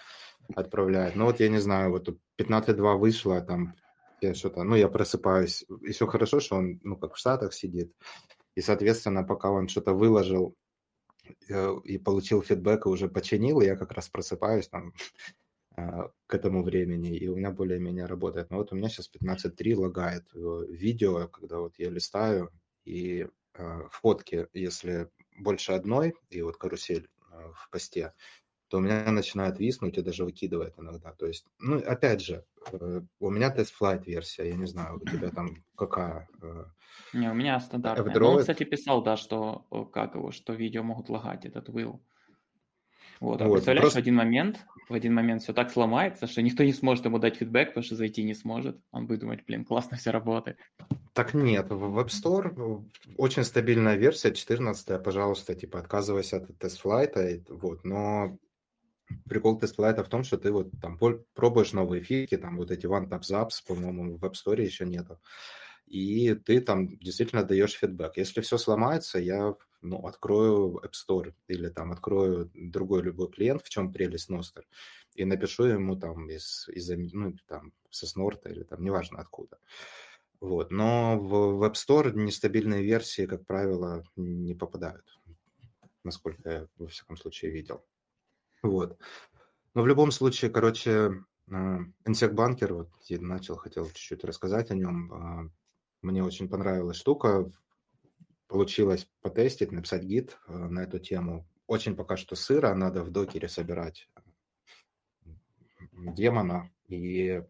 отправляет. 0.55 1.15
Ну, 1.15 1.25
вот 1.25 1.39
я 1.39 1.49
не 1.49 1.59
знаю, 1.59 1.91
вот 1.91 2.07
15.2 2.37 2.97
вышло, 2.97 3.41
там, 3.41 3.73
я 4.21 4.35
что-то, 4.35 4.63
ну, 4.63 4.75
я 4.75 4.87
просыпаюсь, 4.87 5.65
еще 5.81 6.05
хорошо, 6.05 6.39
что 6.39 6.57
он, 6.57 6.79
ну, 6.83 6.95
как 6.95 7.15
в 7.15 7.17
Штатах 7.17 7.55
сидит, 7.55 7.91
и, 8.53 8.61
соответственно, 8.61 9.23
пока 9.23 9.49
он 9.49 9.67
что-то 9.67 9.93
выложил, 9.93 10.55
и 11.47 11.97
получил 11.97 12.41
фидбэк 12.41 12.85
и 12.85 12.89
уже 12.89 13.07
починил, 13.07 13.61
и 13.61 13.65
я 13.65 13.75
как 13.75 13.91
раз 13.91 14.09
просыпаюсь 14.09 14.67
там 14.67 14.93
а, 15.75 16.11
к 16.27 16.33
этому 16.33 16.63
времени, 16.63 17.15
и 17.15 17.27
у 17.27 17.35
меня 17.35 17.51
более-менее 17.51 18.05
работает. 18.05 18.49
Но 18.49 18.57
вот 18.57 18.71
у 18.71 18.75
меня 18.75 18.89
сейчас 18.89 19.09
15.3 19.09 19.75
лагает 19.75 20.25
э, 20.35 20.65
видео, 20.69 21.27
когда 21.27 21.59
вот 21.59 21.75
я 21.77 21.89
листаю, 21.89 22.51
и 22.85 23.27
э, 23.55 23.81
фотки, 23.91 24.47
если 24.53 25.09
больше 25.37 25.73
одной, 25.73 26.13
и 26.29 26.41
вот 26.41 26.57
карусель 26.57 27.09
в 27.55 27.69
посте, 27.71 28.13
то 28.67 28.77
у 28.77 28.81
меня 28.81 29.11
начинает 29.11 29.59
виснуть 29.59 29.97
и 29.97 30.01
даже 30.01 30.25
выкидывает 30.25 30.73
иногда. 30.77 31.13
То 31.13 31.27
есть, 31.27 31.45
ну, 31.59 31.77
опять 31.77 32.21
же, 32.21 32.43
у 33.19 33.29
меня 33.29 33.49
тест-флайт 33.49 34.05
версия, 34.07 34.49
я 34.49 34.55
не 34.55 34.67
знаю, 34.67 34.97
у 35.01 35.05
тебя 35.05 35.29
там 35.29 35.63
какая? 35.77 36.27
Не, 37.13 37.29
у 37.29 37.33
меня 37.33 37.59
стандартная. 37.59 38.19
Ну, 38.19 38.27
он, 38.27 38.39
кстати, 38.39 38.63
писал, 38.63 39.03
да, 39.03 39.17
что 39.17 39.65
как 39.91 40.15
его, 40.15 40.31
что 40.31 40.53
видео 40.53 40.83
могут 40.83 41.09
лагать, 41.09 41.45
этот 41.45 41.69
Will. 41.69 41.99
Вот, 43.19 43.41
а 43.41 43.45
вот, 43.45 43.53
представляешь, 43.53 43.83
просто... 43.83 43.99
в 43.99 44.01
один 44.01 44.15
момент, 44.15 44.65
в 44.89 44.93
один 44.93 45.13
момент 45.13 45.43
все 45.43 45.53
так 45.53 45.71
сломается, 45.71 46.27
что 46.27 46.41
никто 46.41 46.63
не 46.63 46.73
сможет 46.73 47.05
ему 47.05 47.19
дать 47.19 47.37
фидбэк, 47.37 47.69
потому 47.69 47.83
что 47.83 47.95
зайти 47.95 48.23
не 48.23 48.33
сможет. 48.33 48.81
Он 48.91 49.07
будет 49.07 49.21
думать, 49.21 49.45
блин, 49.45 49.63
классно 49.63 49.95
все 49.95 50.11
работает. 50.11 50.59
Так 51.13 51.33
нет, 51.33 51.69
в 51.69 51.99
App 51.99 52.07
Store 52.07 52.83
очень 53.17 53.43
стабильная 53.45 53.95
версия, 53.95 54.33
14 54.33 55.01
пожалуйста, 55.01 55.55
типа 55.55 55.79
отказывайся 55.79 56.37
от 56.37 56.57
тест-флайта, 56.57 57.39
вот, 57.47 57.85
но 57.85 58.37
прикол 59.29 59.59
тест-флайта 59.59 60.03
в 60.03 60.09
том, 60.09 60.23
что 60.23 60.37
ты 60.37 60.51
вот 60.51 60.71
там 60.81 60.99
пробуешь 61.33 61.73
новые 61.73 62.01
фики, 62.01 62.37
там 62.37 62.57
вот 62.57 62.71
эти 62.71 62.85
One 62.85 63.09
Tap 63.09 63.21
Zaps, 63.21 63.65
по-моему, 63.67 64.17
в 64.17 64.25
App 64.25 64.33
Store 64.33 64.61
еще 64.61 64.85
нету 64.85 65.19
и 65.93 66.33
ты 66.33 66.59
там 66.59 66.97
действительно 66.97 67.43
даешь 67.43 67.77
фидбэк. 67.77 68.17
Если 68.17 68.41
все 68.41 68.57
сломается, 68.57 69.19
я 69.19 69.55
ну, 69.81 70.07
открою 70.07 70.81
App 70.83 70.93
Store 70.93 71.33
или 71.47 71.69
там 71.69 71.91
открою 71.91 72.49
другой 72.55 73.03
любой 73.03 73.29
клиент, 73.29 73.61
в 73.63 73.69
чем 73.69 73.93
прелесть 73.93 74.29
Ностер, 74.29 74.65
и 75.13 75.23
напишу 75.23 75.65
ему 75.65 75.95
там 75.95 76.29
из, 76.29 76.67
из 76.69 76.89
ну, 77.13 77.35
там, 77.47 77.73
со 77.91 78.07
Снорта 78.07 78.49
или 78.49 78.63
там, 78.63 78.83
неважно 78.83 79.19
откуда. 79.19 79.59
Вот. 80.39 80.71
Но 80.71 81.19
в, 81.19 81.57
в 81.57 81.63
App 81.63 81.73
Store 81.73 82.11
нестабильные 82.11 82.83
версии, 82.83 83.27
как 83.27 83.45
правило, 83.45 84.03
не 84.15 84.55
попадают, 84.55 85.05
насколько 86.03 86.49
я, 86.49 86.67
во 86.77 86.87
всяком 86.87 87.17
случае, 87.17 87.51
видел. 87.51 87.85
Вот. 88.63 88.97
Но 89.75 89.83
в 89.83 89.87
любом 89.87 90.11
случае, 90.11 90.49
короче, 90.49 91.23
Insect 91.49 91.93
а, 92.07 92.33
Banker, 92.33 92.73
вот 92.73 92.89
я 93.07 93.19
начал, 93.19 93.57
хотел 93.57 93.85
чуть-чуть 93.87 94.23
рассказать 94.23 94.71
о 94.71 94.75
нем. 94.75 95.13
А, 95.13 95.49
мне 96.01 96.23
очень 96.23 96.49
понравилась 96.49 96.97
штука. 96.97 97.51
Получилось 98.47 99.09
потестить, 99.21 99.71
написать 99.71 100.03
гид 100.03 100.37
э, 100.47 100.53
на 100.53 100.81
эту 100.81 100.99
тему. 100.99 101.47
Очень 101.65 101.95
пока 101.95 102.17
что 102.17 102.35
сыро, 102.35 102.75
надо 102.75 103.01
в 103.03 103.09
докере 103.09 103.47
собирать 103.47 104.09
демона 105.91 106.69
и 106.87 107.41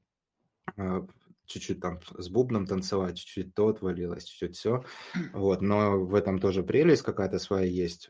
чуть-чуть 1.46 1.82
там 1.82 2.00
с 2.18 2.30
бубном 2.30 2.66
танцевать, 2.66 3.18
чуть-чуть 3.18 3.54
то 3.54 3.68
отвалилось, 3.68 4.24
чуть-чуть 4.24 4.56
все. 4.56 4.86
Вот, 5.34 5.62
но 5.62 6.00
в 6.00 6.16
этом 6.16 6.40
тоже 6.40 6.64
прелесть 6.64 7.02
какая-то 7.02 7.40
своя 7.40 7.66
есть. 7.66 8.10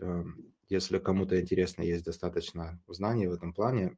Если 0.74 0.98
кому-то 0.98 1.40
интересно, 1.40 1.84
есть 1.84 2.04
достаточно 2.04 2.82
знаний 2.88 3.28
в 3.28 3.34
этом 3.34 3.54
плане, 3.54 3.95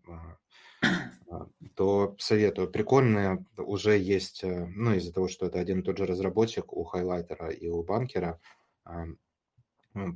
а, 1.31 1.47
то 1.73 2.17
советую. 2.19 2.69
Прикольные 2.69 3.45
уже 3.55 3.97
есть, 3.97 4.43
э, 4.43 4.65
ну, 4.75 4.93
из-за 4.95 5.13
того, 5.13 5.29
что 5.29 5.45
это 5.45 5.57
один 5.57 5.79
и 5.79 5.83
тот 5.83 5.97
же 5.97 6.05
разработчик 6.05 6.73
у 6.73 6.83
хайлайтера 6.83 7.49
и 7.49 7.69
у 7.69 7.81
банкера, 7.81 8.41
а, 8.83 9.05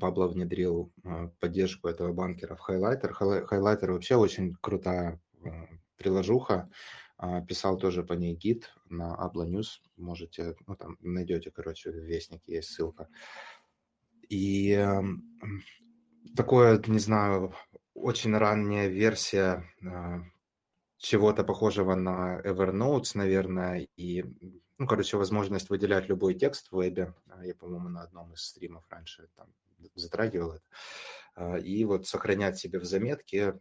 Пабло 0.02 0.28
внедрил 0.28 0.92
а, 1.06 1.30
поддержку 1.40 1.88
этого 1.88 2.12
банкера 2.12 2.56
в 2.56 2.60
хайлайтер. 2.60 3.14
Хайлайтер 3.14 3.94
вообще 3.94 4.16
очень 4.16 4.54
крутая 4.60 5.22
приложуха. 5.96 6.70
Писал 7.48 7.78
тоже 7.78 8.04
по 8.04 8.14
ней 8.14 8.36
гид 8.36 8.74
на 8.90 9.16
Abla 9.16 9.48
News. 9.48 9.80
Можете, 9.96 10.56
ну, 10.68 10.76
там 10.76 10.98
найдете, 11.00 11.52
короче, 11.52 11.92
в 11.92 11.96
Вестнике 11.96 12.56
есть 12.56 12.70
ссылка. 12.74 13.08
И 14.28 14.72
эм, 14.72 15.24
такое, 16.36 16.82
не 16.88 17.00
знаю, 17.00 17.54
очень 17.94 18.36
ранняя 18.36 18.88
версия 18.88 19.66
чего-то 21.00 21.44
похожего 21.44 21.96
на 21.96 22.42
Evernote, 22.42 23.12
наверное, 23.16 23.88
и, 23.96 24.26
ну, 24.78 24.86
короче, 24.86 25.18
возможность 25.18 25.70
выделять 25.70 26.10
любой 26.10 26.36
текст 26.36 26.68
в 26.68 26.76
вебе. 26.76 27.16
А, 27.30 27.44
я, 27.46 27.56
по-моему, 27.56 27.88
на 27.88 28.04
одном 28.04 28.34
из 28.34 28.42
стримов 28.42 28.84
раньше 28.90 29.30
там 29.36 29.48
затрагивал 29.96 30.52
это. 30.52 30.66
А, 31.36 31.58
и 31.58 31.86
вот 31.86 32.06
сохранять 32.06 32.58
себе 32.58 32.80
в 32.80 32.84
заметке. 32.84 33.60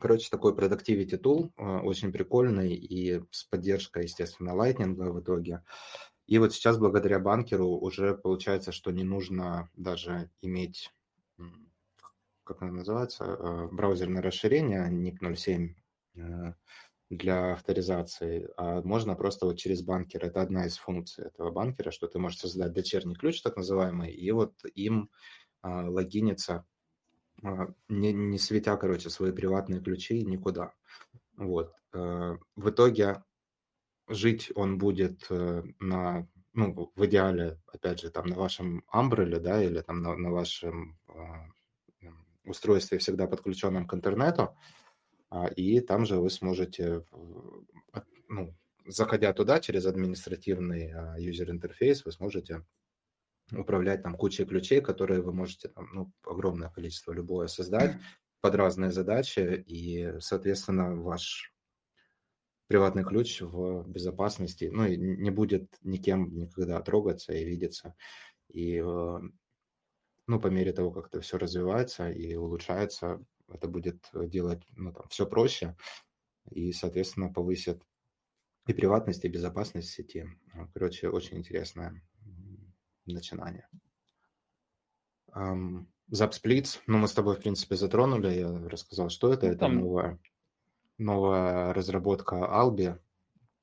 Короче, 0.00 0.30
такой 0.30 0.54
productivity 0.54 1.20
tool, 1.20 1.50
а, 1.56 1.80
очень 1.80 2.12
прикольный 2.12 2.74
и 2.74 3.20
с 3.32 3.44
поддержкой, 3.44 4.04
естественно, 4.04 4.50
Lightning 4.50 4.94
в 4.94 5.20
итоге. 5.20 5.64
И 6.28 6.38
вот 6.38 6.54
сейчас 6.54 6.78
благодаря 6.78 7.18
банкеру 7.18 7.66
уже 7.66 8.14
получается, 8.14 8.70
что 8.70 8.92
не 8.92 9.02
нужно 9.02 9.68
даже 9.74 10.30
иметь, 10.42 10.92
как 12.44 12.62
оно 12.62 12.72
называется, 12.72 13.68
браузерное 13.70 14.22
расширение 14.22 14.90
NIP 14.90 15.36
07 15.36 15.74
Э, 16.16 16.52
для 17.10 17.52
авторизации, 17.52 18.48
а 18.56 18.80
можно 18.80 19.14
просто 19.14 19.44
вот 19.44 19.58
через 19.58 19.82
банкер. 19.82 20.24
Это 20.24 20.40
одна 20.40 20.64
из 20.64 20.78
функций 20.78 21.26
этого 21.26 21.50
банкера, 21.50 21.90
что 21.90 22.06
ты 22.06 22.18
можешь 22.18 22.38
создать 22.38 22.72
дочерний 22.72 23.14
ключ, 23.14 23.42
так 23.42 23.56
называемый, 23.58 24.10
и 24.10 24.30
вот 24.30 24.54
им 24.74 25.10
а, 25.60 25.90
логиниться, 25.90 26.64
а, 27.42 27.66
не, 27.90 28.14
не 28.14 28.38
светя, 28.38 28.78
короче, 28.78 29.10
свои 29.10 29.30
приватные 29.30 29.82
ключи 29.82 30.24
никуда. 30.24 30.72
Вот. 31.36 31.74
А, 31.92 32.38
в 32.56 32.70
итоге 32.70 33.22
жить 34.08 34.50
он 34.54 34.78
будет 34.78 35.26
э, 35.28 35.64
на, 35.80 36.26
ну, 36.54 36.92
в 36.96 37.04
идеале, 37.04 37.60
опять 37.66 38.00
же, 38.00 38.10
там 38.10 38.24
на 38.26 38.36
вашем 38.36 38.84
Umbrella, 38.90 39.38
да, 39.38 39.62
или 39.62 39.82
там 39.82 40.00
на, 40.00 40.16
на 40.16 40.30
вашем 40.30 40.98
а, 41.08 41.44
устройстве 42.44 42.98
всегда 42.98 43.26
подключенном 43.26 43.86
к 43.86 43.94
интернету, 43.94 44.56
а, 45.30 45.46
и 45.46 45.80
там 45.80 46.04
же 46.06 46.16
вы 46.16 46.30
сможете 46.30 47.04
ну, 48.28 48.54
заходя 48.86 49.32
туда 49.32 49.60
через 49.60 49.86
административный 49.86 50.92
юзер-интерфейс, 51.18 52.04
вы 52.04 52.12
сможете 52.12 52.64
управлять 53.50 54.02
там 54.02 54.14
кучей 54.14 54.44
ключей, 54.44 54.80
которые 54.80 55.20
вы 55.20 55.32
можете, 55.32 55.68
там, 55.68 55.88
ну, 55.92 56.12
огромное 56.24 56.70
количество 56.70 57.12
любое 57.12 57.46
создать 57.46 57.96
под 58.40 58.54
разные 58.54 58.90
задачи, 58.90 59.62
и, 59.66 60.14
соответственно, 60.20 60.96
ваш 60.96 61.52
приватный 62.68 63.04
ключ 63.04 63.42
в 63.42 63.86
безопасности, 63.86 64.70
ну, 64.72 64.86
и 64.86 64.96
не 64.96 65.30
будет 65.30 65.76
никем 65.82 66.34
никогда 66.34 66.80
трогаться 66.80 67.32
и 67.34 67.44
видеться. 67.44 67.94
И, 68.48 68.82
э, 68.82 69.20
ну, 70.26 70.40
по 70.40 70.48
мере 70.48 70.72
того, 70.72 70.90
как 70.90 71.08
это 71.08 71.20
все 71.20 71.38
развивается 71.38 72.10
и 72.10 72.34
улучшается, 72.34 73.24
это 73.48 73.68
будет 73.68 74.08
делать, 74.14 74.62
ну, 74.76 74.92
там, 74.92 75.08
все 75.08 75.26
проще 75.26 75.76
и, 76.50 76.72
соответственно, 76.72 77.32
повысит 77.32 77.82
и 78.66 78.72
приватность, 78.72 79.24
и 79.24 79.28
безопасность 79.28 79.90
сети. 79.90 80.26
Короче, 80.72 81.08
очень 81.08 81.38
интересное 81.38 82.02
начинание. 83.06 83.68
Zapsplits, 86.10 86.80
ну, 86.86 86.98
мы 86.98 87.08
с 87.08 87.14
тобой, 87.14 87.36
в 87.36 87.40
принципе, 87.40 87.76
затронули, 87.76 88.28
я 88.28 88.68
рассказал, 88.68 89.08
что 89.08 89.32
это. 89.32 89.46
Ну, 89.46 89.52
это 89.52 89.68
новая, 89.68 90.18
новая 90.98 91.72
разработка 91.72 92.36
Albi. 92.36 92.98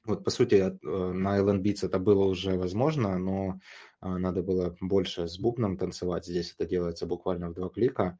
Вот, 0.05 0.23
по 0.23 0.31
сути, 0.31 0.55
э, 0.55 0.71
на 0.81 1.39
Beats 1.39 1.85
это 1.85 1.99
было 1.99 2.25
уже 2.25 2.57
возможно, 2.57 3.19
но 3.19 3.59
надо 4.01 4.43
было 4.43 4.75
больше 4.81 5.27
с 5.27 5.39
бубном 5.39 5.77
танцевать. 5.77 6.25
Здесь 6.25 6.53
это 6.57 6.67
делается 6.69 7.05
буквально 7.05 7.49
в 7.49 7.53
два 7.53 7.69
клика. 7.69 8.17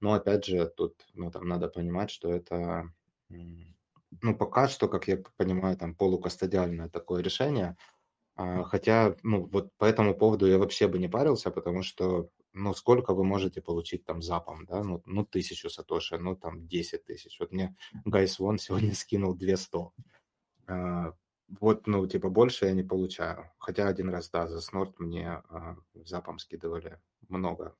Но, 0.00 0.12
опять 0.12 0.44
же, 0.44 0.66
тут 0.66 0.94
ну, 1.14 1.30
там 1.30 1.48
надо 1.48 1.68
понимать, 1.68 2.10
что 2.10 2.32
это, 2.32 2.90
ну, 3.28 4.36
пока 4.36 4.68
что, 4.68 4.88
как 4.88 5.08
я 5.08 5.22
понимаю, 5.36 5.76
там 5.76 5.94
полукастодиальное 5.94 6.88
такое 6.88 7.22
решение– 7.22 7.76
а, 8.38 8.62
хотя, 8.62 9.16
ну, 9.24 9.46
вот 9.46 9.72
по 9.78 9.84
этому 9.84 10.14
поводу 10.14 10.46
я 10.46 10.58
вообще 10.58 10.86
бы 10.86 11.00
не 11.00 11.08
парился, 11.08 11.50
потому 11.50 11.82
что, 11.82 12.30
ну, 12.52 12.72
сколько 12.72 13.12
вы 13.12 13.24
можете 13.24 13.60
получить 13.60 14.04
там 14.04 14.22
запом, 14.22 14.64
да, 14.64 14.84
ну, 14.84 15.02
ну 15.06 15.24
тысячу 15.24 15.68
сатоши, 15.68 16.18
ну, 16.18 16.36
там, 16.36 16.68
10 16.68 17.04
тысяч. 17.04 17.40
Вот 17.40 17.50
мне 17.50 17.74
Гайс 18.04 18.38
Вон 18.38 18.58
сегодня 18.58 18.94
скинул 18.94 19.34
200. 19.34 19.78
Вот, 21.48 21.86
ну, 21.86 22.06
типа, 22.06 22.28
больше 22.28 22.66
я 22.66 22.72
не 22.72 22.82
получаю. 22.82 23.50
Хотя 23.58 23.88
один 23.88 24.10
раз, 24.10 24.30
да, 24.30 24.46
за 24.46 24.60
снорт 24.60 24.98
мне 24.98 25.42
а, 25.48 25.76
запом 25.94 26.38
скидывали 26.38 27.00
много. 27.28 27.74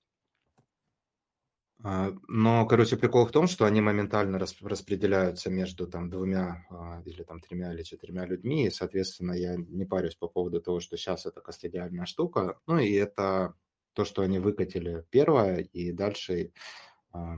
А, 1.85 2.13
но, 2.29 2.67
короче, 2.67 2.97
прикол 2.97 3.27
в 3.27 3.31
том, 3.31 3.47
что 3.47 3.67
они 3.67 3.81
моментально 3.81 4.39
распределяются 4.39 5.51
между 5.51 5.87
там 5.87 6.11
двумя 6.11 6.67
а, 6.71 7.03
или 7.05 7.23
там 7.23 7.41
тремя 7.41 7.73
или 7.73 7.83
четырьмя 7.83 8.27
людьми, 8.27 8.67
и, 8.67 8.71
соответственно, 8.71 9.33
я 9.33 9.57
не 9.57 9.85
парюсь 9.85 10.17
по 10.17 10.29
поводу 10.29 10.61
того, 10.61 10.81
что 10.81 10.97
сейчас 10.97 11.27
это 11.27 11.41
кастодиальная 11.41 12.07
штука. 12.07 12.59
Ну 12.67 12.79
и 12.79 12.93
это 12.95 13.55
то, 13.93 14.05
что 14.05 14.23
они 14.23 14.39
выкатили 14.39 15.05
первое, 15.11 15.59
и 15.59 15.93
дальше 15.93 16.53
а, 17.13 17.37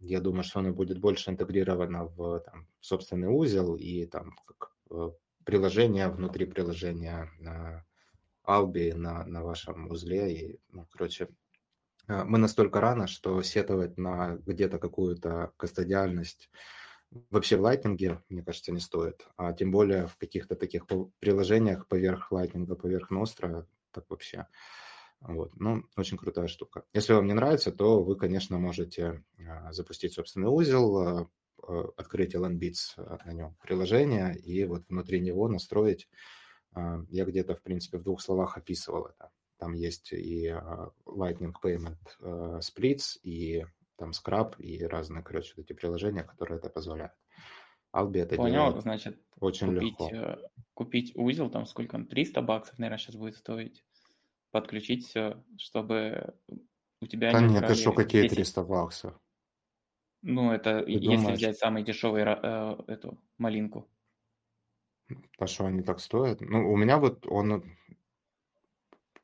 я 0.00 0.20
думаю, 0.20 0.42
что 0.42 0.58
оно 0.58 0.72
будет 0.72 0.98
больше 0.98 1.30
интегрировано 1.30 2.06
в 2.06 2.40
там, 2.40 2.66
собственный 2.80 3.28
узел 3.28 3.76
и 3.76 4.04
там 4.06 4.36
как 4.44 4.72
приложение 5.44 6.08
внутри 6.08 6.46
приложения 6.46 7.30
на 7.38 7.84
Albi 8.46 8.94
на, 8.94 9.24
на 9.24 9.42
вашем 9.42 9.90
узле. 9.90 10.34
И, 10.34 10.60
ну, 10.70 10.86
короче, 10.90 11.28
Э, 12.08 12.24
мы 12.24 12.38
настолько 12.38 12.80
рано, 12.80 13.06
что 13.06 13.42
сетовать 13.42 13.96
на 13.98 14.36
где-то 14.46 14.78
какую-то 14.78 15.52
кастодиальность 15.56 16.50
вообще 17.30 17.56
в 17.56 17.64
Lightning, 17.64 18.18
мне 18.28 18.42
кажется, 18.42 18.72
не 18.72 18.80
стоит. 18.80 19.26
А 19.36 19.52
тем 19.52 19.70
более 19.70 20.06
в 20.06 20.16
каких-то 20.16 20.56
таких 20.56 20.86
приложениях 21.20 21.86
поверх 21.86 22.32
Lightning, 22.32 22.74
поверх 22.74 23.10
Nostra, 23.12 23.66
так 23.90 24.08
вообще. 24.08 24.46
Вот. 25.20 25.54
Ну, 25.54 25.84
очень 25.96 26.16
крутая 26.16 26.48
штука. 26.48 26.84
Если 26.92 27.12
вам 27.12 27.26
не 27.26 27.34
нравится, 27.34 27.70
то 27.70 28.02
вы, 28.02 28.16
конечно, 28.16 28.58
можете 28.58 29.22
э, 29.38 29.72
запустить 29.72 30.14
собственный 30.14 30.48
узел, 30.48 31.20
э, 31.22 31.26
открыть 31.96 32.34
LNBits 32.34 33.24
на 33.24 33.32
нем 33.32 33.56
приложение 33.62 34.36
и 34.36 34.64
вот 34.64 34.84
внутри 34.88 35.20
него 35.20 35.48
настроить. 35.48 36.08
Я 36.74 37.24
где-то, 37.24 37.54
в 37.54 37.62
принципе, 37.62 37.98
в 37.98 38.02
двух 38.02 38.20
словах 38.20 38.56
описывал 38.56 39.06
это. 39.06 39.30
Там 39.62 39.74
есть 39.74 40.12
и 40.12 40.48
Lightning 41.06 41.52
Payment 41.62 42.00
э, 42.18 42.58
Splits, 42.58 43.20
и 43.22 43.64
там 43.96 44.10
Scrap, 44.10 44.56
и 44.58 44.82
разные, 44.82 45.22
короче, 45.22 45.54
эти 45.56 45.72
приложения, 45.72 46.24
которые 46.24 46.58
это 46.58 46.68
позволяют. 46.68 47.12
Albi 47.94 48.22
это 48.22 48.34
Понял, 48.34 48.80
значит, 48.80 49.20
очень 49.38 49.68
купить, 49.68 50.00
легко. 50.00 50.10
Э, 50.12 50.38
купить 50.74 51.12
узел, 51.14 51.48
там 51.48 51.66
сколько 51.66 51.94
он, 51.94 52.06
300 52.06 52.42
баксов, 52.42 52.76
наверное, 52.80 52.98
сейчас 52.98 53.14
будет 53.14 53.36
стоить. 53.36 53.84
Подключить 54.50 55.06
все, 55.06 55.44
чтобы 55.58 56.34
у 57.00 57.06
тебя... 57.06 57.30
Да 57.30 57.40
не 57.40 57.54
нет, 57.54 57.62
это 57.62 57.76
что, 57.76 57.92
какие 57.92 58.22
10... 58.22 58.34
300 58.34 58.64
баксов? 58.64 59.20
Ну, 60.22 60.52
это 60.52 60.82
Ты 60.84 60.92
если 60.92 61.16
думаешь? 61.16 61.38
взять 61.38 61.58
самый 61.58 61.82
дешевый 61.82 62.22
э, 62.22 62.76
эту 62.86 63.18
малинку. 63.38 63.88
А 65.38 65.46
что, 65.46 65.66
они 65.66 65.82
так 65.82 66.00
стоят? 66.00 66.40
Ну, 66.40 66.72
у 66.72 66.76
меня 66.76 66.98
вот 66.98 67.26
он 67.26 67.64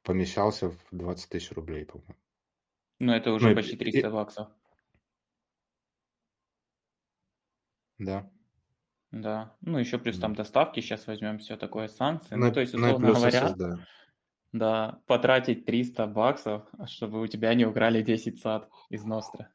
помещался 0.02 0.70
в 0.70 0.78
20 0.90 1.30
тысяч 1.30 1.52
рублей, 1.52 1.84
по-моему. 1.84 2.14
Ну, 2.98 3.12
это 3.12 3.32
уже 3.32 3.50
ну, 3.50 3.54
почти 3.54 3.76
300 3.76 3.98
и... 3.98 4.10
баксов. 4.10 4.48
Да. 7.98 8.30
Да. 9.12 9.56
Ну, 9.60 9.78
еще 9.78 9.98
плюс 9.98 10.18
там 10.18 10.34
доставки, 10.34 10.80
сейчас 10.80 11.06
возьмем 11.06 11.38
все 11.38 11.56
такое, 11.56 11.88
санкции. 11.88 12.34
Ну, 12.34 12.46
ну 12.46 12.52
то 12.52 12.60
есть, 12.60 12.74
условно 12.74 13.12
говоря, 13.12 13.54
да. 13.54 13.78
да, 14.52 15.00
потратить 15.06 15.64
300 15.64 16.06
баксов, 16.06 16.64
чтобы 16.86 17.20
у 17.20 17.26
тебя 17.26 17.54
не 17.54 17.64
украли 17.64 18.02
10 18.02 18.40
сад 18.40 18.68
из 18.90 19.04
Ностра. 19.04 19.50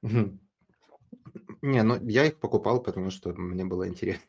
Не, 1.63 1.81
ну 1.81 1.97
я 2.07 2.25
их 2.25 2.39
покупал, 2.39 2.83
потому 2.83 3.09
что 3.09 3.33
мне 3.33 3.65
было 3.65 3.87
интересно. 3.87 4.25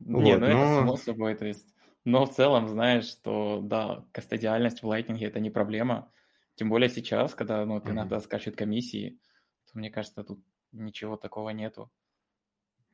Не, 0.00 0.34
вот, 0.34 0.40
ну 0.40 0.46
но... 0.46 0.46
это 0.46 0.74
само 0.74 0.96
собой, 0.96 1.34
то 1.34 1.46
есть 1.46 1.74
но 2.04 2.26
в 2.26 2.34
целом, 2.34 2.68
знаешь, 2.68 3.06
что 3.06 3.60
да, 3.62 4.04
кастодиальность 4.12 4.82
в 4.82 4.86
Lightning 4.86 5.24
это 5.24 5.40
не 5.40 5.50
проблема. 5.50 6.12
Тем 6.54 6.68
более 6.68 6.90
сейчас, 6.90 7.34
когда 7.34 7.64
ну, 7.64 7.80
ты 7.80 7.88
mm-hmm. 7.88 7.92
иногда 7.92 8.20
скачет 8.20 8.56
комиссии, 8.56 9.18
то 9.72 9.78
мне 9.78 9.90
кажется, 9.90 10.22
тут 10.22 10.44
ничего 10.72 11.16
такого 11.16 11.50
нету. 11.50 11.90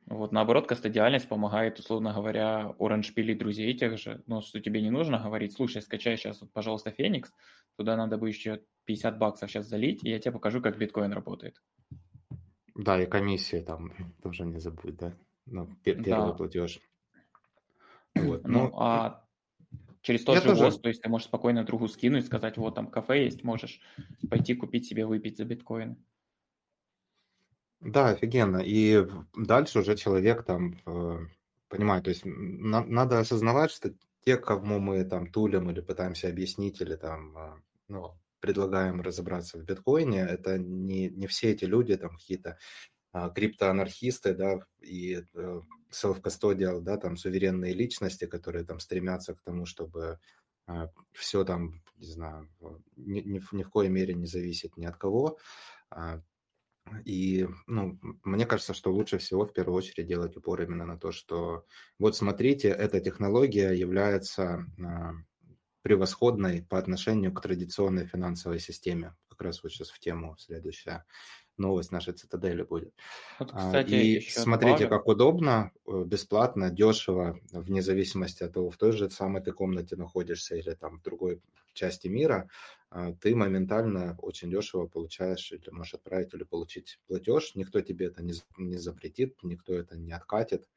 Вот 0.07 0.31
наоборот, 0.31 0.67
кастодиальность 0.67 1.27
помогает, 1.27 1.77
условно 1.77 2.13
говоря, 2.13 2.73
Orange 2.79 3.13
пилить 3.13 3.37
друзей 3.37 3.77
тех 3.77 3.99
же. 3.99 4.23
Ну, 4.27 4.41
что 4.41 4.59
тебе 4.61 4.81
не 4.81 4.89
нужно 4.89 5.19
говорить, 5.19 5.53
слушай, 5.53 5.81
скачай 5.81 6.17
сейчас, 6.17 6.41
вот, 6.41 6.51
пожалуйста, 6.53 6.91
Феникс, 6.91 7.33
туда 7.75 7.97
надо 7.97 8.17
будет 8.17 8.33
еще 8.33 8.63
50 8.85 9.19
баксов 9.19 9.51
сейчас 9.51 9.67
залить, 9.67 10.03
и 10.03 10.09
я 10.09 10.19
тебе 10.19 10.31
покажу, 10.31 10.61
как 10.61 10.77
биткоин 10.77 11.11
работает. 11.11 11.61
Да, 12.81 12.99
и 13.01 13.05
комиссии 13.05 13.61
там 13.61 13.93
тоже 14.23 14.45
не 14.45 14.59
забудь, 14.59 14.97
да? 14.97 15.13
Ну, 15.45 15.69
первый 15.83 16.03
да. 16.03 16.33
платеж. 16.33 16.79
Вот. 18.13 18.45
Ну, 18.45 18.63
ну 18.63 18.71
а 18.75 19.25
через 20.01 20.25
тот 20.25 20.35
же 20.35 20.43
тоже... 20.43 20.65
ВОЗ, 20.65 20.81
то 20.81 20.89
есть 20.89 21.01
ты 21.01 21.07
можешь 21.07 21.27
спокойно 21.27 21.63
другу 21.63 21.87
скинуть, 21.87 22.25
сказать, 22.25 22.57
вот 22.57 22.75
там 22.75 22.87
кафе 22.87 23.23
есть, 23.23 23.45
можешь 23.45 23.79
пойти 24.29 24.53
купить 24.53 24.85
себе 24.85 25.05
выпить 25.05 25.37
за 25.37 25.45
биткоины. 25.45 25.95
Да, 27.79 28.09
офигенно. 28.09 28.57
И 28.57 29.07
дальше 29.33 29.79
уже 29.79 29.95
человек 29.95 30.43
там 30.43 30.77
э, 30.85 31.19
понимает, 31.69 32.03
то 32.03 32.09
есть 32.09 32.23
на, 32.25 32.83
надо 32.83 33.19
осознавать, 33.19 33.71
что 33.71 33.93
те, 34.25 34.35
кому 34.35 34.79
мы 34.79 35.05
там 35.05 35.31
тулим 35.31 35.69
или 35.71 35.79
пытаемся 35.79 36.27
объяснить, 36.27 36.81
или 36.81 36.95
там, 36.97 37.37
э, 37.37 37.53
ну, 37.87 38.13
предлагаем 38.41 39.01
разобраться 39.01 39.57
в 39.57 39.63
биткоине, 39.63 40.19
это 40.19 40.57
не, 40.57 41.09
не 41.09 41.27
все 41.27 41.51
эти 41.51 41.65
люди, 41.65 41.95
там 41.95 42.17
какие-то 42.17 42.57
а, 43.13 43.29
криптоанархисты, 43.29 44.33
да, 44.33 44.59
и 44.79 45.23
э, 45.33 45.61
self-custodial, 45.91 46.81
да, 46.81 46.97
там 46.97 47.17
суверенные 47.17 47.73
личности, 47.73 48.25
которые 48.25 48.65
там 48.65 48.79
стремятся 48.79 49.35
к 49.35 49.41
тому, 49.41 49.65
чтобы 49.65 50.19
а, 50.67 50.89
все 51.11 51.43
там, 51.43 51.81
не 51.97 52.07
знаю, 52.07 52.49
ни, 52.95 53.19
ни, 53.19 53.41
ни 53.51 53.63
в 53.63 53.69
коей 53.69 53.89
мере 53.89 54.13
не 54.13 54.27
зависит 54.27 54.77
ни 54.77 54.85
от 54.85 54.97
кого. 54.97 55.37
А, 55.89 56.21
и, 57.05 57.47
ну, 57.67 57.99
мне 58.23 58.45
кажется, 58.45 58.73
что 58.73 58.91
лучше 58.91 59.17
всего 59.17 59.45
в 59.45 59.53
первую 59.53 59.77
очередь 59.77 60.07
делать 60.07 60.35
упор 60.37 60.61
именно 60.61 60.85
на 60.85 60.97
то, 60.97 61.11
что 61.11 61.65
вот 61.99 62.15
смотрите, 62.15 62.69
эта 62.69 62.99
технология 62.99 63.71
является 63.73 64.65
превосходной 65.81 66.63
по 66.63 66.77
отношению 66.77 67.33
к 67.33 67.41
традиционной 67.41 68.05
финансовой 68.05 68.59
системе. 68.59 69.15
Как 69.29 69.41
раз 69.41 69.63
вот 69.63 69.71
сейчас 69.71 69.89
в 69.89 69.99
тему 69.99 70.35
следующая 70.37 71.05
новость 71.57 71.91
нашей 71.91 72.13
цитадели 72.13 72.63
будет. 72.63 72.93
Вот, 73.39 73.51
а, 73.53 73.67
кстати, 73.67 73.93
и 73.93 74.21
смотрите, 74.21 74.85
добавлю. 74.85 74.89
как 74.89 75.07
удобно, 75.07 75.71
э, 75.87 76.03
бесплатно, 76.05 76.69
дешево, 76.69 77.39
вне 77.51 77.81
зависимости 77.81 78.43
от 78.43 78.53
того, 78.53 78.69
в 78.69 78.77
той 78.77 78.91
же 78.91 79.09
самой 79.09 79.41
ты 79.41 79.51
комнате 79.51 79.95
находишься 79.95 80.55
или 80.55 80.73
там 80.73 80.99
в 80.99 81.03
другой 81.03 81.41
части 81.73 82.07
мира, 82.07 82.49
а, 82.89 83.13
ты 83.13 83.35
моментально 83.35 84.17
очень 84.21 84.49
дешево 84.49 84.87
получаешь 84.87 85.51
или 85.51 85.69
можешь 85.69 85.93
отправить 85.93 86.33
или 86.33 86.43
получить 86.43 86.99
платеж. 87.07 87.55
Никто 87.55 87.81
тебе 87.81 88.07
это 88.07 88.21
не, 88.23 88.33
не 88.57 88.77
запретит, 88.77 89.37
никто 89.43 89.73
это 89.73 89.97
не 89.97 90.11
откатит. 90.11 90.67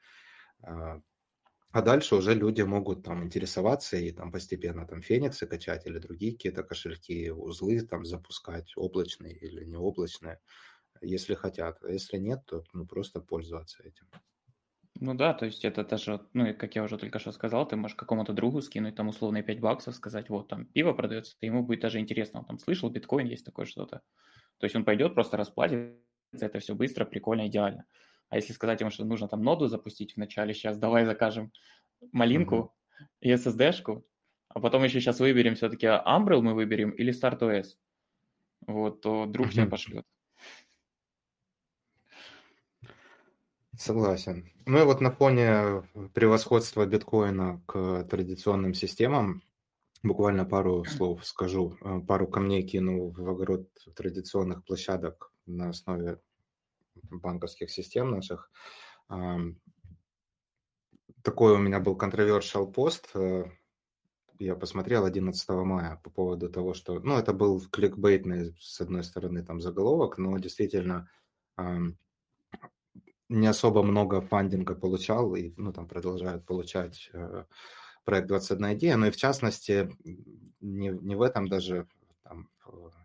А, 1.74 1.82
дальше 1.82 2.14
уже 2.16 2.34
люди 2.34 2.62
могут 2.62 3.02
там 3.04 3.22
интересоваться 3.24 3.96
и 3.98 4.10
там 4.12 4.32
постепенно 4.32 4.86
там 4.86 5.02
Фениксы 5.02 5.46
качать 5.46 5.86
или 5.86 5.98
другие 5.98 6.32
какие-то 6.32 6.62
кошельки, 6.62 7.30
узлы 7.30 7.80
там 7.82 8.04
запускать, 8.06 8.72
облачные 8.76 9.34
или 9.36 9.64
не 9.64 9.76
облачные, 9.76 10.40
если 11.02 11.34
хотят. 11.34 11.82
А 11.84 11.90
если 11.90 12.18
нет, 12.18 12.44
то 12.46 12.64
ну, 12.74 12.86
просто 12.86 13.20
пользоваться 13.20 13.82
этим. 13.84 14.08
Ну 15.00 15.14
да, 15.14 15.34
то 15.34 15.44
есть 15.46 15.64
это 15.64 15.84
даже, 15.84 16.20
ну, 16.34 16.46
и 16.46 16.52
как 16.52 16.76
я 16.76 16.84
уже 16.84 16.98
только 16.98 17.18
что 17.18 17.32
сказал, 17.32 17.66
ты 17.66 17.74
можешь 17.76 17.96
какому-то 17.96 18.32
другу 18.32 18.60
скинуть 18.62 18.94
там 18.94 19.08
условные 19.08 19.42
5 19.42 19.60
баксов, 19.60 19.96
сказать, 19.96 20.28
вот 20.28 20.48
там 20.48 20.66
пиво 20.66 20.92
продается, 20.92 21.36
и 21.40 21.46
ему 21.46 21.64
будет 21.64 21.80
даже 21.80 21.98
интересно, 21.98 22.40
он 22.40 22.46
там 22.46 22.58
слышал, 22.58 22.90
биткоин 22.90 23.26
есть 23.26 23.44
такое 23.44 23.66
что-то. 23.66 24.02
То 24.58 24.64
есть 24.66 24.76
он 24.76 24.84
пойдет, 24.84 25.14
просто 25.14 25.36
расплатится, 25.36 25.96
это 26.32 26.60
все 26.60 26.74
быстро, 26.76 27.04
прикольно, 27.06 27.48
идеально. 27.48 27.86
А 28.34 28.36
если 28.36 28.52
сказать 28.52 28.80
ему, 28.80 28.90
что 28.90 29.04
нужно 29.04 29.28
там 29.28 29.44
ноду 29.44 29.68
запустить 29.68 30.16
вначале, 30.16 30.54
сейчас 30.54 30.76
давай 30.76 31.04
закажем 31.04 31.52
малинку 32.10 32.74
uh-huh. 32.98 33.04
и 33.20 33.32
SSD-шку, 33.32 34.04
а 34.48 34.58
потом 34.58 34.82
еще 34.82 35.00
сейчас 35.00 35.20
выберем 35.20 35.54
все-таки 35.54 35.86
Umbrel 35.86 36.40
мы 36.40 36.54
выберем 36.54 36.90
или 36.90 37.12
StartOS, 37.14 37.76
вот, 38.66 39.02
то 39.02 39.26
друг 39.26 39.46
uh-huh. 39.46 39.52
тебя 39.52 39.66
пошлет. 39.66 40.04
Согласен. 43.78 44.50
Ну 44.66 44.80
и 44.80 44.84
вот 44.84 45.00
на 45.00 45.12
фоне 45.12 45.84
превосходства 46.12 46.84
биткоина 46.86 47.62
к 47.66 48.02
традиционным 48.10 48.74
системам, 48.74 49.44
буквально 50.02 50.44
пару 50.44 50.84
слов 50.84 51.24
скажу, 51.24 51.76
э, 51.80 52.00
пару 52.00 52.26
камней 52.26 52.64
кину 52.64 53.10
в 53.10 53.30
огород 53.30 53.68
традиционных 53.94 54.64
площадок 54.64 55.30
на 55.46 55.68
основе 55.68 56.18
банковских 57.10 57.70
систем 57.70 58.10
наших. 58.10 58.50
Такой 61.22 61.54
у 61.54 61.58
меня 61.58 61.80
был 61.80 61.96
controversial 61.96 62.70
пост, 62.70 63.10
э, 63.14 63.44
я 64.38 64.54
посмотрел 64.56 65.06
11 65.06 65.48
мая 65.64 66.00
по 66.02 66.10
поводу 66.10 66.50
того, 66.50 66.74
что, 66.74 67.00
ну, 67.00 67.16
это 67.16 67.32
был 67.32 67.62
кликбейтный, 67.70 68.54
с 68.60 68.80
одной 68.80 69.04
стороны, 69.04 69.42
там 69.42 69.60
заголовок, 69.60 70.18
но 70.18 70.36
действительно 70.38 71.08
не 73.28 73.46
особо 73.46 73.82
много 73.82 74.20
фандинга 74.20 74.74
получал 74.74 75.34
и, 75.34 75.54
ну, 75.56 75.72
там 75.72 75.88
продолжают 75.88 76.44
получать 76.44 77.08
э, 77.12 77.44
проект 78.04 78.28
21 78.28 78.74
идея, 78.74 78.96
но 78.96 79.06
и 79.06 79.10
в 79.10 79.16
частности 79.16 79.90
не, 80.60 80.88
не 80.90 81.16
в 81.16 81.22
этом 81.22 81.48
даже 81.48 81.88
там, 82.22 82.50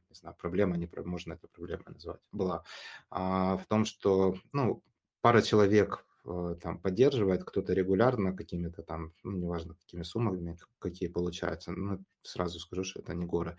не 0.09 0.15
знаю, 0.15 0.35
проблема, 0.39 0.77
не 0.77 0.89
можно 1.05 1.33
это 1.33 1.47
проблемой 1.47 1.93
назвать, 1.93 2.21
была, 2.31 2.63
а 3.09 3.57
в 3.57 3.65
том, 3.67 3.85
что, 3.85 4.35
ну, 4.53 4.83
пара 5.21 5.41
человек 5.41 6.05
э, 6.25 6.55
там 6.61 6.79
поддерживает, 6.79 7.43
кто-то 7.43 7.73
регулярно 7.73 8.35
какими-то 8.35 8.83
там, 8.83 9.13
ну, 9.23 9.37
неважно, 9.37 9.75
какими 9.75 10.03
суммами, 10.03 10.57
какие 10.79 11.09
получаются. 11.09 11.71
Ну, 11.71 12.03
сразу 12.23 12.59
скажу, 12.59 12.83
что 12.83 12.99
это 12.99 13.13
не 13.13 13.25
горы 13.25 13.57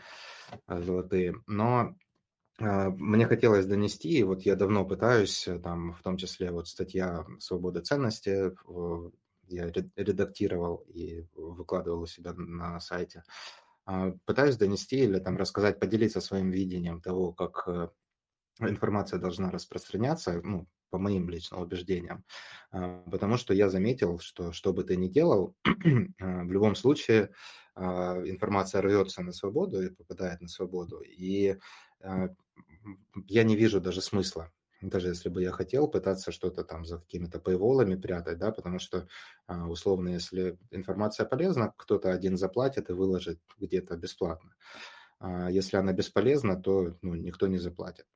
а 0.66 0.80
золотые. 0.80 1.34
Но 1.46 1.94
э, 2.58 2.88
мне 2.90 3.26
хотелось 3.26 3.66
донести, 3.66 4.10
и 4.10 4.24
вот 4.24 4.42
я 4.42 4.56
давно 4.56 4.84
пытаюсь, 4.84 5.46
э, 5.48 5.58
там, 5.58 5.94
в 5.94 6.02
том 6.02 6.16
числе 6.16 6.50
вот 6.50 6.68
статья 6.68 7.26
«Свобода 7.38 7.80
ценности», 7.80 8.52
я 9.50 9.68
редактировал 9.96 10.84
и 10.86 11.26
выкладывал 11.34 12.02
у 12.02 12.06
себя 12.06 12.32
на 12.34 12.78
сайте, 12.78 13.24
пытаюсь 14.24 14.56
донести 14.56 14.96
или 14.96 15.18
там 15.18 15.36
рассказать, 15.36 15.80
поделиться 15.80 16.20
своим 16.20 16.50
видением 16.50 17.00
того, 17.00 17.32
как 17.32 17.64
э, 17.66 17.88
информация 18.60 19.18
должна 19.18 19.50
распространяться, 19.50 20.40
ну, 20.42 20.66
по 20.90 20.98
моим 20.98 21.28
личным 21.30 21.62
убеждениям, 21.62 22.24
а, 22.72 23.02
потому 23.10 23.36
что 23.36 23.54
я 23.54 23.68
заметил, 23.68 24.18
что 24.18 24.52
что 24.52 24.72
бы 24.72 24.82
ты 24.82 24.96
ни 24.96 25.08
делал, 25.08 25.54
а, 26.20 26.44
в 26.44 26.52
любом 26.52 26.74
случае 26.74 27.30
информация 27.76 28.82
рвется 28.82 29.22
на 29.22 29.32
свободу 29.32 29.80
и 29.80 29.90
попадает 29.90 30.40
на 30.40 30.48
свободу, 30.48 31.00
и 31.00 31.56
я 33.26 33.44
не 33.44 33.56
вижу 33.56 33.80
даже 33.80 34.02
смысла 34.02 34.50
даже 34.80 35.08
если 35.08 35.28
бы 35.28 35.42
я 35.42 35.52
хотел 35.52 35.88
пытаться 35.88 36.32
что-то 36.32 36.64
там 36.64 36.84
за 36.84 36.98
какими-то 36.98 37.38
пейволами 37.38 37.96
прятать, 37.96 38.38
да, 38.38 38.50
потому 38.50 38.78
что, 38.78 39.08
а, 39.46 39.68
условно, 39.68 40.08
если 40.08 40.58
информация 40.70 41.26
полезна, 41.26 41.72
кто-то 41.76 42.12
один 42.12 42.36
заплатит 42.36 42.90
и 42.90 42.94
выложит 42.94 43.40
где-то 43.58 43.96
бесплатно. 43.96 44.54
А 45.18 45.50
если 45.50 45.76
она 45.76 45.92
бесполезна, 45.92 46.60
то 46.60 46.96
ну, 47.02 47.14
никто 47.14 47.46
не 47.46 47.58
заплатит. 47.58 48.06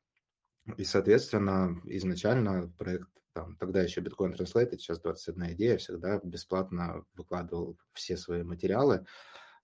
И, 0.78 0.84
соответственно, 0.84 1.80
изначально 1.84 2.72
проект, 2.78 3.08
там, 3.34 3.56
тогда 3.56 3.82
еще 3.82 4.00
Bitcoin 4.00 4.34
Translated, 4.34 4.78
сейчас 4.78 5.00
21 5.00 5.52
идея, 5.52 5.76
всегда 5.76 6.20
бесплатно 6.22 7.04
выкладывал 7.14 7.76
все 7.92 8.16
свои 8.16 8.42
материалы 8.42 9.04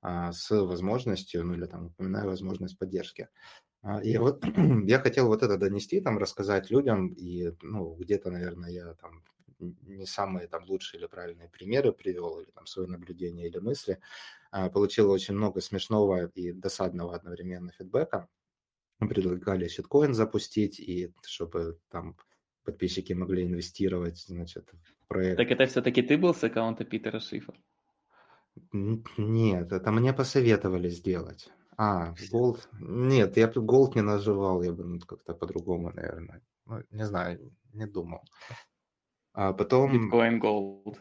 а, 0.02 0.32
с 0.32 0.50
возможностью, 0.50 1.44
ну 1.44 1.54
или 1.54 1.66
там 1.66 1.86
упоминаю 1.86 2.26
возможность 2.26 2.78
поддержки. 2.78 3.28
А, 3.82 4.00
и 4.02 4.16
вот 4.18 4.44
я 4.86 4.98
хотел 4.98 5.28
вот 5.28 5.42
это 5.42 5.56
донести, 5.56 6.00
там, 6.00 6.18
рассказать 6.18 6.70
людям, 6.70 7.08
и, 7.08 7.52
ну, 7.62 7.94
где-то, 7.94 8.30
наверное, 8.30 8.70
я 8.70 8.94
там 8.94 9.22
не 9.58 10.06
самые 10.06 10.48
там 10.48 10.64
лучшие 10.66 11.00
или 11.00 11.06
правильные 11.06 11.48
примеры 11.48 11.92
привел, 11.92 12.40
или 12.40 12.50
там 12.50 12.66
свои 12.66 12.86
наблюдения 12.86 13.46
или 13.46 13.58
мысли. 13.58 14.00
А, 14.50 14.68
получил 14.70 15.10
очень 15.10 15.34
много 15.34 15.60
смешного 15.60 16.26
и 16.26 16.52
досадного 16.52 17.14
одновременно 17.14 17.72
фидбэка. 17.72 18.28
Предлагали 18.98 19.68
щиткоин 19.68 20.14
запустить, 20.14 20.78
и 20.78 21.12
чтобы 21.22 21.78
там 21.88 22.16
подписчики 22.64 23.14
могли 23.14 23.46
инвестировать, 23.46 24.18
значит, 24.18 24.70
в 25.00 25.06
проект. 25.08 25.38
Так 25.38 25.50
это 25.50 25.66
все-таки 25.66 26.02
ты 26.02 26.18
был 26.18 26.34
с 26.34 26.44
аккаунта 26.44 26.84
Питера 26.84 27.18
Шифа? 27.20 27.54
Нет, 28.72 29.72
это 29.72 29.90
мне 29.90 30.12
посоветовали 30.12 30.90
сделать. 30.90 31.50
А, 31.82 32.12
Gold. 32.30 32.58
Нет, 32.78 33.38
я 33.38 33.48
бы 33.48 33.62
Gold 33.62 33.92
не 33.94 34.02
наживал, 34.02 34.62
я 34.62 34.70
бы 34.70 34.84
ну, 34.84 35.00
как-то 35.00 35.32
по-другому, 35.32 35.90
наверное. 35.94 36.42
Ну, 36.66 36.82
не 36.90 37.06
знаю, 37.06 37.54
не 37.72 37.86
думал. 37.86 38.20
А 39.32 39.54
потом... 39.54 40.10
Bitcoin 40.10 40.40
Gold. 40.40 40.98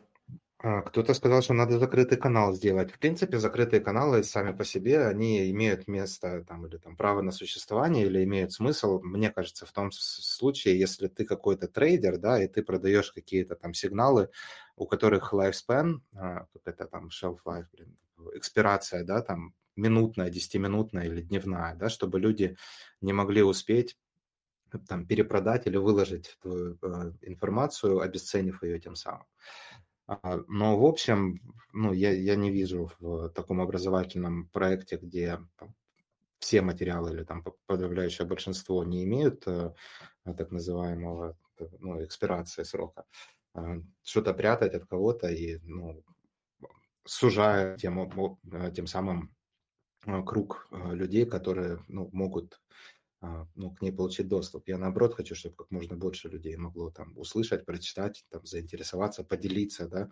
А, 0.60 0.82
кто-то 0.84 1.14
сказал, 1.14 1.42
что 1.42 1.54
надо 1.54 1.80
закрытый 1.80 2.18
канал 2.18 2.54
сделать. 2.54 2.92
В 2.94 2.98
принципе, 2.98 3.40
закрытые 3.40 3.82
каналы 3.82 4.24
сами 4.24 4.54
по 4.54 4.64
себе, 4.64 5.06
они 5.06 5.52
имеют 5.52 5.90
место 5.90 6.46
там, 6.48 6.66
или 6.66 6.78
там 6.78 6.96
право 6.96 7.22
на 7.22 7.32
существование, 7.32 8.06
или 8.06 8.24
имеют 8.24 8.54
смысл, 8.54 9.02
мне 9.02 9.32
кажется, 9.32 9.66
в 9.66 9.74
том 9.74 9.92
случае, 9.92 10.80
если 10.80 11.10
ты 11.10 11.26
какой-то 11.26 11.68
трейдер, 11.68 12.20
да, 12.20 12.42
и 12.42 12.48
ты 12.48 12.64
продаешь 12.64 13.12
какие-то 13.12 13.58
там 13.58 13.74
сигналы, 13.74 14.30
у 14.78 14.86
которых 14.86 15.34
lifespan, 15.34 16.00
а, 16.16 16.46
как 16.54 16.62
это 16.64 16.86
там, 16.86 17.10
shelf 17.10 17.40
life, 17.46 17.66
блин, 17.74 17.98
экспирация, 18.34 19.04
да, 19.04 19.22
там 19.22 19.54
минутная, 19.80 20.30
десятиминутная 20.30 21.06
или 21.06 21.22
дневная, 21.22 21.76
да, 21.76 21.90
чтобы 21.90 22.20
люди 22.20 22.58
не 23.02 23.14
могли 23.14 23.42
успеть 23.42 23.98
там, 24.88 25.06
перепродать 25.06 25.68
или 25.68 25.78
выложить 25.78 26.38
твою 26.42 26.78
э, 26.82 27.12
информацию, 27.22 28.00
обесценив 28.00 28.64
ее 28.64 28.80
тем 28.80 28.96
самым. 28.96 29.26
А, 30.08 30.40
но, 30.48 30.80
в 30.80 30.86
общем, 30.86 31.40
ну, 31.74 31.94
я, 31.94 32.12
я 32.12 32.36
не 32.36 32.52
вижу 32.52 32.92
в 33.00 33.30
таком 33.30 33.62
образовательном 33.62 34.50
проекте, 34.50 34.98
где 34.98 35.40
все 36.40 36.62
материалы 36.62 37.12
или 37.12 37.24
там 37.24 37.44
подавляющее 37.66 38.28
большинство 38.28 38.84
не 38.84 39.04
имеют 39.04 39.48
э, 39.48 39.74
так 40.26 40.52
называемого 40.52 41.38
ну, 41.80 42.04
экспирации 42.04 42.64
срока, 42.64 43.06
э, 43.56 43.82
что-то 44.04 44.34
прятать 44.34 44.74
от 44.74 44.86
кого-то 44.86 45.28
и 45.28 45.60
ну, 45.64 46.04
сужая 47.06 47.78
тем, 47.78 48.00
э, 48.52 48.72
тем 48.72 48.88
самым 48.88 49.32
Э, 49.32 49.39
круг 50.06 50.68
э, 50.72 50.96
людей, 50.96 51.26
которые 51.26 51.84
ну, 51.88 52.10
могут 52.12 52.60
а, 53.22 53.48
ну, 53.56 53.72
к 53.72 53.82
ней 53.82 53.92
получить 53.92 54.30
доступ. 54.30 54.68
Я 54.68 54.78
наоборот 54.78 55.16
хочу, 55.16 55.36
чтобы 55.36 55.56
как 55.56 55.72
можно 55.72 55.98
больше 55.98 56.30
людей 56.30 56.56
могло 56.56 56.90
там 56.90 57.18
услышать, 57.18 57.66
прочитать, 57.66 58.26
там, 58.30 58.46
заинтересоваться, 58.46 59.26
поделиться, 59.26 59.90
да, 59.90 60.10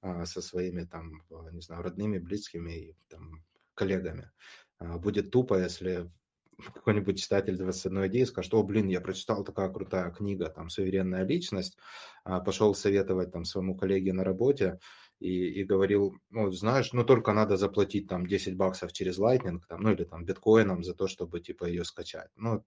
а, 0.00 0.26
со 0.26 0.42
своими 0.42 0.84
там, 0.84 1.22
не 1.52 1.60
знаю, 1.60 1.82
родными, 1.82 2.18
близкими 2.18 2.72
и 2.72 2.96
там 3.08 3.44
коллегами. 3.74 4.32
А, 4.78 4.98
будет 4.98 5.30
тупо, 5.30 5.54
если 5.62 6.10
какой-нибудь 6.74 7.20
читатель 7.20 7.56
21 7.56 8.08
идеи 8.08 8.24
скажет, 8.24 8.52
о, 8.54 8.64
блин, 8.64 8.88
я 8.88 9.00
прочитал 9.00 9.44
такая 9.44 9.68
крутая 9.68 10.10
книга, 10.10 10.50
там, 10.50 10.68
«Суверенная 10.68 11.22
личность», 11.24 11.78
пошел 12.24 12.74
советовать 12.74 13.30
там 13.30 13.44
своему 13.44 13.76
коллеге 13.76 14.12
на 14.12 14.24
работе, 14.24 14.80
и, 15.20 15.60
и 15.60 15.64
говорил, 15.64 16.16
ну, 16.30 16.50
знаешь, 16.52 16.92
ну, 16.92 17.04
только 17.04 17.32
надо 17.32 17.56
заплатить 17.56 18.08
там 18.08 18.26
10 18.26 18.56
баксов 18.56 18.92
через 18.92 19.18
Lightning, 19.18 19.60
там, 19.68 19.82
ну, 19.82 19.92
или 19.92 20.04
там 20.04 20.24
биткоином 20.24 20.84
за 20.84 20.94
то, 20.94 21.08
чтобы, 21.08 21.40
типа, 21.40 21.64
ее 21.64 21.84
скачать. 21.84 22.30
Ну, 22.36 22.64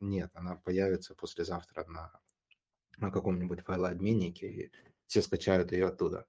нет, 0.00 0.30
она 0.34 0.56
появится 0.56 1.14
послезавтра 1.14 1.84
на, 1.86 2.12
на 2.98 3.10
каком-нибудь 3.10 3.60
файлообменнике, 3.60 4.48
и 4.48 4.72
все 5.06 5.22
скачают 5.22 5.72
ее 5.72 5.86
оттуда. 5.86 6.26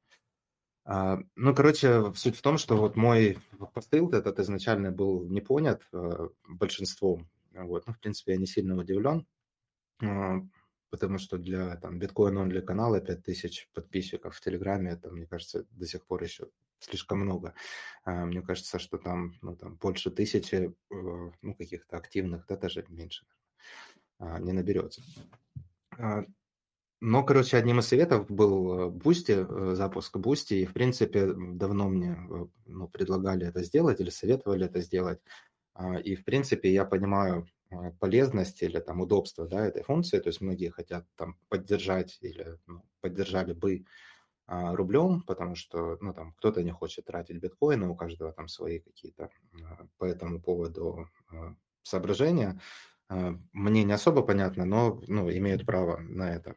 А, 0.86 1.20
ну, 1.36 1.56
короче, 1.56 2.14
суть 2.16 2.36
в 2.36 2.42
том, 2.42 2.58
что 2.58 2.76
вот 2.78 2.96
мой 2.96 3.38
посыл 3.74 4.12
этот 4.12 4.40
изначально 4.40 4.92
был 4.92 5.26
не 5.30 5.42
понят 5.42 5.82
а, 5.94 6.30
большинством. 6.48 7.30
Вот, 7.52 7.88
ну, 7.88 7.94
в 7.94 8.00
принципе, 8.00 8.34
я 8.34 8.38
не 8.38 8.48
сильно 8.48 8.76
удивлен, 8.76 9.26
а, 10.02 10.42
потому 10.94 11.18
что 11.18 11.40
для 11.40 11.76
там 11.78 11.98
биткоин 11.98 12.38
он 12.38 12.50
для 12.50 12.62
канала 12.62 13.02
5000 13.02 13.70
подписчиков 13.74 14.36
в 14.36 14.42
Телеграме, 14.42 14.92
это, 14.92 15.10
мне 15.10 15.26
кажется, 15.26 15.66
до 15.72 15.88
сих 15.88 16.06
пор 16.06 16.22
еще 16.22 16.50
слишком 16.78 17.22
много. 17.22 17.56
А, 18.04 18.28
мне 18.28 18.44
кажется, 18.44 18.78
что 18.78 19.00
там, 19.00 19.34
ну, 19.42 19.56
там 19.56 19.74
больше 19.78 20.12
тысячи, 20.12 20.56
э, 20.56 20.72
ну, 21.42 21.56
каких-то 21.56 21.98
активных, 21.98 22.46
да, 22.46 22.58
даже 22.58 22.86
меньше 22.90 23.26
а, 24.20 24.40
не 24.40 24.54
наберется. 24.54 25.02
А, 25.98 26.26
но, 27.02 27.24
короче, 27.24 27.58
одним 27.58 27.80
из 27.80 27.88
советов 27.88 28.30
был 28.30 28.92
Boosty, 28.92 29.48
э, 29.50 29.74
запуск 29.74 30.16
Boosty, 30.18 30.54
и, 30.54 30.66
в 30.68 30.74
принципе, 30.74 31.34
давно 31.34 31.90
мне 31.90 32.12
э, 32.12 32.46
ну, 32.68 32.88
предлагали 32.88 33.48
это 33.48 33.64
сделать 33.64 34.00
или 34.00 34.12
советовали 34.12 34.68
это 34.68 34.80
сделать. 34.80 35.20
И, 36.04 36.16
в 36.16 36.24
принципе, 36.24 36.72
я 36.72 36.86
понимаю 36.86 37.48
полезность 38.00 38.62
или 38.62 38.80
там 38.80 39.02
удобство 39.02 39.48
да, 39.48 39.66
этой 39.66 39.84
функции, 39.84 40.20
то 40.20 40.30
есть 40.30 40.42
многие 40.42 40.70
хотят 40.70 41.06
там 41.16 41.38
поддержать 41.50 42.18
или 42.22 42.58
ну, 42.68 42.84
поддержали 43.02 43.54
бы 43.54 43.86
а, 44.46 44.76
рублем, 44.76 45.22
потому 45.22 45.56
что, 45.56 45.98
ну, 46.02 46.14
там, 46.14 46.34
кто-то 46.34 46.64
не 46.64 46.72
хочет 46.72 47.06
тратить 47.06 47.38
биткоины, 47.38 47.88
у 47.88 47.96
каждого 47.96 48.34
там 48.34 48.48
свои 48.48 48.80
какие-то 48.80 49.30
а, 49.64 49.88
по 49.98 50.06
этому 50.06 50.42
поводу 50.42 51.08
а, 51.32 51.56
соображения. 51.82 52.60
Мне 53.10 53.84
не 53.84 53.94
особо 53.94 54.24
понятно, 54.24 54.66
но, 54.66 55.00
ну, 55.08 55.30
имеют 55.30 55.66
право 55.66 55.98
на 56.00 56.34
это. 56.34 56.56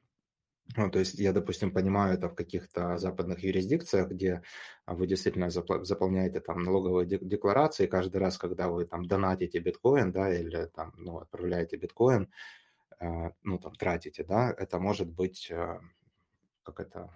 Ну, 0.75 0.91
то 0.91 0.99
есть 0.99 1.15
я, 1.15 1.33
допустим, 1.33 1.71
понимаю 1.73 2.15
это 2.15 2.29
в 2.29 2.35
каких-то 2.35 2.99
западных 2.99 3.43
юрисдикциях, 3.45 4.09
где 4.09 4.43
вы 4.87 5.07
действительно 5.07 5.49
заполняете 5.51 6.41
там 6.41 6.63
налоговые 6.63 7.07
декларации 7.07 7.87
каждый 7.87 8.17
раз, 8.17 8.37
когда 8.37 8.69
вы 8.69 8.85
там 8.85 9.07
донатите 9.07 9.61
биткоин, 9.61 10.11
да, 10.13 10.33
или 10.35 10.67
там, 10.75 10.93
ну, 10.97 11.19
отправляете 11.19 11.77
биткоин, 11.77 12.29
ну, 13.01 13.59
там, 13.59 13.75
тратите, 13.75 14.25
да, 14.25 14.51
это 14.51 14.79
может 14.81 15.09
быть, 15.09 15.53
как 16.63 16.81
это, 16.81 17.11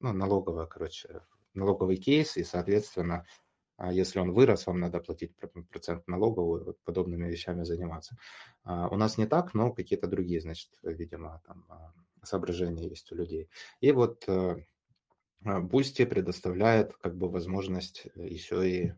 ну, 0.00 0.12
налоговая, 0.12 0.66
короче, 0.66 1.20
налоговый 1.52 1.96
кейс, 1.96 2.36
и, 2.36 2.44
соответственно, 2.44 3.26
а 3.76 3.92
если 3.92 4.20
он 4.20 4.32
вырос, 4.32 4.66
вам 4.66 4.80
надо 4.80 5.00
платить 5.00 5.32
процент 5.70 6.06
налоговую, 6.06 6.64
вот 6.64 6.78
подобными 6.84 7.28
вещами 7.28 7.64
заниматься. 7.64 8.16
А 8.62 8.88
у 8.88 8.96
нас 8.96 9.18
не 9.18 9.26
так, 9.26 9.52
но 9.52 9.72
какие-то 9.72 10.06
другие, 10.06 10.40
значит, 10.40 10.70
видимо, 10.82 11.42
там 11.44 11.64
а, 11.68 11.92
соображения 12.26 12.88
есть 12.88 13.10
у 13.12 13.14
людей. 13.14 13.48
И 13.80 13.92
вот 13.92 14.26
Boosty 15.40 16.04
предоставляет 16.04 16.94
как 16.96 17.16
бы 17.16 17.28
возможность 17.28 18.06
еще 18.14 18.70
и 18.70 18.92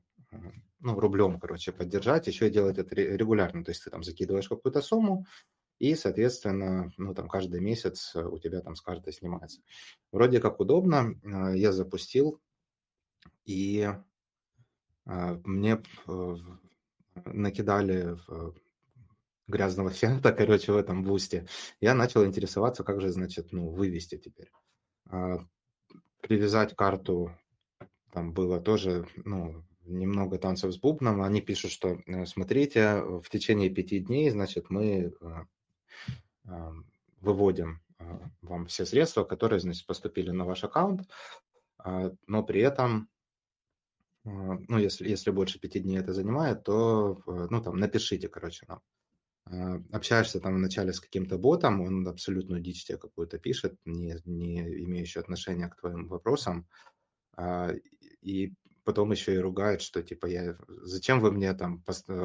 ну, 0.81 0.99
рублем, 1.01 1.41
короче, 1.41 1.73
поддержать, 1.73 2.27
еще 2.27 2.49
и 2.49 2.51
делать 2.51 2.79
это 2.79 2.95
регулярно. 2.95 3.65
То 3.65 3.71
есть 3.71 3.85
ты 3.85 3.91
там 3.91 4.05
закидываешь 4.05 4.49
какую-то 4.49 4.83
сумму, 4.83 5.27
и, 5.79 5.95
соответственно, 5.95 6.91
ну, 6.97 7.15
там 7.15 7.29
каждый 7.29 7.61
месяц 7.61 8.15
э, 8.15 8.25
у 8.25 8.39
тебя 8.39 8.61
там 8.61 8.77
с 8.77 8.81
карты 8.81 9.13
снимается. 9.13 9.61
Вроде 10.11 10.41
как 10.41 10.59
удобно, 10.59 11.15
э, 11.23 11.59
я 11.59 11.73
запустил, 11.73 12.41
и 13.45 13.91
э, 15.05 15.41
мне 15.45 15.83
накидали 17.27 18.17
грязного 19.47 19.91
фиата, 19.91 20.33
короче, 20.37 20.73
в 20.73 20.77
этом 20.77 21.05
бусте. 21.05 21.47
Я 21.81 21.95
начал 21.95 22.25
интересоваться, 22.25 22.85
как 22.85 23.01
же, 23.01 23.11
значит, 23.11 23.53
ну, 23.53 23.69
вывести 23.71 24.19
теперь. 24.19 24.51
Привязать 26.21 26.75
карту 26.75 27.37
там 28.13 28.33
было 28.33 28.61
тоже, 28.61 29.07
ну, 29.25 29.63
немного 29.85 30.39
танцев 30.39 30.73
с 30.73 30.79
бубном. 30.79 31.23
Они 31.23 31.41
пишут, 31.41 31.71
что 31.71 32.01
смотрите, 32.25 33.03
в 33.03 33.29
течение 33.31 33.71
пяти 33.71 34.01
дней, 34.01 34.31
значит, 34.31 34.71
мы 34.71 35.13
выводим 37.21 37.83
а, 37.99 38.21
вам 38.43 38.67
все 38.67 38.87
средства, 38.87 39.25
которые, 39.25 39.61
значит, 39.61 39.87
поступили 39.87 40.31
на 40.31 40.45
ваш 40.45 40.65
аккаунт, 40.65 41.09
а, 41.79 42.13
но 42.27 42.43
при 42.43 42.61
этом, 42.61 43.09
а, 44.25 44.59
ну, 44.69 44.79
если, 44.79 45.09
если 45.09 45.31
больше 45.31 45.59
пяти 45.59 45.81
дней 45.81 45.99
это 45.99 46.13
занимает, 46.13 46.65
то, 46.65 47.23
ну, 47.27 47.63
там, 47.63 47.79
напишите, 47.79 48.29
короче, 48.29 48.67
нам. 48.69 48.81
Общаешься 49.93 50.41
там 50.41 50.57
вначале 50.57 50.93
с 50.93 51.01
каким-то 51.01 51.39
ботом, 51.39 51.81
он 51.81 52.07
абсолютную 52.09 52.61
дичь 52.61 52.85
тебе 52.85 52.99
какую-то 52.99 53.39
пишет, 53.39 53.79
не, 53.85 54.17
не 54.25 54.61
имеющую 54.85 55.21
отношения 55.21 55.69
к 55.69 55.77
твоим 55.77 56.09
вопросам, 56.09 56.67
и 58.23 58.53
потом 58.85 59.13
еще 59.13 59.35
и 59.35 59.39
ругает, 59.39 59.83
что, 59.83 60.03
типа, 60.03 60.27
я, 60.27 60.57
зачем 60.83 61.21
вы 61.21 61.31
мне 61.31 61.55
там 61.55 61.85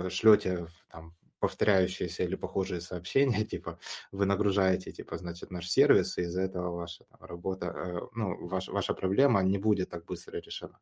шлете 0.10 0.68
там 0.90 1.16
повторяющиеся 1.40 2.24
или 2.24 2.36
похожие 2.36 2.82
сообщения, 2.82 3.44
типа 3.46 3.80
вы 4.12 4.26
нагружаете, 4.26 4.92
типа, 4.92 5.18
значит, 5.18 5.52
наш 5.52 5.68
сервис, 5.70 6.18
и 6.18 6.22
из-за 6.22 6.42
этого 6.42 6.76
ваша 6.76 7.04
там, 7.06 7.20
работа, 7.22 7.66
э, 7.68 8.00
ну, 8.14 8.48
ваш, 8.48 8.68
ваша 8.70 8.94
проблема 8.94 9.44
не 9.44 9.58
будет 9.58 9.90
так 9.90 10.06
быстро 10.06 10.38
решена. 10.38 10.80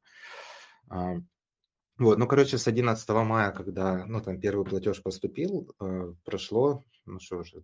Вот, 1.99 2.17
ну, 2.17 2.27
короче, 2.27 2.57
с 2.57 2.65
11 2.65 3.09
мая, 3.09 3.51
когда, 3.51 4.05
ну, 4.05 4.21
там, 4.21 4.39
первый 4.39 4.65
платеж 4.65 5.03
поступил, 5.03 5.75
э, 5.81 6.13
прошло, 6.23 6.85
ну, 7.05 7.19
что 7.19 7.39
уже, 7.39 7.61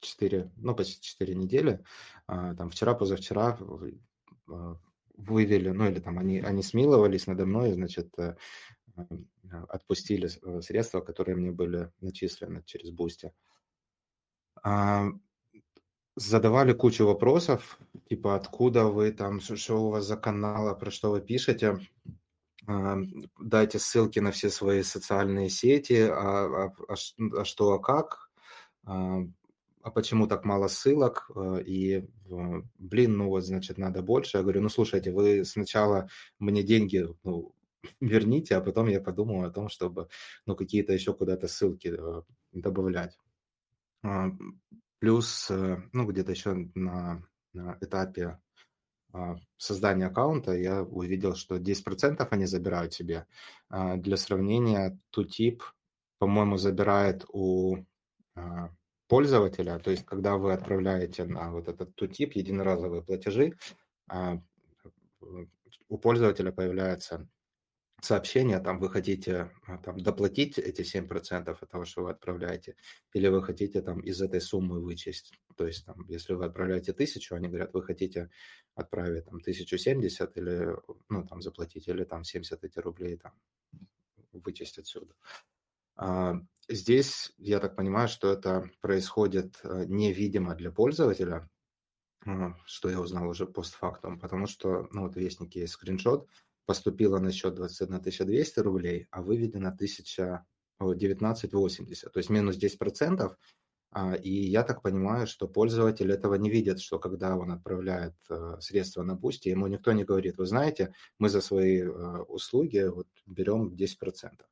4, 0.00 0.40
а, 0.40 0.50
ну, 0.56 0.74
почти 0.74 1.02
4 1.02 1.34
недели, 1.34 1.84
а, 2.26 2.54
там, 2.54 2.70
вчера, 2.70 2.94
позавчера 2.94 3.58
вывели, 5.14 5.68
ну, 5.68 5.86
или 5.86 6.00
там 6.00 6.18
они, 6.18 6.40
они 6.40 6.62
смиловались 6.62 7.26
надо 7.26 7.44
мной, 7.44 7.74
значит, 7.74 8.18
э, 8.18 8.34
отпустили 9.68 10.30
э, 10.42 10.62
средства, 10.62 11.02
которые 11.02 11.36
мне 11.36 11.50
были 11.50 11.92
начислены 12.00 12.62
через 12.64 12.90
Boosty. 12.92 13.32
Задавали 16.14 16.72
кучу 16.72 17.06
вопросов, 17.06 17.78
типа 18.08 18.36
откуда 18.36 18.84
вы 18.84 19.12
там, 19.12 19.40
что 19.40 19.86
у 19.86 19.90
вас 19.90 20.04
за 20.04 20.16
канал, 20.16 20.78
про 20.78 20.90
что 20.90 21.10
вы 21.10 21.20
пишете. 21.20 21.78
А, 22.66 22.98
дайте 23.40 23.78
ссылки 23.78 24.18
на 24.20 24.30
все 24.30 24.50
свои 24.50 24.82
социальные 24.82 25.48
сети, 25.50 26.08
а, 26.08 26.66
а, 26.66 26.72
а, 26.88 26.94
а 27.40 27.44
что, 27.44 27.72
а 27.72 27.78
как, 27.78 28.30
а, 28.84 29.18
а 29.82 29.90
почему 29.90 30.28
так 30.28 30.44
мало 30.44 30.68
ссылок, 30.68 31.28
и, 31.66 32.08
блин, 32.78 33.16
ну 33.16 33.28
вот, 33.28 33.44
значит, 33.44 33.78
надо 33.78 34.00
больше. 34.00 34.36
Я 34.36 34.42
говорю, 34.44 34.60
ну, 34.60 34.68
слушайте, 34.68 35.10
вы 35.10 35.44
сначала 35.44 36.08
мне 36.38 36.62
деньги, 36.62 37.04
ну, 37.24 37.52
верните, 38.00 38.54
а 38.54 38.60
потом 38.60 38.86
я 38.88 39.00
подумал 39.00 39.42
о 39.42 39.50
том, 39.50 39.68
чтобы 39.68 40.08
ну, 40.46 40.54
какие-то 40.54 40.92
еще 40.92 41.14
куда-то 41.14 41.48
ссылки 41.48 41.98
добавлять. 42.52 43.18
Плюс, 45.00 45.50
э, 45.50 45.82
ну, 45.92 46.06
где-то 46.06 46.30
еще 46.30 46.70
на, 46.76 47.26
на 47.52 47.76
этапе 47.80 48.38
создания 49.56 50.06
аккаунта 50.06 50.52
я 50.52 50.82
увидел, 50.82 51.34
что 51.34 51.56
10% 51.56 52.26
они 52.30 52.46
забирают 52.46 52.94
себе. 52.94 53.26
А, 53.68 53.96
для 53.96 54.16
сравнения, 54.16 54.98
тутип, 55.10 55.62
по-моему, 56.18 56.56
забирает 56.56 57.24
у 57.28 57.84
пользователя, 59.08 59.78
то 59.78 59.90
есть 59.90 60.06
когда 60.06 60.38
вы 60.38 60.54
отправляете 60.54 61.24
на 61.24 61.50
вот 61.50 61.68
этот 61.68 61.94
тутип 61.94 62.32
единоразовые 62.32 63.02
платежи, 63.02 63.52
у 65.88 65.98
пользователя 65.98 66.50
появляется 66.50 67.28
сообщение, 68.04 68.58
там 68.58 68.78
вы 68.80 68.90
хотите 68.90 69.52
а, 69.66 69.78
там, 69.78 69.98
доплатить 70.00 70.58
эти 70.58 70.82
7% 70.82 71.56
от 71.60 71.70
того, 71.70 71.84
что 71.84 72.02
вы 72.02 72.10
отправляете, 72.10 72.74
или 73.12 73.28
вы 73.28 73.42
хотите 73.42 73.80
там 73.80 74.00
из 74.00 74.20
этой 74.20 74.40
суммы 74.40 74.80
вычесть. 74.80 75.32
То 75.56 75.66
есть 75.66 75.86
там, 75.86 76.04
если 76.08 76.34
вы 76.34 76.44
отправляете 76.44 76.92
тысячу, 76.92 77.36
они 77.36 77.48
говорят, 77.48 77.72
вы 77.74 77.82
хотите 77.82 78.30
отправить 78.74 79.26
там 79.26 79.36
1070 79.36 80.36
или 80.36 80.76
ну, 81.08 81.26
там 81.26 81.40
заплатить, 81.42 81.86
или 81.88 82.04
там 82.04 82.24
70 82.24 82.64
эти 82.64 82.78
рублей 82.80 83.16
там 83.16 83.32
вычесть 84.32 84.78
отсюда. 84.78 85.14
А, 85.94 86.34
здесь, 86.68 87.32
я 87.38 87.60
так 87.60 87.76
понимаю, 87.76 88.08
что 88.08 88.32
это 88.32 88.68
происходит 88.80 89.60
э, 89.62 89.84
невидимо 89.86 90.56
для 90.56 90.72
пользователя, 90.72 91.48
а, 92.26 92.56
что 92.66 92.88
я 92.90 93.00
узнал 93.00 93.28
уже 93.28 93.46
постфактум, 93.46 94.18
потому 94.18 94.46
что, 94.46 94.88
ну 94.90 95.02
вот 95.02 95.14
в 95.14 95.20
Вестнике 95.20 95.60
есть 95.60 95.74
скриншот, 95.74 96.26
поступило 96.66 97.18
на 97.18 97.32
счет 97.32 97.54
21 97.54 98.00
200 98.00 98.60
рублей, 98.60 99.06
а 99.10 99.22
выведено 99.22 99.68
1000, 99.68 100.44
1980, 100.78 102.12
то 102.12 102.18
есть 102.18 102.30
минус 102.30 102.56
10%. 102.56 103.36
А, 103.94 104.14
и 104.14 104.30
я 104.30 104.62
так 104.62 104.80
понимаю, 104.80 105.26
что 105.26 105.46
пользователь 105.46 106.10
этого 106.10 106.34
не 106.36 106.48
видит, 106.48 106.80
что 106.80 106.98
когда 106.98 107.36
он 107.36 107.52
отправляет 107.52 108.14
э, 108.30 108.56
средства 108.58 109.02
на 109.02 109.14
Boosty, 109.14 109.50
ему 109.50 109.66
никто 109.66 109.92
не 109.92 110.04
говорит, 110.04 110.38
вы 110.38 110.46
знаете, 110.46 110.94
мы 111.18 111.28
за 111.28 111.42
свои 111.42 111.82
э, 111.82 112.18
услуги 112.28 112.88
вот 112.88 113.06
берем 113.26 113.68
10%. 113.68 114.46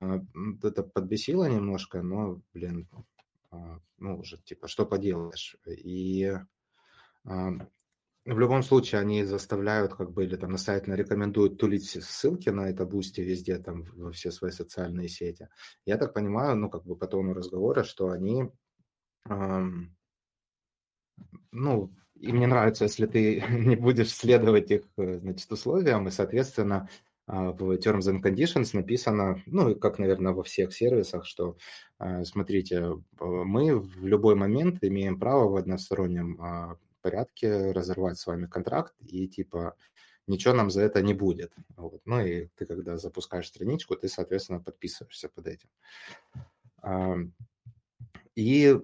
А, 0.00 0.20
это 0.62 0.82
подбесило 0.82 1.44
немножко, 1.44 2.00
но, 2.00 2.40
блин, 2.54 2.88
а, 3.50 3.78
ну 3.98 4.18
уже 4.20 4.38
типа, 4.38 4.68
что 4.68 4.86
поделаешь. 4.86 5.56
И 5.66 6.34
в 8.24 8.38
любом 8.38 8.62
случае, 8.62 9.00
они 9.00 9.24
заставляют, 9.24 9.94
как 9.94 10.12
бы, 10.12 10.24
или 10.24 10.36
там 10.36 10.52
настоятельно 10.52 10.94
рекомендуют 10.94 11.58
тулить 11.58 11.90
ссылки 11.90 12.50
на 12.50 12.68
это 12.70 12.86
Boosty 12.86 13.20
везде, 13.20 13.58
там, 13.58 13.84
во 13.94 14.12
все 14.12 14.30
свои 14.30 14.50
социальные 14.50 15.08
сети. 15.08 15.48
Я 15.86 15.98
так 15.98 16.14
понимаю, 16.14 16.56
ну, 16.56 16.70
как 16.70 16.84
бы 16.84 16.96
по 16.96 17.06
тону 17.06 17.34
разговора, 17.34 17.82
что 17.84 18.10
они 18.10 18.48
ну, 21.52 21.92
и 22.14 22.32
мне 22.32 22.46
нравится, 22.46 22.84
если 22.84 23.06
ты 23.06 23.40
не 23.50 23.76
будешь 23.76 24.12
следовать 24.12 24.70
их, 24.70 24.82
э, 24.96 25.18
значит, 25.18 25.50
условиям, 25.50 26.08
и, 26.08 26.10
соответственно, 26.10 26.88
а, 27.26 27.52
в 27.52 27.72
Terms 27.78 28.10
and 28.10 28.22
Conditions 28.22 28.70
написано, 28.72 29.42
ну, 29.46 29.74
как, 29.76 29.98
наверное, 29.98 30.32
во 30.32 30.42
всех 30.42 30.72
сервисах, 30.72 31.24
что, 31.24 31.56
а, 31.98 32.24
смотрите, 32.24 32.96
мы 33.20 33.78
в 33.78 34.06
любой 34.06 34.34
момент 34.34 34.78
имеем 34.82 35.18
право 35.18 35.48
в 35.48 35.56
одностороннем 35.56 36.40
а, 36.40 36.76
порядке 37.02 37.72
разорвать 37.72 38.18
с 38.18 38.26
вами 38.26 38.46
контракт, 38.46 38.94
и, 39.00 39.28
типа, 39.28 39.76
ничего 40.26 40.54
нам 40.54 40.70
за 40.70 40.82
это 40.82 41.02
не 41.02 41.14
будет. 41.14 41.54
Вот. 41.76 42.00
Ну, 42.04 42.24
и 42.24 42.48
ты, 42.56 42.66
когда 42.66 42.96
запускаешь 42.96 43.48
страничку, 43.48 43.96
ты, 43.96 44.08
соответственно, 44.08 44.60
подписываешься 44.60 45.28
под 45.28 45.46
этим. 45.48 45.68
И 48.34 48.78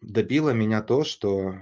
добило 0.00 0.50
меня 0.50 0.82
то, 0.82 1.04
что 1.04 1.54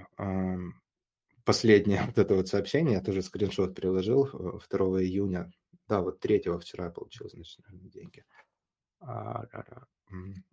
последнее 1.43 2.03
вот 2.05 2.17
это 2.17 2.35
вот 2.35 2.47
сообщение, 2.47 2.93
я 2.93 3.01
тоже 3.01 3.21
скриншот 3.21 3.75
приложил 3.75 4.25
2 4.25 4.99
э, 4.99 5.03
июня 5.03 5.51
да, 5.89 6.01
вот 6.01 6.19
третьего 6.19 6.59
вчера 6.59 6.85
я 6.85 6.91
получил, 6.91 7.27
значит, 7.29 7.65
деньги. 7.89 8.23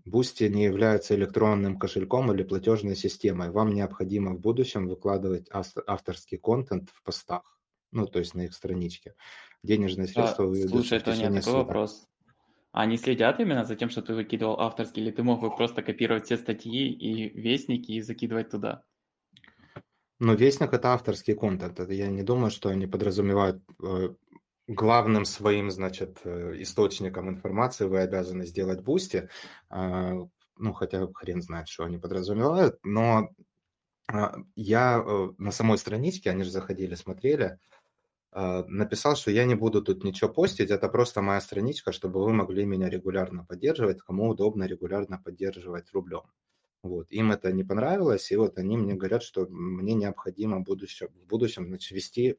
Boosty 0.05 0.45
не 0.45 0.65
является 0.65 1.15
электронным 1.15 1.79
кошельком 1.79 2.33
или 2.33 2.43
платежной 2.43 2.95
системой. 2.95 3.51
Вам 3.51 3.73
необходимо 3.73 4.35
в 4.35 4.41
будущем 4.41 4.87
выкладывать 4.87 5.49
авторский 5.51 6.39
контент 6.39 6.91
в 6.91 7.03
постах, 7.03 7.59
ну, 7.91 8.07
то 8.07 8.19
есть 8.19 8.35
на 8.35 8.43
их 8.43 8.55
страничке. 8.55 9.15
Денежные 9.63 10.07
средства 10.07 10.45
а, 10.45 10.49
вы 10.49 10.69
Слушай, 10.69 10.99
это 10.99 11.17
не 11.17 11.41
такой 11.41 11.55
вопрос. 11.55 12.07
Они 12.73 12.99
следят 12.99 13.41
именно 13.41 13.65
за 13.65 13.75
тем, 13.75 13.89
что 13.89 14.03
ты 14.03 14.15
выкидывал 14.15 14.61
авторский, 14.61 15.03
или 15.03 15.11
ты 15.11 15.23
мог 15.23 15.41
бы 15.41 15.55
просто 15.55 15.83
копировать 15.83 16.27
все 16.27 16.37
статьи 16.37 16.93
и 16.93 17.31
вестники 17.31 17.93
и 17.93 18.03
закидывать 18.03 18.51
туда? 18.51 18.85
Ну, 20.19 20.35
вестник– 20.35 20.73
это 20.75 20.93
авторский 20.93 21.35
контент. 21.35 21.81
Это 21.81 21.93
я 21.93 22.09
не 22.09 22.23
думаю, 22.23 22.51
что 22.51 22.69
они 22.69 22.87
подразумевают 22.87 23.63
э, 23.83 24.15
главным 24.69 25.25
своим, 25.25 25.71
значит, 25.71 26.21
э, 26.25 26.55
источником 26.59 27.29
информации 27.29 27.87
вы 27.87 28.01
обязаны 28.01 28.47
сделать 28.47 28.83
Boosty. 28.83 29.29
А, 29.71 30.15
ну, 30.59 30.73
хотя 30.73 31.07
хрен 31.13 31.43
знает, 31.43 31.69
что 31.69 31.85
они 31.85 31.99
подразумевают, 31.99 32.79
но 32.83 33.31
а, 34.09 34.37
я 34.57 35.03
э, 35.05 35.29
на 35.39 35.53
самой 35.53 35.79
страничке, 35.79 36.31
они 36.31 36.45
же 36.45 36.51
заходили, 36.51 36.95
смотрели, 36.95 37.59
а, 38.33 38.65
написал, 38.69 39.17
что 39.17 39.31
я 39.31 39.45
не 39.45 39.55
буду 39.55 39.83
тут 39.83 40.05
ничего 40.05 40.31
постить, 40.31 40.71
это 40.71 40.89
просто 40.89 41.23
моя 41.23 41.41
страничка, 41.41 41.93
чтобы 41.93 42.25
вы 42.25 42.33
могли 42.33 42.65
меня 42.65 42.91
регулярно 42.91 43.45
поддерживать, 43.45 44.01
кому 44.01 44.29
удобно 44.29 44.65
регулярно 44.65 45.21
поддерживать 45.25 45.93
рублем. 45.93 46.23
Вот. 46.83 47.11
Им 47.11 47.33
это 47.33 47.53
не 47.53 47.65
понравилось, 47.65 48.31
и 48.33 48.37
вот 48.37 48.59
они 48.59 48.77
мне 48.77 48.95
говорят, 48.95 49.23
что 49.23 49.47
мне 49.49 49.95
необходимо 49.95 50.59
в 50.59 50.65
будущем, 50.65 51.09
в 51.25 51.27
будущем 51.27 51.67
значит, 51.67 51.91
вести 51.93 52.37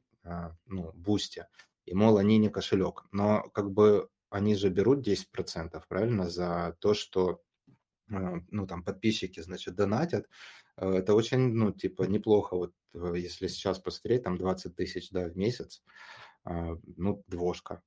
ну, 0.65 0.91
Boosty 0.93 1.45
и, 1.87 1.93
мол, 1.93 2.17
они 2.17 2.37
не 2.37 2.49
кошелек. 2.49 3.05
Но 3.11 3.49
как 3.53 3.71
бы 3.71 4.09
они 4.29 4.55
же 4.55 4.69
берут 4.69 5.07
10%, 5.07 5.81
правильно, 5.87 6.29
за 6.29 6.75
то, 6.79 6.93
что 6.93 7.41
э, 8.09 8.41
ну, 8.51 8.67
там, 8.67 8.83
подписчики, 8.83 9.39
значит, 9.39 9.75
донатят. 9.75 10.27
Э, 10.75 10.89
это 10.91 11.15
очень, 11.15 11.39
ну, 11.53 11.71
типа, 11.71 12.03
неплохо, 12.03 12.57
вот, 12.57 12.73
э, 12.93 13.13
если 13.15 13.47
сейчас 13.47 13.79
посмотреть, 13.79 14.23
там, 14.23 14.37
20 14.37 14.75
тысяч, 14.75 15.09
да, 15.11 15.29
в 15.29 15.37
месяц, 15.37 15.81
ну, 16.95 17.23
двошка, 17.27 17.81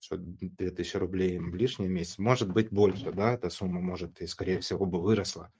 что 0.00 0.16
2000 0.16 0.96
рублей 0.96 1.38
лишний 1.38 1.86
месяц, 1.86 2.18
может 2.18 2.52
быть 2.52 2.70
больше, 2.70 3.12
да, 3.12 3.34
эта 3.34 3.48
сумма 3.48 3.80
может 3.80 4.20
и, 4.20 4.26
скорее 4.26 4.58
всего, 4.60 4.86
бы 4.86 5.00
выросла. 5.00 5.52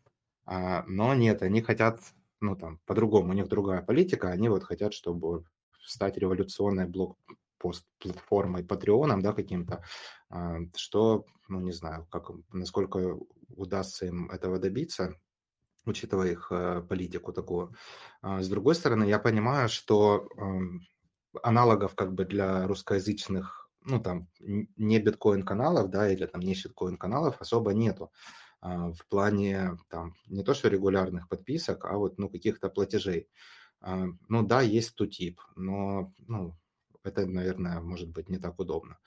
А, 0.44 0.84
но 0.88 1.14
нет, 1.14 1.42
они 1.42 1.62
хотят, 1.62 2.00
ну, 2.40 2.56
там, 2.56 2.80
по-другому, 2.84 3.30
у 3.30 3.34
них 3.34 3.48
другая 3.48 3.82
политика, 3.82 4.30
они 4.30 4.48
вот 4.48 4.64
хотят, 4.64 4.92
чтобы 4.92 5.44
стать 5.84 6.16
революционной 6.16 6.86
блок 6.86 7.16
пост-платформой, 7.60 8.64
патреоном, 8.64 9.20
да, 9.22 9.32
каким-то, 9.32 9.84
а, 10.30 10.58
что, 10.74 11.26
ну, 11.48 11.60
не 11.60 11.72
знаю, 11.72 12.06
как, 12.10 12.30
насколько 12.52 13.18
удастся 13.48 14.06
им 14.06 14.30
этого 14.30 14.58
добиться, 14.58 15.14
учитывая 15.86 16.32
их 16.32 16.48
э, 16.50 16.82
политику 16.88 17.32
такую. 17.32 17.74
А, 18.22 18.42
с 18.42 18.48
другой 18.48 18.74
стороны, 18.74 19.04
я 19.04 19.18
понимаю, 19.18 19.68
что 19.68 20.28
эм, 20.36 20.80
аналогов 21.42 21.94
как 21.94 22.14
бы 22.14 22.24
для 22.24 22.66
русскоязычных, 22.66 23.70
ну, 23.84 24.00
там, 24.00 24.28
не 24.40 24.98
биткоин-каналов, 24.98 25.90
да, 25.90 26.10
или 26.10 26.26
там 26.26 26.40
не 26.40 26.54
щиткоин-каналов 26.54 27.40
особо 27.40 27.72
нету 27.72 28.10
а, 28.60 28.92
в 28.92 29.06
плане, 29.08 29.78
там, 29.88 30.14
не 30.28 30.42
то 30.44 30.54
что 30.54 30.68
регулярных 30.68 31.28
подписок, 31.28 31.84
а 31.84 31.96
вот, 31.96 32.18
ну, 32.18 32.28
каких-то 32.28 32.68
платежей. 32.70 33.28
Ну, 34.28 34.42
да, 34.42 34.60
есть 34.60 34.94
тутип, 34.94 35.40
но, 35.56 36.12
ну, 36.28 36.59
это, 37.04 37.26
наверное, 37.26 37.80
может 37.80 38.08
быть 38.08 38.28
не 38.28 38.38
так 38.38 38.58
удобно. 38.58 38.98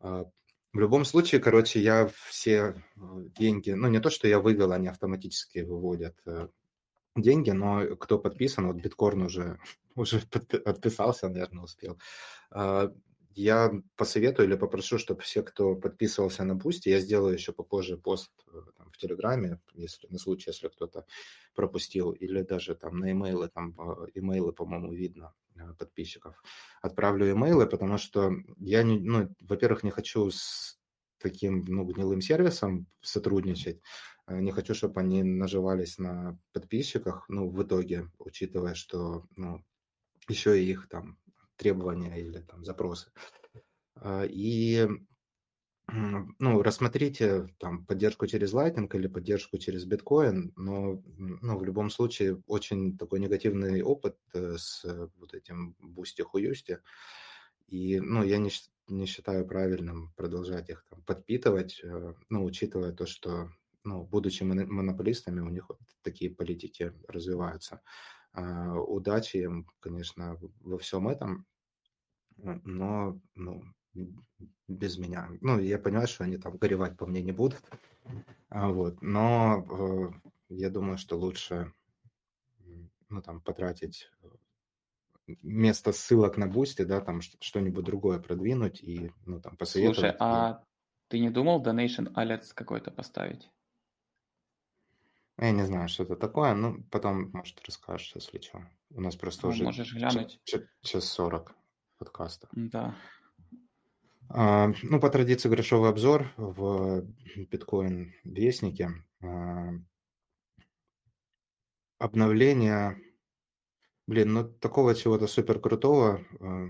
А, 0.00 0.24
в 0.72 0.78
любом 0.78 1.04
случае, 1.04 1.40
короче, 1.40 1.80
я 1.80 2.10
все 2.28 2.56
э, 2.56 3.00
деньги, 3.38 3.72
ну 3.72 3.88
не 3.88 4.00
то, 4.00 4.08
что 4.10 4.26
я 4.26 4.40
вывел, 4.40 4.72
они 4.72 4.88
автоматически 4.88 5.58
выводят 5.58 6.16
э, 6.26 6.48
деньги, 7.14 7.50
но 7.50 7.96
кто 7.96 8.18
подписан, 8.18 8.68
вот 8.68 8.76
биткорн 8.76 9.22
уже, 9.22 9.58
уже 9.94 10.20
подписался, 10.20 11.28
наверное, 11.28 11.64
успел. 11.64 11.98
А, 12.50 12.92
я 13.34 13.72
посоветую 13.96 14.48
или 14.48 14.56
попрошу, 14.56 14.98
чтобы 14.98 15.22
все, 15.22 15.42
кто 15.42 15.74
подписывался 15.74 16.44
на 16.44 16.54
Boosty, 16.54 16.88
я 16.88 17.00
сделаю 17.00 17.34
еще 17.34 17.52
попозже 17.52 17.96
пост 17.96 18.30
э, 18.52 18.58
Телеграме, 19.06 19.60
если 19.74 20.08
на 20.08 20.18
случай, 20.18 20.50
если 20.50 20.68
кто-то 20.68 21.04
пропустил, 21.54 22.12
или 22.12 22.42
даже 22.42 22.74
там 22.74 22.98
на 22.98 23.12
имейлы, 23.12 23.48
там 23.48 23.74
имейлы, 24.14 24.52
по-моему, 24.52 24.92
видно 24.92 25.34
Э, 25.56 25.74
подписчиков. 25.74 26.42
Отправлю 26.80 27.30
имейлы, 27.32 27.66
потому 27.66 27.98
что 27.98 28.32
я, 28.58 28.82
не, 28.82 28.98
ну, 28.98 29.34
во-первых, 29.40 29.82
не 29.82 29.90
хочу 29.90 30.30
с 30.30 30.78
таким 31.18 31.64
ну, 31.66 31.84
гнилым 31.84 32.20
сервисом 32.20 32.86
сотрудничать. 33.00 33.80
Э, 34.26 34.40
не 34.40 34.50
хочу, 34.50 34.74
чтобы 34.74 35.00
они 35.00 35.22
наживались 35.22 35.98
на 35.98 36.38
подписчиках, 36.52 37.26
ну, 37.28 37.50
в 37.50 37.62
итоге, 37.62 38.10
учитывая, 38.18 38.74
что, 38.74 39.26
ну, 39.36 39.62
еще 40.28 40.60
и 40.60 40.70
их 40.70 40.88
там 40.88 41.18
требования 41.56 42.18
или 42.18 42.40
там 42.40 42.64
запросы. 42.64 43.10
Э, 43.96 44.26
и 44.28 44.88
ну, 45.88 46.62
рассмотрите 46.62 47.48
там 47.58 47.84
поддержку 47.84 48.26
через 48.26 48.54
Lightning 48.54 48.88
или 48.96 49.08
поддержку 49.08 49.58
через 49.58 49.84
биткоин, 49.84 50.52
но 50.56 51.02
ну, 51.16 51.58
в 51.58 51.64
любом 51.64 51.90
случае 51.90 52.42
очень 52.46 52.96
такой 52.96 53.20
негативный 53.20 53.82
опыт 53.82 54.16
э, 54.32 54.56
с 54.58 54.84
э, 54.84 55.08
вот 55.16 55.34
этим 55.34 55.74
бусти 55.80 56.22
хуюсти. 56.22 56.78
И, 57.66 58.00
ну, 58.00 58.22
я 58.22 58.38
не, 58.38 58.50
не 58.88 59.06
считаю 59.06 59.46
правильным 59.46 60.12
продолжать 60.16 60.70
их 60.70 60.84
там 60.88 61.02
подпитывать, 61.02 61.80
э, 61.82 62.14
ну, 62.28 62.44
учитывая 62.44 62.92
то, 62.92 63.06
что, 63.06 63.50
ну, 63.84 64.04
будучи 64.04 64.44
монополистами, 64.44 65.40
у 65.40 65.50
них 65.50 65.68
вот 65.68 65.80
такие 66.02 66.30
политики 66.30 66.92
развиваются. 67.08 67.82
А, 68.32 68.78
удачи 68.78 69.38
им, 69.38 69.66
конечно, 69.80 70.38
во 70.60 70.78
всем 70.78 71.08
этом, 71.08 71.44
но, 72.38 73.20
ну, 73.34 73.62
без 74.68 74.98
меня. 74.98 75.28
Ну, 75.40 75.58
я 75.60 75.78
понимаю, 75.78 76.08
что 76.08 76.24
они 76.24 76.38
там 76.38 76.56
горевать 76.56 76.96
по 76.96 77.06
мне 77.06 77.22
не 77.22 77.32
будут. 77.32 77.62
А, 78.48 78.68
вот. 78.68 79.00
Но 79.02 79.66
э, 79.70 80.30
я 80.48 80.70
думаю, 80.70 80.98
что 80.98 81.16
лучше 81.16 81.72
ну, 83.08 83.22
там, 83.22 83.40
потратить 83.40 84.10
э, 84.22 84.28
вместо 85.42 85.92
ссылок 85.92 86.36
на 86.36 86.46
бусте, 86.46 86.84
да, 86.84 87.00
там 87.00 87.20
что-нибудь 87.20 87.84
другое 87.84 88.18
продвинуть 88.18 88.82
и, 88.82 89.12
ну, 89.26 89.40
там, 89.40 89.56
посоветовать. 89.56 89.98
Слушай, 89.98 90.16
а 90.18 90.64
ты 91.08 91.20
не 91.20 91.30
думал 91.30 91.62
Donation 91.62 92.12
Alerts 92.14 92.52
какой-то 92.54 92.90
поставить? 92.90 93.50
Я 95.38 95.50
не 95.50 95.64
знаю, 95.64 95.88
что 95.88 96.04
это 96.04 96.16
такое, 96.16 96.54
ну, 96.54 96.82
потом, 96.90 97.30
может, 97.32 97.60
расскажешь, 97.66 98.12
если 98.14 98.38
что. 98.38 98.66
У 98.90 99.00
нас 99.00 99.16
просто 99.16 99.46
ну, 99.46 99.52
уже 99.52 99.64
можешь 99.64 99.94
глянуть. 99.94 100.40
час 100.44 101.04
40 101.04 101.54
подкаста. 101.98 102.48
Да. 102.52 102.94
А, 104.34 104.72
ну, 104.82 104.98
по 104.98 105.10
традиции 105.10 105.50
грошовый 105.50 105.90
обзор 105.90 106.32
в 106.38 107.04
биткоин-вестнике. 107.36 108.88
А, 109.20 109.74
обновление, 111.98 112.98
блин, 114.06 114.32
ну, 114.32 114.44
такого 114.48 114.94
чего-то 114.94 115.26
супер 115.26 115.60
крутого 115.60 116.24
а, 116.40 116.68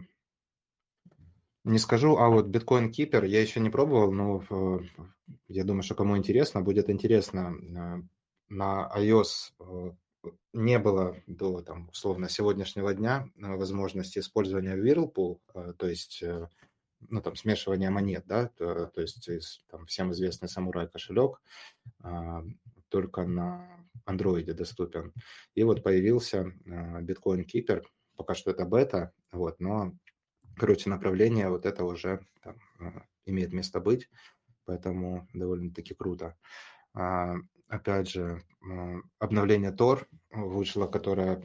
не 1.63 1.79
скажу, 1.79 2.17
а 2.17 2.29
вот 2.31 2.47
биткоин 2.47 2.91
кипер 2.91 3.23
я 3.23 3.41
еще 3.41 3.61
не 3.61 3.71
пробовал, 3.71 4.11
но 4.11 4.43
я 5.47 5.63
думаю, 5.63 5.85
что 5.85 5.95
кому 5.95 6.17
интересно, 6.17 6.63
будет 6.63 6.91
интересно. 6.91 7.55
На 8.49 8.93
iOS 8.97 9.95
не 10.53 10.79
было 10.81 11.17
до, 11.29 11.63
там, 11.63 11.89
условно, 11.91 12.29
сегодняшнего 12.29 12.93
дня 12.93 13.29
возможности 13.37 14.19
использования 14.19 14.77
Whirlpool, 14.77 15.39
то 15.79 15.87
есть 15.87 16.23
э, 16.23 16.49
ну, 17.09 17.21
там, 17.21 17.37
смешивание 17.37 17.91
монет, 17.91 18.25
да, 18.27 18.49
то, 18.49 18.87
то 18.87 19.01
есть 19.01 19.65
там, 19.69 19.87
всем 19.87 20.13
известный 20.13 20.49
самурай 20.49 20.89
кошелек, 20.89 21.41
а, 22.03 22.43
только 22.89 23.25
на 23.25 23.87
андроиде 24.05 24.53
доступен. 24.53 25.13
И 25.55 25.63
вот 25.63 25.83
появился 25.83 26.53
Bitcoin 26.67 27.45
Keeper, 27.47 27.85
пока 28.17 28.35
что 28.35 28.51
это 28.51 28.65
бета, 28.65 29.13
вот, 29.33 29.61
но, 29.61 29.93
короче, 30.57 30.91
направление 30.91 31.49
вот 31.49 31.67
это 31.67 31.85
уже 31.85 32.27
там, 32.43 32.57
имеет 33.27 33.53
место 33.53 33.81
быть, 33.81 34.09
поэтому 34.65 35.29
довольно-таки 35.33 35.95
круто. 35.95 36.37
А, 36.95 37.37
опять 37.69 38.11
же, 38.11 38.43
обновление 39.19 39.73
Tor 39.73 40.07
вышло, 40.31 40.87
которое 40.87 41.43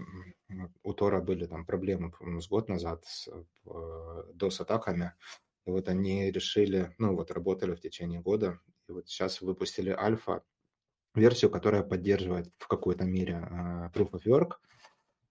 у 0.83 0.93
Тора 0.93 1.21
были 1.21 1.45
там 1.45 1.65
проблемы, 1.65 2.11
по-моему, 2.11 2.41
с 2.41 2.47
год 2.47 2.69
назад 2.69 3.05
с 3.05 3.29
DOS-атаками, 3.65 5.13
и 5.67 5.71
вот 5.71 5.89
они 5.89 6.31
решили, 6.31 6.95
ну 6.97 7.15
вот 7.15 7.29
работали 7.31 7.75
в 7.75 7.81
течение 7.81 8.21
года, 8.21 8.59
и 8.87 8.93
вот 8.93 9.09
сейчас 9.09 9.41
выпустили 9.41 9.89
альфа, 9.89 10.43
версию, 11.13 11.51
которая 11.51 11.83
поддерживает 11.83 12.53
в 12.57 12.67
какой-то 12.67 13.03
мере 13.03 13.33
uh, 13.33 13.93
Proof 13.93 14.11
of 14.11 14.23
Work, 14.25 14.51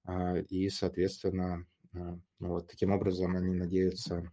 uh, 0.06 0.42
и, 0.42 0.68
соответственно, 0.68 1.66
uh, 1.94 2.20
вот 2.38 2.68
таким 2.68 2.92
образом 2.92 3.34
они 3.34 3.54
надеются 3.54 4.30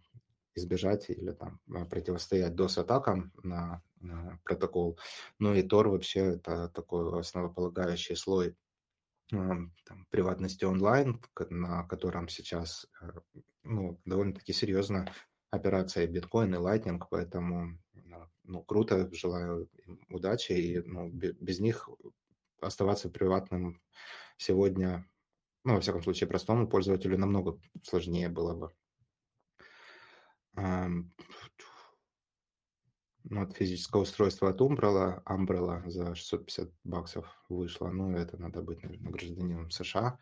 избежать 0.54 1.08
или 1.08 1.32
там 1.32 1.60
противостоять 1.88 2.52
DOS-атакам 2.52 3.32
на, 3.42 3.82
на 4.00 4.38
протокол. 4.44 4.98
Ну 5.38 5.54
и 5.54 5.62
Tor 5.62 5.88
вообще 5.88 6.34
это 6.36 6.68
такой 6.68 7.18
основополагающий 7.18 8.14
слой 8.14 8.54
там, 9.30 9.72
приватности 10.10 10.64
онлайн, 10.64 11.20
на 11.50 11.82
котором 11.88 12.28
сейчас 12.28 12.86
ну, 13.64 14.00
довольно-таки 14.04 14.52
серьезно 14.52 15.12
операция 15.54 16.06
биткоин 16.06 16.54
и 16.54 16.58
Lightning, 16.58 17.00
поэтому 17.10 17.78
ну, 18.44 18.62
круто, 18.62 19.08
желаю 19.12 19.68
им 19.86 20.00
удачи, 20.10 20.52
и 20.52 20.80
ну, 20.80 21.08
без 21.10 21.60
них 21.60 21.88
оставаться 22.60 23.08
приватным 23.08 23.80
сегодня, 24.36 25.08
ну, 25.64 25.74
во 25.74 25.80
всяком 25.80 26.02
случае, 26.02 26.28
простому 26.28 26.68
пользователю 26.68 27.18
намного 27.18 27.58
сложнее 27.82 28.28
было 28.28 28.54
бы. 28.54 28.72
Ну, 33.26 33.40
вот 33.40 33.56
физическое 33.56 34.02
устройство 34.02 34.50
от 34.50 34.60
Umbrella, 34.60 35.22
Umbrella 35.24 35.88
за 35.88 36.14
650 36.14 36.70
баксов 36.84 37.42
вышло. 37.48 37.88
Ну, 37.88 38.14
это 38.14 38.36
надо 38.36 38.60
быть, 38.60 38.82
наверное, 38.82 39.10
гражданином 39.10 39.70
США. 39.70 40.18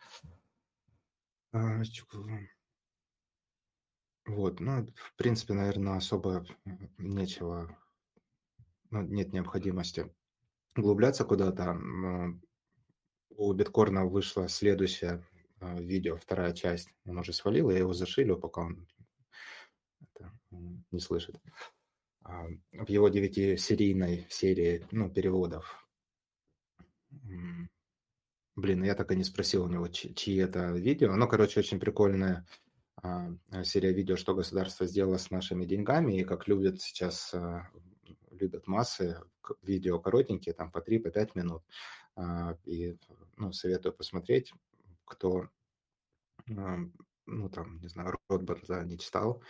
Вот, 4.27 4.61
ну, 4.61 4.87
в 4.95 5.17
принципе, 5.17 5.55
наверное, 5.55 5.97
особо 5.97 6.47
нечего, 6.99 7.77
ну, 8.91 9.03
нет 9.03 9.33
необходимости 9.33 10.11
углубляться 10.77 11.25
куда-то. 11.25 11.79
У 13.31 13.53
биткорна 13.53 14.05
вышло 14.05 14.49
следующее 14.49 15.25
а, 15.59 15.81
видео, 15.81 16.17
вторая 16.17 16.53
часть. 16.53 16.89
Он 17.07 17.19
уже 17.19 17.33
свалил, 17.33 17.71
я 17.71 17.79
его 17.79 17.93
зашилил, 17.93 18.39
пока 18.39 18.63
он 18.63 18.87
это, 20.01 20.33
не 20.91 21.01
слышит. 21.01 21.41
А, 22.25 22.47
в 22.73 22.89
его 22.89 23.09
девятисерийной 23.09 24.27
серии 24.29 24.87
ну, 24.91 25.11
переводов. 25.11 25.89
Блин, 28.55 28.85
я 28.85 28.95
так 28.95 29.11
и 29.13 29.17
не 29.17 29.25
спросил 29.25 29.65
у 29.65 29.69
него, 29.69 29.89
чьи 29.89 30.37
это 30.37 30.73
видео. 30.73 31.17
Ну, 31.17 31.27
короче, 31.27 31.61
очень 31.61 31.81
прикольная 31.81 32.37
а, 32.37 32.45
серия 33.65 33.93
видео, 33.93 34.17
что 34.17 34.35
государство 34.35 34.87
сделало 34.87 35.19
с 35.19 35.31
нашими 35.31 35.65
деньгами, 35.65 36.21
и 36.21 36.25
как 36.25 36.49
любят 36.49 36.81
сейчас, 36.81 37.35
а, 37.35 37.69
любят 38.31 38.67
массы, 38.67 39.21
видео 39.63 39.99
коротенькие, 39.99 40.55
там 40.55 40.71
по 40.71 40.81
3, 40.81 40.99
по 41.01 41.11
5 41.11 41.35
минут. 41.35 41.63
И 42.65 42.97
ну, 43.37 43.53
советую 43.53 43.93
посмотреть, 43.93 44.53
кто 45.05 45.49
ну, 46.47 47.49
там, 47.49 47.81
не 47.81 47.89
знаю, 47.89 48.19
Ротбарда 48.29 48.85
не 48.85 48.99
читал. 48.99 49.43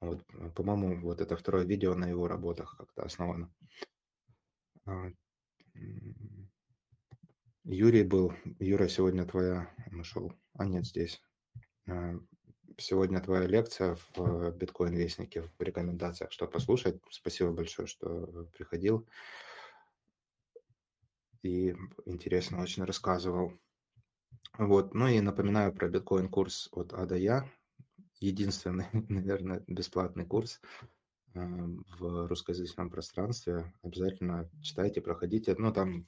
Вот, 0.00 0.24
по-моему, 0.54 1.00
вот 1.00 1.20
это 1.20 1.36
второе 1.36 1.64
видео 1.64 1.94
на 1.94 2.06
его 2.06 2.26
работах 2.26 2.76
как-то 2.76 3.02
основано. 3.02 3.52
А, 4.86 5.10
Юрий 7.64 8.02
был. 8.02 8.32
Юра, 8.58 8.88
сегодня 8.88 9.26
твоя... 9.26 9.72
Нашел. 9.90 10.32
А 10.54 10.64
нет, 10.64 10.86
здесь. 10.86 11.22
Сегодня 12.78 13.20
твоя 13.20 13.46
лекция 13.46 13.96
в 14.14 14.50
Биткоин-вестнике, 14.52 15.42
в 15.42 15.62
рекомендациях, 15.62 16.32
что 16.32 16.46
послушать. 16.46 17.00
Спасибо 17.10 17.52
большое, 17.52 17.88
что 17.88 18.46
приходил. 18.52 19.06
И 21.42 21.74
интересно 22.06 22.62
очень 22.62 22.84
рассказывал. 22.84 23.52
Вот. 24.58 24.94
Ну 24.94 25.08
и 25.08 25.20
напоминаю 25.20 25.72
про 25.72 25.88
биткоин-курс 25.88 26.68
от 26.72 26.92
А 26.92 27.06
до 27.06 27.16
Я. 27.16 27.48
Единственный, 28.20 28.86
наверное, 28.92 29.64
бесплатный 29.66 30.26
курс 30.26 30.60
э, 31.34 31.40
в 31.98 32.28
русскоязычном 32.28 32.90
пространстве. 32.90 33.72
Обязательно 33.82 34.50
читайте, 34.62 35.00
проходите. 35.00 35.54
Ну, 35.56 35.72
там 35.72 36.06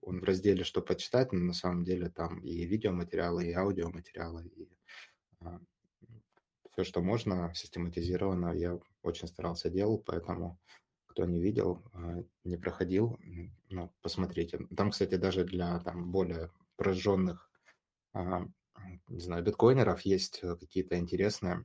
он 0.00 0.20
в 0.20 0.24
разделе 0.24 0.64
«Что 0.64 0.80
почитать», 0.80 1.32
но 1.32 1.40
на 1.40 1.52
самом 1.52 1.84
деле 1.84 2.08
там 2.08 2.40
и 2.40 2.64
видеоматериалы, 2.64 3.46
и 3.46 3.52
аудиоматериалы, 3.52 4.46
и 4.46 4.68
а, 5.40 5.60
все, 6.72 6.84
что 6.84 7.02
можно, 7.02 7.52
систематизировано. 7.54 8.52
Я 8.52 8.78
очень 9.02 9.28
старался 9.28 9.70
делал, 9.70 9.98
поэтому 9.98 10.58
кто 11.06 11.24
не 11.24 11.40
видел, 11.40 11.82
а, 11.92 12.22
не 12.44 12.56
проходил, 12.56 13.18
ну, 13.68 13.92
посмотрите. 14.02 14.58
Там, 14.76 14.90
кстати, 14.90 15.16
даже 15.16 15.44
для 15.44 15.80
там, 15.80 16.10
более 16.12 16.50
прожженных 16.76 17.50
а, 18.12 18.44
не 19.08 19.20
знаю, 19.20 19.42
биткоинеров 19.42 20.02
есть 20.02 20.40
э, 20.42 20.56
какие-то 20.56 20.98
интересные 20.98 21.64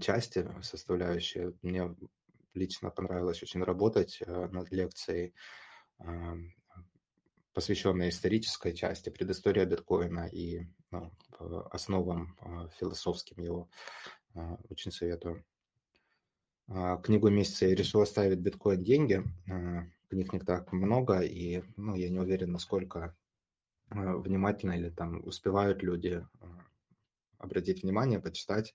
части, 0.00 0.48
составляющие. 0.62 1.52
Мне 1.62 1.94
лично 2.54 2.90
понравилось 2.90 3.42
очень 3.42 3.62
работать 3.62 4.22
э, 4.24 4.48
над 4.48 4.70
лекцией, 4.70 5.34
посвященной 7.54 8.08
исторической 8.08 8.74
части, 8.74 9.10
предыстория 9.10 9.64
биткоина 9.64 10.26
и 10.26 10.66
ну, 10.90 11.12
основам 11.70 12.36
а, 12.40 12.68
философским 12.78 13.42
его. 13.42 13.68
А, 14.34 14.58
очень 14.68 14.90
советую. 14.90 15.44
Книгу 17.02 17.28
месяца 17.28 17.66
я 17.66 17.74
решил 17.74 18.00
оставить 18.00 18.38
биткоин 18.38 18.82
деньги. 18.82 19.22
Книг 20.08 20.32
не 20.32 20.38
так 20.38 20.72
много, 20.72 21.20
и 21.20 21.62
ну, 21.76 21.94
я 21.94 22.08
не 22.08 22.18
уверен, 22.18 22.52
насколько 22.52 23.14
внимательно 23.90 24.72
или 24.72 24.88
там 24.88 25.22
успевают 25.26 25.82
люди 25.82 26.26
обратить 27.44 27.82
внимание, 27.82 28.18
почитать, 28.18 28.74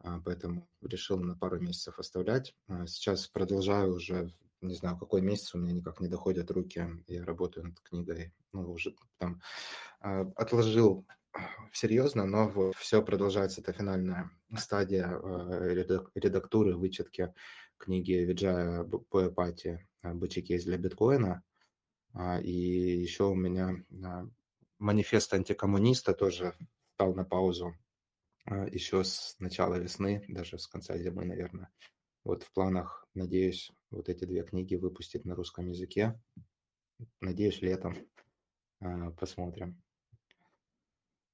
а, 0.00 0.20
поэтому 0.24 0.68
решил 0.82 1.18
на 1.18 1.36
пару 1.36 1.60
месяцев 1.60 1.98
оставлять. 1.98 2.54
А, 2.68 2.86
сейчас 2.86 3.28
продолжаю 3.28 3.94
уже, 3.94 4.32
не 4.60 4.74
знаю, 4.74 4.96
какой 4.96 5.22
месяц 5.22 5.54
у 5.54 5.58
меня 5.58 5.72
никак 5.72 6.00
не 6.00 6.08
доходят 6.08 6.50
руки, 6.50 6.86
я 7.06 7.24
работаю 7.24 7.66
над 7.66 7.80
книгой, 7.80 8.32
ну, 8.52 8.70
уже 8.70 8.94
там 9.18 9.40
а, 10.00 10.22
отложил 10.36 11.06
серьезно, 11.72 12.24
но 12.26 12.72
все 12.78 13.02
продолжается, 13.02 13.60
это 13.60 13.72
финальная 13.72 14.30
стадия 14.56 15.08
редактуры, 16.14 16.76
вычетки 16.76 17.34
книги 17.76 18.12
Виджая 18.12 18.84
по 18.84 19.26
эпате 19.26 19.86
«Бычий 20.02 20.58
для 20.58 20.78
биткоина», 20.78 21.42
и 22.42 22.50
еще 22.50 23.24
у 23.24 23.34
меня 23.34 23.76
манифест 24.78 25.34
антикоммуниста 25.34 26.14
тоже 26.14 26.54
стал 26.94 27.14
на 27.14 27.24
паузу 27.24 27.74
а, 28.46 28.66
еще 28.66 29.04
с 29.04 29.36
начала 29.38 29.74
весны, 29.74 30.24
даже 30.28 30.58
с 30.58 30.66
конца 30.66 30.96
зимы, 30.96 31.24
наверное. 31.24 31.70
Вот 32.24 32.42
в 32.42 32.52
планах, 32.52 33.06
надеюсь, 33.14 33.72
вот 33.90 34.08
эти 34.08 34.24
две 34.24 34.42
книги 34.42 34.74
выпустить 34.74 35.24
на 35.24 35.34
русском 35.34 35.68
языке. 35.68 36.18
Надеюсь, 37.20 37.62
летом. 37.62 37.96
А, 38.80 39.10
посмотрим. 39.12 39.80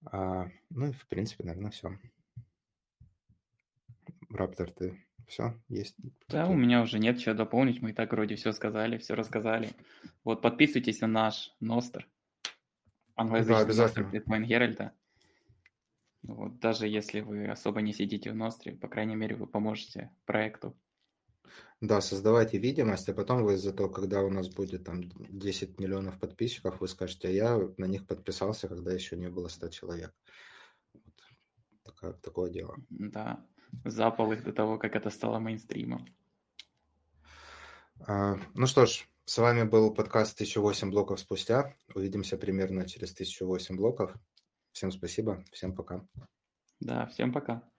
А, 0.04 0.48
ну 0.70 0.88
и, 0.88 0.92
в 0.92 1.06
принципе, 1.06 1.44
наверное, 1.44 1.70
все. 1.70 1.98
Раптор, 4.30 4.70
ты 4.70 5.04
все 5.26 5.60
есть? 5.68 5.96
Да, 6.28 6.48
у 6.48 6.54
меня 6.54 6.82
уже 6.82 6.98
нет 6.98 7.18
чего 7.18 7.34
дополнить. 7.34 7.82
Мы 7.82 7.90
и 7.90 7.94
так 7.94 8.12
вроде 8.12 8.34
все 8.36 8.52
сказали, 8.52 8.98
все 8.98 9.14
рассказали. 9.14 9.70
Вот 10.24 10.42
подписывайтесь 10.42 11.00
на 11.00 11.08
наш 11.08 11.54
Ностер 11.60 12.08
англоязычный 13.16 13.56
да, 13.56 13.62
обязательно. 13.62 14.10
Bitcoin 14.10 14.44
Геральта. 14.44 14.92
Вот, 16.22 16.58
даже 16.60 16.86
если 16.86 17.20
вы 17.20 17.48
особо 17.48 17.82
не 17.82 17.92
сидите 17.92 18.30
в 18.30 18.36
Ностре, 18.36 18.76
по 18.76 18.88
крайней 18.88 19.16
мере, 19.16 19.34
вы 19.34 19.46
поможете 19.46 20.10
проекту. 20.24 20.76
Да, 21.80 22.00
создавайте 22.00 22.58
видимость, 22.58 23.08
а 23.08 23.14
потом 23.14 23.42
вы 23.42 23.56
зато, 23.56 23.88
когда 23.88 24.22
у 24.22 24.30
нас 24.30 24.48
будет 24.48 24.84
там 24.84 25.02
10 25.02 25.80
миллионов 25.80 26.20
подписчиков, 26.20 26.80
вы 26.80 26.86
скажете, 26.86 27.28
а 27.28 27.30
я 27.32 27.58
на 27.76 27.86
них 27.86 28.06
подписался, 28.06 28.68
когда 28.68 28.92
еще 28.92 29.16
не 29.16 29.28
было 29.28 29.48
100 29.48 29.68
человек. 29.68 30.14
Вот. 30.94 31.02
Такое, 31.82 32.12
такое 32.12 32.50
дело. 32.50 32.76
Да, 32.88 33.44
запал 33.84 34.32
их 34.32 34.44
до 34.44 34.52
того, 34.52 34.78
как 34.78 34.94
это 34.94 35.10
стало 35.10 35.40
мейнстримом. 35.40 36.06
А, 38.06 38.36
ну 38.54 38.66
что 38.66 38.86
ж, 38.86 39.08
С 39.24 39.38
вами 39.38 39.62
был 39.62 39.94
подкаст 39.94 40.40
«1008 40.40 40.90
блоков 40.90 41.20
спустя». 41.20 41.74
Увидимся 41.94 42.36
примерно 42.36 42.88
через 42.88 43.12
1008 43.12 43.76
блоков. 43.76 44.14
Всем 44.72 44.90
спасибо, 44.90 45.44
всем 45.52 45.74
пока. 45.74 46.04
Да, 46.80 47.06
всем 47.06 47.32
пока. 47.32 47.71